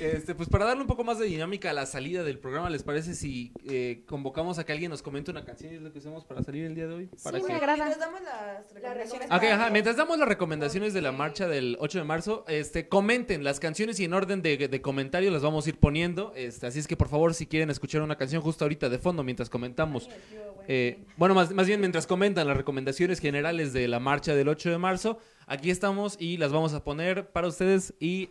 Este, 0.00 0.34
pues 0.34 0.48
para 0.48 0.64
darle 0.66 0.82
un 0.82 0.86
poco 0.86 1.04
más 1.04 1.18
de 1.18 1.26
dinámica 1.26 1.70
a 1.70 1.72
la 1.72 1.86
salida 1.86 2.22
del 2.22 2.38
programa, 2.38 2.68
¿les 2.70 2.82
parece 2.82 3.14
si 3.14 3.52
eh, 3.68 4.02
convocamos 4.06 4.58
a 4.58 4.64
que 4.66 4.72
alguien 4.72 4.90
nos 4.90 5.02
comente 5.02 5.30
una 5.30 5.44
canción? 5.44 5.72
¿Es 5.74 5.80
lo 5.80 5.92
que 5.92 5.98
hacemos 6.00 6.24
para 6.24 6.42
salir 6.42 6.64
el 6.64 6.74
día 6.74 6.86
de 6.86 6.94
hoy? 6.94 7.10
Para 7.22 7.38
Sí, 7.38 7.44
que- 7.46 7.52
me 7.52 7.58
agrada. 7.58 7.88
Nos 7.88 7.98
damos 7.98 8.20
las 8.22 8.72
recomendaciones. 8.72 9.28
Ok, 9.30 9.42
ajá, 9.44 9.70
mientras 9.70 9.96
damos 9.96 10.18
las 10.18 10.28
recomendaciones 10.28 10.92
de 10.94 11.02
la 11.02 11.12
marcha 11.12 11.48
del 11.48 11.76
8 11.80 11.98
de 11.98 12.04
marzo, 12.04 12.44
este, 12.48 12.88
comenten 12.88 13.42
las 13.44 13.58
canciones 13.60 13.98
y 14.00 14.04
en 14.04 14.12
orden 14.14 14.42
de, 14.42 14.56
de 14.68 14.82
comentario 14.82 15.30
las 15.30 15.42
vamos 15.42 15.66
a 15.66 15.70
ir 15.70 15.78
poniendo. 15.78 16.32
Este, 16.36 16.66
así 16.66 16.78
es 16.78 16.86
que 16.86 16.96
por 16.96 17.08
favor, 17.08 17.32
si 17.34 17.46
quieren 17.46 17.70
escuchar 17.70 18.02
una 18.02 18.16
canción 18.16 18.42
justo 18.42 18.64
ahorita 18.64 18.88
de 18.88 18.98
fondo 18.98 19.22
mientras 19.22 19.48
comentamos. 19.50 20.08
eh, 20.68 20.98
bueno, 21.16 21.34
más, 21.34 21.52
más 21.52 21.66
bien 21.66 21.80
mientras 21.80 22.06
comentan 22.06 22.46
las 22.46 22.56
recomendaciones 22.56 23.18
generales 23.20 23.72
de 23.72 23.88
la 23.88 24.00
marcha 24.00 24.34
del 24.34 24.48
8 24.48 24.70
de 24.70 24.78
marzo, 24.78 25.18
aquí 25.46 25.70
estamos 25.70 26.16
y 26.20 26.36
las 26.38 26.52
vamos 26.52 26.74
a 26.74 26.84
poner 26.84 27.28
para 27.30 27.46
ustedes 27.48 27.94
y... 28.00 28.30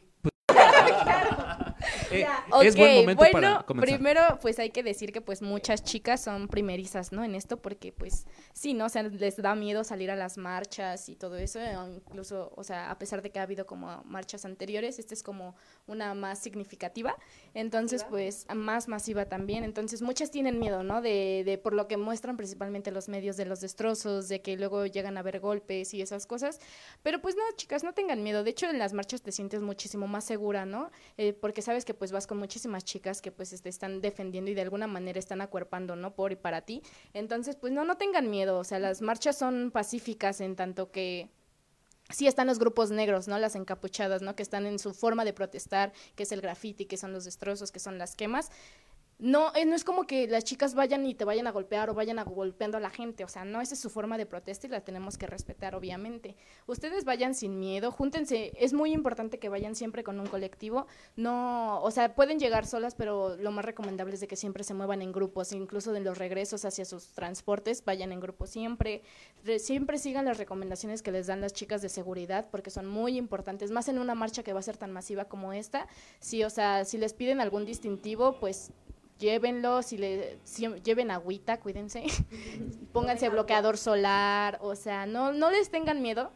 eh, 2.11 2.27
es 2.63 2.75
buen 2.75 2.95
momento 2.95 3.19
bueno, 3.19 3.33
para 3.33 3.63
comenzar. 3.63 3.95
primero 3.97 4.21
pues 4.41 4.59
hay 4.59 4.69
que 4.69 4.83
decir 4.83 5.11
que 5.11 5.21
pues 5.21 5.41
muchas 5.41 5.83
chicas 5.83 6.21
son 6.21 6.47
primerizas, 6.47 7.11
¿no? 7.11 7.23
En 7.23 7.35
esto 7.35 7.57
porque 7.57 7.91
pues 7.91 8.25
sí, 8.53 8.73
¿no? 8.73 8.85
O 8.85 8.89
sea, 8.89 9.03
les 9.03 9.37
da 9.37 9.55
miedo 9.55 9.83
salir 9.83 10.11
a 10.11 10.15
las 10.15 10.37
marchas 10.37 11.09
y 11.09 11.15
todo 11.15 11.37
eso, 11.37 11.59
eh, 11.59 11.75
incluso, 11.95 12.51
o 12.55 12.63
sea, 12.63 12.91
a 12.91 12.99
pesar 12.99 13.21
de 13.21 13.31
que 13.31 13.39
ha 13.39 13.43
habido 13.43 13.65
como 13.65 14.03
marchas 14.05 14.45
anteriores, 14.45 14.99
esta 14.99 15.13
es 15.13 15.23
como 15.23 15.55
una 15.87 16.13
más 16.13 16.39
significativa, 16.39 17.15
entonces 17.53 18.03
pues 18.03 18.45
más 18.53 18.87
masiva 18.87 19.25
también, 19.25 19.63
entonces 19.63 20.01
muchas 20.01 20.31
tienen 20.31 20.59
miedo, 20.59 20.83
¿no? 20.83 21.01
De, 21.01 21.43
de 21.45 21.57
por 21.57 21.73
lo 21.73 21.87
que 21.87 21.97
muestran 21.97 22.37
principalmente 22.37 22.91
los 22.91 23.09
medios 23.09 23.37
de 23.37 23.45
los 23.45 23.61
destrozos, 23.61 24.29
de 24.29 24.41
que 24.41 24.57
luego 24.57 24.85
llegan 24.85 25.17
a 25.17 25.21
haber 25.21 25.39
golpes 25.39 25.93
y 25.93 26.01
esas 26.01 26.27
cosas, 26.27 26.59
pero 27.01 27.21
pues 27.21 27.35
no, 27.35 27.43
chicas, 27.55 27.83
no 27.83 27.93
tengan 27.93 28.23
miedo, 28.23 28.43
de 28.43 28.51
hecho 28.51 28.69
en 28.69 28.77
las 28.77 28.93
marchas 28.93 29.21
te 29.21 29.31
sientes 29.31 29.61
muchísimo 29.61 30.07
más 30.07 30.23
segura, 30.23 30.65
¿no? 30.65 30.91
Eh, 31.17 31.33
porque 31.33 31.61
sabes 31.61 31.85
que 31.85 31.93
pues 31.95 32.11
vas 32.11 32.27
con 32.27 32.37
muchísimas 32.37 32.83
chicas 32.83 33.21
que 33.21 33.31
pues 33.31 33.61
te 33.61 33.69
están 33.69 34.01
defendiendo 34.01 34.51
y 34.51 34.53
de 34.53 34.61
alguna 34.61 34.87
manera 34.87 35.19
están 35.19 35.41
acuerpando, 35.41 35.95
¿no? 35.95 36.15
Por 36.15 36.31
y 36.31 36.35
para 36.35 36.61
ti. 36.61 36.81
Entonces, 37.13 37.55
pues 37.55 37.73
no, 37.73 37.85
no 37.85 37.97
tengan 37.97 38.29
miedo, 38.29 38.59
o 38.59 38.63
sea, 38.63 38.79
las 38.79 39.01
marchas 39.01 39.37
son 39.37 39.71
pacíficas 39.71 40.41
en 40.41 40.55
tanto 40.55 40.91
que 40.91 41.29
sí 42.09 42.27
están 42.27 42.47
los 42.47 42.59
grupos 42.59 42.91
negros, 42.91 43.27
¿no? 43.27 43.37
Las 43.39 43.55
encapuchadas, 43.55 44.21
¿no? 44.21 44.35
Que 44.35 44.43
están 44.43 44.65
en 44.65 44.79
su 44.79 44.93
forma 44.93 45.25
de 45.25 45.33
protestar, 45.33 45.91
que 46.15 46.23
es 46.23 46.31
el 46.31 46.41
graffiti, 46.41 46.85
que 46.85 46.97
son 46.97 47.13
los 47.13 47.25
destrozos, 47.25 47.71
que 47.71 47.79
son 47.79 47.97
las 47.97 48.15
quemas. 48.15 48.51
No, 49.17 49.55
eh, 49.55 49.63
no 49.63 49.75
es 49.77 49.85
como 49.85 50.05
que 50.05 50.27
las 50.27 50.43
chicas 50.43 50.75
vayan 50.75 51.05
y 51.05 51.15
te 51.15 51.23
vayan 51.23 51.47
a 51.47 51.51
golpear 51.51 51.89
o 51.89 51.93
vayan 51.93 52.19
a 52.19 52.23
golpeando 52.23 52.77
a 52.77 52.81
la 52.81 52.89
gente, 52.89 53.23
o 53.23 53.29
sea, 53.29 53.45
no, 53.45 53.61
esa 53.61 53.73
es 53.73 53.79
su 53.79 53.89
forma 53.89 54.17
de 54.17 54.25
protesta 54.25 54.67
y 54.67 54.69
la 54.69 54.81
tenemos 54.81 55.17
que 55.17 55.25
respetar, 55.25 55.73
obviamente. 55.73 56.35
Ustedes 56.67 57.05
vayan 57.05 57.33
sin 57.33 57.57
miedo, 57.57 57.91
júntense, 57.91 58.51
es 58.59 58.73
muy 58.73 58.91
importante 58.91 59.39
que 59.39 59.47
vayan 59.47 59.73
siempre 59.73 60.03
con 60.03 60.19
un 60.19 60.27
colectivo, 60.27 60.85
no, 61.15 61.81
o 61.81 61.91
sea, 61.91 62.13
pueden 62.13 62.39
llegar 62.39 62.65
solas, 62.65 62.93
pero 62.93 63.37
lo 63.37 63.51
más 63.51 63.63
recomendable 63.63 64.15
es 64.15 64.19
de 64.19 64.27
que 64.27 64.35
siempre 64.35 64.65
se 64.65 64.73
muevan 64.73 65.01
en 65.01 65.13
grupos, 65.13 65.53
incluso 65.53 65.93
de 65.93 66.01
los 66.01 66.17
regresos 66.17 66.65
hacia 66.65 66.83
sus 66.83 67.13
transportes, 67.13 67.85
vayan 67.85 68.11
en 68.11 68.19
grupo 68.19 68.47
siempre, 68.47 69.01
Re- 69.45 69.59
siempre 69.59 69.97
sigan 69.97 70.25
las 70.25 70.37
recomendaciones 70.37 71.01
que 71.01 71.13
les 71.13 71.27
dan 71.27 71.39
las 71.39 71.53
chicas 71.53 71.81
de 71.81 71.87
seguridad, 71.87 72.49
porque 72.51 72.69
son 72.69 72.85
muy 72.85 73.17
importantes, 73.17 73.71
más 73.71 73.87
en 73.87 73.99
una 73.99 74.13
marcha 74.13 74.43
que 74.43 74.51
va 74.51 74.59
a 74.59 74.63
ser 74.63 74.75
tan 74.75 74.91
masiva 74.91 75.25
como 75.25 75.53
esta, 75.53 75.87
sí, 76.19 76.43
o 76.43 76.49
sea, 76.49 76.83
si 76.83 76.97
les 76.97 77.13
piden 77.13 77.39
algún 77.39 77.63
distintivo, 77.65 78.41
pues 78.41 78.71
llévenlo, 79.19 79.81
si 79.81 79.97
le 79.97 80.39
si- 80.43 80.67
lleven 80.83 81.11
agüita, 81.11 81.59
cuídense, 81.59 82.03
pónganse 82.93 83.29
bloqueador 83.29 83.77
solar, 83.77 84.57
o 84.61 84.75
sea, 84.75 85.05
no, 85.05 85.33
no 85.33 85.51
les 85.51 85.69
tengan 85.69 86.01
miedo. 86.01 86.31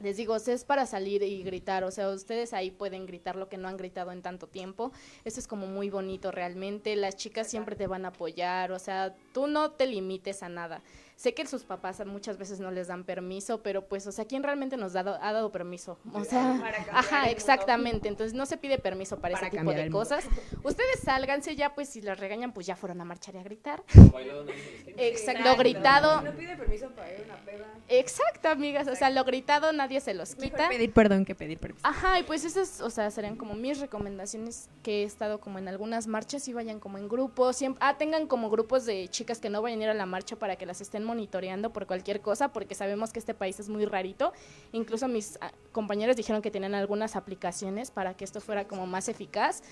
Les 0.00 0.16
digo, 0.16 0.36
es 0.36 0.64
para 0.64 0.86
salir 0.86 1.22
y 1.22 1.42
gritar, 1.44 1.84
o 1.84 1.90
sea, 1.90 2.10
ustedes 2.10 2.52
ahí 2.52 2.70
pueden 2.70 3.06
gritar 3.06 3.36
lo 3.36 3.48
que 3.48 3.56
no 3.56 3.68
han 3.68 3.76
gritado 3.76 4.10
en 4.10 4.22
tanto 4.22 4.48
tiempo. 4.48 4.92
Eso 5.24 5.38
es 5.40 5.46
como 5.46 5.66
muy 5.66 5.88
bonito 5.88 6.30
realmente, 6.30 6.94
las 6.96 7.16
chicas 7.16 7.46
siempre 7.46 7.76
te 7.76 7.86
van 7.86 8.04
a 8.04 8.08
apoyar, 8.08 8.72
o 8.72 8.78
sea, 8.78 9.14
tú 9.32 9.46
no 9.46 9.70
te 9.70 9.86
limites 9.86 10.42
a 10.42 10.48
nada. 10.48 10.82
Sé 11.16 11.32
que 11.32 11.46
sus 11.46 11.62
papás 11.62 12.04
muchas 12.06 12.38
veces 12.38 12.58
no 12.60 12.70
les 12.72 12.88
dan 12.88 13.04
permiso, 13.04 13.62
pero 13.62 13.86
pues, 13.86 14.06
o 14.06 14.12
sea, 14.12 14.24
¿quién 14.24 14.42
realmente 14.42 14.76
nos 14.76 14.92
da- 14.92 15.18
ha 15.22 15.32
dado 15.32 15.52
permiso? 15.52 15.96
O 16.12 16.24
sea, 16.24 16.60
ajá, 16.92 17.30
exactamente. 17.30 18.08
Entonces 18.08 18.34
no 18.34 18.46
se 18.46 18.56
pide 18.56 18.78
permiso 18.78 19.18
para, 19.20 19.34
Para 19.34 19.46
ese 19.48 19.56
tipo 19.58 19.72
de 19.72 19.90
cosas. 19.90 20.24
Ustedes 20.64 21.00
sálganse 21.04 21.54
ya, 21.56 21.74
pues 21.74 21.88
si 21.88 22.00
las 22.02 22.18
regañan, 22.18 22.52
pues 22.52 22.66
ya 22.66 22.74
fueron 22.76 23.00
a 23.00 23.04
marchar 23.04 23.36
y 23.36 23.38
a 23.38 23.42
gritar. 23.44 23.82
Exacto, 24.96 25.42
lo 25.44 25.56
gritado. 25.56 26.20
No 26.22 26.32
pide 26.32 26.56
permiso 26.56 26.88
para 26.90 27.12
ir 27.12 27.20
a 27.22 27.24
una 27.24 27.36
peda. 27.44 27.66
Exacto, 27.88 28.48
amigas. 28.48 28.88
O 28.88 28.96
sea, 28.96 29.10
lo 29.10 29.24
gritado 29.24 29.72
nadie 29.72 30.00
se 30.00 30.14
los 30.14 30.36
mejor 30.36 30.50
quita. 30.58 30.68
pedir 30.68 30.92
perdón 30.92 31.24
que 31.24 31.34
pedir 31.34 31.58
permiso. 31.58 31.86
Ajá, 31.86 32.18
y 32.18 32.22
pues 32.22 32.44
esas, 32.44 32.80
o 32.80 32.90
sea, 32.90 33.10
serían 33.10 33.36
como 33.36 33.54
mis 33.54 33.78
recomendaciones 33.80 34.68
que 34.82 35.02
he 35.02 35.04
estado 35.04 35.40
como 35.40 35.58
en 35.58 35.68
algunas 35.68 36.06
marchas 36.06 36.46
y 36.48 36.52
vayan 36.52 36.80
como 36.80 36.98
en 36.98 37.08
grupos, 37.08 37.56
siempre, 37.56 37.78
ah, 37.84 37.96
tengan 37.98 38.26
como 38.26 38.50
grupos 38.50 38.84
de 38.86 39.08
chicas 39.08 39.38
que 39.38 39.50
no 39.50 39.62
vayan 39.62 39.80
a 39.80 39.84
ir 39.84 39.88
a 39.90 39.94
la 39.94 40.06
marcha 40.06 40.36
para 40.36 40.56
que 40.56 40.66
las 40.66 40.80
estén 40.80 41.03
monitoreando 41.04 41.72
por 41.72 41.86
cualquier 41.86 42.20
cosa, 42.20 42.52
porque 42.52 42.74
sabemos 42.74 43.12
que 43.12 43.18
este 43.18 43.34
país 43.34 43.60
es 43.60 43.68
muy 43.68 43.84
rarito. 43.84 44.32
Incluso 44.72 45.06
mis 45.08 45.38
ah, 45.40 45.52
compañeros 45.72 46.16
dijeron 46.16 46.42
que 46.42 46.50
tenían 46.50 46.74
algunas 46.74 47.16
aplicaciones 47.16 47.90
para 47.90 48.14
que 48.16 48.24
esto 48.24 48.40
fuera 48.40 48.66
como 48.66 48.86
más 48.86 49.08
eficaz. 49.08 49.62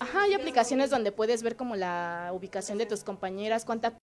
Ajá, 0.00 0.22
hay 0.22 0.34
aplicaciones 0.34 0.90
donde 0.90 1.10
puedes 1.12 1.42
ver 1.42 1.56
como 1.56 1.74
la 1.76 2.30
ubicación 2.32 2.78
de 2.78 2.86
tus 2.86 3.02
compañeras, 3.04 3.64
cuánta 3.64 3.94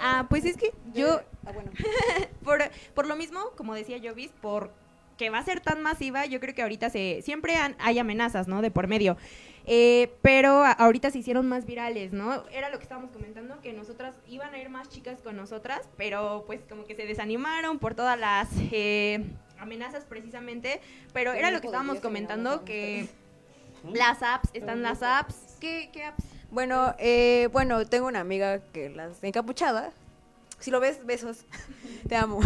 Ah, 0.00 0.26
pues 0.28 0.44
es 0.44 0.56
que 0.56 0.72
yo, 0.94 1.20
Ah, 1.46 1.52
bueno. 1.52 1.70
por, 2.44 2.60
por 2.94 3.06
lo 3.06 3.16
mismo, 3.16 3.40
como 3.56 3.74
decía 3.74 3.98
Jovis, 4.02 4.30
por 4.40 4.70
que 5.16 5.30
va 5.30 5.38
a 5.38 5.44
ser 5.44 5.60
tan 5.60 5.82
masiva, 5.82 6.26
yo 6.26 6.38
creo 6.38 6.54
que 6.54 6.62
ahorita 6.62 6.90
se 6.90 7.22
siempre 7.22 7.56
han- 7.56 7.74
hay 7.80 7.98
amenazas, 7.98 8.46
¿no? 8.46 8.62
De 8.62 8.70
por 8.70 8.86
medio. 8.86 9.16
Eh, 9.70 10.14
pero 10.22 10.64
ahorita 10.64 11.10
se 11.10 11.18
hicieron 11.18 11.46
más 11.46 11.66
virales, 11.66 12.12
¿no? 12.12 12.42
Era 12.48 12.70
lo 12.70 12.78
que 12.78 12.84
estábamos 12.84 13.10
comentando, 13.10 13.60
que 13.60 13.74
nosotras 13.74 14.14
iban 14.26 14.54
a 14.54 14.58
ir 14.58 14.70
más 14.70 14.88
chicas 14.88 15.20
con 15.20 15.36
nosotras, 15.36 15.88
pero 15.96 16.44
pues 16.46 16.62
como 16.68 16.84
que 16.86 16.96
se 16.96 17.06
desanimaron 17.06 17.78
por 17.78 17.94
todas 17.94 18.18
las 18.18 18.48
eh, 18.72 19.24
amenazas 19.58 20.04
precisamente, 20.04 20.80
pero 21.12 21.34
era 21.34 21.50
lo 21.50 21.60
que 21.60 21.66
estábamos 21.66 22.00
comentando, 22.00 22.64
que 22.64 23.08
las 23.92 24.22
apps, 24.22 24.48
están 24.54 24.82
las 24.82 25.02
apps. 25.02 25.58
¿Qué, 25.60 25.90
qué 25.92 26.04
apps? 26.04 26.24
Bueno, 26.50 26.94
eh, 26.98 27.48
bueno, 27.52 27.84
tengo 27.86 28.06
una 28.06 28.20
amiga 28.20 28.60
que 28.72 28.88
las 28.88 29.22
encapuchada. 29.22 29.92
Si 30.58 30.70
lo 30.70 30.80
ves, 30.80 31.04
besos. 31.04 31.44
Te 32.08 32.16
amo. 32.16 32.40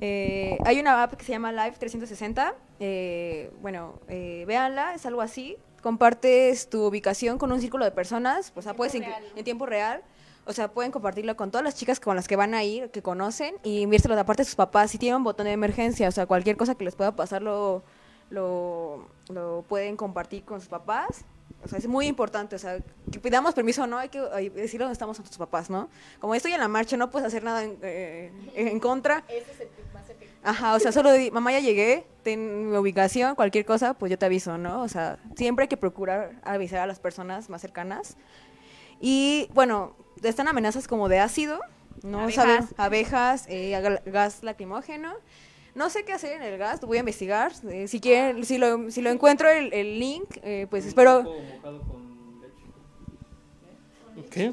Eh, 0.00 0.56
hay 0.64 0.78
una 0.78 1.02
app 1.02 1.14
que 1.14 1.24
se 1.24 1.32
llama 1.32 1.50
Live 1.52 1.76
360. 1.78 2.54
Eh, 2.80 3.50
bueno, 3.60 3.98
eh, 4.08 4.44
véanla, 4.46 4.94
es 4.94 5.04
algo 5.06 5.20
así. 5.20 5.56
Compartes 5.82 6.68
tu 6.68 6.84
ubicación 6.84 7.38
con 7.38 7.52
un 7.52 7.60
círculo 7.60 7.84
de 7.84 7.90
personas, 7.90 8.52
o 8.56 8.62
sea, 8.62 8.74
puedes 8.74 8.94
en 8.94 9.44
tiempo 9.44 9.66
real. 9.66 10.02
O 10.46 10.52
sea, 10.54 10.68
pueden 10.68 10.90
compartirlo 10.92 11.36
con 11.36 11.50
todas 11.50 11.62
las 11.62 11.74
chicas 11.74 12.00
con 12.00 12.16
las 12.16 12.26
que 12.26 12.34
van 12.34 12.54
a 12.54 12.64
ir, 12.64 12.90
que 12.90 13.02
conocen, 13.02 13.54
y 13.64 13.82
enviárselo 13.82 14.14
de 14.14 14.22
aparte 14.22 14.40
de 14.42 14.46
sus 14.46 14.54
papás. 14.54 14.90
Si 14.90 14.96
tienen 14.96 15.16
un 15.18 15.24
botón 15.24 15.44
de 15.44 15.52
emergencia, 15.52 16.08
o 16.08 16.10
sea, 16.10 16.24
cualquier 16.24 16.56
cosa 16.56 16.74
que 16.74 16.84
les 16.86 16.94
pueda 16.94 17.14
pasar 17.14 17.42
lo, 17.42 17.82
lo, 18.30 19.06
lo 19.28 19.62
pueden 19.68 19.96
compartir 19.98 20.44
con 20.44 20.60
sus 20.60 20.70
papás. 20.70 21.22
O 21.64 21.68
sea, 21.68 21.78
es 21.78 21.86
muy 21.86 22.06
importante, 22.06 22.56
o 22.56 22.58
sea, 22.58 22.78
que 23.12 23.18
pidamos 23.20 23.52
permiso 23.52 23.82
o 23.82 23.86
no, 23.86 23.98
hay 23.98 24.08
que 24.08 24.20
hay- 24.32 24.48
decir 24.48 24.78
dónde 24.80 24.92
estamos 24.94 25.18
nuestros 25.18 25.36
papás, 25.38 25.68
¿no? 25.68 25.90
Como 26.18 26.34
estoy 26.34 26.52
en 26.52 26.60
la 26.60 26.68
marcha, 26.68 26.96
no 26.96 27.10
puedes 27.10 27.26
hacer 27.26 27.42
nada 27.42 27.64
en, 27.64 27.76
eh, 27.82 28.32
en 28.54 28.80
contra. 28.80 29.24
Ese 29.28 29.50
es 29.52 29.60
el 29.60 29.68
tip 29.68 29.92
más. 29.92 30.07
Ajá, 30.42 30.74
o 30.74 30.78
sea, 30.78 30.92
solo 30.92 31.12
di, 31.12 31.30
mamá 31.30 31.52
ya 31.52 31.60
llegué, 31.60 32.06
ten 32.22 32.70
mi 32.70 32.76
ubicación, 32.76 33.34
cualquier 33.34 33.64
cosa, 33.64 33.94
pues 33.94 34.10
yo 34.10 34.18
te 34.18 34.26
aviso, 34.26 34.56
¿no? 34.56 34.82
O 34.82 34.88
sea, 34.88 35.18
siempre 35.36 35.64
hay 35.64 35.68
que 35.68 35.76
procurar 35.76 36.40
avisar 36.42 36.80
a 36.80 36.86
las 36.86 37.00
personas 37.00 37.50
más 37.50 37.60
cercanas. 37.60 38.16
Y 39.00 39.48
bueno, 39.52 39.94
están 40.22 40.48
amenazas 40.48 40.88
como 40.88 41.08
de 41.08 41.18
ácido, 41.18 41.60
¿no? 42.02 42.20
Abejas. 42.20 42.74
Abejas, 42.76 43.46
eh, 43.48 44.00
gas 44.06 44.42
lacrimógeno. 44.42 45.12
No 45.74 45.90
sé 45.90 46.04
qué 46.04 46.12
hacer 46.12 46.32
en 46.32 46.42
el 46.42 46.58
gas, 46.58 46.80
lo 46.82 46.88
voy 46.88 46.96
a 46.96 47.00
investigar. 47.00 47.52
eh, 47.70 47.86
si 47.86 48.00
quieren, 48.00 48.44
si 48.44 48.58
lo, 48.58 48.90
si 48.90 49.00
lo 49.00 49.10
encuentro 49.10 49.48
el, 49.48 49.72
el 49.72 49.98
link, 50.00 50.36
eh, 50.42 50.66
pues 50.70 50.86
espero. 50.86 51.24
¿Qué? 54.30 54.52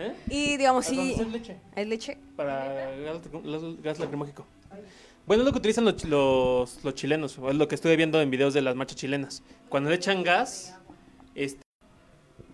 ¿Eh? 0.00 0.14
Y 0.30 0.56
digamos, 0.56 0.86
¿Para 0.86 0.96
sí. 0.96 1.12
hacer 1.14 1.26
leche? 1.28 1.56
¿Es 1.76 1.86
leche? 1.86 2.18
Para 2.36 2.90
gas, 2.96 3.20
gas- 3.82 3.98
lacrimógico. 3.98 4.46
Bueno, 5.26 5.42
es 5.42 5.46
lo 5.46 5.52
que 5.52 5.58
utilizan 5.58 5.84
los, 5.84 6.02
los, 6.04 6.82
los 6.82 6.94
chilenos, 6.94 7.38
o 7.38 7.50
es 7.50 7.54
lo 7.56 7.68
que 7.68 7.74
estuve 7.74 7.96
viendo 7.96 8.20
en 8.20 8.30
videos 8.30 8.54
de 8.54 8.62
las 8.62 8.74
marchas 8.74 8.96
chilenas. 8.96 9.42
Cuando 9.68 9.90
le 9.90 9.96
echan 9.96 10.22
gas, 10.22 10.74
este, 11.34 11.60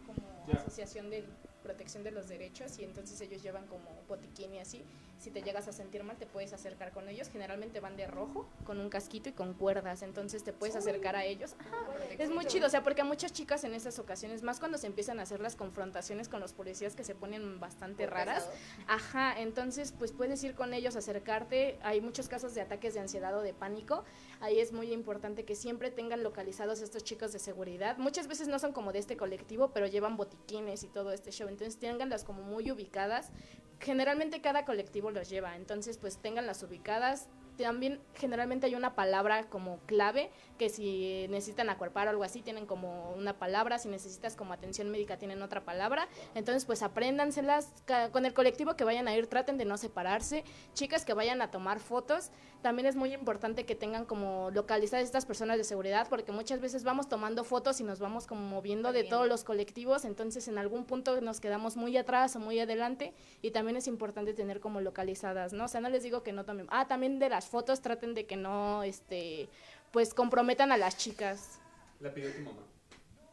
como 0.06 0.58
asociación 0.60 1.08
de 1.08 1.24
protección 1.62 2.02
de 2.02 2.10
los 2.10 2.28
derechos 2.28 2.78
y 2.80 2.84
entonces 2.84 3.20
ellos 3.20 3.42
llevan 3.42 3.64
como 3.66 3.84
botiquín 4.08 4.52
y 4.54 4.58
así. 4.58 4.82
Si 5.18 5.30
te 5.30 5.42
llegas 5.42 5.66
a 5.68 5.72
sentir 5.72 6.04
mal, 6.04 6.16
te 6.16 6.26
puedes 6.26 6.52
acercar 6.52 6.92
con 6.92 7.08
ellos. 7.08 7.28
Generalmente 7.28 7.80
van 7.80 7.96
de 7.96 8.06
rojo, 8.06 8.48
con 8.64 8.78
un 8.78 8.90
casquito 8.90 9.28
y 9.28 9.32
con 9.32 9.54
cuerdas. 9.54 10.02
Entonces 10.02 10.44
te 10.44 10.52
puedes 10.52 10.76
acercar 10.76 11.16
a 11.16 11.24
ellos. 11.24 11.56
Ajá, 11.58 11.86
es 12.18 12.30
muy 12.30 12.44
chido, 12.44 12.66
o 12.66 12.70
sea, 12.70 12.82
porque 12.82 13.00
a 13.00 13.04
muchas 13.04 13.32
chicas 13.32 13.64
en 13.64 13.74
esas 13.74 13.98
ocasiones, 13.98 14.42
más 14.42 14.60
cuando 14.60 14.78
se 14.78 14.86
empiezan 14.86 15.18
a 15.18 15.22
hacer 15.22 15.40
las 15.40 15.56
confrontaciones 15.56 16.28
con 16.28 16.40
los 16.40 16.52
policías 16.52 16.94
que 16.94 17.04
se 17.04 17.14
ponen 17.14 17.60
bastante 17.60 18.06
raras. 18.06 18.48
Ajá, 18.86 19.40
entonces 19.40 19.92
pues 19.92 20.12
puedes 20.12 20.42
ir 20.44 20.54
con 20.54 20.74
ellos, 20.74 20.96
acercarte. 20.96 21.78
Hay 21.82 22.00
muchos 22.00 22.28
casos 22.28 22.54
de 22.54 22.60
ataques 22.60 22.94
de 22.94 23.00
ansiedad 23.00 23.36
o 23.36 23.42
de 23.42 23.54
pánico. 23.54 24.04
Ahí 24.40 24.60
es 24.60 24.72
muy 24.72 24.92
importante 24.92 25.44
que 25.44 25.54
siempre 25.54 25.90
tengan 25.90 26.22
localizados 26.22 26.80
estos 26.80 27.04
chicos 27.04 27.32
de 27.32 27.38
seguridad. 27.38 27.96
Muchas 27.98 28.28
veces 28.28 28.48
no 28.48 28.58
son 28.58 28.72
como 28.72 28.92
de 28.92 28.98
este 28.98 29.16
colectivo, 29.16 29.70
pero 29.72 29.86
llevan 29.86 30.16
botiquines 30.16 30.82
y 30.82 30.88
todo 30.88 31.12
este 31.12 31.30
show. 31.30 31.48
Entonces 31.48 31.78
tenganlas 31.78 32.24
como 32.24 32.42
muy 32.42 32.70
ubicadas. 32.70 33.30
Generalmente 33.78 34.40
cada 34.40 34.64
colectivo 34.64 35.10
los 35.16 35.28
lleva, 35.28 35.56
entonces 35.56 35.98
pues 35.98 36.18
tenganlas 36.18 36.62
ubicadas. 36.62 37.28
También 37.56 38.00
generalmente 38.14 38.66
hay 38.66 38.74
una 38.74 38.94
palabra 38.94 39.44
como 39.44 39.78
clave 39.86 40.30
que 40.58 40.68
si 40.68 41.26
necesitan 41.28 41.68
acuerpar 41.70 42.06
o 42.06 42.10
algo 42.10 42.24
así 42.24 42.42
tienen 42.42 42.66
como 42.66 43.12
una 43.12 43.38
palabra, 43.38 43.78
si 43.78 43.88
necesitas 43.88 44.36
como 44.36 44.52
atención 44.52 44.90
médica 44.90 45.16
tienen 45.18 45.42
otra 45.42 45.64
palabra. 45.64 46.08
Entonces 46.34 46.64
pues 46.64 46.82
apréndanselas 46.82 47.72
con 48.12 48.26
el 48.26 48.34
colectivo 48.34 48.76
que 48.76 48.84
vayan 48.84 49.08
a 49.08 49.16
ir, 49.16 49.26
traten 49.26 49.58
de 49.58 49.64
no 49.64 49.76
separarse. 49.76 50.44
Chicas 50.74 51.04
que 51.04 51.14
vayan 51.14 51.42
a 51.42 51.50
tomar 51.50 51.80
fotos, 51.80 52.30
también 52.62 52.86
es 52.86 52.96
muy 52.96 53.12
importante 53.14 53.64
que 53.64 53.74
tengan 53.74 54.04
como 54.04 54.50
localizadas 54.50 55.04
estas 55.04 55.26
personas 55.26 55.56
de 55.58 55.64
seguridad 55.64 56.06
porque 56.08 56.32
muchas 56.32 56.60
veces 56.60 56.84
vamos 56.84 57.08
tomando 57.08 57.44
fotos 57.44 57.80
y 57.80 57.84
nos 57.84 58.00
vamos 58.00 58.26
como 58.26 58.40
moviendo 58.40 58.92
de 58.92 59.04
todos 59.04 59.28
los 59.28 59.44
colectivos, 59.44 60.04
entonces 60.04 60.48
en 60.48 60.58
algún 60.58 60.84
punto 60.84 61.20
nos 61.20 61.40
quedamos 61.40 61.76
muy 61.76 61.96
atrás 61.96 62.36
o 62.36 62.40
muy 62.40 62.58
adelante 62.60 63.14
y 63.42 63.50
también 63.50 63.76
es 63.76 63.86
importante 63.86 64.34
tener 64.34 64.60
como 64.60 64.80
localizadas, 64.80 65.52
¿no? 65.52 65.64
O 65.64 65.68
sea, 65.68 65.80
no 65.80 65.88
les 65.88 66.02
digo 66.02 66.22
que 66.22 66.32
no 66.32 66.44
tomen. 66.44 66.66
Ah, 66.70 66.86
también 66.88 67.18
de 67.18 67.28
las 67.28 67.45
fotos 67.48 67.80
traten 67.80 68.14
de 68.14 68.26
que 68.26 68.36
no 68.36 68.82
este 68.82 69.48
pues 69.92 70.14
comprometan 70.14 70.72
a 70.72 70.76
las 70.76 70.96
chicas. 70.96 71.58
La 72.00 72.12
pidió 72.12 72.32
tu 72.32 72.40
mamá. 72.40 72.62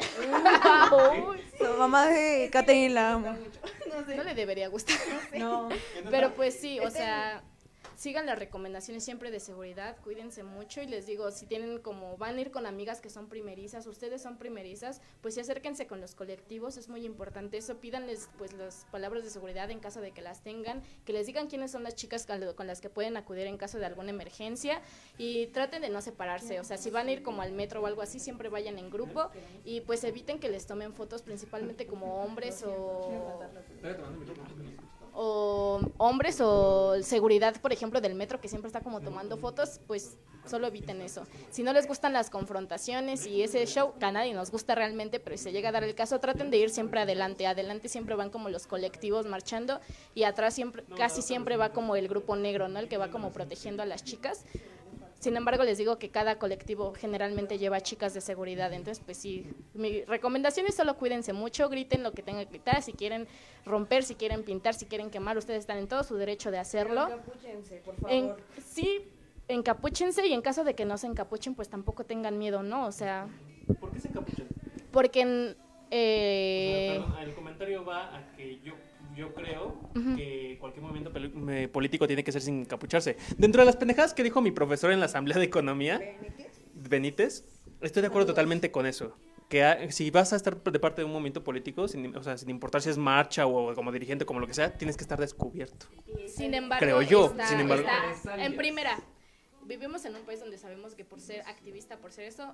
La 1.60 1.70
mamá 1.78 2.08
de 2.08 2.50
Catherine 2.52 2.94
la 2.94 3.14
amo. 3.14 3.36
No 4.16 4.24
le 4.24 4.34
debería 4.34 4.68
gustar. 4.68 4.98
No. 5.38 5.70
Pero 6.10 6.34
pues 6.34 6.60
sí, 6.60 6.80
o 6.80 6.90
sea, 6.90 7.44
sigan 7.96 8.26
las 8.26 8.40
recomendaciones 8.40 9.04
siempre 9.04 9.32
de 9.32 9.40
seguridad, 9.40 9.98
cuídense 10.04 10.44
mucho 10.44 10.82
y 10.82 10.88
les 10.88 11.06
digo, 11.06 11.32
si 11.32 11.46
tienen 11.46 11.80
como 11.80 12.18
van 12.18 12.38
a 12.38 12.42
ir 12.42 12.52
con 12.52 12.66
amigas 12.66 13.02
que 13.02 13.10
son 13.10 13.28
primerizas, 13.28 13.88
ustedes 13.88 14.22
son 14.22 14.38
primerizas, 14.38 15.02
pues 15.22 15.36
sí 15.36 15.40
acérquense 15.40 15.88
con 15.88 16.02
los 16.02 16.16
colectivos, 16.16 16.78
es 16.78 16.90
muy 16.90 17.06
importante 17.06 17.58
eso, 17.58 17.78
pídanles 17.78 18.30
pues 18.38 18.54
las 18.54 18.86
palabras 18.92 19.24
de 19.24 19.30
seguridad 19.30 19.70
en 19.72 19.80
caso 19.80 20.02
de 20.02 20.12
que 20.12 20.22
las 20.22 20.42
tengan, 20.42 20.82
que 21.06 21.14
les 21.14 21.28
digan 21.28 21.48
quiénes 21.48 21.72
son 21.72 21.84
las 21.84 21.96
chicas 21.96 22.28
con 22.56 22.68
las 22.68 22.82
que 22.82 22.90
pueden 22.90 23.18
acudir 23.18 23.48
en 23.48 23.58
caso 23.58 23.80
de 23.80 23.86
alguna 23.86 24.10
emergencia 24.10 24.82
y 25.18 25.48
traten 25.48 25.82
de 25.82 25.90
no 25.90 26.02
separarse, 26.02 26.60
o 26.60 26.64
sea, 26.64 26.78
si 26.78 26.90
van 26.90 27.08
a 27.08 27.12
ir 27.12 27.24
como 27.24 27.42
al 27.42 27.54
metro 27.54 27.82
o 27.82 27.86
algo 27.86 28.02
así, 28.02 28.20
siempre 28.20 28.50
vayan 28.50 28.78
en 28.78 28.90
grupo 28.90 29.30
y 29.64 29.82
pues 29.82 30.04
eviten 30.04 30.40
que 30.40 30.50
les 30.50 30.66
tomen 30.66 30.94
fotos 30.94 31.22
principalmente 31.22 31.86
como 31.86 32.24
hombres 32.24 32.64
o 32.64 33.40
o 35.14 35.80
hombres 35.98 36.40
o 36.42 36.96
seguridad, 37.02 37.56
por 37.62 37.72
ejemplo, 37.72 38.02
del 38.02 38.16
metro 38.16 38.42
que 38.42 38.48
siempre 38.48 38.68
está 38.68 38.82
como 38.82 39.02
tomando 39.02 39.38
fotos, 39.38 39.80
pues 39.88 40.18
solo 40.46 40.68
eviten 40.68 41.02
eso. 41.02 41.26
Si 41.52 41.64
no 41.64 41.74
les 41.74 41.88
gustan 41.88 42.14
las 42.14 42.30
confrontaciones 42.30 43.26
y 43.26 43.44
ese 43.44 43.66
show, 43.66 43.94
que 44.00 44.06
a 44.06 44.12
nadie 44.12 44.34
nos 44.34 44.52
gusta 44.52 44.76
realmente, 44.76 45.20
pero 45.20 45.38
si 45.38 45.44
se 45.44 45.52
llega 45.52 45.70
a 45.70 45.72
dar 45.72 45.84
el 45.84 45.96
caso, 45.96 46.20
traten 46.20 46.52
de 46.52 46.58
ir 46.58 46.70
siempre 46.70 47.00
adelante. 47.00 47.48
Adelante 47.48 47.90
siempre 47.90 48.16
van 48.16 48.30
como 48.30 48.50
los 48.50 48.68
colectivos 48.68 49.26
marchando 49.26 49.80
y 50.16 50.24
atrás 50.24 50.54
siempre, 50.54 50.84
casi 50.98 51.22
siempre 51.22 51.58
va 51.58 51.70
como 51.70 51.96
el 51.96 52.08
grupo 52.08 52.36
negro, 52.36 52.68
¿no? 52.68 52.80
El 52.80 52.90
que 52.90 52.98
va 52.98 53.10
como 53.10 53.32
protegiendo 53.32 53.84
a 53.84 53.86
las 53.86 54.04
chicas. 54.04 54.46
Sin 55.24 55.38
embargo, 55.38 55.64
les 55.64 55.78
digo 55.78 55.98
que 56.00 56.10
cada 56.10 56.38
colectivo 56.38 56.94
generalmente 56.94 57.58
lleva 57.58 57.80
chicas 57.80 58.14
de 58.14 58.20
seguridad. 58.20 58.74
Entonces, 58.74 59.02
pues 59.06 59.16
sí, 59.16 59.48
mi 59.74 60.04
recomendación 60.04 60.68
es 60.68 60.76
solo 60.76 60.98
cuídense 60.98 61.32
mucho, 61.32 61.70
griten 61.70 62.04
lo 62.04 62.12
que 62.12 62.22
tengan 62.22 62.44
que 62.44 62.50
gritar. 62.50 62.82
Si 62.82 62.92
quieren 62.92 63.26
romper, 63.66 64.04
si 64.04 64.16
quieren 64.16 64.44
pintar, 64.44 64.74
si 64.74 64.86
quieren 64.86 65.10
quemar, 65.10 65.38
ustedes 65.38 65.62
están 65.62 65.78
en 65.78 65.88
todo 65.88 66.04
su 66.04 66.18
derecho 66.18 66.52
de 66.52 66.58
hacerlo. 66.58 67.08
En- 68.10 68.34
sí, 68.62 69.00
encapúchense 69.48 70.28
y 70.28 70.34
en 70.34 70.42
caso 70.42 70.66
de 70.66 70.74
que 70.74 70.84
no 70.84 70.98
se 70.98 71.08
encapuchen, 71.08 71.56
pues 71.56 71.70
tampoco 71.70 72.04
tengan 72.04 72.38
miedo, 72.38 72.62
¿no? 72.62 72.86
O 72.86 72.92
sea, 72.92 73.30
¿por 73.80 73.92
qué 73.94 74.02
se 74.02 74.10
encapuchan? 74.10 74.48
porque 74.92 75.22
en, 75.22 75.56
eh, 75.90 77.00
Perdón, 77.02 77.18
el 77.24 77.34
comentario 77.34 77.86
va 77.86 78.14
a 78.18 78.36
que 78.36 78.60
yo, 78.60 78.74
yo 79.16 79.34
creo 79.34 79.90
que 80.16 80.58
cualquier 80.60 80.84
movimiento 80.84 81.12
político 81.72 82.08
tiene 82.08 82.24
que 82.24 82.32
ser 82.32 82.42
sin 82.42 82.62
encapucharse. 82.62 83.18
Dentro 83.38 83.62
de 83.62 83.66
las 83.66 83.76
pendejadas 83.76 84.14
que 84.14 84.24
dijo 84.24 84.42
mi 84.42 84.52
profesor 84.52 84.92
en 84.92 85.00
la 85.00 85.06
Asamblea 85.06 85.38
de 85.38 85.46
Economía, 85.46 86.02
Benítez, 86.74 87.46
estoy 87.82 88.02
de 88.02 88.08
acuerdo 88.08 88.28
totalmente 88.28 88.72
con 88.72 88.86
eso. 88.86 89.16
Que 89.50 89.64
ha- 89.64 89.92
si 89.92 90.10
vas 90.10 90.34
a 90.34 90.36
estar 90.36 90.62
de 90.64 90.80
parte 90.80 91.02
de 91.02 91.06
un 91.06 91.12
movimiento 91.12 91.44
político, 91.44 91.88
sin, 91.88 92.16
o 92.16 92.24
sea, 92.24 92.38
sin 92.38 92.50
importar 92.50 92.82
si 92.82 92.90
es 92.90 92.98
marcha 92.98 93.46
o 93.46 93.76
como 93.76 93.92
dirigente, 93.92 94.26
como 94.26 94.40
lo 94.40 94.48
que 94.48 94.54
sea, 94.54 94.74
tienes 94.76 94.98
que 94.98 95.04
estar 95.04 95.20
descubierto. 95.20 95.86
Sin 96.28 96.54
embargo, 96.54 96.84
Creo 96.84 97.02
yo, 97.04 97.26
está- 97.28 97.48
sin 97.48 97.60
embargo. 97.60 97.86
está- 98.16 98.44
en 98.44 98.56
primera, 98.56 98.98
vivimos 99.66 100.04
en 100.06 100.16
un 100.16 100.24
país 100.24 100.40
donde 100.40 100.58
sabemos 100.58 100.96
que 100.96 101.06
por 101.06 101.20
ser 101.20 101.42
activista, 101.42 101.98
por 101.98 102.12
ser 102.12 102.26
eso, 102.26 102.54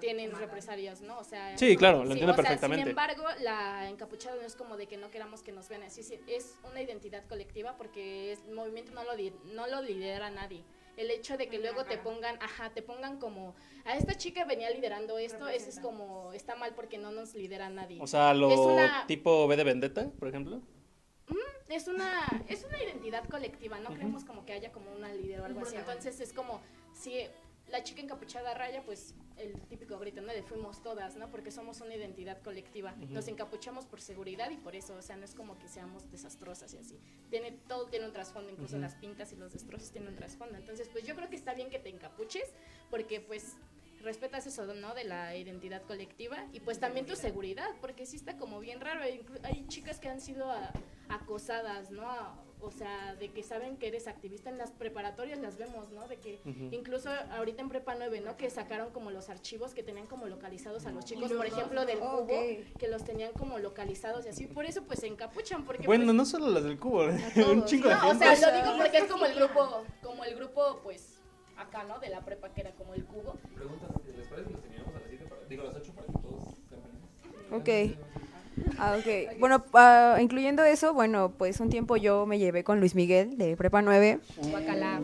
tienen 0.00 0.32
represalias, 0.32 1.00
¿no? 1.00 1.18
O 1.18 1.24
sea, 1.24 1.56
Sí, 1.56 1.76
claro, 1.76 1.98
lo 2.04 2.10
entiendo 2.12 2.32
o 2.32 2.34
sea, 2.34 2.42
perfectamente. 2.44 2.82
sin 2.82 2.90
embargo, 2.90 3.24
la 3.40 3.88
encapuchada 3.88 4.36
no 4.36 4.42
es 4.42 4.56
como 4.56 4.76
de 4.76 4.86
que 4.86 4.96
no 4.96 5.10
queramos 5.10 5.42
que 5.42 5.52
nos 5.52 5.68
vean 5.68 5.82
así, 5.84 6.02
sí, 6.02 6.18
es 6.26 6.56
una 6.68 6.80
identidad 6.82 7.24
colectiva 7.28 7.76
porque 7.76 8.32
es- 8.32 8.42
el 8.46 8.54
movimiento 8.54 8.92
no 8.92 9.04
lo, 9.04 9.12
no 9.52 9.66
lo 9.66 9.82
lidera 9.82 10.30
nadie. 10.30 10.64
El 10.96 11.10
hecho 11.10 11.38
de 11.38 11.48
que 11.48 11.58
luego 11.58 11.84
te 11.84 11.96
pongan, 11.96 12.36
ajá, 12.42 12.70
te 12.70 12.82
pongan 12.82 13.18
como, 13.18 13.54
a 13.86 13.96
esta 13.96 14.14
chica 14.14 14.44
venía 14.44 14.68
liderando 14.70 15.16
esto, 15.16 15.48
eso 15.48 15.70
es 15.70 15.78
como, 15.80 16.32
está 16.34 16.54
mal 16.54 16.74
porque 16.74 16.98
no 16.98 17.10
nos 17.12 17.34
lidera 17.34 17.70
nadie. 17.70 17.98
O 18.00 18.06
sea, 18.06 18.34
lo 18.34 18.48
una- 18.74 19.06
tipo 19.06 19.48
B 19.48 19.56
de 19.56 19.64
Vendetta, 19.64 20.10
por 20.18 20.28
ejemplo. 20.28 20.60
Es 21.74 21.88
una 21.88 22.26
es 22.48 22.64
una 22.64 22.82
identidad 22.82 23.28
colectiva 23.28 23.78
no 23.80 23.90
creemos 23.94 24.24
como 24.24 24.44
que 24.44 24.52
haya 24.52 24.72
como 24.72 24.92
una 24.92 25.12
líder 25.12 25.40
o 25.40 25.44
algo 25.44 25.60
así 25.60 25.76
entonces 25.80 26.20
es 26.20 26.32
como 26.32 26.60
si 26.92 27.26
la 27.68 27.82
chica 27.84 28.02
encapuchada 28.02 28.52
raya, 28.52 28.82
pues 28.84 29.14
el 29.38 29.58
típico 29.62 29.98
grito, 29.98 30.20
¿no? 30.20 30.30
De 30.32 30.42
fuimos 30.42 30.82
todas, 30.82 31.16
¿no? 31.16 31.30
Porque 31.30 31.50
somos 31.50 31.80
una 31.80 31.94
identidad 31.94 32.42
colectiva. 32.42 32.92
Nos 33.14 33.28
encapuchamos 33.28 33.86
por 33.86 33.98
seguridad 34.02 34.50
y 34.50 34.58
por 34.58 34.76
eso, 34.76 34.94
o 34.94 35.00
sea, 35.00 35.16
no 35.16 35.24
es 35.24 35.34
como 35.34 35.58
que 35.58 35.68
seamos 35.68 36.10
desastrosas 36.10 36.74
y 36.74 36.78
así. 36.78 36.98
Tiene, 37.30 37.52
todo 37.68 37.86
tiene 37.86 38.04
un 38.04 38.12
trasfondo, 38.12 38.50
incluso 38.50 38.76
las 38.76 38.94
pintas 38.96 39.32
y 39.32 39.36
los 39.36 39.54
destrozos 39.54 39.90
tienen 39.90 40.10
un 40.10 40.16
trasfondo. 40.16 40.58
Entonces, 40.58 40.88
pues 40.92 41.06
yo 41.06 41.14
creo 41.16 41.30
que 41.30 41.36
está 41.36 41.54
bien 41.54 41.70
que 41.70 41.78
te 41.78 41.88
encapuches, 41.88 42.52
porque 42.90 43.20
pues 43.22 43.56
respetas 44.02 44.46
eso, 44.46 44.66
¿no? 44.74 44.92
De 44.94 45.04
la 45.04 45.34
identidad 45.34 45.80
colectiva 45.84 46.44
y 46.52 46.60
pues 46.60 46.78
también 46.78 47.06
tu 47.06 47.16
seguridad, 47.16 47.70
porque 47.80 48.04
sí 48.04 48.16
está 48.16 48.36
como 48.36 48.60
bien 48.60 48.80
raro. 48.82 49.00
Hay, 49.00 49.24
hay 49.44 49.64
chicas 49.68 49.98
que 49.98 50.08
han 50.08 50.20
sido 50.20 50.50
a- 50.50 50.72
acosadas, 51.12 51.90
¿no? 51.90 52.06
O 52.60 52.70
sea, 52.70 53.16
de 53.16 53.28
que 53.32 53.42
saben 53.42 53.76
que 53.76 53.88
eres 53.88 54.06
activista 54.06 54.48
en 54.48 54.56
las 54.56 54.70
preparatorias, 54.70 55.40
las 55.40 55.58
vemos, 55.58 55.90
¿no? 55.90 56.06
De 56.06 56.18
que 56.18 56.38
incluso 56.70 57.10
ahorita 57.32 57.60
en 57.60 57.68
Prepa 57.68 57.96
9, 57.96 58.20
¿no? 58.20 58.36
Que 58.36 58.50
sacaron 58.50 58.92
como 58.92 59.10
los 59.10 59.28
archivos 59.30 59.74
que 59.74 59.82
tenían 59.82 60.06
como 60.06 60.28
localizados 60.28 60.86
a 60.86 60.92
los 60.92 61.04
chicos, 61.04 61.32
por 61.32 61.44
ejemplo, 61.44 61.84
del 61.84 61.98
Oh, 62.00 62.20
cubo, 62.24 62.28
que 62.78 62.86
los 62.88 63.02
tenían 63.04 63.32
como 63.32 63.58
localizados 63.58 64.26
y 64.26 64.28
así. 64.28 64.46
Por 64.46 64.64
eso 64.64 64.84
pues 64.84 65.00
se 65.00 65.08
encapuchan, 65.08 65.64
porque 65.64 65.86
Bueno, 65.88 66.04
pues, 66.04 66.14
no 66.14 66.24
solo 66.24 66.50
las 66.50 66.62
del 66.62 66.78
cubo, 66.78 67.02
un 67.52 67.64
chingo 67.64 67.88
de 67.88 67.94
no, 67.96 68.00
o 68.00 68.10
gente. 68.12 68.36
sea, 68.36 68.50
lo 68.52 68.56
digo 68.56 68.76
porque 68.78 68.98
es 68.98 69.04
como 69.10 69.24
el 69.26 69.34
grupo, 69.34 69.82
como 70.00 70.24
el 70.24 70.36
grupo, 70.36 70.80
pues, 70.84 71.18
acá, 71.56 71.82
¿no? 71.82 71.98
De 71.98 72.10
la 72.10 72.24
prepa 72.24 72.48
que 72.54 72.60
era 72.60 72.70
como 72.76 72.94
el 72.94 73.04
cubo. 73.04 73.34
Preguntas, 73.56 73.90
¿les 74.16 74.28
parece 74.28 74.46
que 74.48 74.52
los 74.54 74.62
terminamos 74.62 74.94
a 74.94 74.98
las 75.00 75.08
7? 75.08 75.24
Digo, 75.48 75.62
a 75.62 75.66
las 75.66 75.74
8 75.74 75.92
para 75.96 76.06
que 76.06 76.12
todos 76.12 76.44
sean 76.68 77.60
Ok. 77.60 77.98
Ah, 78.78 78.96
ok. 78.98 79.38
Bueno, 79.38 79.64
ah, 79.74 80.18
incluyendo 80.20 80.64
eso, 80.64 80.92
bueno, 80.94 81.32
pues 81.36 81.60
un 81.60 81.70
tiempo 81.70 81.96
yo 81.96 82.26
me 82.26 82.38
llevé 82.38 82.64
con 82.64 82.80
Luis 82.80 82.94
Miguel 82.94 83.36
de 83.38 83.56
Prepa 83.56 83.82
9. 83.82 84.18
Guacala. 84.50 85.00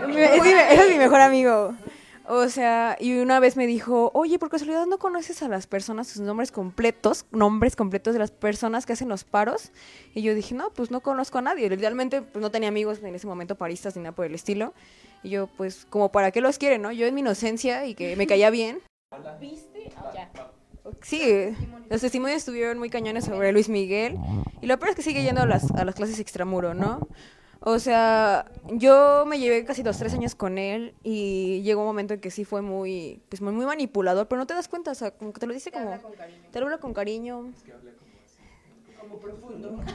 Es 0.00 0.08
mi, 0.08 0.16
es 0.20 0.88
mi- 0.90 0.98
mejor 0.98 1.20
amigo. 1.20 1.74
O 2.28 2.48
sea, 2.48 2.96
y 2.98 3.18
una 3.20 3.38
vez 3.38 3.56
me 3.56 3.68
dijo, 3.68 4.10
oye, 4.12 4.38
por 4.40 4.50
casualidad 4.50 4.84
no 4.86 4.98
conoces 4.98 5.42
a 5.44 5.48
las 5.48 5.68
personas, 5.68 6.08
sus 6.08 6.22
nombres 6.22 6.50
completos, 6.50 7.24
nombres 7.30 7.76
completos 7.76 8.14
de 8.14 8.18
las 8.18 8.32
personas 8.32 8.84
que 8.84 8.94
hacen 8.94 9.08
los 9.08 9.22
paros. 9.22 9.70
Y 10.12 10.22
yo 10.22 10.34
dije, 10.34 10.52
no, 10.54 10.70
pues 10.70 10.90
no 10.90 11.00
conozco 11.02 11.38
a 11.38 11.42
nadie. 11.42 11.68
Realmente 11.68 12.22
pues, 12.22 12.42
no 12.42 12.50
tenía 12.50 12.68
amigos 12.68 12.98
en 13.02 13.14
ese 13.14 13.28
momento 13.28 13.54
paristas 13.54 13.94
ni 13.94 14.02
nada 14.02 14.12
por 14.14 14.26
el 14.26 14.34
estilo. 14.34 14.74
Y 15.22 15.30
yo, 15.30 15.46
pues, 15.56 15.86
como 15.88 16.10
para 16.10 16.32
qué 16.32 16.40
los 16.40 16.58
quieren, 16.58 16.82
¿no? 16.82 16.90
Yo 16.90 17.06
en 17.06 17.14
mi 17.14 17.20
inocencia 17.20 17.86
y 17.86 17.94
que 17.94 18.16
me 18.16 18.26
caía 18.26 18.50
bien. 18.50 18.80
¿Viste? 19.40 19.90
Ah, 19.96 20.10
ya. 20.12 20.30
Sí, 21.02 21.54
los 21.90 22.00
testimonios 22.00 22.38
estuvieron 22.38 22.78
muy 22.78 22.90
cañones 22.90 23.24
sobre 23.24 23.52
Luis 23.52 23.68
Miguel. 23.68 24.16
Y 24.60 24.66
lo 24.66 24.78
peor 24.78 24.90
es 24.90 24.96
que 24.96 25.02
sigue 25.02 25.22
yendo 25.22 25.42
a 25.42 25.46
las, 25.46 25.70
a 25.72 25.84
las 25.84 25.94
clases 25.94 26.18
extramuro, 26.18 26.74
¿no? 26.74 27.06
O 27.60 27.78
sea, 27.78 28.50
yo 28.70 29.24
me 29.26 29.38
llevé 29.38 29.64
casi 29.64 29.82
los 29.82 29.98
tres 29.98 30.14
años 30.14 30.34
con 30.34 30.56
él 30.58 30.94
y 31.02 31.62
llegó 31.62 31.80
un 31.80 31.86
momento 31.88 32.14
en 32.14 32.20
que 32.20 32.30
sí 32.30 32.44
fue 32.44 32.62
muy, 32.62 33.20
pues 33.28 33.40
muy, 33.40 33.52
muy 33.52 33.66
manipulador, 33.66 34.28
pero 34.28 34.38
no 34.38 34.46
te 34.46 34.54
das 34.54 34.68
cuenta, 34.68 34.92
o 34.92 34.94
sea, 34.94 35.10
como 35.10 35.32
que 35.32 35.40
te 35.40 35.46
lo 35.46 35.52
dice 35.52 35.70
Te 35.70 35.78
como... 35.78 35.90
habla 35.90 36.02
con 36.02 36.12
cariño. 36.12 36.42
Te 36.52 36.60
lo 36.60 36.66
habla 36.66 36.78
con 36.78 36.94
cariño. 36.94 37.52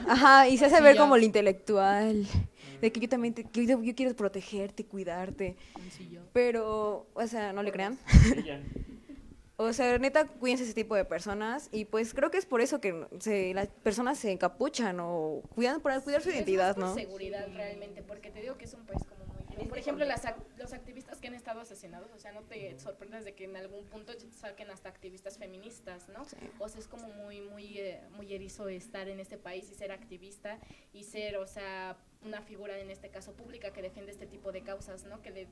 Ajá, 0.08 0.48
y 0.50 0.58
se 0.58 0.66
hace 0.66 0.82
ver 0.82 0.98
como 0.98 1.16
el 1.16 1.24
intelectual. 1.24 2.26
De 2.82 2.92
que 2.92 3.00
yo 3.00 3.08
también 3.08 3.34
te, 3.34 3.44
que 3.44 3.66
yo, 3.66 3.82
yo 3.82 3.96
quiero 3.96 4.16
protegerte, 4.16 4.86
cuidarte. 4.86 5.56
Pero, 6.34 7.06
o 7.14 7.28
sea, 7.28 7.54
no 7.54 7.62
le 7.64 7.72
crean. 7.72 7.98
Sí, 8.08 8.44
ya. 8.44 8.60
O 9.64 9.74
sea, 9.74 9.98
neta, 10.00 10.26
cuídense 10.28 10.64
ese 10.64 10.74
tipo 10.74 10.96
de 10.96 11.06
personas. 11.06 11.70
Y 11.72 11.86
pues 11.86 12.14
creo 12.14 12.32
que 12.32 12.38
es 12.38 12.46
por 12.46 12.62
eso 12.62 12.82
que 12.82 13.06
se, 13.20 13.54
las 13.54 13.68
personas 13.68 14.18
se 14.20 14.32
encapuchan 14.32 15.00
o 15.00 15.42
cuidan 15.56 15.82
para 15.82 16.00
cuidar 16.02 16.22
su 16.22 16.30
Es 16.30 16.36
más 16.36 16.40
identidad, 16.40 16.76
por 16.76 16.84
¿no? 16.86 16.94
seguridad 16.96 17.48
realmente, 17.54 18.02
porque 18.02 18.32
te 18.32 18.42
digo 18.42 18.58
que 18.58 18.66
es 18.66 18.74
un 18.74 18.86
país 18.86 19.04
como 19.04 19.26
muy... 19.26 19.68
Por 19.68 19.78
ejemplo, 19.78 20.06
las, 20.06 20.26
ac- 20.26 20.44
los 20.58 20.74
activistas 20.74 21.20
que 21.22 21.28
han 21.28 21.36
estado 21.36 21.60
asesinados, 21.62 22.10
o 22.12 22.18
sea, 22.20 22.32
no 22.32 22.42
te 22.42 22.80
sorprendas 22.80 23.24
de 23.26 23.34
que 23.34 23.44
en 23.44 23.56
algún 23.56 23.86
punto 23.86 24.12
saquen 24.32 24.72
hasta 24.72 24.90
activistas 24.90 25.38
feministas, 25.38 26.10
¿no? 26.10 26.26
O 26.60 26.68
sea, 26.68 26.80
es 26.80 26.88
como 26.88 27.10
muy, 27.10 27.42
muy, 27.42 27.78
eh, 27.78 28.02
muy 28.16 28.34
erizo 28.34 28.68
estar 28.70 29.08
en 29.08 29.20
este 29.20 29.38
país 29.38 29.70
y 29.72 29.76
ser 29.76 29.92
activista 29.92 30.58
y 30.94 31.04
ser, 31.04 31.38
o 31.38 31.46
sea, 31.46 31.96
una 32.26 32.42
figura 32.42 32.80
en 32.80 32.90
este 32.90 33.10
caso 33.10 33.34
pública 33.34 33.72
que 33.72 33.82
defiende 33.84 34.12
este 34.12 34.26
tipo 34.26 34.52
de 34.52 34.62
causas, 34.64 35.04
¿no? 35.06 35.22
Que 35.22 35.30
le 35.30 35.48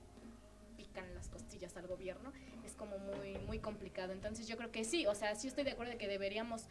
pican 0.89 1.13
las 1.15 1.29
costillas 1.29 1.75
al 1.77 1.87
gobierno, 1.87 2.31
es 2.65 2.73
como 2.73 2.97
muy, 2.97 3.37
muy 3.45 3.59
complicado. 3.59 4.11
Entonces 4.11 4.47
yo 4.47 4.57
creo 4.57 4.71
que 4.71 4.83
sí, 4.83 5.05
o 5.07 5.15
sea, 5.15 5.35
sí 5.35 5.47
estoy 5.47 5.63
de 5.63 5.71
acuerdo 5.71 5.91
de 5.91 5.97
que 5.97 6.07
deberíamos 6.07 6.65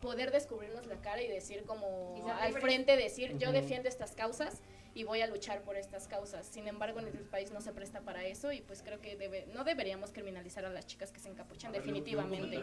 poder 0.00 0.30
descubrirnos 0.30 0.86
la 0.86 0.96
cara 0.96 1.22
y 1.22 1.28
decir 1.28 1.64
como 1.64 2.26
al 2.40 2.52
frente, 2.54 2.96
decir 2.96 3.36
yo 3.38 3.52
defiendo 3.52 3.88
estas 3.88 4.12
causas 4.12 4.60
y 4.94 5.04
voy 5.04 5.20
a 5.20 5.26
luchar 5.26 5.62
por 5.62 5.76
estas 5.76 6.08
causas. 6.08 6.46
Sin 6.46 6.66
embargo, 6.68 7.00
en 7.00 7.08
el 7.08 7.24
país 7.24 7.50
no 7.52 7.60
se 7.60 7.72
presta 7.72 8.00
para 8.00 8.24
eso 8.24 8.52
y 8.52 8.60
pues 8.60 8.82
creo 8.82 9.00
que 9.00 9.16
debe, 9.16 9.46
no 9.54 9.64
deberíamos 9.64 10.10
criminalizar 10.10 10.64
a 10.64 10.70
las 10.70 10.86
chicas 10.86 11.12
que 11.12 11.20
se 11.20 11.28
encapuchan 11.28 11.72
definitivamente. 11.72 12.58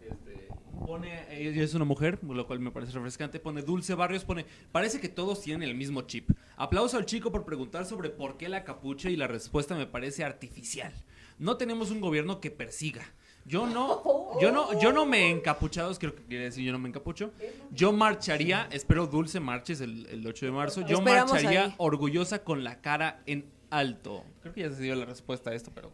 Este, 0.00 0.48
pone, 0.86 1.26
ella 1.30 1.62
es 1.62 1.74
una 1.74 1.84
mujer, 1.84 2.18
lo 2.22 2.46
cual 2.46 2.60
me 2.60 2.70
parece 2.70 2.92
refrescante. 2.92 3.40
Pone 3.40 3.62
Dulce 3.62 3.94
Barrios, 3.94 4.24
pone, 4.24 4.46
parece 4.72 5.00
que 5.00 5.08
todos 5.08 5.40
tienen 5.40 5.68
el 5.68 5.74
mismo 5.74 6.02
chip. 6.02 6.30
Aplauso 6.56 6.96
al 6.96 7.06
chico 7.06 7.30
por 7.32 7.44
preguntar 7.44 7.84
sobre 7.84 8.10
por 8.10 8.36
qué 8.36 8.48
la 8.48 8.64
capucha 8.64 9.10
y 9.10 9.16
la 9.16 9.26
respuesta 9.26 9.74
me 9.74 9.86
parece 9.86 10.24
artificial. 10.24 10.92
No 11.38 11.56
tenemos 11.56 11.90
un 11.90 12.00
gobierno 12.00 12.40
que 12.40 12.50
persiga. 12.50 13.02
Yo 13.44 13.66
no, 13.66 14.02
yo 14.40 14.52
no, 14.52 14.78
yo 14.80 14.92
no 14.92 15.06
me 15.06 15.26
he 15.26 15.30
encapuchado, 15.30 15.94
creo 15.96 16.14
que 16.14 16.22
quiere 16.24 16.44
decir 16.44 16.64
yo 16.64 16.72
no 16.72 16.78
me 16.78 16.88
encapucho. 16.88 17.32
Yo 17.70 17.92
marcharía, 17.92 18.68
espero 18.70 19.06
Dulce 19.06 19.40
marches 19.40 19.80
el, 19.80 20.06
el 20.06 20.26
8 20.26 20.46
de 20.46 20.52
marzo. 20.52 20.80
Yo 20.82 20.98
Esperamos 20.98 21.32
marcharía 21.32 21.64
ahí. 21.64 21.74
orgullosa 21.78 22.44
con 22.44 22.62
la 22.64 22.80
cara 22.80 23.22
en 23.26 23.46
alto. 23.70 24.24
Creo 24.40 24.52
que 24.54 24.60
ya 24.62 24.70
se 24.70 24.82
dio 24.82 24.94
la 24.94 25.04
respuesta 25.04 25.50
a 25.50 25.54
esto, 25.54 25.70
pero 25.74 25.92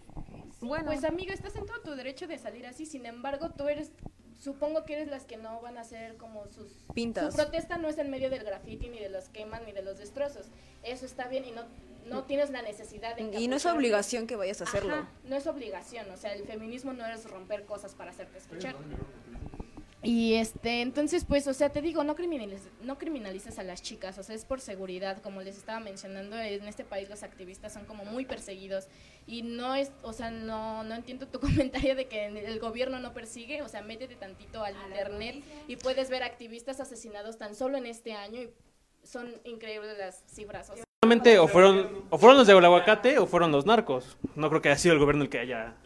Bueno, 0.65 0.87
Pues 0.87 1.05
amigo, 1.05 1.33
estás 1.33 1.57
en 1.57 1.67
todo 1.67 1.81
tu 1.81 1.95
derecho 1.95 2.27
de 2.27 2.39
salir 2.39 2.67
así, 2.67 2.87
sin 2.87 3.07
embargo, 3.07 3.51
tú 3.51 3.69
eres, 3.69 3.93
supongo 4.39 4.85
que 4.85 4.95
eres 4.95 5.09
las 5.09 5.25
que 5.25 5.37
no 5.37 5.61
van 5.61 5.79
a 5.79 5.83
hacer 5.83 6.17
como 6.17 6.47
sus... 6.49 6.73
Pintas. 6.95 7.35
Su 7.35 7.37
protesta 7.37 7.79
no 7.79 7.89
es 7.89 7.99
en 7.99 8.11
medio 8.11 8.31
del 8.31 8.45
graffiti, 8.45 8.89
ni 8.89 8.99
de 8.99 9.09
los 9.09 9.29
queman, 9.29 9.65
ni 9.65 9.73
de 9.73 9.83
los 9.83 9.99
destrozos. 9.99 10.47
Eso 10.83 11.07
está 11.07 11.29
bien 11.29 11.45
y 11.45 11.51
no, 11.53 11.63
no 12.07 12.25
tienes 12.25 12.51
la 12.51 12.63
necesidad 12.63 13.17
de... 13.17 13.41
y 13.41 13.49
no 13.49 13.57
es 13.57 13.67
obligación 13.67 14.27
que 14.27 14.37
vayas 14.37 14.61
a 14.61 14.65
hacerlo. 14.65 14.95
Ajá, 14.95 15.09
no 15.25 15.37
es 15.37 15.47
obligación, 15.47 16.11
o 16.11 16.17
sea, 16.17 16.33
el 16.33 16.45
feminismo 16.45 16.93
no 16.93 17.07
es 17.07 17.29
romper 17.31 17.65
cosas 17.65 17.95
para 17.95 18.11
hacerte 18.11 18.39
escuchar. 18.39 18.77
Y 20.05 20.35
este, 20.35 20.83
entonces 20.83 21.25
pues, 21.25 21.47
o 21.47 21.55
sea, 21.55 21.71
te 21.71 21.81
digo, 21.81 22.05
no 22.05 22.15
criminalices, 22.15 22.69
no 22.83 22.99
criminalices 22.99 23.59
a 23.59 23.63
las 23.63 23.83
chicas, 23.83 24.19
o 24.19 24.23
sea, 24.23 24.35
es 24.35 24.45
por 24.45 24.61
seguridad, 24.61 25.23
como 25.23 25.41
les 25.41 25.57
estaba 25.57 25.81
mencionando, 25.81 26.39
en 26.39 26.69
este 26.69 26.85
país 26.85 27.09
los 27.09 27.23
activistas 27.23 27.73
son 27.73 27.87
como 27.87 28.05
muy 28.05 28.27
perseguidos 28.27 28.87
y 29.27 29.43
no 29.43 29.75
es, 29.75 29.91
o 30.03 30.13
sea, 30.13 30.31
no, 30.31 30.85
no 30.85 30.95
entiendo 30.95 31.27
tu 31.27 31.41
comentario 31.41 31.97
de 31.97 32.07
que 32.07 32.27
el 32.27 32.61
gobierno 32.61 32.99
no 33.01 33.15
persigue, 33.15 33.63
o 33.63 33.69
sea, 33.69 33.83
métete 33.83 34.15
tantito 34.15 34.63
al 34.63 34.75
internet 34.87 35.43
y 35.69 35.77
puedes 35.77 36.11
ver 36.11 36.23
activistas 36.23 36.81
asesinados 36.81 37.39
tan 37.39 37.55
solo 37.55 37.79
en 37.79 37.87
este 37.87 38.13
año 38.13 38.43
y 38.43 38.51
son 39.03 39.41
increíbles 39.45 39.97
las 39.99 40.23
cifras, 40.27 40.71
o 40.71 40.75
sea, 40.75 40.85
o 41.41 41.49
fueron, 41.49 42.05
o 42.11 42.19
fueron 42.19 42.39
los 42.39 42.47
de 42.47 42.53
aguacate 42.55 43.19
o 43.19 43.27
fueron 43.27 43.53
los 43.53 43.67
narcos. 43.67 44.17
No 44.35 44.49
creo 44.49 44.63
que 44.63 44.71
haya 44.71 44.79
sido 44.79 44.95
el 44.95 45.01
gobierno 45.01 45.23
el 45.23 45.29
que 45.29 45.39
haya... 45.39 45.77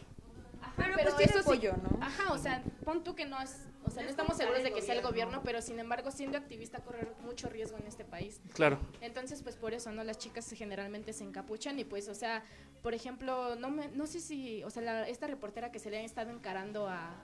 Pero, 0.79 0.93
pues 0.93 1.17
tiene 1.17 1.31
eso 1.31 1.41
sí- 1.41 1.47
apoyo, 1.49 1.73
¿no? 1.77 2.03
Ajá, 2.03 2.33
o 2.33 2.37
sea, 2.37 2.63
pon 2.85 3.03
tú 3.03 3.15
que 3.15 3.25
no 3.25 3.39
es, 3.41 3.67
o 3.85 3.89
sea, 3.91 4.03
no 4.03 4.09
estamos 4.09 4.37
seguros 4.37 4.63
de 4.63 4.71
que 4.73 4.81
sea 4.81 4.95
el 4.95 5.01
gobierno, 5.01 5.41
pero 5.43 5.61
sin 5.61 5.79
embargo, 5.79 6.11
siendo 6.11 6.37
activista 6.37 6.79
correr 6.79 7.13
mucho 7.21 7.49
riesgo 7.49 7.77
en 7.77 7.85
este 7.87 8.05
país. 8.05 8.41
Claro. 8.53 8.79
Entonces, 9.01 9.41
pues 9.43 9.55
por 9.55 9.73
eso, 9.73 9.91
¿no? 9.91 10.03
Las 10.03 10.17
chicas 10.17 10.49
generalmente 10.51 11.13
se 11.13 11.23
encapuchan 11.23 11.77
y 11.79 11.83
pues, 11.83 12.07
o 12.09 12.15
sea, 12.15 12.43
por 12.81 12.93
ejemplo, 12.93 13.55
no 13.55 13.69
me, 13.69 13.87
no 13.89 14.07
sé 14.07 14.19
si, 14.19 14.63
o 14.63 14.69
sea, 14.69 14.81
la- 14.83 15.07
esta 15.07 15.27
reportera 15.27 15.71
que 15.71 15.79
se 15.79 15.89
le 15.89 15.97
ha 15.97 16.01
estado 16.03 16.31
encarando 16.31 16.87
a, 16.87 17.15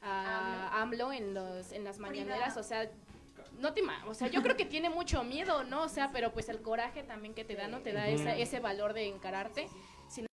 a 0.00 0.80
AMLO 0.82 1.12
en 1.12 1.34
los, 1.34 1.72
en 1.72 1.84
las 1.84 1.98
mañaneras, 1.98 2.56
o 2.56 2.62
sea, 2.62 2.90
no 3.58 3.72
te 3.74 3.82
o 4.06 4.14
sea, 4.14 4.28
yo 4.28 4.42
creo 4.42 4.56
que 4.56 4.64
tiene 4.64 4.88
mucho 4.90 5.22
miedo, 5.24 5.62
¿no? 5.64 5.82
O 5.82 5.88
sea, 5.88 6.10
pero 6.12 6.32
pues 6.32 6.48
el 6.48 6.62
coraje 6.62 7.02
también 7.02 7.34
que 7.34 7.44
te 7.44 7.54
da, 7.54 7.68
¿no? 7.68 7.80
Te 7.80 7.92
da 7.92 8.08
esa- 8.08 8.34
ese 8.36 8.60
valor 8.60 8.92
de 8.94 9.06
encararte. 9.06 9.68
Sin 10.08 10.26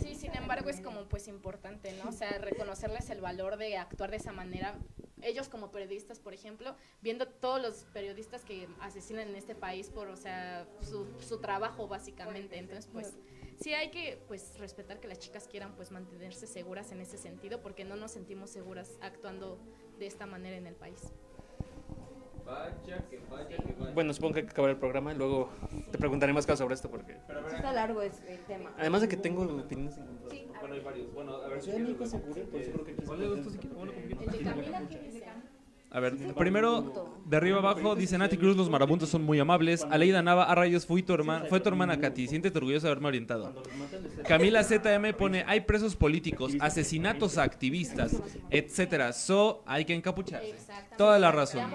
Sí, 0.00 0.14
sin 0.14 0.34
embargo 0.34 0.70
es 0.70 0.80
como 0.80 1.04
pues 1.08 1.28
importante, 1.28 1.92
¿no? 1.92 2.10
O 2.10 2.12
sea, 2.12 2.38
reconocerles 2.38 3.10
el 3.10 3.20
valor 3.20 3.56
de 3.56 3.76
actuar 3.76 4.10
de 4.10 4.16
esa 4.18 4.32
manera. 4.32 4.78
Ellos 5.22 5.48
como 5.48 5.70
periodistas, 5.70 6.18
por 6.18 6.32
ejemplo, 6.32 6.74
viendo 7.02 7.28
todos 7.28 7.60
los 7.60 7.84
periodistas 7.92 8.44
que 8.44 8.68
asesinan 8.80 9.28
en 9.28 9.36
este 9.36 9.54
país 9.54 9.90
por, 9.90 10.08
o 10.08 10.16
sea, 10.16 10.66
su, 10.80 11.06
su 11.20 11.40
trabajo 11.40 11.88
básicamente. 11.88 12.58
Entonces, 12.58 12.88
pues 12.90 13.14
sí 13.60 13.74
hay 13.74 13.90
que 13.90 14.22
pues 14.28 14.58
respetar 14.58 15.00
que 15.00 15.08
las 15.08 15.18
chicas 15.18 15.46
quieran 15.46 15.74
pues 15.76 15.90
mantenerse 15.90 16.46
seguras 16.46 16.92
en 16.92 17.00
ese 17.00 17.18
sentido 17.18 17.60
porque 17.60 17.84
no 17.84 17.96
nos 17.96 18.12
sentimos 18.12 18.50
seguras 18.50 18.98
actuando 19.02 19.58
de 19.98 20.06
esta 20.06 20.26
manera 20.26 20.56
en 20.56 20.66
el 20.66 20.74
país. 20.74 21.12
Bueno, 23.94 24.12
supongo 24.12 24.34
que 24.34 24.40
hay 24.40 24.46
que 24.46 24.52
acabar 24.52 24.70
el 24.70 24.76
programa 24.76 25.12
y 25.12 25.16
luego 25.16 25.50
te 25.90 25.98
preguntaré 25.98 26.32
más 26.32 26.46
cosas 26.46 26.60
sobre 26.60 26.74
esto 26.74 26.90
porque... 26.90 27.12
Está 27.12 27.72
largo 27.72 28.02
es 28.02 28.20
el 28.26 28.38
tema. 28.40 28.72
Además 28.78 29.00
de 29.02 29.08
que 29.08 29.16
tengo 29.16 29.42
opiniones 29.42 29.98
encontradas. 29.98 30.60
bueno, 30.60 30.74
hay 30.74 30.80
varios. 30.80 31.14
Bueno, 31.14 31.36
a 31.36 31.48
ver, 31.48 31.62
Ciudad 31.62 31.78
de 31.78 31.82
México 31.84 32.06
se 32.06 32.20
cubre, 32.20 32.46
pero 32.50 32.64
yo 32.64 32.72
creo 32.72 32.84
que 32.84 32.94
¿Cuál 33.04 33.20
de 33.20 33.50
si 33.50 33.68
como 33.68 33.86
quieras. 33.86 33.94
El 34.08 34.32
de 34.32 34.44
Camila, 34.44 34.82
¿quién? 34.88 35.22
A 35.92 35.98
ver, 35.98 36.16
primero, 36.34 37.16
de 37.24 37.36
arriba 37.36 37.58
abajo, 37.58 37.96
dice 37.96 38.16
Nati 38.16 38.36
Cruz, 38.36 38.56
los 38.56 38.70
marabuntos 38.70 39.08
son 39.08 39.24
muy 39.24 39.40
amables. 39.40 39.84
Aleida 39.90 40.22
Nava, 40.22 40.44
a 40.44 40.54
rayos, 40.54 40.86
fui 40.86 41.02
tu 41.02 41.12
hermana, 41.12 41.46
fue 41.46 41.58
tu 41.58 41.68
hermana 41.68 41.98
Katy, 41.98 42.28
siéntete 42.28 42.56
orgullosa 42.58 42.86
de 42.86 42.92
haberme 42.92 43.08
orientado. 43.08 43.60
Camila 44.26 44.62
ZM 44.62 45.12
pone, 45.18 45.44
hay 45.48 45.62
presos 45.62 45.96
políticos, 45.96 46.52
asesinatos 46.60 47.38
a 47.38 47.42
activistas, 47.42 48.22
etcétera. 48.50 49.12
So, 49.12 49.64
hay 49.66 49.84
que 49.84 49.94
encapucharse. 49.94 50.54
Toda 50.96 51.18
la 51.18 51.32
razón. 51.32 51.68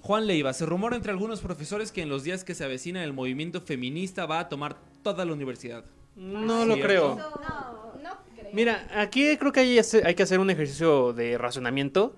Juan 0.00 0.26
Leiva, 0.26 0.52
se 0.52 0.66
rumora 0.66 0.96
entre 0.96 1.12
algunos 1.12 1.40
profesores 1.40 1.92
que 1.92 2.02
en 2.02 2.08
los 2.08 2.24
días 2.24 2.42
que 2.42 2.54
se 2.54 2.64
avecina 2.64 3.04
el 3.04 3.12
movimiento 3.12 3.60
feminista 3.60 4.26
va 4.26 4.40
a 4.40 4.48
tomar 4.48 4.76
toda 5.04 5.24
la 5.24 5.32
universidad. 5.32 5.84
No 6.16 6.64
lo 6.64 6.80
creo. 6.80 7.14
No, 7.14 7.30
no 8.02 8.18
creo. 8.34 8.50
Mira, 8.52 8.88
aquí 8.92 9.36
creo 9.36 9.52
que 9.52 9.60
hay, 9.60 9.80
hay 10.04 10.14
que 10.16 10.22
hacer 10.24 10.40
un 10.40 10.50
ejercicio 10.50 11.12
de 11.12 11.38
razonamiento. 11.38 12.16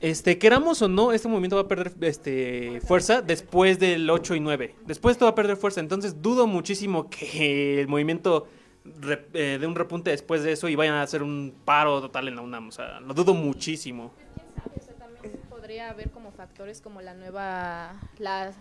Este, 0.00 0.38
queramos 0.38 0.80
o 0.80 0.88
no, 0.88 1.12
este 1.12 1.28
movimiento 1.28 1.56
va 1.56 1.62
a 1.62 1.68
perder 1.68 1.92
este, 2.00 2.80
fuerza 2.80 3.20
después 3.20 3.78
del 3.78 4.08
8 4.08 4.34
y 4.34 4.40
9. 4.40 4.74
Después 4.86 5.14
esto 5.14 5.26
va 5.26 5.32
a 5.32 5.34
perder 5.34 5.56
fuerza. 5.58 5.80
Entonces 5.80 6.22
dudo 6.22 6.46
muchísimo 6.46 7.10
que 7.10 7.80
el 7.82 7.88
movimiento 7.88 8.46
re- 8.84 9.26
eh, 9.34 9.58
dé 9.60 9.66
un 9.66 9.74
repunte 9.74 10.10
después 10.10 10.42
de 10.42 10.52
eso 10.52 10.68
y 10.68 10.74
vayan 10.74 10.94
a 10.94 11.02
hacer 11.02 11.22
un 11.22 11.54
paro 11.66 12.00
total 12.00 12.28
en 12.28 12.36
la 12.36 12.42
UNAM. 12.42 12.68
O 12.68 12.72
sea, 12.72 13.00
lo 13.00 13.12
dudo 13.12 13.34
muchísimo. 13.34 14.12
quién 14.34 14.46
sabe, 14.56 14.80
o 14.80 14.82
sea, 14.82 14.94
también 14.94 15.38
podría 15.50 15.90
haber 15.90 16.10
como 16.10 16.32
factores 16.32 16.80
como 16.80 17.02
la 17.02 17.12
nueva, 17.12 18.00
la 18.18 18.52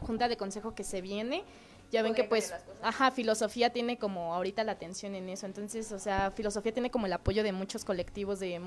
junta 0.00 0.28
de 0.28 0.36
consejo 0.36 0.74
que 0.74 0.84
se 0.84 1.00
viene. 1.00 1.42
Ya 1.90 2.02
ven 2.02 2.14
que 2.14 2.24
pues, 2.24 2.54
ajá, 2.82 3.10
filosofía 3.10 3.70
tiene 3.70 3.98
como 3.98 4.34
ahorita 4.34 4.64
la 4.64 4.72
atención 4.72 5.14
en 5.14 5.28
eso. 5.28 5.44
Entonces, 5.46 5.92
o 5.92 5.98
sea, 5.98 6.30
filosofía 6.30 6.72
tiene 6.72 6.90
como 6.90 7.04
el 7.06 7.12
apoyo 7.12 7.42
de 7.42 7.52
muchos 7.52 7.84
colectivos, 7.84 8.40
de 8.40 8.58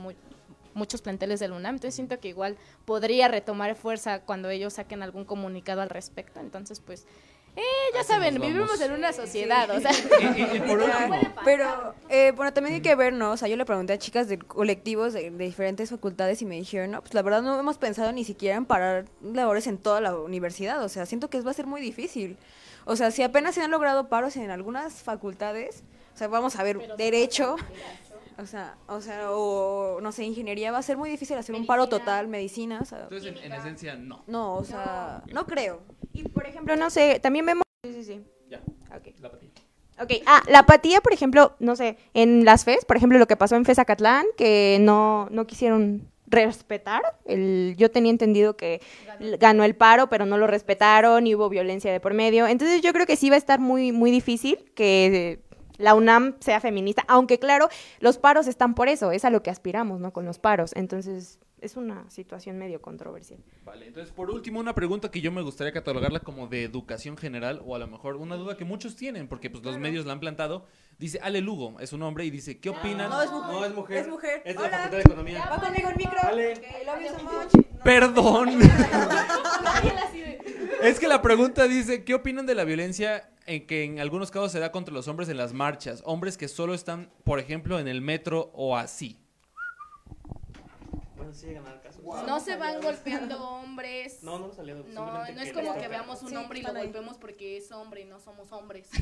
muchos 0.75 1.01
planteles 1.01 1.39
del 1.39 1.51
UNAM. 1.53 1.75
Entonces 1.75 1.95
siento 1.95 2.19
que 2.19 2.27
igual 2.27 2.57
podría 2.85 3.27
retomar 3.27 3.75
fuerza 3.75 4.21
cuando 4.21 4.49
ellos 4.51 4.73
saquen 4.73 5.01
algún 5.01 5.25
comunicado 5.25 5.81
al 5.81 5.89
respecto. 5.89 6.39
Entonces, 6.39 6.79
pues, 6.79 7.07
eh, 7.55 7.61
ya 7.93 8.01
Así 8.01 8.09
saben, 8.09 8.39
vivimos 8.41 8.81
en 8.81 8.91
una 8.91 9.13
sociedad, 9.13 9.69
o 9.71 9.79
sea. 9.79 9.89
Y, 10.19 10.41
y- 10.41 10.57
y 10.57 10.59
por 10.59 10.77
último, 10.83 11.15
Pero, 11.45 11.95
eh, 12.09 12.33
bueno, 12.35 12.51
también 12.53 12.75
hay 12.75 12.81
que 12.81 12.93
ver, 12.95 13.13
¿no? 13.13 13.31
O 13.31 13.37
sea, 13.37 13.47
yo 13.47 13.55
le 13.55 13.63
pregunté 13.63 13.93
a 13.93 13.97
chicas 13.97 14.27
de 14.27 14.37
colectivos 14.37 15.13
de, 15.13 15.31
de 15.31 15.45
diferentes 15.45 15.89
facultades 15.89 16.41
y 16.41 16.45
me 16.45 16.55
dijeron, 16.55 16.91
no, 16.91 16.99
pues 17.01 17.13
la 17.13 17.21
verdad 17.21 17.41
no 17.41 17.57
hemos 17.57 17.77
pensado 17.77 18.11
ni 18.11 18.25
siquiera 18.25 18.57
en 18.57 18.65
parar 18.65 19.05
labores 19.23 19.67
en 19.67 19.77
toda 19.77 20.01
la 20.01 20.13
universidad. 20.17 20.83
O 20.83 20.89
sea, 20.89 21.05
siento 21.05 21.29
que 21.29 21.39
va 21.39 21.51
a 21.51 21.53
ser 21.53 21.65
muy 21.65 21.79
difícil. 21.79 22.37
O 22.83 22.97
sea, 22.97 23.09
si 23.11 23.23
apenas 23.23 23.55
se 23.55 23.61
han 23.61 23.71
logrado 23.71 24.09
paros 24.09 24.35
en 24.35 24.51
algunas 24.51 25.01
facultades, 25.01 25.83
o 26.13 26.17
sea, 26.17 26.27
vamos 26.27 26.57
a 26.57 26.63
ver, 26.63 26.95
derecho, 26.97 27.55
o 28.37 28.45
sea, 28.45 28.75
o 28.87 29.01
sea, 29.01 29.31
o 29.31 29.99
no 30.01 30.11
sé, 30.11 30.23
ingeniería, 30.23 30.71
va 30.71 30.79
a 30.79 30.83
ser 30.83 30.97
muy 30.97 31.09
difícil 31.09 31.37
hacer 31.37 31.55
un 31.55 31.65
paro 31.65 31.87
total, 31.87 32.27
medicina, 32.27 32.79
o 32.81 32.85
sea, 32.85 33.03
entonces 33.03 33.31
en, 33.35 33.37
en 33.51 33.53
esencia 33.53 33.95
no. 33.95 34.23
no, 34.27 34.55
o 34.57 34.63
sea, 34.63 35.23
no 35.33 35.45
creo. 35.47 35.81
Y 36.13 36.23
por 36.27 36.45
ejemplo, 36.45 36.75
no 36.75 36.89
sé, 36.89 37.19
también 37.19 37.45
vemos... 37.45 37.63
Sí, 37.85 37.93
sí, 37.93 38.03
sí. 38.03 38.21
Ya, 38.49 38.59
Ok. 38.95 39.07
la 39.19 39.29
patilla. 39.31 39.51
Ok, 40.01 40.11
ah, 40.25 40.41
la 40.49 40.59
apatía, 40.59 40.99
por 40.99 41.13
ejemplo, 41.13 41.55
no 41.59 41.75
sé, 41.77 41.97
en 42.13 42.43
las 42.43 42.65
FES, 42.65 42.83
por 42.85 42.97
ejemplo, 42.97 43.17
lo 43.17 43.27
que 43.27 43.37
pasó 43.37 43.55
en 43.55 43.63
FES 43.63 43.79
Acatlán, 43.79 44.25
que 44.37 44.77
no, 44.81 45.29
no 45.31 45.47
quisieron 45.47 46.09
respetar, 46.27 47.01
el, 47.25 47.75
yo 47.77 47.89
tenía 47.91 48.11
entendido 48.11 48.57
que 48.57 48.81
l- 49.21 49.37
ganó 49.37 49.63
el 49.63 49.75
paro, 49.75 50.09
pero 50.09 50.25
no 50.25 50.37
lo 50.37 50.47
respetaron 50.47 51.27
y 51.27 51.35
hubo 51.35 51.47
violencia 51.49 51.91
de 51.93 51.99
por 52.01 52.13
medio, 52.13 52.45
entonces 52.47 52.81
yo 52.81 52.91
creo 52.91 53.05
que 53.05 53.15
sí 53.15 53.29
va 53.29 53.35
a 53.35 53.37
estar 53.37 53.59
muy, 53.59 53.91
muy 53.93 54.11
difícil 54.11 54.69
que 54.75 55.05
eh, 55.05 55.39
la 55.77 55.95
UNAM 55.95 56.35
sea 56.39 56.59
feminista, 56.59 57.03
aunque 57.07 57.39
claro, 57.39 57.69
los 57.99 58.17
paros 58.17 58.47
están 58.47 58.75
por 58.75 58.89
eso, 58.89 59.11
es 59.11 59.25
a 59.25 59.29
lo 59.29 59.43
que 59.43 59.49
aspiramos, 59.49 59.99
¿no? 59.99 60.13
Con 60.13 60.25
los 60.25 60.39
paros, 60.39 60.71
entonces 60.75 61.39
es 61.61 61.75
una 61.75 62.09
situación 62.09 62.57
medio 62.57 62.81
controversial. 62.81 63.39
Vale, 63.63 63.87
entonces 63.87 64.13
por 64.13 64.29
último 64.29 64.59
una 64.59 64.75
pregunta 64.75 65.09
que 65.09 65.21
yo 65.21 65.31
me 65.31 65.41
gustaría 65.41 65.73
catalogarla 65.73 66.19
como 66.19 66.47
de 66.47 66.63
educación 66.63 67.17
general 67.17 67.61
o 67.65 67.75
a 67.75 67.79
lo 67.79 67.87
mejor 67.87 68.17
una 68.17 68.35
duda 68.35 68.55
que 68.55 68.65
muchos 68.65 68.95
tienen 68.95 69.27
porque 69.27 69.49
pues 69.49 69.63
los 69.63 69.77
medios 69.79 70.05
la 70.05 70.13
han 70.13 70.19
plantado. 70.19 70.65
Dice 70.99 71.19
Ale 71.21 71.41
Lugo, 71.41 71.79
es 71.79 71.91
un 71.91 72.03
hombre 72.03 72.25
y 72.25 72.29
dice, 72.29 72.59
¿qué 72.59 72.69
opinan? 72.69 73.09
No, 73.09 73.21
es 73.21 73.31
mujer. 73.31 73.51
No, 73.51 73.65
es 73.65 73.75
mujer. 73.75 73.97
Es 73.97 74.07
mujer. 74.07 74.41
Es 74.45 74.55
de 74.55 74.61
la. 74.61 74.69
Facultad 74.69 74.97
de 74.97 75.01
Economía. 75.01 75.49
Va 75.49 75.59
conmigo 75.59 75.89
el 75.89 75.95
micro. 75.95 76.19
Ale. 76.21 76.53
I 76.53 76.85
love 76.85 77.01
you 77.01 77.09
so 77.17 77.23
much. 77.23 77.65
Perdón. 77.83 78.49
es 80.83 80.99
que 80.99 81.07
la 81.07 81.21
pregunta 81.21 81.67
dice, 81.67 82.03
¿qué 82.03 82.13
opinan 82.13 82.45
de 82.45 82.55
la 82.55 82.63
violencia 82.63 83.29
en 83.45 83.67
que 83.67 83.83
en 83.83 83.99
algunos 83.99 84.31
casos 84.31 84.51
se 84.51 84.59
da 84.59 84.71
contra 84.71 84.93
los 84.93 85.07
hombres 85.07 85.29
en 85.29 85.37
las 85.37 85.53
marchas? 85.53 86.01
Hombres 86.05 86.37
que 86.37 86.47
solo 86.47 86.73
están, 86.73 87.11
por 87.23 87.39
ejemplo, 87.39 87.79
en 87.79 87.87
el 87.87 88.01
metro 88.01 88.51
o 88.53 88.75
así. 88.77 89.19
Bueno, 91.15 91.33
sí, 91.33 91.53
ganar 91.53 91.81
caso. 91.81 92.01
No 92.27 92.39
se 92.39 92.55
van 92.57 92.81
golpeando 92.81 93.41
hombres. 93.49 94.21
No, 94.21 94.37
no 94.37 94.51
salió. 94.53 94.75
No, 94.89 95.05
no 95.31 95.41
es 95.41 95.53
como 95.53 95.73
que 95.75 95.87
veamos 95.87 96.21
un 96.21 96.29
Sí, 96.29 96.35
hombre 96.35 96.59
y 96.59 96.61
lo 96.61 96.73
golpemos 96.73 97.17
porque 97.17 97.57
es 97.57 97.71
hombre 97.71 98.01
y 98.01 98.05
no 98.05 98.19
somos 98.19 98.51
hombres. 98.51 98.89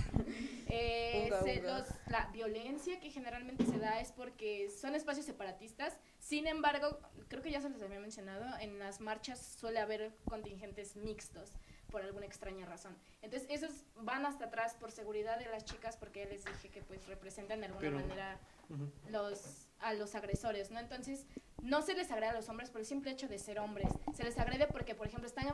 Eh, 0.76 1.26
Uga, 1.28 1.44
se- 1.44 1.60
uga. 1.60 1.78
los- 1.80 1.88
la 2.08 2.30
violencia 2.34 3.00
que 3.00 3.12
generalmente 3.12 3.64
se 3.64 3.78
da 3.78 4.00
es 4.00 4.12
porque 4.12 4.72
son 4.72 4.96
espacios 4.96 5.24
separatistas. 5.28 5.96
Sin 6.18 6.48
embargo, 6.48 6.98
creo 7.28 7.44
que 7.44 7.52
ya 7.52 7.62
se 7.62 7.70
les 7.70 7.80
había 7.84 8.00
mencionado, 8.00 8.44
en 8.60 8.80
las 8.80 9.00
marchas 9.00 9.56
suele 9.60 9.80
haber 9.80 10.16
contingentes 10.26 10.96
mixtos 10.96 11.52
por 11.94 12.02
alguna 12.02 12.26
extraña 12.26 12.66
razón. 12.66 12.98
Entonces, 13.22 13.48
esos 13.52 13.70
van 13.98 14.26
hasta 14.26 14.46
atrás 14.46 14.74
por 14.74 14.92
seguridad 14.92 15.38
de 15.38 15.46
las 15.46 15.64
chicas 15.64 15.96
porque 15.96 16.26
les 16.26 16.44
dije 16.44 16.70
que 16.70 16.82
pues 16.82 17.06
representan 17.06 17.60
de 17.60 17.68
alguna 17.68 17.82
Pero- 17.82 18.00
manera 18.00 18.40
Ujú. 18.70 18.92
los 19.12 19.68
a 19.80 19.94
los 19.94 20.16
agresores, 20.16 20.72
¿no? 20.72 20.80
Entonces, 20.80 21.28
no 21.62 21.84
se 21.84 21.94
les 21.94 22.10
agrede 22.10 22.32
a 22.32 22.34
los 22.34 22.50
hombres 22.50 22.72
por 22.72 22.80
el 22.82 22.88
simple 22.88 23.12
hecho 23.12 23.28
de 23.28 23.38
ser 23.38 23.60
hombres. 23.60 23.90
Se 24.16 24.24
les 24.24 24.40
agrede 24.40 24.66
porque, 24.66 24.96
por 24.96 25.06
ejemplo, 25.08 25.28
están 25.28 25.46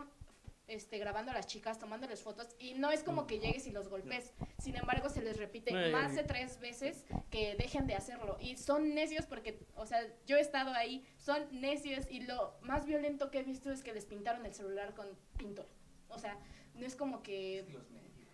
este, 0.67 0.99
grabando 0.99 1.31
a 1.31 1.33
las 1.33 1.47
chicas, 1.47 1.79
tomándoles 1.79 2.21
fotos, 2.21 2.55
y 2.59 2.75
no 2.75 2.91
es 2.91 3.01
como 3.03 3.25
que 3.25 3.39
llegues 3.39 3.65
y 3.65 3.71
los 3.71 3.89
golpes. 3.89 4.31
Sin 4.59 4.75
embargo, 4.77 5.09
se 5.09 5.23
les 5.23 5.37
repite 5.37 5.71
No, 5.71 5.89
más 5.97 6.15
de 6.15 6.23
tres 6.23 6.59
veces 6.59 7.05
que 7.31 7.55
dejen 7.55 7.87
de 7.87 7.95
hacerlo. 7.95 8.37
Y 8.39 8.55
son 8.55 8.93
necios 8.93 9.25
porque, 9.25 9.59
o 9.75 9.87
sea, 9.87 9.99
yo 10.27 10.37
he 10.37 10.41
estado 10.41 10.71
ahí, 10.75 11.03
son 11.17 11.41
necios, 11.59 12.05
y 12.09 12.21
lo 12.21 12.55
más 12.61 12.85
violento 12.85 13.31
que 13.31 13.39
he 13.39 13.43
visto 13.43 13.71
es 13.71 13.81
que 13.83 13.93
les 13.93 14.05
pintaron 14.05 14.45
el 14.45 14.53
celular 14.53 14.93
con 14.93 15.07
pintura. 15.37 15.67
O 16.09 16.19
sea, 16.19 16.37
no 16.75 16.85
es 16.85 16.95
como 16.95 17.21
que... 17.23 17.65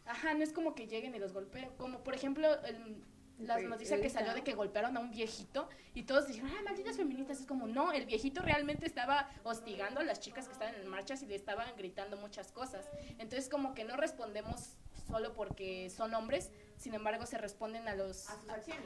Ajá, 0.06 0.34
no 0.36 0.44
es 0.44 0.54
como 0.54 0.76
que 0.76 0.88
lleguen 0.88 1.16
y 1.16 1.20
los 1.20 1.34
golpeen. 1.34 1.70
Como, 1.78 2.04
por 2.04 2.14
ejemplo, 2.14 2.48
el- 2.66 3.04
las 3.40 3.62
noticias 3.64 4.00
que 4.00 4.10
salió 4.10 4.34
de 4.34 4.44
que 4.46 4.54
golpearon 4.54 4.96
a 4.96 5.00
un 5.02 5.12
viejito 5.12 5.68
y 5.94 6.04
todos 6.04 6.28
dijeron, 6.28 6.52
ah, 6.58 6.62
malditas 6.64 6.96
feministas. 6.96 7.40
Es 7.42 7.46
como, 7.46 7.68
no, 7.68 7.92
el 7.92 8.06
viejito 8.06 8.42
realmente 8.42 8.86
estaba 8.86 9.30
hostigando 9.44 10.00
a 10.00 10.04
las 10.04 10.20
chicas 10.22 10.46
que 10.48 10.54
estaban 10.54 10.76
en 10.76 10.88
marchas 10.88 11.22
y 11.24 11.26
le 11.26 11.36
estaban 11.36 11.68
gritando 11.76 12.16
muchas 12.18 12.52
cosas. 12.52 12.86
Entonces, 13.18 13.50
como 13.50 13.74
que 13.74 13.84
no 13.84 13.98
respondemos 13.98 14.78
solo 15.08 15.34
porque 15.34 15.90
son 15.90 16.14
hombres, 16.14 16.50
sin 16.78 16.94
embargo, 16.94 17.26
se 17.26 17.38
responden 17.38 17.88
a 17.88 17.96
los 17.96 18.28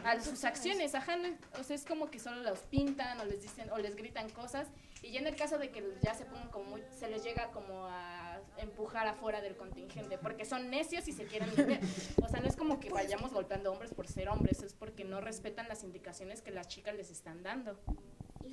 a 0.05 0.19
sus 0.21 0.43
acciones, 0.43 0.95
ajá, 0.95 1.15
no- 1.15 1.37
o 1.59 1.63
sea, 1.63 1.75
es 1.75 1.85
como 1.85 2.09
que 2.09 2.19
solo 2.19 2.41
los 2.41 2.59
pintan 2.59 3.19
o 3.19 3.25
les 3.25 3.41
dicen 3.41 3.69
o 3.71 3.77
les 3.77 3.95
gritan 3.95 4.29
cosas 4.31 4.67
y 5.01 5.11
ya 5.11 5.19
en 5.21 5.27
el 5.27 5.35
caso 5.35 5.57
de 5.57 5.69
que 5.71 5.95
ya 6.01 6.13
se 6.15 6.25
pongan 6.25 6.49
como 6.49 6.71
muy, 6.71 6.83
se 6.91 7.07
les 7.09 7.23
llega 7.23 7.51
como 7.51 7.85
a 7.87 8.28
empujar 8.59 9.07
afuera 9.07 9.41
del 9.41 9.55
contingente 9.55 10.17
porque 10.17 10.45
son 10.45 10.69
necios 10.69 11.07
y 11.07 11.11
se 11.13 11.25
quieren 11.25 11.49
meter. 11.55 11.79
O 12.23 12.27
sea, 12.27 12.39
no 12.41 12.47
es 12.47 12.55
como 12.55 12.79
que 12.79 12.89
vayamos 12.89 13.31
golpeando 13.33 13.71
hombres 13.71 13.93
por 13.93 14.07
ser 14.07 14.29
hombres, 14.29 14.61
es 14.63 14.73
porque 14.73 15.03
no 15.03 15.21
respetan 15.21 15.67
las 15.67 15.83
indicaciones 15.83 16.41
que 16.41 16.51
las 16.51 16.67
chicas 16.67 16.95
les 16.95 17.09
están 17.09 17.43
dando. 17.43 17.79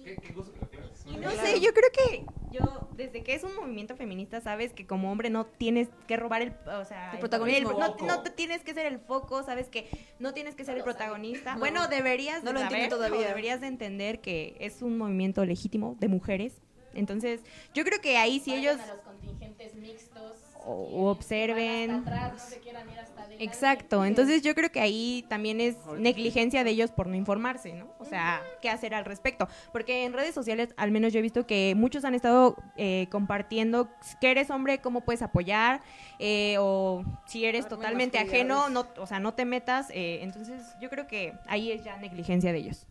¿Qué, 0.05 0.16
qué 0.16 0.33
gusto 0.33 0.53
que 0.70 0.77
lo 0.77 0.87
no 1.20 1.31
sé, 1.31 1.61
yo 1.61 1.73
creo 1.73 1.91
que 1.93 2.27
yo, 2.51 2.89
desde 2.97 3.23
que 3.23 3.35
es 3.35 3.45
un 3.45 3.55
movimiento 3.55 3.97
feminista, 3.97 4.41
sabes 4.41 4.73
que 4.73 4.87
como 4.87 5.11
hombre 5.11 5.31
no 5.31 5.47
tienes 5.47 5.89
que 6.07 6.16
robar 6.16 6.43
el, 6.43 6.53
o 6.66 6.85
sea, 6.85 7.12
El 7.12 7.19
protagonismo. 7.20 7.73
no, 7.73 7.87
Foco. 7.93 8.07
no 8.07 8.23
te 8.23 8.31
tienes 8.31 8.62
que 8.62 8.74
ser 8.74 8.87
el 8.87 8.99
foco, 8.99 9.43
sabes 9.43 9.69
que 9.69 9.89
no 10.19 10.35
tienes 10.35 10.55
que 10.55 10.65
ser 10.65 10.77
el 10.77 10.83
protagonista. 10.85 11.55
No. 11.55 11.61
Bueno, 11.61 11.89
deberías 11.89 12.43
No 12.43 12.51
de 12.51 12.55
lo 12.55 12.61
saber, 12.61 12.74
entiendo 12.74 12.97
todavía. 12.97 13.28
deberías 13.28 13.61
de 13.61 13.69
entender 13.69 14.20
que 14.20 14.57
es 14.61 14.83
un 14.83 14.99
movimiento 14.99 15.45
legítimo 15.45 15.97
de 15.99 16.09
mujeres. 16.09 16.61
Entonces, 16.95 17.43
yo 17.74 17.85
creo 17.85 18.01
que 18.01 18.16
ahí 18.16 18.41
si 18.41 18.51
Vayan 18.53 18.62
ellos 18.77 18.87
mixtos 19.75 20.33
O- 20.69 21.11
observen. 21.11 21.89
van 21.91 21.99
hasta 22.01 22.11
atrás, 22.17 22.33
no 22.33 22.51
se 22.51 22.59
quieran 22.61 22.91
ir 22.91 22.99
hasta 22.99 23.23
adelante. 23.23 23.45
Exacto, 23.45 24.05
entonces 24.05 24.43
yo 24.43 24.55
creo 24.55 24.71
que 24.73 24.81
ahí 24.81 25.25
también 25.29 25.61
es 25.61 25.77
negligencia 25.99 26.65
de 26.65 26.71
ellos 26.71 26.91
por 26.91 27.07
no 27.07 27.15
informarse, 27.15 27.73
¿no? 27.73 27.87
O 28.01 28.05
sea, 28.05 28.43
¿qué 28.61 28.69
hacer 28.69 28.95
al 28.95 29.05
respecto? 29.05 29.47
Porque 29.73 30.05
en 30.05 30.13
redes 30.13 30.35
sociales, 30.35 30.75
al 30.77 30.91
menos 30.91 31.13
yo 31.13 31.21
he 31.21 31.23
visto 31.23 31.47
que 31.47 31.75
muchos 31.77 32.05
han 32.05 32.15
estado 32.15 32.57
eh, 32.77 33.07
compartiendo 33.11 33.89
que 34.21 34.31
eres 34.31 34.51
hombre, 34.51 34.79
cómo 34.81 35.03
puedes 35.03 35.23
apoyar, 35.23 35.83
eh, 36.19 36.57
o 36.59 37.05
si 37.27 37.45
eres 37.45 37.69
totalmente 37.69 38.19
ajeno, 38.19 38.69
no, 38.69 38.87
o 38.99 39.07
sea, 39.07 39.21
no 39.21 39.35
te 39.35 39.45
metas. 39.45 39.89
eh, 39.91 40.21
entonces 40.23 40.63
yo 40.81 40.91
creo 40.91 41.07
que 41.07 41.33
ahí 41.47 41.71
es 41.71 41.85
ya 41.85 41.97
negligencia 41.99 42.53
de 42.53 42.59
ellos. 42.59 42.87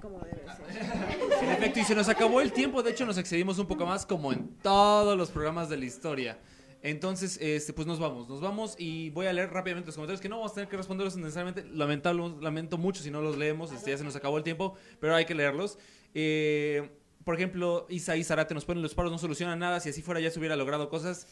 Como 0.00 0.20
debe 0.20 0.44
ser. 0.44 1.44
En 1.44 1.50
efecto, 1.50 1.80
y 1.80 1.84
se 1.84 1.94
nos 1.94 2.08
acabó 2.08 2.40
el 2.40 2.52
tiempo, 2.52 2.82
de 2.82 2.90
hecho 2.90 3.06
nos 3.06 3.18
excedimos 3.18 3.58
un 3.58 3.66
poco 3.66 3.86
más 3.86 4.06
como 4.06 4.32
en 4.32 4.48
todos 4.62 5.16
los 5.16 5.30
programas 5.30 5.68
de 5.68 5.76
la 5.76 5.84
historia. 5.84 6.38
Entonces, 6.82 7.38
este, 7.40 7.72
pues 7.72 7.86
nos 7.86 7.98
vamos, 7.98 8.28
nos 8.28 8.42
vamos 8.42 8.76
y 8.78 9.08
voy 9.10 9.26
a 9.26 9.32
leer 9.32 9.50
rápidamente 9.50 9.86
los 9.86 9.94
comentarios 9.94 10.20
que 10.20 10.28
no 10.28 10.36
vamos 10.36 10.52
a 10.52 10.54
tener 10.56 10.68
que 10.68 10.76
responderlos 10.76 11.16
necesariamente. 11.16 11.64
Lamentable, 11.64 12.34
lamento 12.42 12.76
mucho 12.76 13.02
si 13.02 13.10
no 13.10 13.22
los 13.22 13.38
leemos, 13.38 13.72
este, 13.72 13.92
ya 13.92 13.96
se 13.96 14.04
nos 14.04 14.14
acabó 14.16 14.36
el 14.36 14.44
tiempo, 14.44 14.74
pero 15.00 15.14
hay 15.14 15.24
que 15.24 15.34
leerlos. 15.34 15.78
Eh, 16.12 16.90
por 17.24 17.36
ejemplo, 17.36 17.86
Isaí 17.88 18.22
Zarate 18.22 18.52
nos 18.52 18.66
pone 18.66 18.82
los 18.82 18.94
paros 18.94 19.10
no 19.10 19.16
solucionan 19.16 19.58
nada, 19.58 19.80
si 19.80 19.88
así 19.88 20.02
fuera 20.02 20.20
ya 20.20 20.30
se 20.30 20.38
hubiera 20.38 20.56
logrado 20.56 20.90
cosas. 20.90 21.26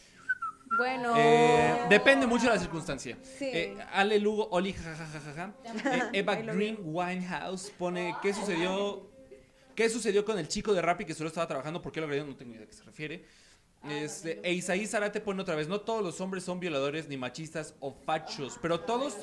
Bueno. 0.77 1.15
Eh, 1.17 1.87
depende 1.89 2.27
mucho 2.27 2.47
de 2.47 2.55
la 2.55 2.59
circunstancia. 2.59 3.17
Sí. 3.23 3.47
Eh, 3.53 3.77
Ale 3.93 4.19
Lugo, 4.19 4.49
Oli, 4.51 4.73
jajajaja. 4.73 5.55
Eh, 5.65 6.03
Eva 6.21 6.37
Green 6.37 6.79
Winehouse 6.83 7.71
pone, 7.79 8.15
¿qué 8.23 8.33
sucedió? 8.33 9.11
¿Qué 9.75 9.89
sucedió 9.89 10.25
con 10.25 10.39
el 10.39 10.49
chico 10.49 10.75
de 10.75 10.83
Rappi 10.83 11.05
que 11.05 11.15
solo 11.15 11.29
estaba 11.29 11.47
trabajando? 11.47 11.81
¿Por 11.81 11.93
qué 11.93 12.01
lo 12.01 12.07
agredió? 12.07 12.27
No 12.27 12.37
tengo 12.37 12.53
idea 12.55 12.65
a 12.65 12.67
qué 12.67 12.75
se 12.75 12.85
refiere. 12.85 13.25
Este, 13.89 14.41
e 14.45 14.53
Isaí 14.53 14.87
Zarate 14.87 15.21
pone 15.21 15.43
otra 15.43 15.57
vez, 15.57 15.67
no 15.67 15.81
todos 15.81 16.05
los 16.05 16.21
hombres 16.21 16.45
son 16.45 16.61
violadores 16.61 17.09
ni 17.09 17.17
machistas 17.17 17.75
o 17.81 17.93
fachos, 17.93 18.57
pero 18.63 18.79
todos... 18.81 19.17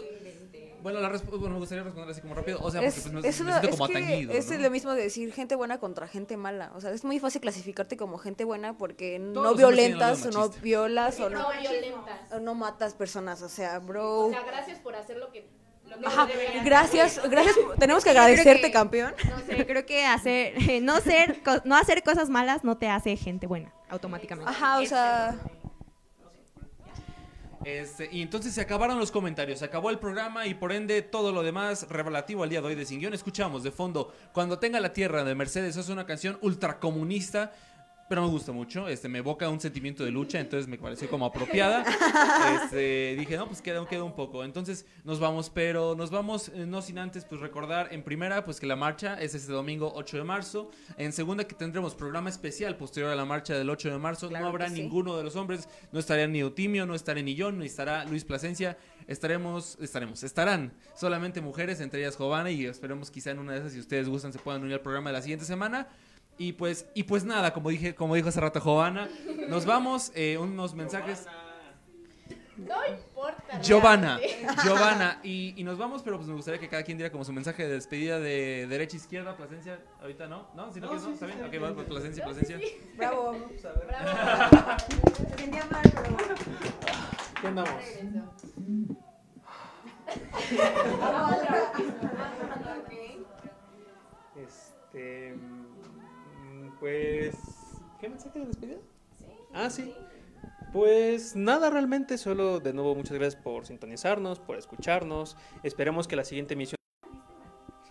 Bueno, 0.81 0.99
la 0.99 1.09
bueno, 1.09 1.49
me 1.49 1.57
gustaría 1.59 1.83
responder 1.83 2.11
así 2.11 2.21
como 2.21 2.33
rápido, 2.35 2.59
o 2.61 2.71
sea, 2.71 2.81
porque 2.81 2.87
Es, 2.97 3.01
pues, 3.03 3.13
me, 3.13 3.27
es 3.27 3.39
me 3.39 3.45
una- 3.45 3.59
siento 3.59 3.69
es 3.69 3.79
como 3.79 3.87
que 3.91 3.97
atañido, 3.97 4.33
es 4.33 4.49
¿no? 4.51 4.57
lo 4.57 4.69
mismo 4.71 4.93
de 4.93 5.03
decir 5.03 5.33
gente 5.33 5.55
buena 5.55 5.79
contra 5.79 6.07
gente 6.07 6.37
mala. 6.37 6.71
O 6.75 6.81
sea, 6.81 6.91
es 6.91 7.03
muy 7.03 7.19
fácil 7.19 7.41
clasificarte 7.41 7.97
como 7.97 8.17
gente 8.17 8.43
buena 8.43 8.77
porque 8.77 9.19
Todos 9.33 9.51
no 9.51 9.55
violentas 9.55 10.25
o 10.25 10.31
no 10.31 10.49
violas 10.49 11.19
o 11.19 11.29
no, 11.29 11.45
violentas. 11.61 12.31
o 12.31 12.39
no 12.39 12.55
matas 12.55 12.93
personas. 12.93 13.41
O 13.41 13.49
sea, 13.49 13.79
bro. 13.79 14.27
O 14.27 14.29
sea, 14.29 14.43
gracias 14.43 14.79
por 14.79 14.95
hacer 14.95 15.17
lo 15.17 15.31
que, 15.31 15.47
Ajá, 16.05 16.27
gracias, 16.63 17.19
gracias. 17.29 17.55
Tenemos 17.79 18.03
que 18.03 18.11
agradecerte, 18.11 18.61
que- 18.67 18.71
campeón. 18.71 19.13
No 19.27 19.39
sé, 19.39 19.65
creo 19.67 19.85
que 19.85 20.05
hacer, 20.05 20.53
no, 20.83 20.99
ser, 21.01 21.41
co- 21.43 21.61
no 21.65 21.75
hacer 21.75 22.03
cosas 22.03 22.29
malas 22.29 22.63
no 22.63 22.77
te 22.77 22.87
hace 22.89 23.17
gente 23.17 23.47
buena, 23.47 23.73
automáticamente. 23.89 24.51
Ajá, 24.51 24.79
o 24.79 24.85
sea, 24.85 25.35
Este, 27.65 28.07
y 28.11 28.21
entonces 28.21 28.53
se 28.53 28.61
acabaron 28.61 28.99
los 28.99 29.11
comentarios, 29.11 29.59
se 29.59 29.65
acabó 29.65 29.89
el 29.89 29.99
programa 29.99 30.47
y 30.47 30.53
por 30.53 30.71
ende 30.71 31.01
todo 31.01 31.33
lo 31.33 31.43
demás 31.43 31.87
relativo 31.89 32.43
al 32.43 32.49
día 32.49 32.61
de 32.61 32.67
hoy 32.67 32.75
de 32.75 32.85
Sin 32.85 32.99
Guión. 32.99 33.13
Escuchamos 33.13 33.63
de 33.63 33.71
fondo 33.71 34.13
Cuando 34.31 34.59
tenga 34.59 34.79
la 34.79 34.93
tierra 34.93 35.23
de 35.23 35.35
Mercedes, 35.35 35.75
es 35.75 35.89
una 35.89 36.05
canción 36.05 36.37
ultracomunista, 36.41 37.51
pero 38.09 38.23
me 38.23 38.27
gusta 38.27 38.51
mucho, 38.51 38.87
este, 38.87 39.07
me 39.07 39.19
evoca 39.19 39.47
un 39.47 39.59
sentimiento 39.59 40.03
de 40.03 40.11
lucha, 40.11 40.39
entonces 40.39 40.67
me 40.67 40.77
pareció 40.77 41.09
como 41.09 41.25
apropiada. 41.25 41.85
Este, 42.63 43.15
dije, 43.17 43.37
no, 43.37 43.47
pues 43.47 43.61
queda, 43.61 43.85
queda 43.87 44.03
un 44.03 44.15
poco. 44.15 44.43
Entonces 44.43 44.85
nos 45.03 45.19
vamos, 45.19 45.49
pero 45.49 45.95
nos 45.95 46.09
vamos 46.09 46.49
eh, 46.49 46.65
no 46.65 46.81
sin 46.81 46.97
antes 46.97 47.25
pues 47.25 47.41
recordar 47.41 47.89
en 47.91 48.03
primera 48.03 48.43
pues 48.43 48.59
que 48.59 48.65
la 48.65 48.75
marcha 48.75 49.19
es 49.21 49.35
este 49.35 49.51
domingo 49.51 49.91
8 49.95 50.17
de 50.17 50.23
marzo, 50.23 50.71
en 50.97 51.13
segunda 51.13 51.45
que 51.45 51.55
tendremos 51.55 51.95
programa 51.95 52.29
especial 52.29 52.75
posterior 52.77 53.11
a 53.11 53.15
la 53.15 53.25
marcha 53.25 53.53
del 53.53 53.69
8 53.69 53.91
de 53.91 53.97
marzo, 53.97 54.29
Claro 54.29 54.45
no 54.45 54.49
habrá 54.49 54.65
que 54.65 54.75
sí. 54.75 54.81
ningún 54.81 54.99
uno 54.99 55.17
de 55.17 55.23
los 55.23 55.35
hombres, 55.35 55.69
no 55.91 55.99
estará 55.99 56.27
ni 56.27 56.39
Eutimio, 56.39 56.85
no 56.85 56.93
estaré 56.93 57.23
ni 57.23 57.35
yo, 57.35 57.51
ni 57.51 57.65
estará 57.65 58.03
Luis 58.05 58.25
Plasencia, 58.25 58.77
estaremos, 59.07 59.77
estaremos, 59.79 60.23
estarán 60.23 60.73
solamente 60.95 61.41
mujeres, 61.41 61.79
entre 61.79 62.01
ellas 62.01 62.15
Jovana, 62.15 62.51
y 62.51 62.65
esperemos 62.65 63.09
quizá 63.09 63.31
en 63.31 63.39
una 63.39 63.53
de 63.53 63.59
esas, 63.59 63.71
si 63.71 63.79
ustedes 63.79 64.09
gustan, 64.09 64.33
se 64.33 64.39
puedan 64.39 64.61
unir 64.61 64.73
al 64.73 64.81
programa 64.81 65.09
de 65.09 65.13
la 65.13 65.21
siguiente 65.21 65.45
semana. 65.45 65.87
Y 66.39 66.53
pues, 66.53 66.87
y 66.93 67.03
pues 67.03 67.25
nada, 67.25 67.53
como 67.53 67.69
dije, 67.69 67.93
como 67.93 68.15
dijo 68.15 68.29
hace 68.29 68.39
rato 68.39 68.61
Jovana, 68.61 69.09
nos 69.49 69.65
vamos, 69.65 70.13
eh, 70.15 70.37
unos 70.37 70.73
mensajes. 70.73 71.27
No 72.55 72.75
importa. 72.87 73.61
Giovanna. 73.61 74.17
Giovanna, 74.63 75.19
y, 75.21 75.53
y 75.59 75.63
nos 75.65 75.77
vamos, 75.77 76.01
pero 76.01 76.15
pues 76.15 76.29
me 76.29 76.35
gustaría 76.35 76.57
que 76.57 76.69
cada 76.69 76.83
quien 76.83 76.97
diera 76.97 77.11
como 77.11 77.25
su 77.25 77.33
mensaje 77.33 77.63
de 77.63 77.73
despedida 77.73 78.21
de 78.21 78.67
derecha 78.67 78.95
izquierda, 78.95 79.35
Plasencia, 79.35 79.81
ahorita 80.01 80.27
no, 80.27 80.47
¿no? 80.55 80.71
¿Sí 80.71 80.79
no, 80.79 80.87
quieres, 80.87 81.05
no? 81.05 81.13
¿Está 81.13 81.25
bien? 81.25 81.43
Ok, 81.43 81.53
va, 81.61 81.73
pues, 81.73 81.87
Plasencia, 81.87 82.23
Plasencia. 82.23 82.57
bravo. 82.95 83.33
Bravo. 83.87 84.15
¿Qué 87.41 87.47
andamos? 87.47 87.69
Este. 94.35 95.35
Pues. 96.79 97.35
¿Qué 97.99 98.09
mensaje 98.09 98.39
de 98.39 98.45
despedida? 98.45 98.77
Ah, 99.53 99.69
sí. 99.69 99.93
Pues 100.71 101.35
nada, 101.35 101.69
realmente, 101.69 102.17
solo 102.17 102.59
de 102.59 102.73
nuevo 102.73 102.95
muchas 102.95 103.17
gracias 103.17 103.41
por 103.41 103.65
sintonizarnos, 103.65 104.39
por 104.39 104.57
escucharnos. 104.57 105.35
Esperemos 105.63 106.07
que 106.07 106.15
la 106.15 106.23
siguiente 106.23 106.53
emisión. 106.53 106.75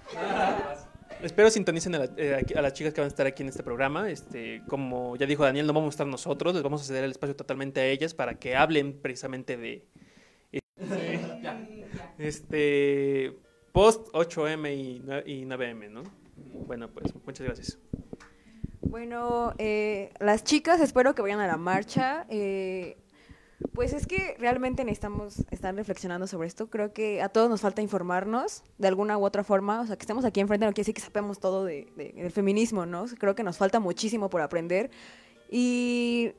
Espero 1.23 1.51
sintonicen 1.51 1.97
a, 1.97 1.99
la- 1.99 2.11
eh, 2.17 2.45
a 2.57 2.63
las 2.63 2.73
chicas 2.75 2.95
que 2.95 3.01
van 3.01 3.07
a 3.07 3.09
estar 3.09 3.27
aquí 3.27 3.43
en 3.43 3.49
este 3.49 3.65
programa. 3.65 4.09
Este, 4.09 4.63
como 4.69 5.17
ya 5.17 5.27
dijo 5.27 5.43
Daniel, 5.43 5.67
no 5.67 5.73
vamos 5.73 5.89
a 5.89 5.95
estar 5.95 6.07
nosotros, 6.07 6.55
les 6.55 6.63
vamos 6.63 6.81
a 6.81 6.85
ceder 6.85 7.03
el 7.03 7.11
espacio 7.11 7.35
totalmente 7.35 7.81
a 7.81 7.87
ellas 7.87 8.15
para 8.15 8.39
que 8.39 8.55
hablen 8.55 9.01
precisamente 9.03 9.57
de 9.57 9.85
este 12.19 13.37
post 13.73 14.09
8M 14.13 14.73
y, 14.77 15.01
nue- 15.01 15.23
y 15.27 15.45
9M, 15.45 15.91
¿no? 15.91 16.03
Bueno, 16.67 16.89
pues 16.89 17.13
muchas 17.27 17.45
gracias. 17.45 17.79
Bueno, 18.89 19.53
eh, 19.59 20.13
las 20.19 20.45
chicas 20.45 20.81
espero 20.81 21.15
que 21.15 21.23
vayan 21.23 21.41
a 21.41 21.47
la 21.47 21.57
marcha. 21.57 22.27
eh, 22.29 22.97
pues 23.75 23.93
es 23.93 24.07
que 24.07 24.37
realmente 24.39 24.85
necesitamos 24.85 25.45
estar 25.51 25.75
reflexionando 25.75 26.29
sobre 26.29 26.47
esto. 26.47 26.69
Creo 26.71 26.93
que 26.93 27.21
a 27.23 27.29
todos 27.29 27.51
nos 27.51 27.61
falta 27.61 27.83
informarnos 27.83 28.63
de 28.79 28.87
alguna 28.89 29.19
u 29.19 29.25
otra 29.25 29.43
forma. 29.43 29.81
O 29.81 29.87
sea, 29.87 29.97
que 29.97 30.03
estemos 30.03 30.25
aquí 30.25 30.39
enfrente 30.41 30.65
no 30.65 30.71
quiere 30.73 30.83
decir 30.83 30.95
que 30.95 31.01
sepamos 31.01 31.41
todo 31.41 31.65
de, 31.65 31.89
de- 31.97 32.13
del 32.13 32.31
feminismo, 32.31 32.87
¿no? 32.87 33.07
Creo 33.19 33.35
que 33.35 33.43
nos 33.43 33.59
falta 33.59 33.81
muchísimo 33.81 34.31
por 34.31 34.43
aprender. 34.43 34.91
Y 35.51 36.33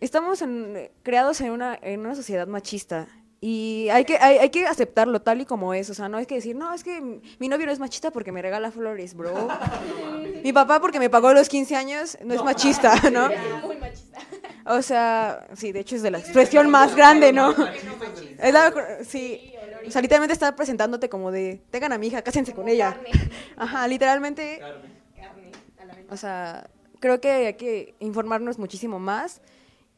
estamos 0.00 0.40
en- 0.40 0.88
creados 1.02 1.40
en 1.40 1.50
una, 1.50 1.76
en 1.82 2.00
una 2.00 2.14
sociedad 2.14 2.46
machista. 2.46 3.08
Y 3.48 3.88
hay 3.90 4.04
que, 4.04 4.16
hay, 4.18 4.38
hay 4.38 4.50
que 4.50 4.66
aceptarlo 4.66 5.22
tal 5.22 5.40
y 5.40 5.44
como 5.44 5.72
es. 5.72 5.88
O 5.88 5.94
sea, 5.94 6.08
no 6.08 6.16
hay 6.16 6.26
que 6.26 6.34
decir, 6.34 6.56
no, 6.56 6.74
es 6.74 6.82
que 6.82 7.00
mi- 7.00 7.48
novio 7.48 7.64
no 7.66 7.70
es 7.70 7.78
machista 7.78 8.10
porque 8.10 8.32
me 8.32 8.42
regala 8.42 8.72
flores, 8.72 9.14
bro. 9.14 9.46
mi 10.42 10.52
papá 10.52 10.80
porque 10.80 10.98
me 10.98 11.08
pagó 11.08 11.32
los 11.32 11.48
15 11.48 11.76
años 11.76 12.18
no 12.24 12.34
es 12.34 12.42
machista, 12.42 12.92
¿no? 13.12 13.28
Muy 13.64 13.76
machista. 13.76 14.18
O 14.64 14.82
sea, 14.82 15.46
sí, 15.54 15.70
de 15.70 15.78
hecho 15.78 15.94
es 15.94 16.02
de 16.02 16.10
la 16.10 16.18
expresión 16.18 16.68
más 16.70 16.96
grande, 16.96 17.32
¿no? 17.32 17.54
Es 18.40 18.52
la- 18.52 18.72
sí. 19.04 19.52
O 19.86 19.90
sea, 19.92 20.02
literalmente 20.02 20.32
está 20.32 20.56
presentándote 20.56 21.08
como 21.08 21.30
de, 21.30 21.62
tengan 21.70 21.92
a 21.92 21.98
mi 21.98 22.08
hija, 22.08 22.22
cásense 22.22 22.52
con 22.52 22.66
ella. 22.66 22.98
Ajá, 23.56 23.86
literalmente. 23.86 24.60
O 26.10 26.16
sea, 26.16 26.66
creo 26.98 27.20
que 27.20 27.30
hay 27.30 27.54
que 27.54 27.94
informarnos 28.00 28.58
muchísimo 28.58 28.98
más. 28.98 29.40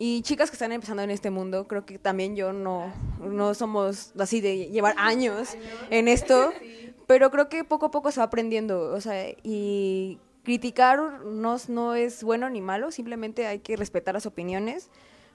Y 0.01 0.23
chicas 0.23 0.49
que 0.51 0.55
están 0.55 0.71
empezando 0.71 1.03
en 1.03 1.11
este 1.11 1.31
mundo, 1.31 1.67
creo 1.67 1.85
que 1.85 1.99
también 1.99 2.37
yo 2.37 2.53
no, 2.53 2.93
no 3.21 3.53
somos 3.55 4.13
así 4.17 4.41
de 4.41 4.69
llevar 4.69 4.95
años 4.97 5.57
en 5.91 6.07
esto, 6.07 6.53
pero 7.09 7.33
creo 7.33 7.49
que 7.49 7.65
poco 7.65 7.87
a 7.87 7.91
poco 7.91 8.13
se 8.13 8.21
va 8.21 8.25
aprendiendo, 8.25 8.93
o 8.93 9.01
sea, 9.01 9.29
y 9.43 10.21
criticar 10.45 11.25
no, 11.25 11.57
no 11.67 11.95
es 11.97 12.23
bueno 12.23 12.49
ni 12.49 12.61
malo, 12.61 12.93
simplemente 12.93 13.49
hay 13.49 13.59
que 13.59 13.77
respetar 13.77 14.15
las 14.15 14.25
opiniones, 14.25 14.89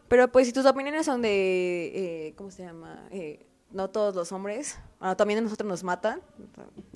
pero 0.08 0.32
pues 0.32 0.48
si 0.48 0.54
tus 0.54 0.66
opiniones 0.66 1.06
son 1.08 1.22
de, 1.22 2.28
eh, 2.30 2.34
¿cómo 2.38 2.50
se 2.50 2.64
llama? 2.64 3.06
Eh, 3.12 3.46
no 3.72 3.90
todos 3.90 4.16
los 4.16 4.32
hombres, 4.32 4.80
ah, 5.02 5.16
también 5.16 5.40
a 5.40 5.42
nosotros 5.42 5.68
nos 5.68 5.84
matan, 5.84 6.22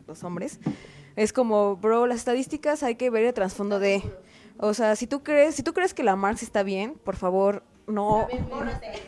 los 0.07 0.23
hombres, 0.23 0.59
es 1.17 1.33
como, 1.33 1.75
bro, 1.75 2.07
las 2.07 2.19
estadísticas 2.19 2.81
hay 2.81 2.95
que 2.95 3.09
ver 3.09 3.25
el 3.25 3.33
trasfondo 3.33 3.79
de... 3.79 4.01
O 4.59 4.73
sea, 4.73 4.95
si 4.95 5.07
tú 5.07 5.23
crees, 5.23 5.55
si 5.55 5.63
tú 5.63 5.73
crees 5.73 5.93
que 5.93 6.03
la 6.03 6.15
Marx 6.15 6.43
está 6.43 6.63
bien, 6.63 6.95
por 7.03 7.15
favor, 7.15 7.63
no 7.87 8.27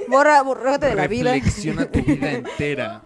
borra, 0.07 0.41
bórrate 0.41 0.87
de 0.87 0.95
la 0.95 1.07
vida. 1.07 1.33
Reflexiona 1.33 1.91
tu 1.91 2.01
vida 2.01 2.31
entera. 2.31 3.01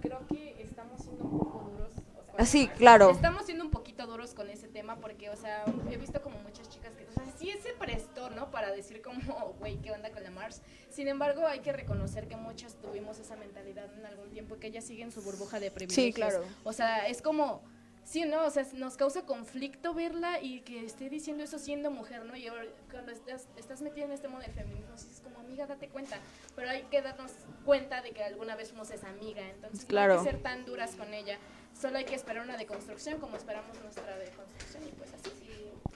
Creo 0.00 0.26
que 0.28 0.62
estamos 0.62 1.00
siendo 1.02 1.24
un 1.24 1.38
poco 1.38 1.70
duros. 1.70 1.92
o 1.92 2.24
sea, 2.24 2.34
Así, 2.38 2.68
claro. 2.68 3.10
Estamos 3.10 3.44
siendo 3.46 3.64
un 3.64 3.70
poquito 3.70 4.06
duros 4.06 4.34
con 4.34 4.48
ese 4.50 4.68
tema 4.68 4.96
porque, 4.96 5.30
o 5.30 5.36
sea, 5.36 5.64
he 5.90 5.96
visto 5.96 6.22
como 6.22 6.38
muchas 6.40 6.68
chicas 6.68 6.94
que, 6.94 7.04
o 7.04 7.12
sea, 7.12 7.24
sí 7.38 7.52
se 7.62 7.72
prestó, 7.72 8.30
¿no? 8.30 8.50
Para 8.50 8.70
decir 8.70 9.02
como, 9.02 9.54
güey, 9.58 9.78
¿qué 9.78 9.90
onda 9.90 10.10
con 10.10 10.22
la 10.22 10.30
Mars? 10.30 10.62
Sin 10.90 11.08
embargo, 11.08 11.46
hay 11.46 11.60
que 11.60 11.72
reconocer 11.72 12.28
que 12.28 12.36
muchas 12.36 12.76
tuvimos 12.76 13.18
esa 13.18 13.36
mentalidad 13.36 13.92
en 13.98 14.06
algún 14.06 14.30
tiempo 14.30 14.56
y 14.56 14.58
que 14.60 14.68
ellas 14.68 14.84
siguen 14.84 15.10
su 15.10 15.22
burbuja 15.22 15.58
de 15.58 15.70
privilegios. 15.70 16.14
claro. 16.14 16.44
O 16.64 16.72
sea, 16.72 17.08
es 17.08 17.22
como, 17.22 17.62
sí, 18.08 18.24
¿no? 18.24 18.44
O 18.44 18.50
sea, 18.50 18.66
nos 18.74 18.96
causa 18.96 19.22
conflicto 19.26 19.92
verla 19.92 20.40
y 20.40 20.60
que 20.60 20.84
esté 20.84 21.10
diciendo 21.10 21.44
eso 21.44 21.58
siendo 21.58 21.90
mujer, 21.90 22.24
¿no? 22.24 22.34
Y 22.36 22.46
ahora, 22.46 22.64
cuando 22.90 23.12
estás, 23.12 23.46
estás 23.56 23.82
metida 23.82 24.06
en 24.06 24.12
este 24.12 24.28
modo 24.28 24.40
del 24.42 24.52
feminismo, 24.52 24.96
sí 24.96 25.08
es 25.12 25.20
como, 25.20 25.38
amiga, 25.40 25.66
date 25.66 25.88
cuenta. 25.88 26.16
Pero 26.56 26.70
hay 26.70 26.84
que 26.84 27.02
darnos 27.02 27.32
cuenta 27.64 28.00
de 28.00 28.12
que 28.12 28.24
alguna 28.24 28.56
vez 28.56 28.68
fuimos 28.70 28.90
esa 28.90 29.08
amiga. 29.08 29.42
Entonces, 29.50 29.84
Claro. 29.84 30.14
no 30.14 30.20
hay 30.20 30.26
que 30.26 30.32
ser 30.32 30.42
tan 30.42 30.64
duras 30.64 30.96
con 30.96 31.12
ella. 31.12 31.38
Solo 31.78 31.98
hay 31.98 32.04
que 32.04 32.14
esperar 32.14 32.42
una 32.44 32.56
deconstrucción 32.56 33.20
como 33.20 33.36
esperamos 33.36 33.78
nuestra 33.82 34.16
deconstrucción 34.16 34.82
y 34.86 34.90
pues 34.92 35.10
así. 35.12 35.30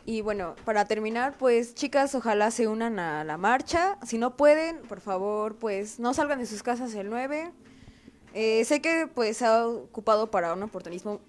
Y 0.05 0.21
bueno, 0.21 0.57
para 0.65 0.85
terminar, 0.85 1.37
pues 1.39 1.75
chicas, 1.75 2.15
ojalá 2.15 2.51
se 2.51 2.67
unan 2.69 2.99
a 2.99 3.25
la 3.25 3.37
marcha. 3.39 3.99
Si 4.05 4.19
no 4.19 4.37
pueden, 4.37 4.83
por 4.83 5.01
favor, 5.01 5.57
pues 5.57 5.99
no 6.01 6.13
salgan 6.13 6.41
de 6.41 6.47
sus 6.47 6.63
casas 6.63 6.93
el 6.95 7.09
9. 7.09 7.53
Eh, 8.35 8.65
sé 8.65 8.81
que 8.83 9.09
pues 9.13 9.37
se 9.37 9.45
ha 9.47 9.67
ocupado 9.67 10.31
para 10.31 10.55
un 10.55 10.63
oportunismo 10.63 11.21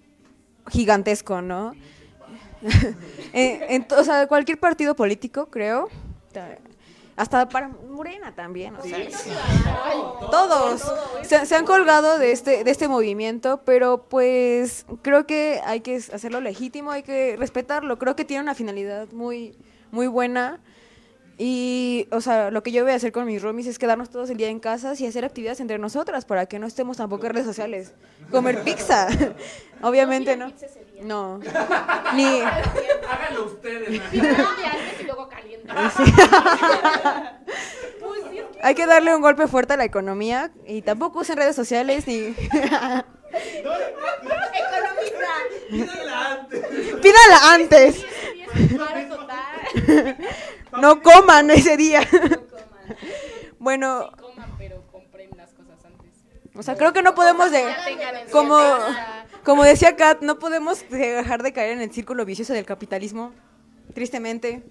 gigantesco, 0.68 1.40
¿no? 1.42 1.72
Eh, 3.34 3.66
en- 3.68 3.86
o 3.98 4.04
sea, 4.04 4.26
cualquier 4.26 4.58
partido 4.60 4.94
político, 4.94 5.46
creo. 5.46 5.88
ta- 6.32 6.56
hasta 7.16 7.48
para 7.48 7.68
Morena 7.68 8.34
también, 8.34 8.74
o 8.74 8.82
sea, 8.82 8.98
todos 10.30 10.82
se, 11.22 11.46
se 11.46 11.54
han 11.56 11.64
colgado 11.64 12.18
de 12.18 12.32
este, 12.32 12.64
de 12.64 12.70
este 12.70 12.88
movimiento, 12.88 13.60
pero 13.64 14.04
pues 14.08 14.84
creo 15.02 15.26
que 15.26 15.60
hay 15.64 15.80
que 15.80 15.96
hacerlo 15.96 16.40
legítimo, 16.40 16.90
hay 16.90 17.02
que 17.04 17.36
respetarlo, 17.38 17.98
creo 17.98 18.16
que 18.16 18.24
tiene 18.24 18.42
una 18.42 18.54
finalidad 18.54 19.08
muy, 19.12 19.56
muy 19.92 20.06
buena. 20.08 20.60
Y, 21.36 22.06
o 22.12 22.20
sea, 22.20 22.50
lo 22.52 22.62
que 22.62 22.70
yo 22.70 22.84
voy 22.84 22.92
a 22.92 22.96
hacer 22.96 23.10
con 23.10 23.26
mis 23.26 23.42
roomies 23.42 23.66
es 23.66 23.78
quedarnos 23.78 24.08
todos 24.08 24.30
el 24.30 24.36
día 24.36 24.48
en 24.48 24.60
casas 24.60 25.00
y 25.00 25.06
hacer 25.06 25.24
actividades 25.24 25.58
entre 25.60 25.78
nosotras 25.78 26.24
para 26.24 26.46
que 26.46 26.60
no 26.60 26.66
estemos 26.66 26.96
tampoco 26.96 27.26
en 27.26 27.32
redes 27.32 27.46
sociales. 27.46 27.92
Comer 28.30 28.62
pizza. 28.62 29.08
Obviamente 29.82 30.36
no. 30.36 30.52
No. 31.02 31.40
Ni. 32.14 32.40
Háganlo 32.40 33.46
ustedes. 33.46 34.00
y 34.12 34.20
luego 35.04 35.28
calienta. 35.28 35.92
Hay 38.62 38.74
que 38.74 38.86
darle 38.86 39.14
un 39.14 39.20
golpe 39.20 39.46
fuerte 39.46 39.74
a 39.74 39.76
la 39.76 39.84
economía 39.84 40.50
y 40.66 40.82
tampoco 40.82 41.20
usen 41.20 41.36
redes 41.36 41.56
sociales 41.56 42.06
ni. 42.06 42.16
Economiza. 42.16 42.84
Pídala 45.70 46.32
antes. 46.32 47.02
Pídala 47.02 47.52
antes. 47.52 48.04
No 50.80 51.02
coman 51.02 51.50
ese 51.50 51.76
día. 51.76 52.00
Bueno, 53.58 54.10
Sí, 54.10 54.22
coman, 54.22 54.50
pero 54.58 54.82
compren 54.92 55.30
las 55.36 55.52
cosas 55.52 55.84
antes. 55.84 56.10
o 56.54 56.62
sea, 56.62 56.76
creo 56.76 56.92
que 56.92 57.02
no 57.02 57.14
podemos 57.14 57.50
de. 57.50 57.64
Como, 58.30 58.58
como 59.42 59.64
decía 59.64 59.96
Kat, 59.96 60.20
no 60.22 60.38
podemos 60.38 60.88
dejar 60.90 61.42
de 61.42 61.52
caer 61.52 61.72
en 61.72 61.80
el 61.80 61.92
círculo 61.92 62.24
vicioso 62.24 62.52
del 62.52 62.66
capitalismo. 62.66 63.32
Tristemente, 63.94 64.64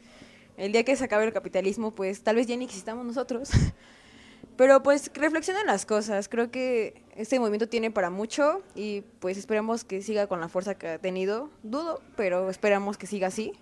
el 0.58 0.72
día 0.72 0.84
que 0.84 0.96
se 0.96 1.04
acabe 1.06 1.26
el 1.26 1.34
capitalismo, 1.34 1.92
pues 1.92 2.24
tal 2.24 2.36
vez 2.36 2.48
ya 2.48 2.56
ni 2.56 2.66
existamos 2.66 3.06
nosotros. 3.06 3.50
Pero 4.58 4.84
pues 4.84 5.10
reflexionen 5.16 5.66
las 5.66 5.86
cosas. 5.86 6.30
Creo 6.30 6.52
que 6.52 7.02
este 7.16 7.40
movimiento 7.40 7.68
tiene 7.68 7.90
para 7.90 8.12
mucho 8.12 8.62
y 8.76 9.02
pues 9.20 9.38
esperemos 9.38 9.84
que 9.84 10.04
siga 10.04 10.28
con 10.28 10.40
la 10.40 10.48
fuerza 10.48 10.76
que 10.76 10.88
ha 10.90 11.00
tenido. 11.00 11.50
Dudo, 11.64 12.02
pero 12.16 12.48
esperamos 12.52 12.98
que 13.00 13.08
siga 13.08 13.28
así. 13.30 13.54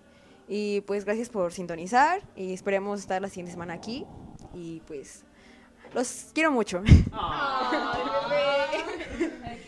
Y 0.53 0.81
pues 0.81 1.05
gracias 1.05 1.29
por 1.29 1.53
sintonizar 1.53 2.21
y 2.35 2.51
esperemos 2.51 2.99
estar 2.99 3.21
la 3.21 3.29
siguiente 3.29 3.53
semana 3.53 3.73
aquí. 3.73 4.05
Y 4.53 4.81
pues 4.81 5.23
los 5.93 6.31
quiero 6.33 6.51
mucho. 6.51 6.83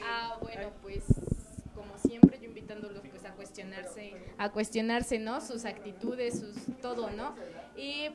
Ah, 0.05 0.37
bueno, 0.41 0.71
pues 0.81 1.03
como 1.73 1.97
siempre 1.97 2.37
yo 2.39 2.45
invitándolos 2.45 3.01
pues 3.09 3.23
a 3.23 3.31
cuestionarse, 3.31 4.13
a 4.37 4.51
cuestionarse, 4.51 5.19
¿no? 5.19 5.39
Sus 5.41 5.65
actitudes, 5.65 6.39
sus 6.39 6.55
todo, 6.81 7.09
¿no? 7.09 7.33
Y 7.77 8.09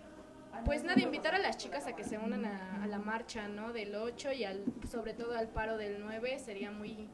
pues 0.64 0.84
nada, 0.84 1.00
invitar 1.00 1.34
a 1.34 1.38
las 1.38 1.56
chicas 1.56 1.86
a 1.86 1.96
que 1.96 2.04
se 2.04 2.18
unan 2.18 2.44
a, 2.44 2.82
a 2.82 2.86
la 2.86 2.98
marcha, 2.98 3.48
¿no? 3.48 3.72
Del 3.72 3.94
8 3.94 4.32
y 4.32 4.44
al, 4.44 4.62
sobre 4.90 5.14
todo 5.14 5.34
al 5.34 5.48
paro 5.48 5.76
del 5.78 6.00
9 6.00 6.38
sería 6.38 6.70
muy 6.70 7.08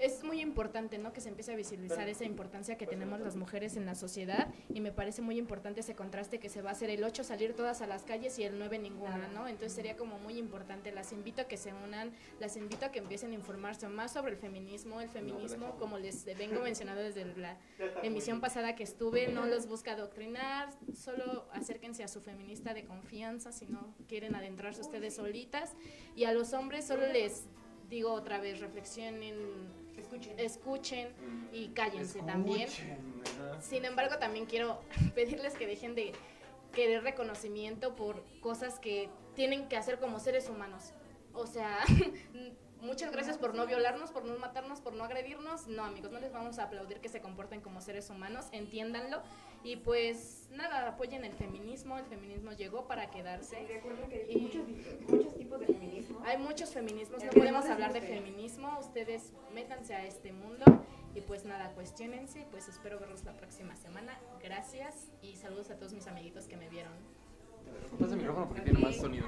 es 0.00 0.22
muy 0.24 0.40
importante, 0.40 0.98
¿no? 0.98 1.12
Que 1.12 1.20
se 1.20 1.28
empiece 1.28 1.52
a 1.52 1.56
visibilizar 1.56 2.08
esa 2.08 2.24
importancia 2.24 2.76
que 2.76 2.86
tenemos 2.86 3.20
las 3.20 3.36
mujeres 3.36 3.76
en 3.76 3.86
la 3.86 3.94
sociedad 3.94 4.48
y 4.72 4.80
me 4.80 4.92
parece 4.92 5.22
muy 5.22 5.38
importante 5.38 5.80
ese 5.80 5.94
contraste 5.94 6.38
que 6.38 6.48
se 6.48 6.62
va 6.62 6.70
a 6.70 6.72
hacer 6.72 6.90
el 6.90 7.04
8 7.04 7.24
salir 7.24 7.54
todas 7.54 7.82
a 7.82 7.86
las 7.86 8.04
calles 8.04 8.38
y 8.38 8.44
el 8.44 8.58
9 8.58 8.78
ninguna, 8.78 9.28
¿no? 9.28 9.48
Entonces 9.48 9.72
sería 9.72 9.96
como 9.96 10.18
muy 10.18 10.38
importante. 10.38 10.92
Las 10.92 11.12
invito 11.12 11.42
a 11.42 11.44
que 11.44 11.56
se 11.56 11.72
unan, 11.72 12.12
las 12.40 12.56
invito 12.56 12.86
a 12.86 12.90
que 12.90 12.98
empiecen 12.98 13.32
a 13.32 13.34
informarse 13.34 13.88
más 13.88 14.12
sobre 14.12 14.32
el 14.32 14.38
feminismo. 14.38 15.00
El 15.00 15.08
feminismo, 15.08 15.76
como 15.78 15.98
les 15.98 16.24
vengo 16.24 16.60
mencionando 16.60 17.02
desde 17.02 17.24
la 17.36 17.58
emisión 18.02 18.40
pasada 18.40 18.74
que 18.74 18.82
estuve, 18.82 19.28
no 19.28 19.46
los 19.46 19.66
busca 19.66 19.92
adoctrinar, 19.92 20.70
solo 20.94 21.46
acérquense 21.52 22.04
a 22.04 22.08
su 22.08 22.20
feminista 22.20 22.74
de 22.74 22.84
confianza 22.84 23.52
si 23.52 23.66
no 23.66 23.94
quieren 24.08 24.34
adentrarse 24.34 24.80
ustedes 24.80 25.14
solitas. 25.14 25.74
Y 26.14 26.24
a 26.24 26.32
los 26.32 26.52
hombres 26.52 26.86
solo 26.86 27.06
les 27.06 27.44
digo 27.88 28.12
otra 28.12 28.38
vez, 28.38 28.60
reflexionen, 28.60 29.34
escuchen, 30.36 31.08
y 31.52 31.68
cállense 31.68 32.20
también. 32.22 32.68
Sin 33.60 33.84
embargo, 33.84 34.18
también 34.18 34.46
quiero 34.46 34.80
pedirles 35.14 35.54
que 35.54 35.66
dejen 35.66 35.94
de 35.94 36.12
querer 36.72 37.02
reconocimiento 37.02 37.96
por 37.96 38.22
cosas 38.40 38.78
que 38.78 39.08
tienen 39.34 39.68
que 39.68 39.76
hacer 39.76 39.98
como 39.98 40.20
seres 40.20 40.48
humanos. 40.48 40.92
O 41.32 41.46
sea, 41.46 41.78
muchas 42.80 43.12
gracias 43.12 43.38
por 43.38 43.54
no 43.54 43.66
violarnos, 43.66 44.10
por 44.10 44.24
no 44.24 44.38
matarnos, 44.38 44.80
por 44.80 44.92
no 44.92 45.04
agredirnos. 45.04 45.66
No, 45.66 45.84
amigos, 45.84 46.10
no 46.12 46.20
les 46.20 46.32
vamos 46.32 46.58
a 46.58 46.64
aplaudir 46.64 47.00
que 47.00 47.08
se 47.08 47.20
comporten 47.20 47.60
como 47.60 47.80
seres 47.80 48.10
humanos, 48.10 48.46
entiéndanlo. 48.52 49.22
Y 49.64 49.76
pues 49.76 50.48
nada, 50.50 50.86
apoyen 50.88 51.24
el 51.24 51.32
feminismo, 51.32 51.98
el 51.98 52.04
feminismo 52.06 52.52
llegó 52.52 52.86
para 52.86 53.10
quedarse. 53.10 53.56
Y- 54.28 54.38
muchos 55.08 55.34
tipos 55.36 55.60
de 55.60 55.66
feminismo. 55.66 56.20
hay 56.24 56.38
muchos 56.38 56.70
feminismos, 56.70 57.22
no 57.24 57.30
podemos 57.30 57.64
hablar 57.66 57.92
de 57.92 58.00
feminismo, 58.00 58.78
ustedes 58.78 59.32
métanse 59.52 59.94
a 59.94 60.04
este 60.06 60.32
mundo 60.32 60.64
y 61.14 61.20
pues 61.22 61.44
nada, 61.44 61.72
cuestionense, 61.72 62.46
pues 62.50 62.68
espero 62.68 63.00
verlos 63.00 63.24
la 63.24 63.36
próxima 63.36 63.74
semana, 63.74 64.18
gracias 64.40 65.10
y 65.22 65.36
saludos 65.36 65.70
a 65.70 65.76
todos 65.76 65.92
mis 65.92 66.06
amiguitos 66.06 66.46
que 66.46 66.56
me 66.56 66.68
vieron. 66.68 66.92
Pasa 67.98 68.12
el 68.12 68.18
micrófono 68.18 68.46
porque 68.46 68.62
tiene 68.62 68.78
más 68.78 68.96
sonido. 68.96 69.26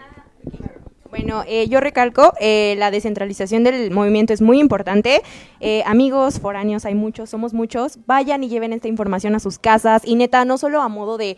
Bueno, 1.11 1.43
eh, 1.49 1.67
yo 1.69 1.81
recalco, 1.81 2.33
eh, 2.41 2.77
la 2.79 2.93
descentralización 2.93 3.65
del 3.65 3.91
movimiento 3.91 4.33
es 4.33 4.41
muy 4.41 4.61
importante. 4.61 5.23
Eh, 5.59 5.83
amigos 5.85 6.39
foráneos, 6.39 6.85
hay 6.85 6.95
muchos, 6.95 7.29
somos 7.31 7.53
muchos. 7.53 7.99
Vayan 8.07 8.45
y 8.45 8.49
lleven 8.49 8.73
esta 8.73 8.87
información 8.87 9.35
a 9.35 9.41
sus 9.41 9.59
casas. 9.59 10.03
Y 10.05 10.15
neta, 10.15 10.45
no 10.45 10.57
solo 10.57 10.81
a 10.81 10.89
modo 10.89 11.19
de 11.19 11.37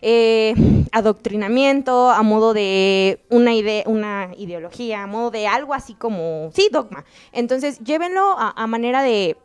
eh, 0.00 0.54
adoctrinamiento, 0.90 2.10
a 2.10 2.22
modo 2.24 2.52
de 2.52 3.20
una, 3.30 3.54
ide- 3.54 3.84
una 3.86 4.30
ideología, 4.36 5.04
a 5.04 5.06
modo 5.06 5.30
de 5.30 5.46
algo 5.46 5.72
así 5.72 5.94
como, 5.94 6.50
sí, 6.52 6.68
dogma. 6.72 7.04
Entonces, 7.32 7.78
llévenlo 7.78 8.34
a, 8.36 8.52
a 8.60 8.66
manera 8.66 9.02
de... 9.04 9.36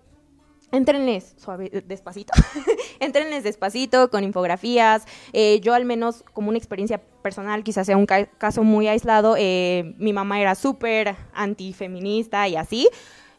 Entrenles 0.77 1.33
suave, 1.37 1.69
despacito. 1.87 2.33
Entrenles 2.99 3.43
despacito, 3.43 4.09
con 4.09 4.23
infografías. 4.23 5.05
Eh, 5.33 5.59
yo 5.61 5.73
al 5.73 5.85
menos, 5.85 6.23
como 6.33 6.49
una 6.49 6.57
experiencia 6.57 7.01
personal, 7.23 7.63
quizás 7.63 7.87
sea 7.87 7.97
un 7.97 8.05
ca- 8.05 8.27
caso 8.27 8.63
muy 8.63 8.87
aislado, 8.87 9.35
eh, 9.37 9.95
mi 9.97 10.13
mamá 10.13 10.39
era 10.39 10.53
súper 10.55 11.15
antifeminista 11.33 12.47
y 12.47 12.55
así. 12.55 12.87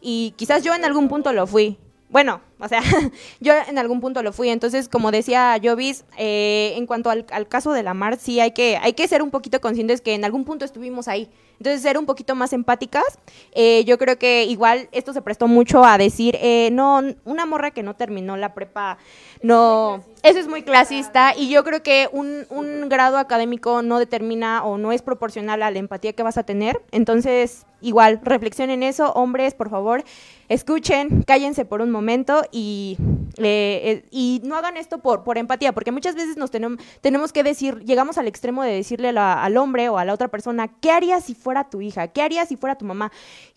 Y 0.01 0.33
quizás 0.37 0.65
yo 0.65 0.75
en 0.75 0.85
algún 0.85 1.09
punto 1.09 1.33
lo 1.33 1.47
fui. 1.47 1.79
Bueno, 2.11 2.41
o 2.61 2.69
sea, 2.69 2.83
yo 3.41 3.53
en 3.69 3.79
algún 3.79 4.01
punto 4.01 4.23
lo 4.23 4.33
fui. 4.33 4.49
Entonces, 4.49 4.89
como 4.89 5.11
decía 5.11 5.59
Jovis, 5.63 6.05
eh, 6.17 6.75
en 6.77 6.87
cuanto 6.87 7.11
al, 7.11 7.27
al 7.31 7.49
caso 7.49 7.73
de 7.73 7.83
la 7.83 7.95
Mar, 7.95 8.19
sí 8.19 8.41
hay 8.41 8.53
que, 8.53 8.79
hay 8.81 8.93
que 8.93 9.07
ser 9.09 9.23
un 9.23 9.31
poquito 9.31 9.61
conscientes 9.61 10.01
que 10.01 10.15
en 10.15 10.25
algún 10.25 10.45
punto 10.45 10.65
estuvimos 10.65 11.09
ahí. 11.09 11.29
Entonces, 11.59 11.83
ser 11.83 11.99
un 11.99 12.07
poquito 12.07 12.35
más 12.35 12.53
empáticas. 12.53 13.05
Eh, 13.53 13.85
yo 13.85 13.99
creo 13.99 14.19
que 14.19 14.45
igual 14.45 14.89
esto 14.93 15.13
se 15.13 15.23
prestó 15.23 15.49
mucho 15.49 15.85
a 15.85 15.99
decir, 15.99 16.37
eh, 16.41 16.71
no, 16.73 17.03
una 17.25 17.47
morra 17.47 17.73
que 17.73 17.83
no 17.83 17.95
terminó 17.95 18.37
la 18.37 18.55
prepa, 18.55 18.99
no, 19.43 20.05
eso 20.23 20.39
es 20.39 20.49
muy 20.49 20.63
clasista 20.63 21.35
y 21.37 21.49
yo 21.49 21.65
creo 21.65 21.83
que 21.83 22.09
un, 22.13 22.47
un 22.51 22.89
grado 22.89 23.19
académico 23.19 23.83
no 23.83 23.99
determina 23.99 24.65
o 24.65 24.79
no 24.79 24.93
es 24.93 25.03
proporcional 25.03 25.63
a 25.63 25.71
la 25.71 25.79
empatía 25.79 26.13
que 26.13 26.23
vas 26.23 26.39
a 26.39 26.45
tener. 26.45 26.81
Entonces, 26.93 27.67
igual, 27.81 28.21
reflexionen 28.23 28.83
eso, 28.83 29.13
hombres, 29.13 29.55
por 29.55 29.71
favor, 29.71 30.05
escuchen, 30.49 31.23
cállense 31.23 31.65
por 31.65 31.81
un 31.81 31.91
momento 31.91 32.43
y, 32.51 32.97
eh, 33.37 33.81
eh, 33.85 34.09
y 34.11 34.41
no 34.45 34.57
hagan 34.57 34.77
esto 34.77 34.99
por, 34.99 35.25
por 35.25 35.39
empatía, 35.39 35.73
porque 35.73 35.93
muchas 35.93 36.15
veces 36.15 36.37
nos 36.37 36.51
tenemos, 36.51 36.79
tenemos 37.01 37.33
que 37.33 37.43
decir, 37.43 37.81
llegamos 37.85 38.19
al 38.19 38.29
extremo 38.29 38.63
de 38.63 38.73
decirle 38.73 39.09
al 39.09 39.57
hombre 39.57 39.89
o 39.89 39.99
a 39.99 40.05
la 40.05 40.15
otra 40.15 40.29
persona, 40.29 40.69
¿qué 40.81 40.91
harías 40.91 41.25
si 41.25 41.35
fuera 41.35 41.71
tu 41.71 41.81
hija? 41.81 42.09
¿Qué 42.09 42.23
harías 42.23 42.49
si 42.49 42.57
fuera 42.57 42.79
tu 42.79 42.85
mamá? 42.85 43.13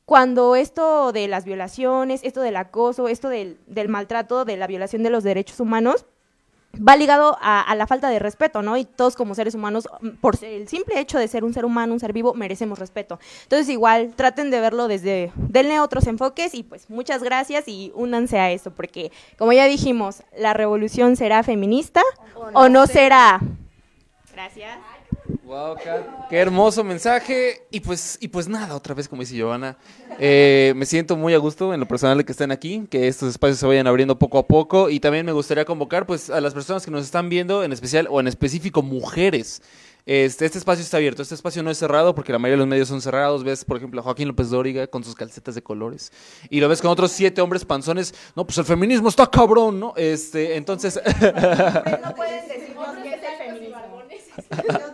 Cuando 0.06 0.56
esto 0.56 1.12
de 1.12 1.28
las 1.28 1.46
violaciones, 1.46 2.22
esto 2.24 2.42
del 2.42 2.58
acoso, 2.58 3.08
esto 3.08 3.30
del, 3.30 3.60
del 3.68 3.88
maltrato, 3.88 4.46
de 4.46 4.58
la 4.58 4.68
violación 4.68 5.04
de 5.04 5.10
los 5.10 5.24
derechos 5.24 5.60
humanos, 5.60 6.06
va 6.76 6.96
ligado 6.96 7.38
a, 7.42 7.62
a 7.62 7.76
la 7.76 7.88
falta 7.88 8.10
de 8.10 8.20
respeto, 8.20 8.62
¿no? 8.62 8.78
Y 8.78 8.86
todos 8.86 9.16
como 9.16 9.36
seres 9.36 9.56
humanos, 9.56 9.88
mm, 10.02 10.10
por 10.22 10.44
el 10.44 10.68
simple 10.68 11.00
hecho 11.00 11.18
de 11.20 11.28
ser 11.28 11.44
un 11.44 11.54
ser 11.54 11.66
humano, 11.66 11.94
un 11.94 12.00
ser 12.00 12.14
vivo, 12.14 12.34
merecemos 12.34 12.80
respeto. 12.80 13.20
Entonces 13.44 13.70
igual, 13.70 14.14
traten 14.16 14.52
de 14.52 14.60
verlo 14.60 14.88
desde, 14.88 15.32
denle 15.36 15.80
otros 15.80 16.08
enfoques 16.08 16.54
y 16.54 16.64
pues 16.64 16.90
muchas 16.90 17.24
gracias 17.24 17.68
y 17.68 17.92
únanse 17.96 18.40
a 18.40 18.52
eso, 18.52 18.72
porque 18.72 19.12
como 19.38 19.54
ya 19.54 19.66
dijimos, 19.66 20.24
la 20.38 20.54
revolución 20.54 21.16
será 21.16 21.44
feminista 21.44 22.02
o 22.54 22.70
no, 22.70 22.88
será. 22.88 23.40
Gracias. 24.34 24.78
Wow, 25.52 25.76
Kat, 25.84 26.30
qué 26.30 26.38
hermoso 26.38 26.82
mensaje. 26.82 27.68
Y 27.72 27.82
pues, 27.82 28.18
y 28.22 28.30
pues 28.30 28.48
nada, 28.48 28.74
otra 28.74 28.96
vez, 28.96 29.10
como 29.10 29.22
dice 29.22 29.36
Giovanna, 29.36 29.78
eh, 30.18 30.72
me 30.78 30.86
siento 30.86 31.18
muy 31.18 31.34
a 31.34 31.40
gusto 31.40 31.74
en 31.74 31.82
lo 31.82 31.86
personal 31.86 32.18
de 32.18 32.24
que 32.24 32.32
estén 32.32 32.52
aquí, 32.52 32.88
que 32.90 33.10
estos 33.10 33.32
espacios 33.32 33.60
se 33.60 33.66
vayan 33.66 33.86
abriendo 33.86 34.18
poco 34.18 34.38
a 34.38 34.48
poco. 34.48 34.90
Y 34.90 35.02
también 35.02 35.26
me 35.26 35.34
gustaría 35.34 35.66
convocar 35.66 36.06
pues, 36.06 36.30
a 36.30 36.40
las 36.40 36.54
personas 36.54 36.86
que 36.86 36.92
nos 36.92 37.04
están 37.04 37.28
viendo, 37.28 37.66
en 37.66 37.74
especial 37.74 38.08
o 38.10 38.22
en 38.22 38.30
específico 38.30 38.82
mujeres. 38.82 39.62
Este, 40.06 40.46
este 40.46 40.58
espacio 40.58 40.86
está 40.86 40.96
abierto, 40.96 41.22
este 41.22 41.36
espacio 41.36 41.62
no 41.64 41.70
es 41.70 41.78
cerrado 41.78 42.16
porque 42.16 42.32
la 42.32 42.40
mayoría 42.40 42.56
de 42.56 42.60
los 42.60 42.68
medios 42.70 42.88
son 42.88 43.02
cerrados. 43.02 43.44
Ves, 43.44 43.66
por 43.66 43.76
ejemplo, 43.76 44.00
a 44.00 44.04
Joaquín 44.06 44.30
López 44.30 44.52
Dóriga 44.52 44.88
con 44.88 45.04
sus 45.04 45.16
calcetas 45.16 45.54
de 45.54 45.62
colores 45.62 46.14
y 46.50 46.62
lo 46.62 46.70
ves 46.70 46.82
con 46.82 46.92
otros 46.92 47.12
siete 47.12 47.42
hombres 47.42 47.66
panzones. 47.66 48.16
No, 48.38 48.46
pues 48.46 48.58
el 48.58 48.64
feminismo 48.64 49.10
está 49.10 49.30
cabrón, 49.30 49.82
¿no? 49.82 49.94
Este, 49.98 50.56
entonces. 50.56 50.98
No 51.12 52.16
pueden 52.16 52.48
decirnos 52.48 52.98
que 53.04 53.10
es 53.10 53.22
el 53.22 53.38
feminismo. 53.38 53.82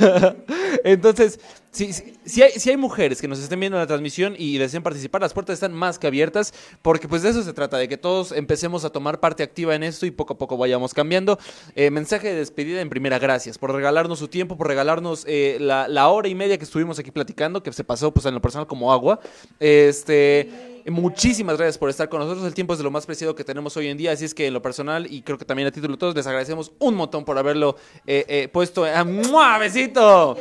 Entonces, 0.84 1.38
si, 1.72 1.92
si, 1.92 2.14
si 2.24 2.42
hay, 2.42 2.52
si 2.52 2.70
hay 2.70 2.76
mujeres 2.76 3.20
que 3.20 3.28
nos 3.28 3.38
estén 3.38 3.60
viendo 3.60 3.78
en 3.78 3.82
la 3.82 3.86
transmisión 3.86 4.34
y 4.36 4.58
deseen 4.58 4.82
participar, 4.82 5.20
las 5.20 5.32
puertas 5.32 5.54
están 5.54 5.72
más 5.72 5.98
que 5.98 6.06
abiertas, 6.06 6.52
porque 6.82 7.06
pues 7.06 7.22
de 7.22 7.30
eso 7.30 7.42
se 7.42 7.52
trata, 7.52 7.78
de 7.78 7.88
que 7.88 7.96
todos 7.96 8.32
empecemos 8.32 8.84
a 8.84 8.90
tomar 8.90 9.20
parte 9.20 9.42
activa 9.42 9.74
en 9.74 9.84
esto 9.84 10.04
y 10.04 10.10
poco 10.10 10.34
a 10.34 10.38
poco 10.38 10.56
vayamos 10.56 10.94
cambiando. 10.94 11.38
Eh, 11.76 11.90
mensaje 11.90 12.28
de 12.28 12.34
despedida 12.34 12.80
en 12.80 12.90
primera, 12.90 13.18
gracias 13.18 13.56
por 13.56 13.72
regalarnos 13.72 14.18
su 14.18 14.28
tiempo, 14.28 14.56
por 14.56 14.66
regalarnos 14.66 15.24
eh, 15.28 15.58
la, 15.60 16.08
hora 16.08 16.28
y 16.28 16.34
media 16.34 16.58
que 16.58 16.64
estuvimos 16.64 16.98
aquí 16.98 17.12
platicando, 17.12 17.62
que 17.62 17.72
se 17.72 17.84
pasó 17.84 18.12
pues 18.12 18.26
en 18.26 18.34
lo 18.34 18.40
personal 18.40 18.66
como 18.66 18.92
agua. 18.92 19.20
Este... 19.58 20.68
Muchísimas 20.86 21.58
gracias 21.58 21.76
por 21.76 21.90
estar 21.90 22.08
con 22.08 22.20
nosotros. 22.20 22.46
El 22.46 22.54
tiempo 22.54 22.72
es 22.72 22.78
de 22.78 22.84
lo 22.84 22.90
más 22.90 23.04
preciado 23.04 23.34
que 23.34 23.44
tenemos 23.44 23.76
hoy 23.76 23.88
en 23.88 23.98
día, 23.98 24.12
así 24.12 24.24
es 24.24 24.34
que 24.34 24.46
en 24.46 24.54
lo 24.54 24.62
personal 24.62 25.06
y 25.12 25.20
creo 25.20 25.36
que 25.36 25.44
también 25.44 25.68
a 25.68 25.70
título 25.70 25.92
de 25.92 25.98
todos 25.98 26.14
les 26.14 26.26
agradecemos 26.26 26.72
un 26.78 26.94
montón 26.94 27.24
por 27.24 27.36
haberlo 27.36 27.76
eh, 28.06 28.24
eh, 28.28 28.48
puesto. 28.48 28.86
¡Ah, 28.86 29.04
¡mua! 29.04 29.58
¡Besito! 29.58 30.38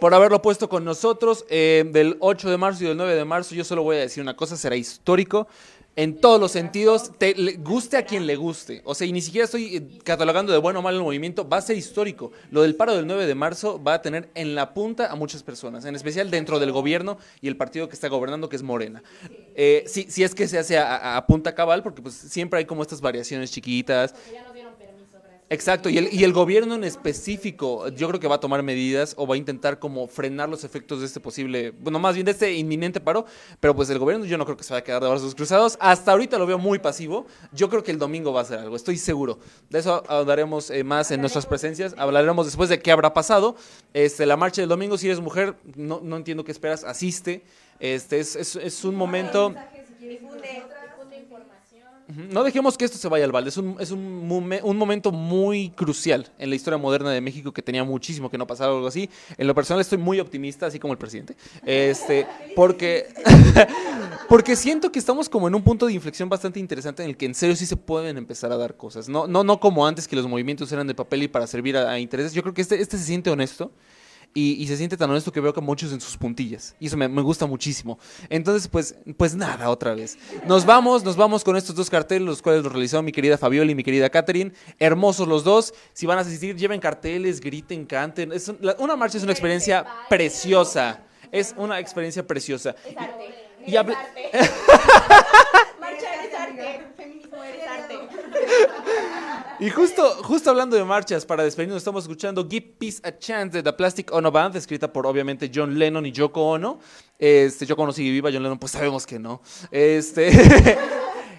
Por 0.00 0.14
haberlo 0.14 0.40
puesto 0.42 0.68
con 0.68 0.84
nosotros 0.84 1.44
eh, 1.48 1.84
del 1.90 2.16
8 2.20 2.50
de 2.50 2.56
marzo 2.56 2.84
y 2.84 2.88
del 2.88 2.96
9 2.96 3.14
de 3.14 3.24
marzo. 3.24 3.54
Yo 3.54 3.64
solo 3.64 3.82
voy 3.82 3.96
a 3.96 4.00
decir 4.00 4.22
una 4.22 4.36
cosa, 4.36 4.56
será 4.56 4.76
histórico 4.76 5.46
en 5.96 6.20
todos 6.20 6.40
los 6.40 6.50
sentidos, 6.50 7.12
te, 7.18 7.34
guste 7.58 7.96
a 7.96 8.04
quien 8.04 8.26
le 8.26 8.34
guste. 8.34 8.82
O 8.84 8.96
sea, 8.96 9.06
y 9.06 9.12
ni 9.12 9.20
siquiera 9.22 9.44
estoy 9.44 9.76
eh, 9.76 9.98
catalogando 10.02 10.52
de 10.52 10.58
bueno 10.58 10.80
o 10.80 10.82
malo 10.82 10.96
el 10.98 11.04
movimiento, 11.04 11.48
va 11.48 11.58
a 11.58 11.60
ser 11.62 11.76
histórico. 11.76 12.32
Lo 12.50 12.62
del 12.62 12.74
paro 12.74 12.96
del 12.96 13.06
9 13.06 13.26
de 13.26 13.34
marzo 13.36 13.80
va 13.80 13.94
a 13.94 14.02
tener 14.02 14.28
en 14.34 14.56
la 14.56 14.74
punta 14.74 15.12
a 15.12 15.14
muchas 15.14 15.44
personas, 15.44 15.84
en 15.84 15.94
especial 15.94 16.32
dentro 16.32 16.58
del 16.58 16.72
gobierno 16.72 17.16
y 17.40 17.46
el 17.46 17.56
partido 17.56 17.88
que 17.88 17.94
está 17.94 18.08
gobernando, 18.08 18.48
que 18.48 18.56
es 18.56 18.62
Morena. 18.64 19.04
Eh, 19.54 19.84
si, 19.86 20.10
si 20.10 20.24
es 20.24 20.34
que 20.34 20.48
se 20.48 20.58
hace 20.58 20.78
a- 20.78 21.16
a 21.16 21.26
punta 21.28 21.54
cabal, 21.54 21.84
porque 21.84 22.02
pues 22.02 22.14
siempre 22.14 22.58
hay 22.58 22.64
como 22.64 22.82
estas 22.82 23.00
variaciones 23.00 23.52
chiquitas. 23.52 24.16
Exacto, 25.54 25.88
y 25.88 25.98
el, 25.98 26.12
y 26.12 26.24
el 26.24 26.32
gobierno 26.32 26.74
en 26.74 26.82
específico, 26.82 27.88
yo 27.90 28.08
creo 28.08 28.18
que 28.18 28.26
va 28.26 28.34
a 28.34 28.40
tomar 28.40 28.64
medidas 28.64 29.14
o 29.16 29.24
va 29.24 29.36
a 29.36 29.38
intentar 29.38 29.78
como 29.78 30.08
frenar 30.08 30.48
los 30.48 30.64
efectos 30.64 30.98
de 30.98 31.06
este 31.06 31.20
posible, 31.20 31.70
bueno, 31.70 32.00
más 32.00 32.16
bien 32.16 32.24
de 32.24 32.32
este 32.32 32.52
inminente 32.54 32.98
paro, 32.98 33.24
pero 33.60 33.72
pues 33.76 33.88
el 33.90 34.00
gobierno 34.00 34.24
yo 34.24 34.36
no 34.36 34.46
creo 34.46 34.56
que 34.56 34.64
se 34.64 34.72
vaya 34.72 34.80
a 34.80 34.84
quedar 34.84 35.00
de 35.00 35.08
brazos 35.08 35.32
cruzados. 35.36 35.78
Hasta 35.78 36.10
ahorita 36.10 36.38
lo 36.38 36.46
veo 36.46 36.58
muy 36.58 36.80
pasivo. 36.80 37.26
Yo 37.52 37.68
creo 37.68 37.84
que 37.84 37.92
el 37.92 37.98
domingo 37.98 38.32
va 38.32 38.40
a 38.40 38.42
hacer 38.42 38.58
algo, 38.58 38.74
estoy 38.74 38.96
seguro. 38.96 39.38
De 39.70 39.78
eso 39.78 40.02
hablaremos 40.08 40.70
eh, 40.70 40.82
más 40.82 41.12
en 41.12 41.20
nuestras 41.20 41.46
presencias, 41.46 41.94
hablaremos 41.98 42.46
después 42.46 42.68
de 42.68 42.80
qué 42.80 42.90
habrá 42.90 43.14
pasado. 43.14 43.54
Este, 43.92 44.26
la 44.26 44.36
marcha 44.36 44.60
del 44.60 44.68
domingo, 44.68 44.98
si 44.98 45.06
eres 45.06 45.20
mujer, 45.20 45.54
no, 45.76 46.00
no 46.02 46.16
entiendo 46.16 46.42
qué 46.42 46.50
esperas, 46.50 46.82
asiste. 46.82 47.44
Este, 47.78 48.18
es, 48.18 48.34
es, 48.34 48.56
es 48.56 48.84
un 48.84 48.96
momento... 48.96 49.54
No 52.16 52.44
dejemos 52.44 52.78
que 52.78 52.84
esto 52.84 52.98
se 52.98 53.08
vaya 53.08 53.24
al 53.24 53.32
balde. 53.32 53.48
Es 53.48 53.56
un, 53.56 53.76
es 53.80 53.90
un, 53.90 54.00
un 54.62 54.76
momento 54.76 55.12
muy 55.12 55.70
crucial 55.70 56.30
en 56.38 56.50
la 56.50 56.56
historia 56.56 56.78
moderna 56.78 57.10
de 57.10 57.20
México 57.20 57.52
que 57.52 57.62
tenía 57.62 57.84
muchísimo 57.84 58.30
que 58.30 58.38
no 58.38 58.46
pasara 58.46 58.72
algo 58.72 58.86
así. 58.86 59.08
En 59.36 59.46
lo 59.46 59.54
personal 59.54 59.80
estoy 59.80 59.98
muy 59.98 60.20
optimista, 60.20 60.66
así 60.66 60.78
como 60.78 60.92
el 60.92 60.98
presidente. 60.98 61.36
Este, 61.64 62.26
porque, 62.54 63.08
porque 64.28 64.56
siento 64.56 64.92
que 64.92 64.98
estamos 64.98 65.28
como 65.28 65.48
en 65.48 65.54
un 65.54 65.62
punto 65.62 65.86
de 65.86 65.92
inflexión 65.92 66.28
bastante 66.28 66.60
interesante 66.60 67.02
en 67.02 67.10
el 67.10 67.16
que 67.16 67.26
en 67.26 67.34
serio 67.34 67.56
sí 67.56 67.66
se 67.66 67.76
pueden 67.76 68.16
empezar 68.16 68.52
a 68.52 68.56
dar 68.56 68.76
cosas. 68.76 69.08
No, 69.08 69.26
no, 69.26 69.44
no 69.44 69.58
como 69.58 69.86
antes 69.86 70.06
que 70.06 70.16
los 70.16 70.26
movimientos 70.26 70.70
eran 70.72 70.86
de 70.86 70.94
papel 70.94 71.24
y 71.24 71.28
para 71.28 71.46
servir 71.46 71.76
a, 71.76 71.90
a 71.90 71.98
intereses. 71.98 72.32
Yo 72.32 72.42
creo 72.42 72.54
que 72.54 72.62
este, 72.62 72.80
este 72.80 72.98
se 72.98 73.04
siente 73.04 73.30
honesto. 73.30 73.72
Y, 74.36 74.60
y 74.60 74.66
se 74.66 74.76
siente 74.76 74.96
tan 74.96 75.08
honesto 75.08 75.30
que 75.30 75.38
veo 75.38 75.54
que 75.54 75.60
muchos 75.60 75.92
en 75.92 76.00
sus 76.00 76.16
puntillas. 76.16 76.74
Y 76.80 76.88
eso 76.88 76.96
me, 76.96 77.08
me 77.08 77.22
gusta 77.22 77.46
muchísimo. 77.46 78.00
Entonces, 78.28 78.66
pues, 78.66 78.96
pues 79.16 79.36
nada, 79.36 79.70
otra 79.70 79.94
vez. 79.94 80.18
Nos 80.44 80.66
vamos, 80.66 81.04
nos 81.04 81.14
vamos 81.16 81.44
con 81.44 81.56
estos 81.56 81.76
dos 81.76 81.88
carteles, 81.88 82.26
los 82.26 82.42
cuales 82.42 82.64
los 82.64 82.72
realizó 82.72 83.00
mi 83.00 83.12
querida 83.12 83.38
Fabiola 83.38 83.70
y 83.70 83.76
mi 83.76 83.84
querida 83.84 84.10
Catherine. 84.10 84.52
Hermosos 84.80 85.28
los 85.28 85.44
dos. 85.44 85.72
Si 85.92 86.04
van 86.06 86.18
a 86.18 86.22
asistir, 86.22 86.56
lleven 86.56 86.80
carteles, 86.80 87.40
griten, 87.40 87.86
canten. 87.86 88.32
Es 88.32 88.48
un- 88.48 88.58
la- 88.60 88.74
una 88.80 88.96
marcha 88.96 89.18
es 89.18 89.22
una 89.22 89.30
experiencia 89.32 89.86
preciosa. 90.08 91.04
Es 91.30 91.54
una 91.56 91.78
experiencia 91.78 92.26
preciosa. 92.26 92.74
Y, 93.66 93.70
y 93.72 93.76
habla- 93.76 93.96
Marcha 95.80 96.14
eres 96.14 96.34
arte, 96.34 96.82
feminismo 96.96 96.98
eres 96.98 96.98
arte. 96.98 97.23
Y 99.60 99.70
justo, 99.70 100.02
justo 100.24 100.50
hablando 100.50 100.76
de 100.76 100.84
marchas, 100.84 101.24
para 101.24 101.44
despedirnos, 101.44 101.78
estamos 101.78 102.04
escuchando 102.04 102.46
Give 102.48 102.74
Peace 102.78 103.00
a 103.04 103.16
Chance 103.16 103.58
de 103.58 103.62
The 103.62 103.72
Plastic 103.72 104.12
Ono 104.12 104.30
Band, 104.32 104.56
escrita 104.56 104.92
por 104.92 105.06
obviamente 105.06 105.50
John 105.54 105.78
Lennon 105.78 106.04
y 106.06 106.12
Yoko 106.12 106.50
Ono. 106.50 106.80
Este, 107.18 107.64
Yoko 107.64 107.82
Ono 107.82 107.92
sigue 107.92 108.10
viva, 108.10 108.30
John 108.32 108.42
Lennon, 108.42 108.58
pues 108.58 108.72
sabemos 108.72 109.06
que 109.06 109.18
no. 109.18 109.40
Este. 109.70 110.30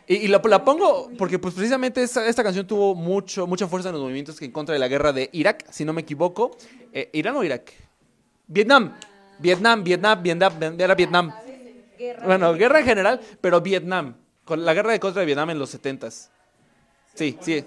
Y, 0.08 0.18
y 0.18 0.28
la, 0.28 0.40
la 0.44 0.64
pongo 0.64 1.10
porque 1.18 1.40
pues 1.40 1.56
precisamente 1.56 2.04
esta, 2.04 2.28
esta 2.28 2.44
canción 2.44 2.68
tuvo 2.68 2.94
mucho, 2.94 3.48
mucha 3.48 3.68
fuerza 3.68 3.90
en 3.90 3.94
los 3.94 4.04
movimientos 4.04 4.38
que 4.38 4.46
en 4.46 4.52
contra 4.52 4.74
de 4.74 4.78
la 4.78 4.88
guerra 4.88 5.12
de 5.12 5.32
Irak, 5.34 5.66
si 5.72 5.84
no 5.84 5.94
me 5.94 6.02
equivoco. 6.02 6.56
Eh, 6.94 7.10
¿Irán 7.14 7.36
o 7.36 7.44
Irak? 7.44 7.74
Vietnam. 8.46 8.94
Vietnam, 9.40 9.84
Vietnam, 9.84 10.22
Vietnam, 10.22 10.80
era 10.80 10.96
Vietnam. 10.96 11.34
Bueno, 12.24 12.54
guerra 12.54 12.80
en 12.80 12.86
general, 12.86 13.20
pero 13.42 13.62
Vietnam. 13.62 14.16
Con 14.46 14.64
la 14.64 14.74
guerra 14.74 14.92
de 14.92 15.00
contra 15.00 15.20
de 15.22 15.26
Vietnam 15.26 15.50
en 15.50 15.60
los 15.60 15.76
70s. 15.76 16.30
Sí, 17.16 17.38
sí. 17.42 17.66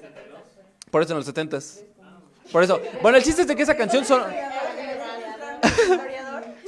Por 0.90 1.02
eso 1.02 1.12
en 1.12 1.18
los 1.18 1.28
70s. 1.34 1.80
Por 2.52 2.62
eso. 2.62 2.80
Bueno, 3.02 3.18
el 3.18 3.24
chiste 3.24 3.42
es 3.42 3.48
de 3.48 3.56
que 3.56 3.62
esa 3.64 3.76
canción 3.76 4.04
son... 4.04 4.22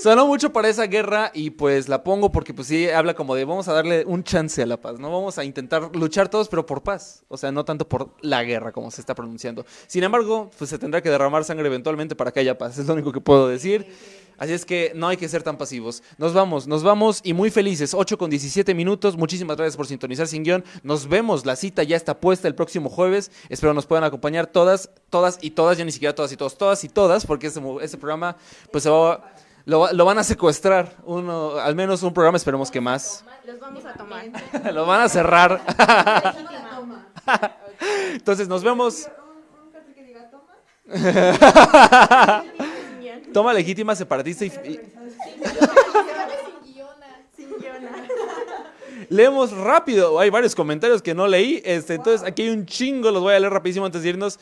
Sonó 0.00 0.26
mucho 0.26 0.50
para 0.50 0.68
esa 0.70 0.86
guerra 0.86 1.30
y 1.34 1.50
pues 1.50 1.86
la 1.86 2.02
pongo 2.02 2.32
porque 2.32 2.54
pues 2.54 2.68
sí 2.68 2.88
habla 2.88 3.12
como 3.12 3.34
de 3.34 3.44
vamos 3.44 3.68
a 3.68 3.74
darle 3.74 4.06
un 4.06 4.24
chance 4.24 4.62
a 4.62 4.66
la 4.66 4.78
paz, 4.78 4.98
¿no? 4.98 5.12
Vamos 5.12 5.36
a 5.36 5.44
intentar 5.44 5.94
luchar 5.94 6.30
todos 6.30 6.48
pero 6.48 6.64
por 6.64 6.82
paz, 6.82 7.22
o 7.28 7.36
sea, 7.36 7.52
no 7.52 7.66
tanto 7.66 7.86
por 7.86 8.14
la 8.22 8.42
guerra 8.42 8.72
como 8.72 8.90
se 8.90 9.02
está 9.02 9.14
pronunciando. 9.14 9.66
Sin 9.86 10.02
embargo, 10.02 10.50
pues 10.56 10.70
se 10.70 10.78
tendrá 10.78 11.02
que 11.02 11.10
derramar 11.10 11.44
sangre 11.44 11.66
eventualmente 11.66 12.16
para 12.16 12.32
que 12.32 12.40
haya 12.40 12.56
paz, 12.56 12.78
es 12.78 12.86
lo 12.86 12.94
único 12.94 13.12
que 13.12 13.20
puedo 13.20 13.46
decir. 13.46 13.88
Así 14.40 14.54
es 14.54 14.64
que 14.64 14.92
no 14.94 15.06
hay 15.06 15.18
que 15.18 15.28
ser 15.28 15.42
tan 15.42 15.58
pasivos. 15.58 16.02
Nos 16.16 16.32
vamos, 16.32 16.66
nos 16.66 16.82
vamos 16.82 17.20
y 17.22 17.34
muy 17.34 17.50
felices. 17.50 17.92
8 17.92 18.16
con 18.16 18.30
17 18.30 18.72
minutos. 18.74 19.14
Muchísimas 19.18 19.54
gracias 19.54 19.76
por 19.76 19.86
sintonizar 19.86 20.26
sin 20.26 20.42
guion. 20.42 20.64
Nos 20.82 21.06
vemos. 21.06 21.44
La 21.44 21.56
cita 21.56 21.82
ya 21.82 21.94
está 21.94 22.18
puesta 22.18 22.48
el 22.48 22.54
próximo 22.54 22.88
jueves. 22.88 23.30
Espero 23.50 23.74
nos 23.74 23.84
puedan 23.84 24.02
acompañar 24.02 24.46
todas, 24.46 24.88
todas 25.10 25.38
y 25.42 25.50
todas. 25.50 25.76
Ya 25.76 25.84
ni 25.84 25.92
siquiera 25.92 26.14
todas 26.14 26.32
y 26.32 26.38
todos, 26.38 26.56
todas 26.56 26.82
y 26.84 26.88
todas, 26.88 27.26
porque 27.26 27.48
este, 27.48 27.60
este 27.82 27.98
programa 27.98 28.34
pues 28.72 28.82
se 28.84 28.88
va, 28.88 29.30
lo, 29.66 29.92
lo 29.92 30.04
van 30.06 30.16
a 30.16 30.24
secuestrar. 30.24 30.96
Uno, 31.04 31.56
al 31.58 31.74
menos 31.74 32.02
un 32.02 32.14
programa, 32.14 32.38
esperemos 32.38 32.70
que 32.70 32.80
más. 32.80 33.22
Los 33.44 33.60
vamos 33.60 33.84
a 33.84 33.92
tomar. 33.92 34.24
lo 34.72 34.86
van 34.86 35.02
a 35.02 35.08
cerrar. 35.10 35.60
Entonces 38.14 38.48
nos 38.48 38.64
vemos. 38.64 39.06
Toma 43.32 43.52
legítima 43.52 43.94
separatista 43.94 44.44
y, 44.44 44.48
y- 44.48 44.80
leemos 49.08 49.52
rápido. 49.52 50.18
Hay 50.18 50.30
varios 50.30 50.54
comentarios 50.54 51.02
que 51.02 51.14
no 51.14 51.26
leí. 51.26 51.62
Este, 51.64 51.94
entonces 51.94 52.26
aquí 52.26 52.42
hay 52.42 52.50
un 52.50 52.66
chingo, 52.66 53.10
los 53.10 53.22
voy 53.22 53.34
a 53.34 53.40
leer 53.40 53.52
rapidísimo 53.52 53.86
antes 53.86 54.02
de 54.02 54.08
irnos. 54.10 54.38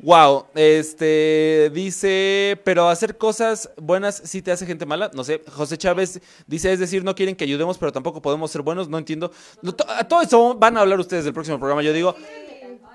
Wow, 0.00 0.46
este 0.54 1.70
dice, 1.74 2.60
pero 2.64 2.88
hacer 2.88 3.18
cosas 3.18 3.68
buenas 3.76 4.22
sí 4.24 4.42
te 4.42 4.52
hace 4.52 4.64
gente 4.64 4.86
mala. 4.86 5.10
No 5.12 5.24
sé, 5.24 5.42
José 5.50 5.76
Chávez 5.76 6.20
dice, 6.46 6.72
es 6.72 6.78
decir, 6.78 7.02
no 7.02 7.16
quieren 7.16 7.34
que 7.34 7.42
ayudemos, 7.42 7.78
pero 7.78 7.92
tampoco 7.92 8.22
podemos 8.22 8.48
ser 8.50 8.62
buenos. 8.62 8.88
No 8.88 8.96
entiendo. 8.98 9.32
No, 9.60 9.74
to- 9.74 9.88
a 9.90 10.06
todo 10.06 10.22
eso 10.22 10.54
van 10.54 10.76
a 10.76 10.82
hablar 10.82 11.00
ustedes 11.00 11.24
del 11.24 11.34
próximo 11.34 11.58
programa. 11.58 11.82
Yo 11.82 11.92
digo, 11.92 12.14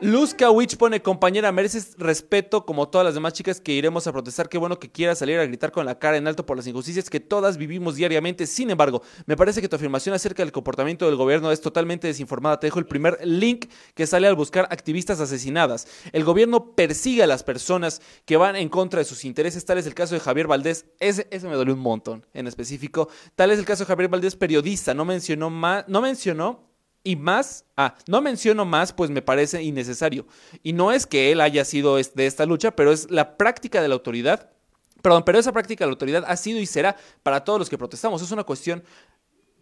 Luz 0.03 0.33
Kawich 0.33 0.75
pone, 0.75 1.01
compañera, 1.01 1.53
mereces 1.53 1.95
respeto 1.97 2.65
como 2.65 2.89
todas 2.89 3.05
las 3.05 3.13
demás 3.13 3.31
chicas 3.31 3.61
que 3.61 3.71
iremos 3.71 4.05
a 4.05 4.11
protestar. 4.11 4.49
Qué 4.49 4.57
bueno 4.57 4.77
que 4.77 4.91
quieras 4.91 5.19
salir 5.19 5.39
a 5.39 5.45
gritar 5.45 5.71
con 5.71 5.85
la 5.85 5.97
cara 5.97 6.17
en 6.17 6.27
alto 6.27 6.45
por 6.45 6.57
las 6.57 6.67
injusticias 6.67 7.09
que 7.09 7.21
todas 7.21 7.55
vivimos 7.55 7.95
diariamente. 7.95 8.45
Sin 8.45 8.69
embargo, 8.69 9.01
me 9.27 9.37
parece 9.37 9.61
que 9.61 9.69
tu 9.69 9.77
afirmación 9.77 10.13
acerca 10.13 10.43
del 10.43 10.51
comportamiento 10.51 11.05
del 11.05 11.15
gobierno 11.15 11.53
es 11.53 11.61
totalmente 11.61 12.07
desinformada. 12.07 12.59
Te 12.59 12.67
dejo 12.67 12.79
el 12.79 12.85
primer 12.85 13.17
link 13.23 13.67
que 13.95 14.05
sale 14.05 14.27
al 14.27 14.35
buscar 14.35 14.67
activistas 14.71 15.21
asesinadas. 15.21 15.87
El 16.11 16.25
gobierno 16.25 16.75
persigue 16.75 17.23
a 17.23 17.27
las 17.27 17.43
personas 17.43 18.01
que 18.25 18.35
van 18.35 18.57
en 18.57 18.67
contra 18.67 18.99
de 18.99 19.05
sus 19.05 19.23
intereses. 19.23 19.63
Tal 19.63 19.77
es 19.77 19.87
el 19.87 19.93
caso 19.93 20.15
de 20.15 20.19
Javier 20.19 20.47
Valdés. 20.47 20.85
Ese, 20.99 21.29
ese 21.31 21.47
me 21.47 21.55
dolió 21.55 21.73
un 21.73 21.79
montón 21.79 22.25
en 22.33 22.47
específico. 22.47 23.07
Tal 23.35 23.51
es 23.51 23.59
el 23.59 23.63
caso 23.63 23.85
de 23.85 23.87
Javier 23.87 24.09
Valdés, 24.09 24.35
periodista. 24.35 24.93
No 24.93 25.05
mencionó 25.05 25.49
más, 25.49 25.87
no 25.87 26.01
mencionó 26.01 26.72
y 27.03 27.15
más, 27.15 27.65
ah, 27.75 27.95
no 28.07 28.21
menciono 28.21 28.65
más, 28.65 28.93
pues 28.93 29.09
me 29.09 29.21
parece 29.21 29.61
innecesario. 29.61 30.25
Y 30.63 30.73
no 30.73 30.91
es 30.91 31.05
que 31.05 31.31
él 31.31 31.41
haya 31.41 31.65
sido 31.65 31.97
de 31.97 32.25
esta 32.25 32.45
lucha, 32.45 32.75
pero 32.75 32.91
es 32.91 33.11
la 33.11 33.37
práctica 33.37 33.81
de 33.81 33.89
la 33.89 33.95
autoridad. 33.95 34.49
Perdón, 35.01 35.23
pero 35.25 35.37
esa 35.37 35.51
práctica 35.51 35.83
de 35.83 35.89
la 35.89 35.93
autoridad 35.93 36.23
ha 36.25 36.37
sido 36.37 36.59
y 36.59 36.65
será 36.65 36.95
para 37.23 37.43
todos 37.43 37.59
los 37.59 37.69
que 37.69 37.77
protestamos. 37.77 38.21
Es 38.21 38.31
una 38.31 38.45
cuestión 38.45 38.83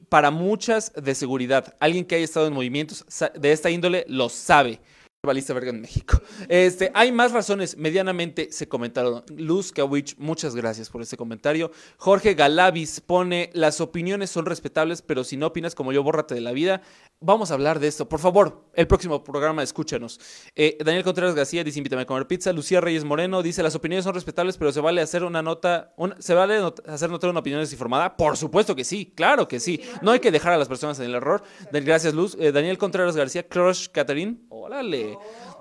para 0.07 0.29
muchas 0.29 0.93
de 0.93 1.15
seguridad. 1.15 1.75
Alguien 1.79 2.05
que 2.05 2.15
haya 2.15 2.25
estado 2.25 2.45
en 2.45 2.53
movimientos 2.53 3.05
de 3.33 3.51
esta 3.51 3.69
índole 3.69 4.05
lo 4.07 4.29
sabe. 4.29 4.79
Valista 5.23 5.53
verga 5.53 5.69
en 5.69 5.81
México. 5.81 6.19
Este, 6.49 6.91
hay 6.95 7.11
más 7.11 7.31
razones, 7.31 7.77
medianamente 7.77 8.51
se 8.51 8.67
comentaron. 8.67 9.23
Luz 9.37 9.71
Kawich, 9.71 10.17
muchas 10.17 10.55
gracias 10.55 10.89
por 10.89 11.03
este 11.03 11.15
comentario. 11.15 11.71
Jorge 11.97 12.33
Galavis 12.33 13.01
pone, 13.01 13.51
las 13.53 13.81
opiniones 13.81 14.31
son 14.31 14.47
respetables, 14.47 15.03
pero 15.03 15.23
si 15.23 15.37
no 15.37 15.45
opinas 15.45 15.75
como 15.75 15.93
yo, 15.93 16.01
bórrate 16.01 16.33
de 16.33 16.41
la 16.41 16.53
vida. 16.53 16.81
Vamos 17.23 17.51
a 17.51 17.53
hablar 17.53 17.79
de 17.79 17.87
esto. 17.87 18.09
Por 18.09 18.19
favor, 18.19 18.65
el 18.73 18.87
próximo 18.87 19.23
programa, 19.23 19.61
escúchanos. 19.61 20.19
Eh, 20.55 20.75
Daniel 20.83 21.03
Contreras 21.03 21.35
García 21.35 21.63
dice, 21.63 21.77
invítame 21.77 22.01
a 22.01 22.05
comer 22.07 22.25
pizza. 22.25 22.51
Lucía 22.51 22.81
Reyes 22.81 23.03
Moreno 23.03 23.43
dice, 23.43 23.61
las 23.61 23.75
opiniones 23.75 24.05
son 24.05 24.15
respetables, 24.15 24.57
pero 24.57 24.71
se 24.71 24.81
vale 24.81 25.01
hacer 25.01 25.23
una 25.23 25.43
nota, 25.43 25.93
¿se 26.17 26.33
vale 26.33 26.59
hacer 26.87 27.11
notar 27.11 27.29
una 27.29 27.41
opinión 27.41 27.61
desinformada? 27.61 28.17
Por 28.17 28.37
supuesto 28.37 28.75
que 28.75 28.83
sí, 28.83 29.13
claro 29.15 29.47
que 29.47 29.59
sí. 29.59 29.81
No 30.01 30.09
hay 30.09 30.19
que 30.19 30.31
dejar 30.31 30.53
a 30.53 30.57
las 30.57 30.67
personas 30.67 30.97
en 30.97 31.05
el 31.05 31.13
error. 31.13 31.43
Gracias, 31.71 32.15
Luz. 32.15 32.35
Eh, 32.39 32.51
Daniel 32.51 32.79
Contreras 32.79 33.15
García, 33.15 33.47
Crush 33.47 33.89
Catherine. 33.89 34.39
Órale. 34.49 35.15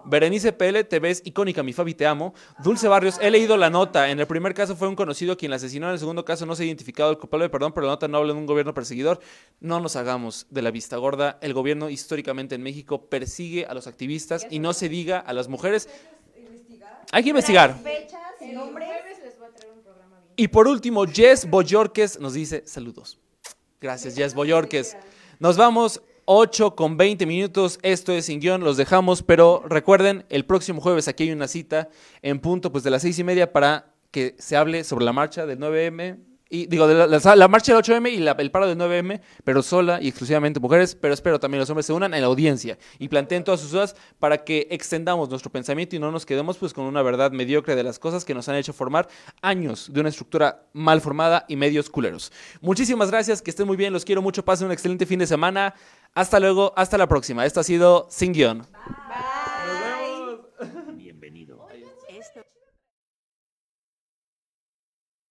Berenice 0.04 0.52
PL, 0.52 0.84
te 0.84 0.98
ves 0.98 1.22
icónica, 1.24 1.62
mi 1.62 1.72
Fabi, 1.72 1.94
te 1.94 2.06
amo. 2.06 2.34
Dulce 2.62 2.88
Barrios, 2.88 3.18
he 3.20 3.30
leído 3.30 3.56
la 3.56 3.70
nota. 3.70 4.10
En 4.10 4.20
el 4.20 4.26
primer 4.26 4.54
caso 4.54 4.76
fue 4.76 4.88
un 4.88 4.96
conocido 4.96 5.36
quien 5.36 5.50
la 5.50 5.56
asesinó. 5.56 5.86
En 5.86 5.92
el 5.92 5.98
segundo 5.98 6.24
caso 6.24 6.46
no 6.46 6.54
se 6.54 6.62
ha 6.62 6.66
identificado 6.66 7.10
el 7.10 7.18
culpable, 7.18 7.48
perdón, 7.48 7.72
pero 7.72 7.86
la 7.86 7.92
nota 7.92 8.08
no 8.08 8.18
habla 8.18 8.32
de 8.32 8.38
un 8.38 8.46
gobierno 8.46 8.74
perseguidor. 8.74 9.20
No 9.60 9.80
nos 9.80 9.96
hagamos 9.96 10.46
de 10.50 10.62
la 10.62 10.70
vista 10.70 10.96
gorda. 10.96 11.38
El 11.42 11.54
gobierno 11.54 11.90
históricamente 11.90 12.54
en 12.54 12.62
México 12.62 13.06
persigue 13.06 13.66
a 13.66 13.74
los 13.74 13.86
activistas 13.86 14.46
y 14.50 14.58
no 14.58 14.72
se 14.72 14.88
diga 14.88 15.18
a 15.18 15.32
las 15.32 15.48
mujeres. 15.48 15.88
Hay 17.12 17.22
que 17.22 17.30
investigar. 17.30 17.76
Y 20.36 20.48
por 20.48 20.68
último, 20.68 21.04
Jess 21.06 21.48
Boyorques 21.48 22.18
nos 22.18 22.34
dice 22.34 22.62
saludos. 22.66 23.18
Gracias, 23.80 24.14
Jess 24.14 24.34
Boyorques. 24.34 24.96
Nos 25.38 25.56
vamos 25.56 26.02
8 26.32 26.76
con 26.76 26.96
20 26.96 27.26
minutos. 27.26 27.80
Esto 27.82 28.12
es 28.12 28.26
sin 28.26 28.38
guion, 28.38 28.62
los 28.62 28.76
dejamos, 28.76 29.24
pero 29.24 29.64
recuerden, 29.68 30.24
el 30.28 30.44
próximo 30.44 30.80
jueves 30.80 31.08
aquí 31.08 31.24
hay 31.24 31.32
una 31.32 31.48
cita 31.48 31.88
en 32.22 32.38
punto 32.38 32.70
pues 32.70 32.84
de 32.84 32.90
las 32.90 33.02
seis 33.02 33.18
y 33.18 33.24
media 33.24 33.52
para 33.52 33.94
que 34.12 34.36
se 34.38 34.56
hable 34.56 34.84
sobre 34.84 35.04
la 35.04 35.12
marcha 35.12 35.44
del 35.44 35.58
9M 35.58 36.29
y 36.52 36.66
digo, 36.66 36.88
de 36.88 37.06
la, 37.36 37.48
marcha 37.48 37.72
del 37.72 37.82
8M 37.82 38.12
y 38.12 38.26
el 38.26 38.50
paro 38.50 38.66
del 38.66 38.76
9M, 38.76 39.20
pero 39.44 39.62
sola 39.62 40.02
y 40.02 40.08
exclusivamente 40.08 40.58
mujeres, 40.58 40.96
pero 40.96 41.14
espero 41.14 41.38
también 41.38 41.60
los 41.60 41.70
hombres 41.70 41.86
se 41.86 41.92
unan 41.92 42.12
en 42.12 42.20
la 42.20 42.26
audiencia 42.26 42.76
y 42.98 43.08
planteen 43.08 43.44
todas 43.44 43.60
sus 43.60 43.70
dudas 43.70 43.94
para 44.18 44.44
que 44.44 44.66
extendamos 44.70 45.30
nuestro 45.30 45.52
pensamiento 45.52 45.94
y 45.94 46.00
no 46.00 46.10
nos 46.10 46.26
quedemos 46.26 46.58
pues 46.58 46.74
con 46.74 46.86
una 46.86 47.02
verdad 47.02 47.30
mediocre 47.30 47.76
de 47.76 47.84
las 47.84 48.00
cosas 48.00 48.24
que 48.24 48.34
nos 48.34 48.48
han 48.48 48.56
hecho 48.56 48.72
formar 48.72 49.08
años 49.40 49.92
de 49.92 50.00
una 50.00 50.08
estructura 50.08 50.64
mal 50.72 51.00
formada 51.00 51.44
y 51.48 51.54
medios 51.54 51.88
culeros. 51.88 52.32
Muchísimas 52.60 53.12
gracias, 53.12 53.40
que 53.42 53.50
estén 53.50 53.68
muy 53.68 53.76
bien, 53.76 53.92
los 53.92 54.04
quiero 54.04 54.20
mucho, 54.20 54.44
pasen 54.44 54.66
un 54.66 54.72
excelente 54.72 55.06
fin 55.06 55.20
de 55.20 55.28
semana. 55.28 55.74
Hasta 56.14 56.40
luego, 56.40 56.72
hasta 56.76 56.98
la 56.98 57.06
próxima. 57.06 57.46
Esto 57.46 57.60
ha 57.60 57.64
sido 57.64 58.08
Sin 58.10 58.32
Guión. 58.32 58.66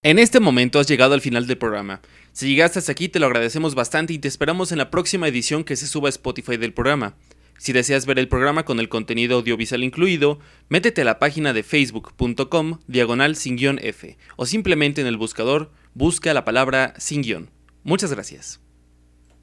En 0.02 0.18
este 0.18 0.40
momento 0.40 0.78
has 0.78 0.86
llegado 0.86 1.12
al 1.12 1.20
final 1.20 1.46
del 1.46 1.58
programa. 1.58 2.00
Si 2.32 2.48
llegaste 2.48 2.78
hasta 2.78 2.90
aquí 2.90 3.10
te 3.10 3.18
lo 3.18 3.26
agradecemos 3.26 3.74
bastante 3.74 4.14
y 4.14 4.18
te 4.18 4.28
esperamos 4.28 4.72
en 4.72 4.78
la 4.78 4.90
próxima 4.90 5.28
edición 5.28 5.62
que 5.62 5.76
se 5.76 5.86
suba 5.86 6.08
a 6.08 6.16
Spotify 6.16 6.56
del 6.56 6.72
programa. 6.72 7.16
Si 7.58 7.74
deseas 7.74 8.06
ver 8.06 8.18
el 8.18 8.26
programa 8.26 8.64
con 8.64 8.80
el 8.80 8.88
contenido 8.88 9.36
audiovisual 9.36 9.84
incluido, 9.84 10.38
métete 10.70 11.02
a 11.02 11.04
la 11.04 11.18
página 11.18 11.52
de 11.52 11.62
facebook.com 11.62 12.78
diagonal 12.86 13.36
sin 13.36 13.56
guion 13.56 13.78
F 13.82 14.16
o 14.36 14.46
simplemente 14.46 15.02
en 15.02 15.06
el 15.06 15.18
buscador 15.18 15.70
busca 15.92 16.32
la 16.32 16.46
palabra 16.46 16.94
sin 16.96 17.20
guion. 17.20 17.50
Muchas 17.84 18.10
gracias. 18.10 18.58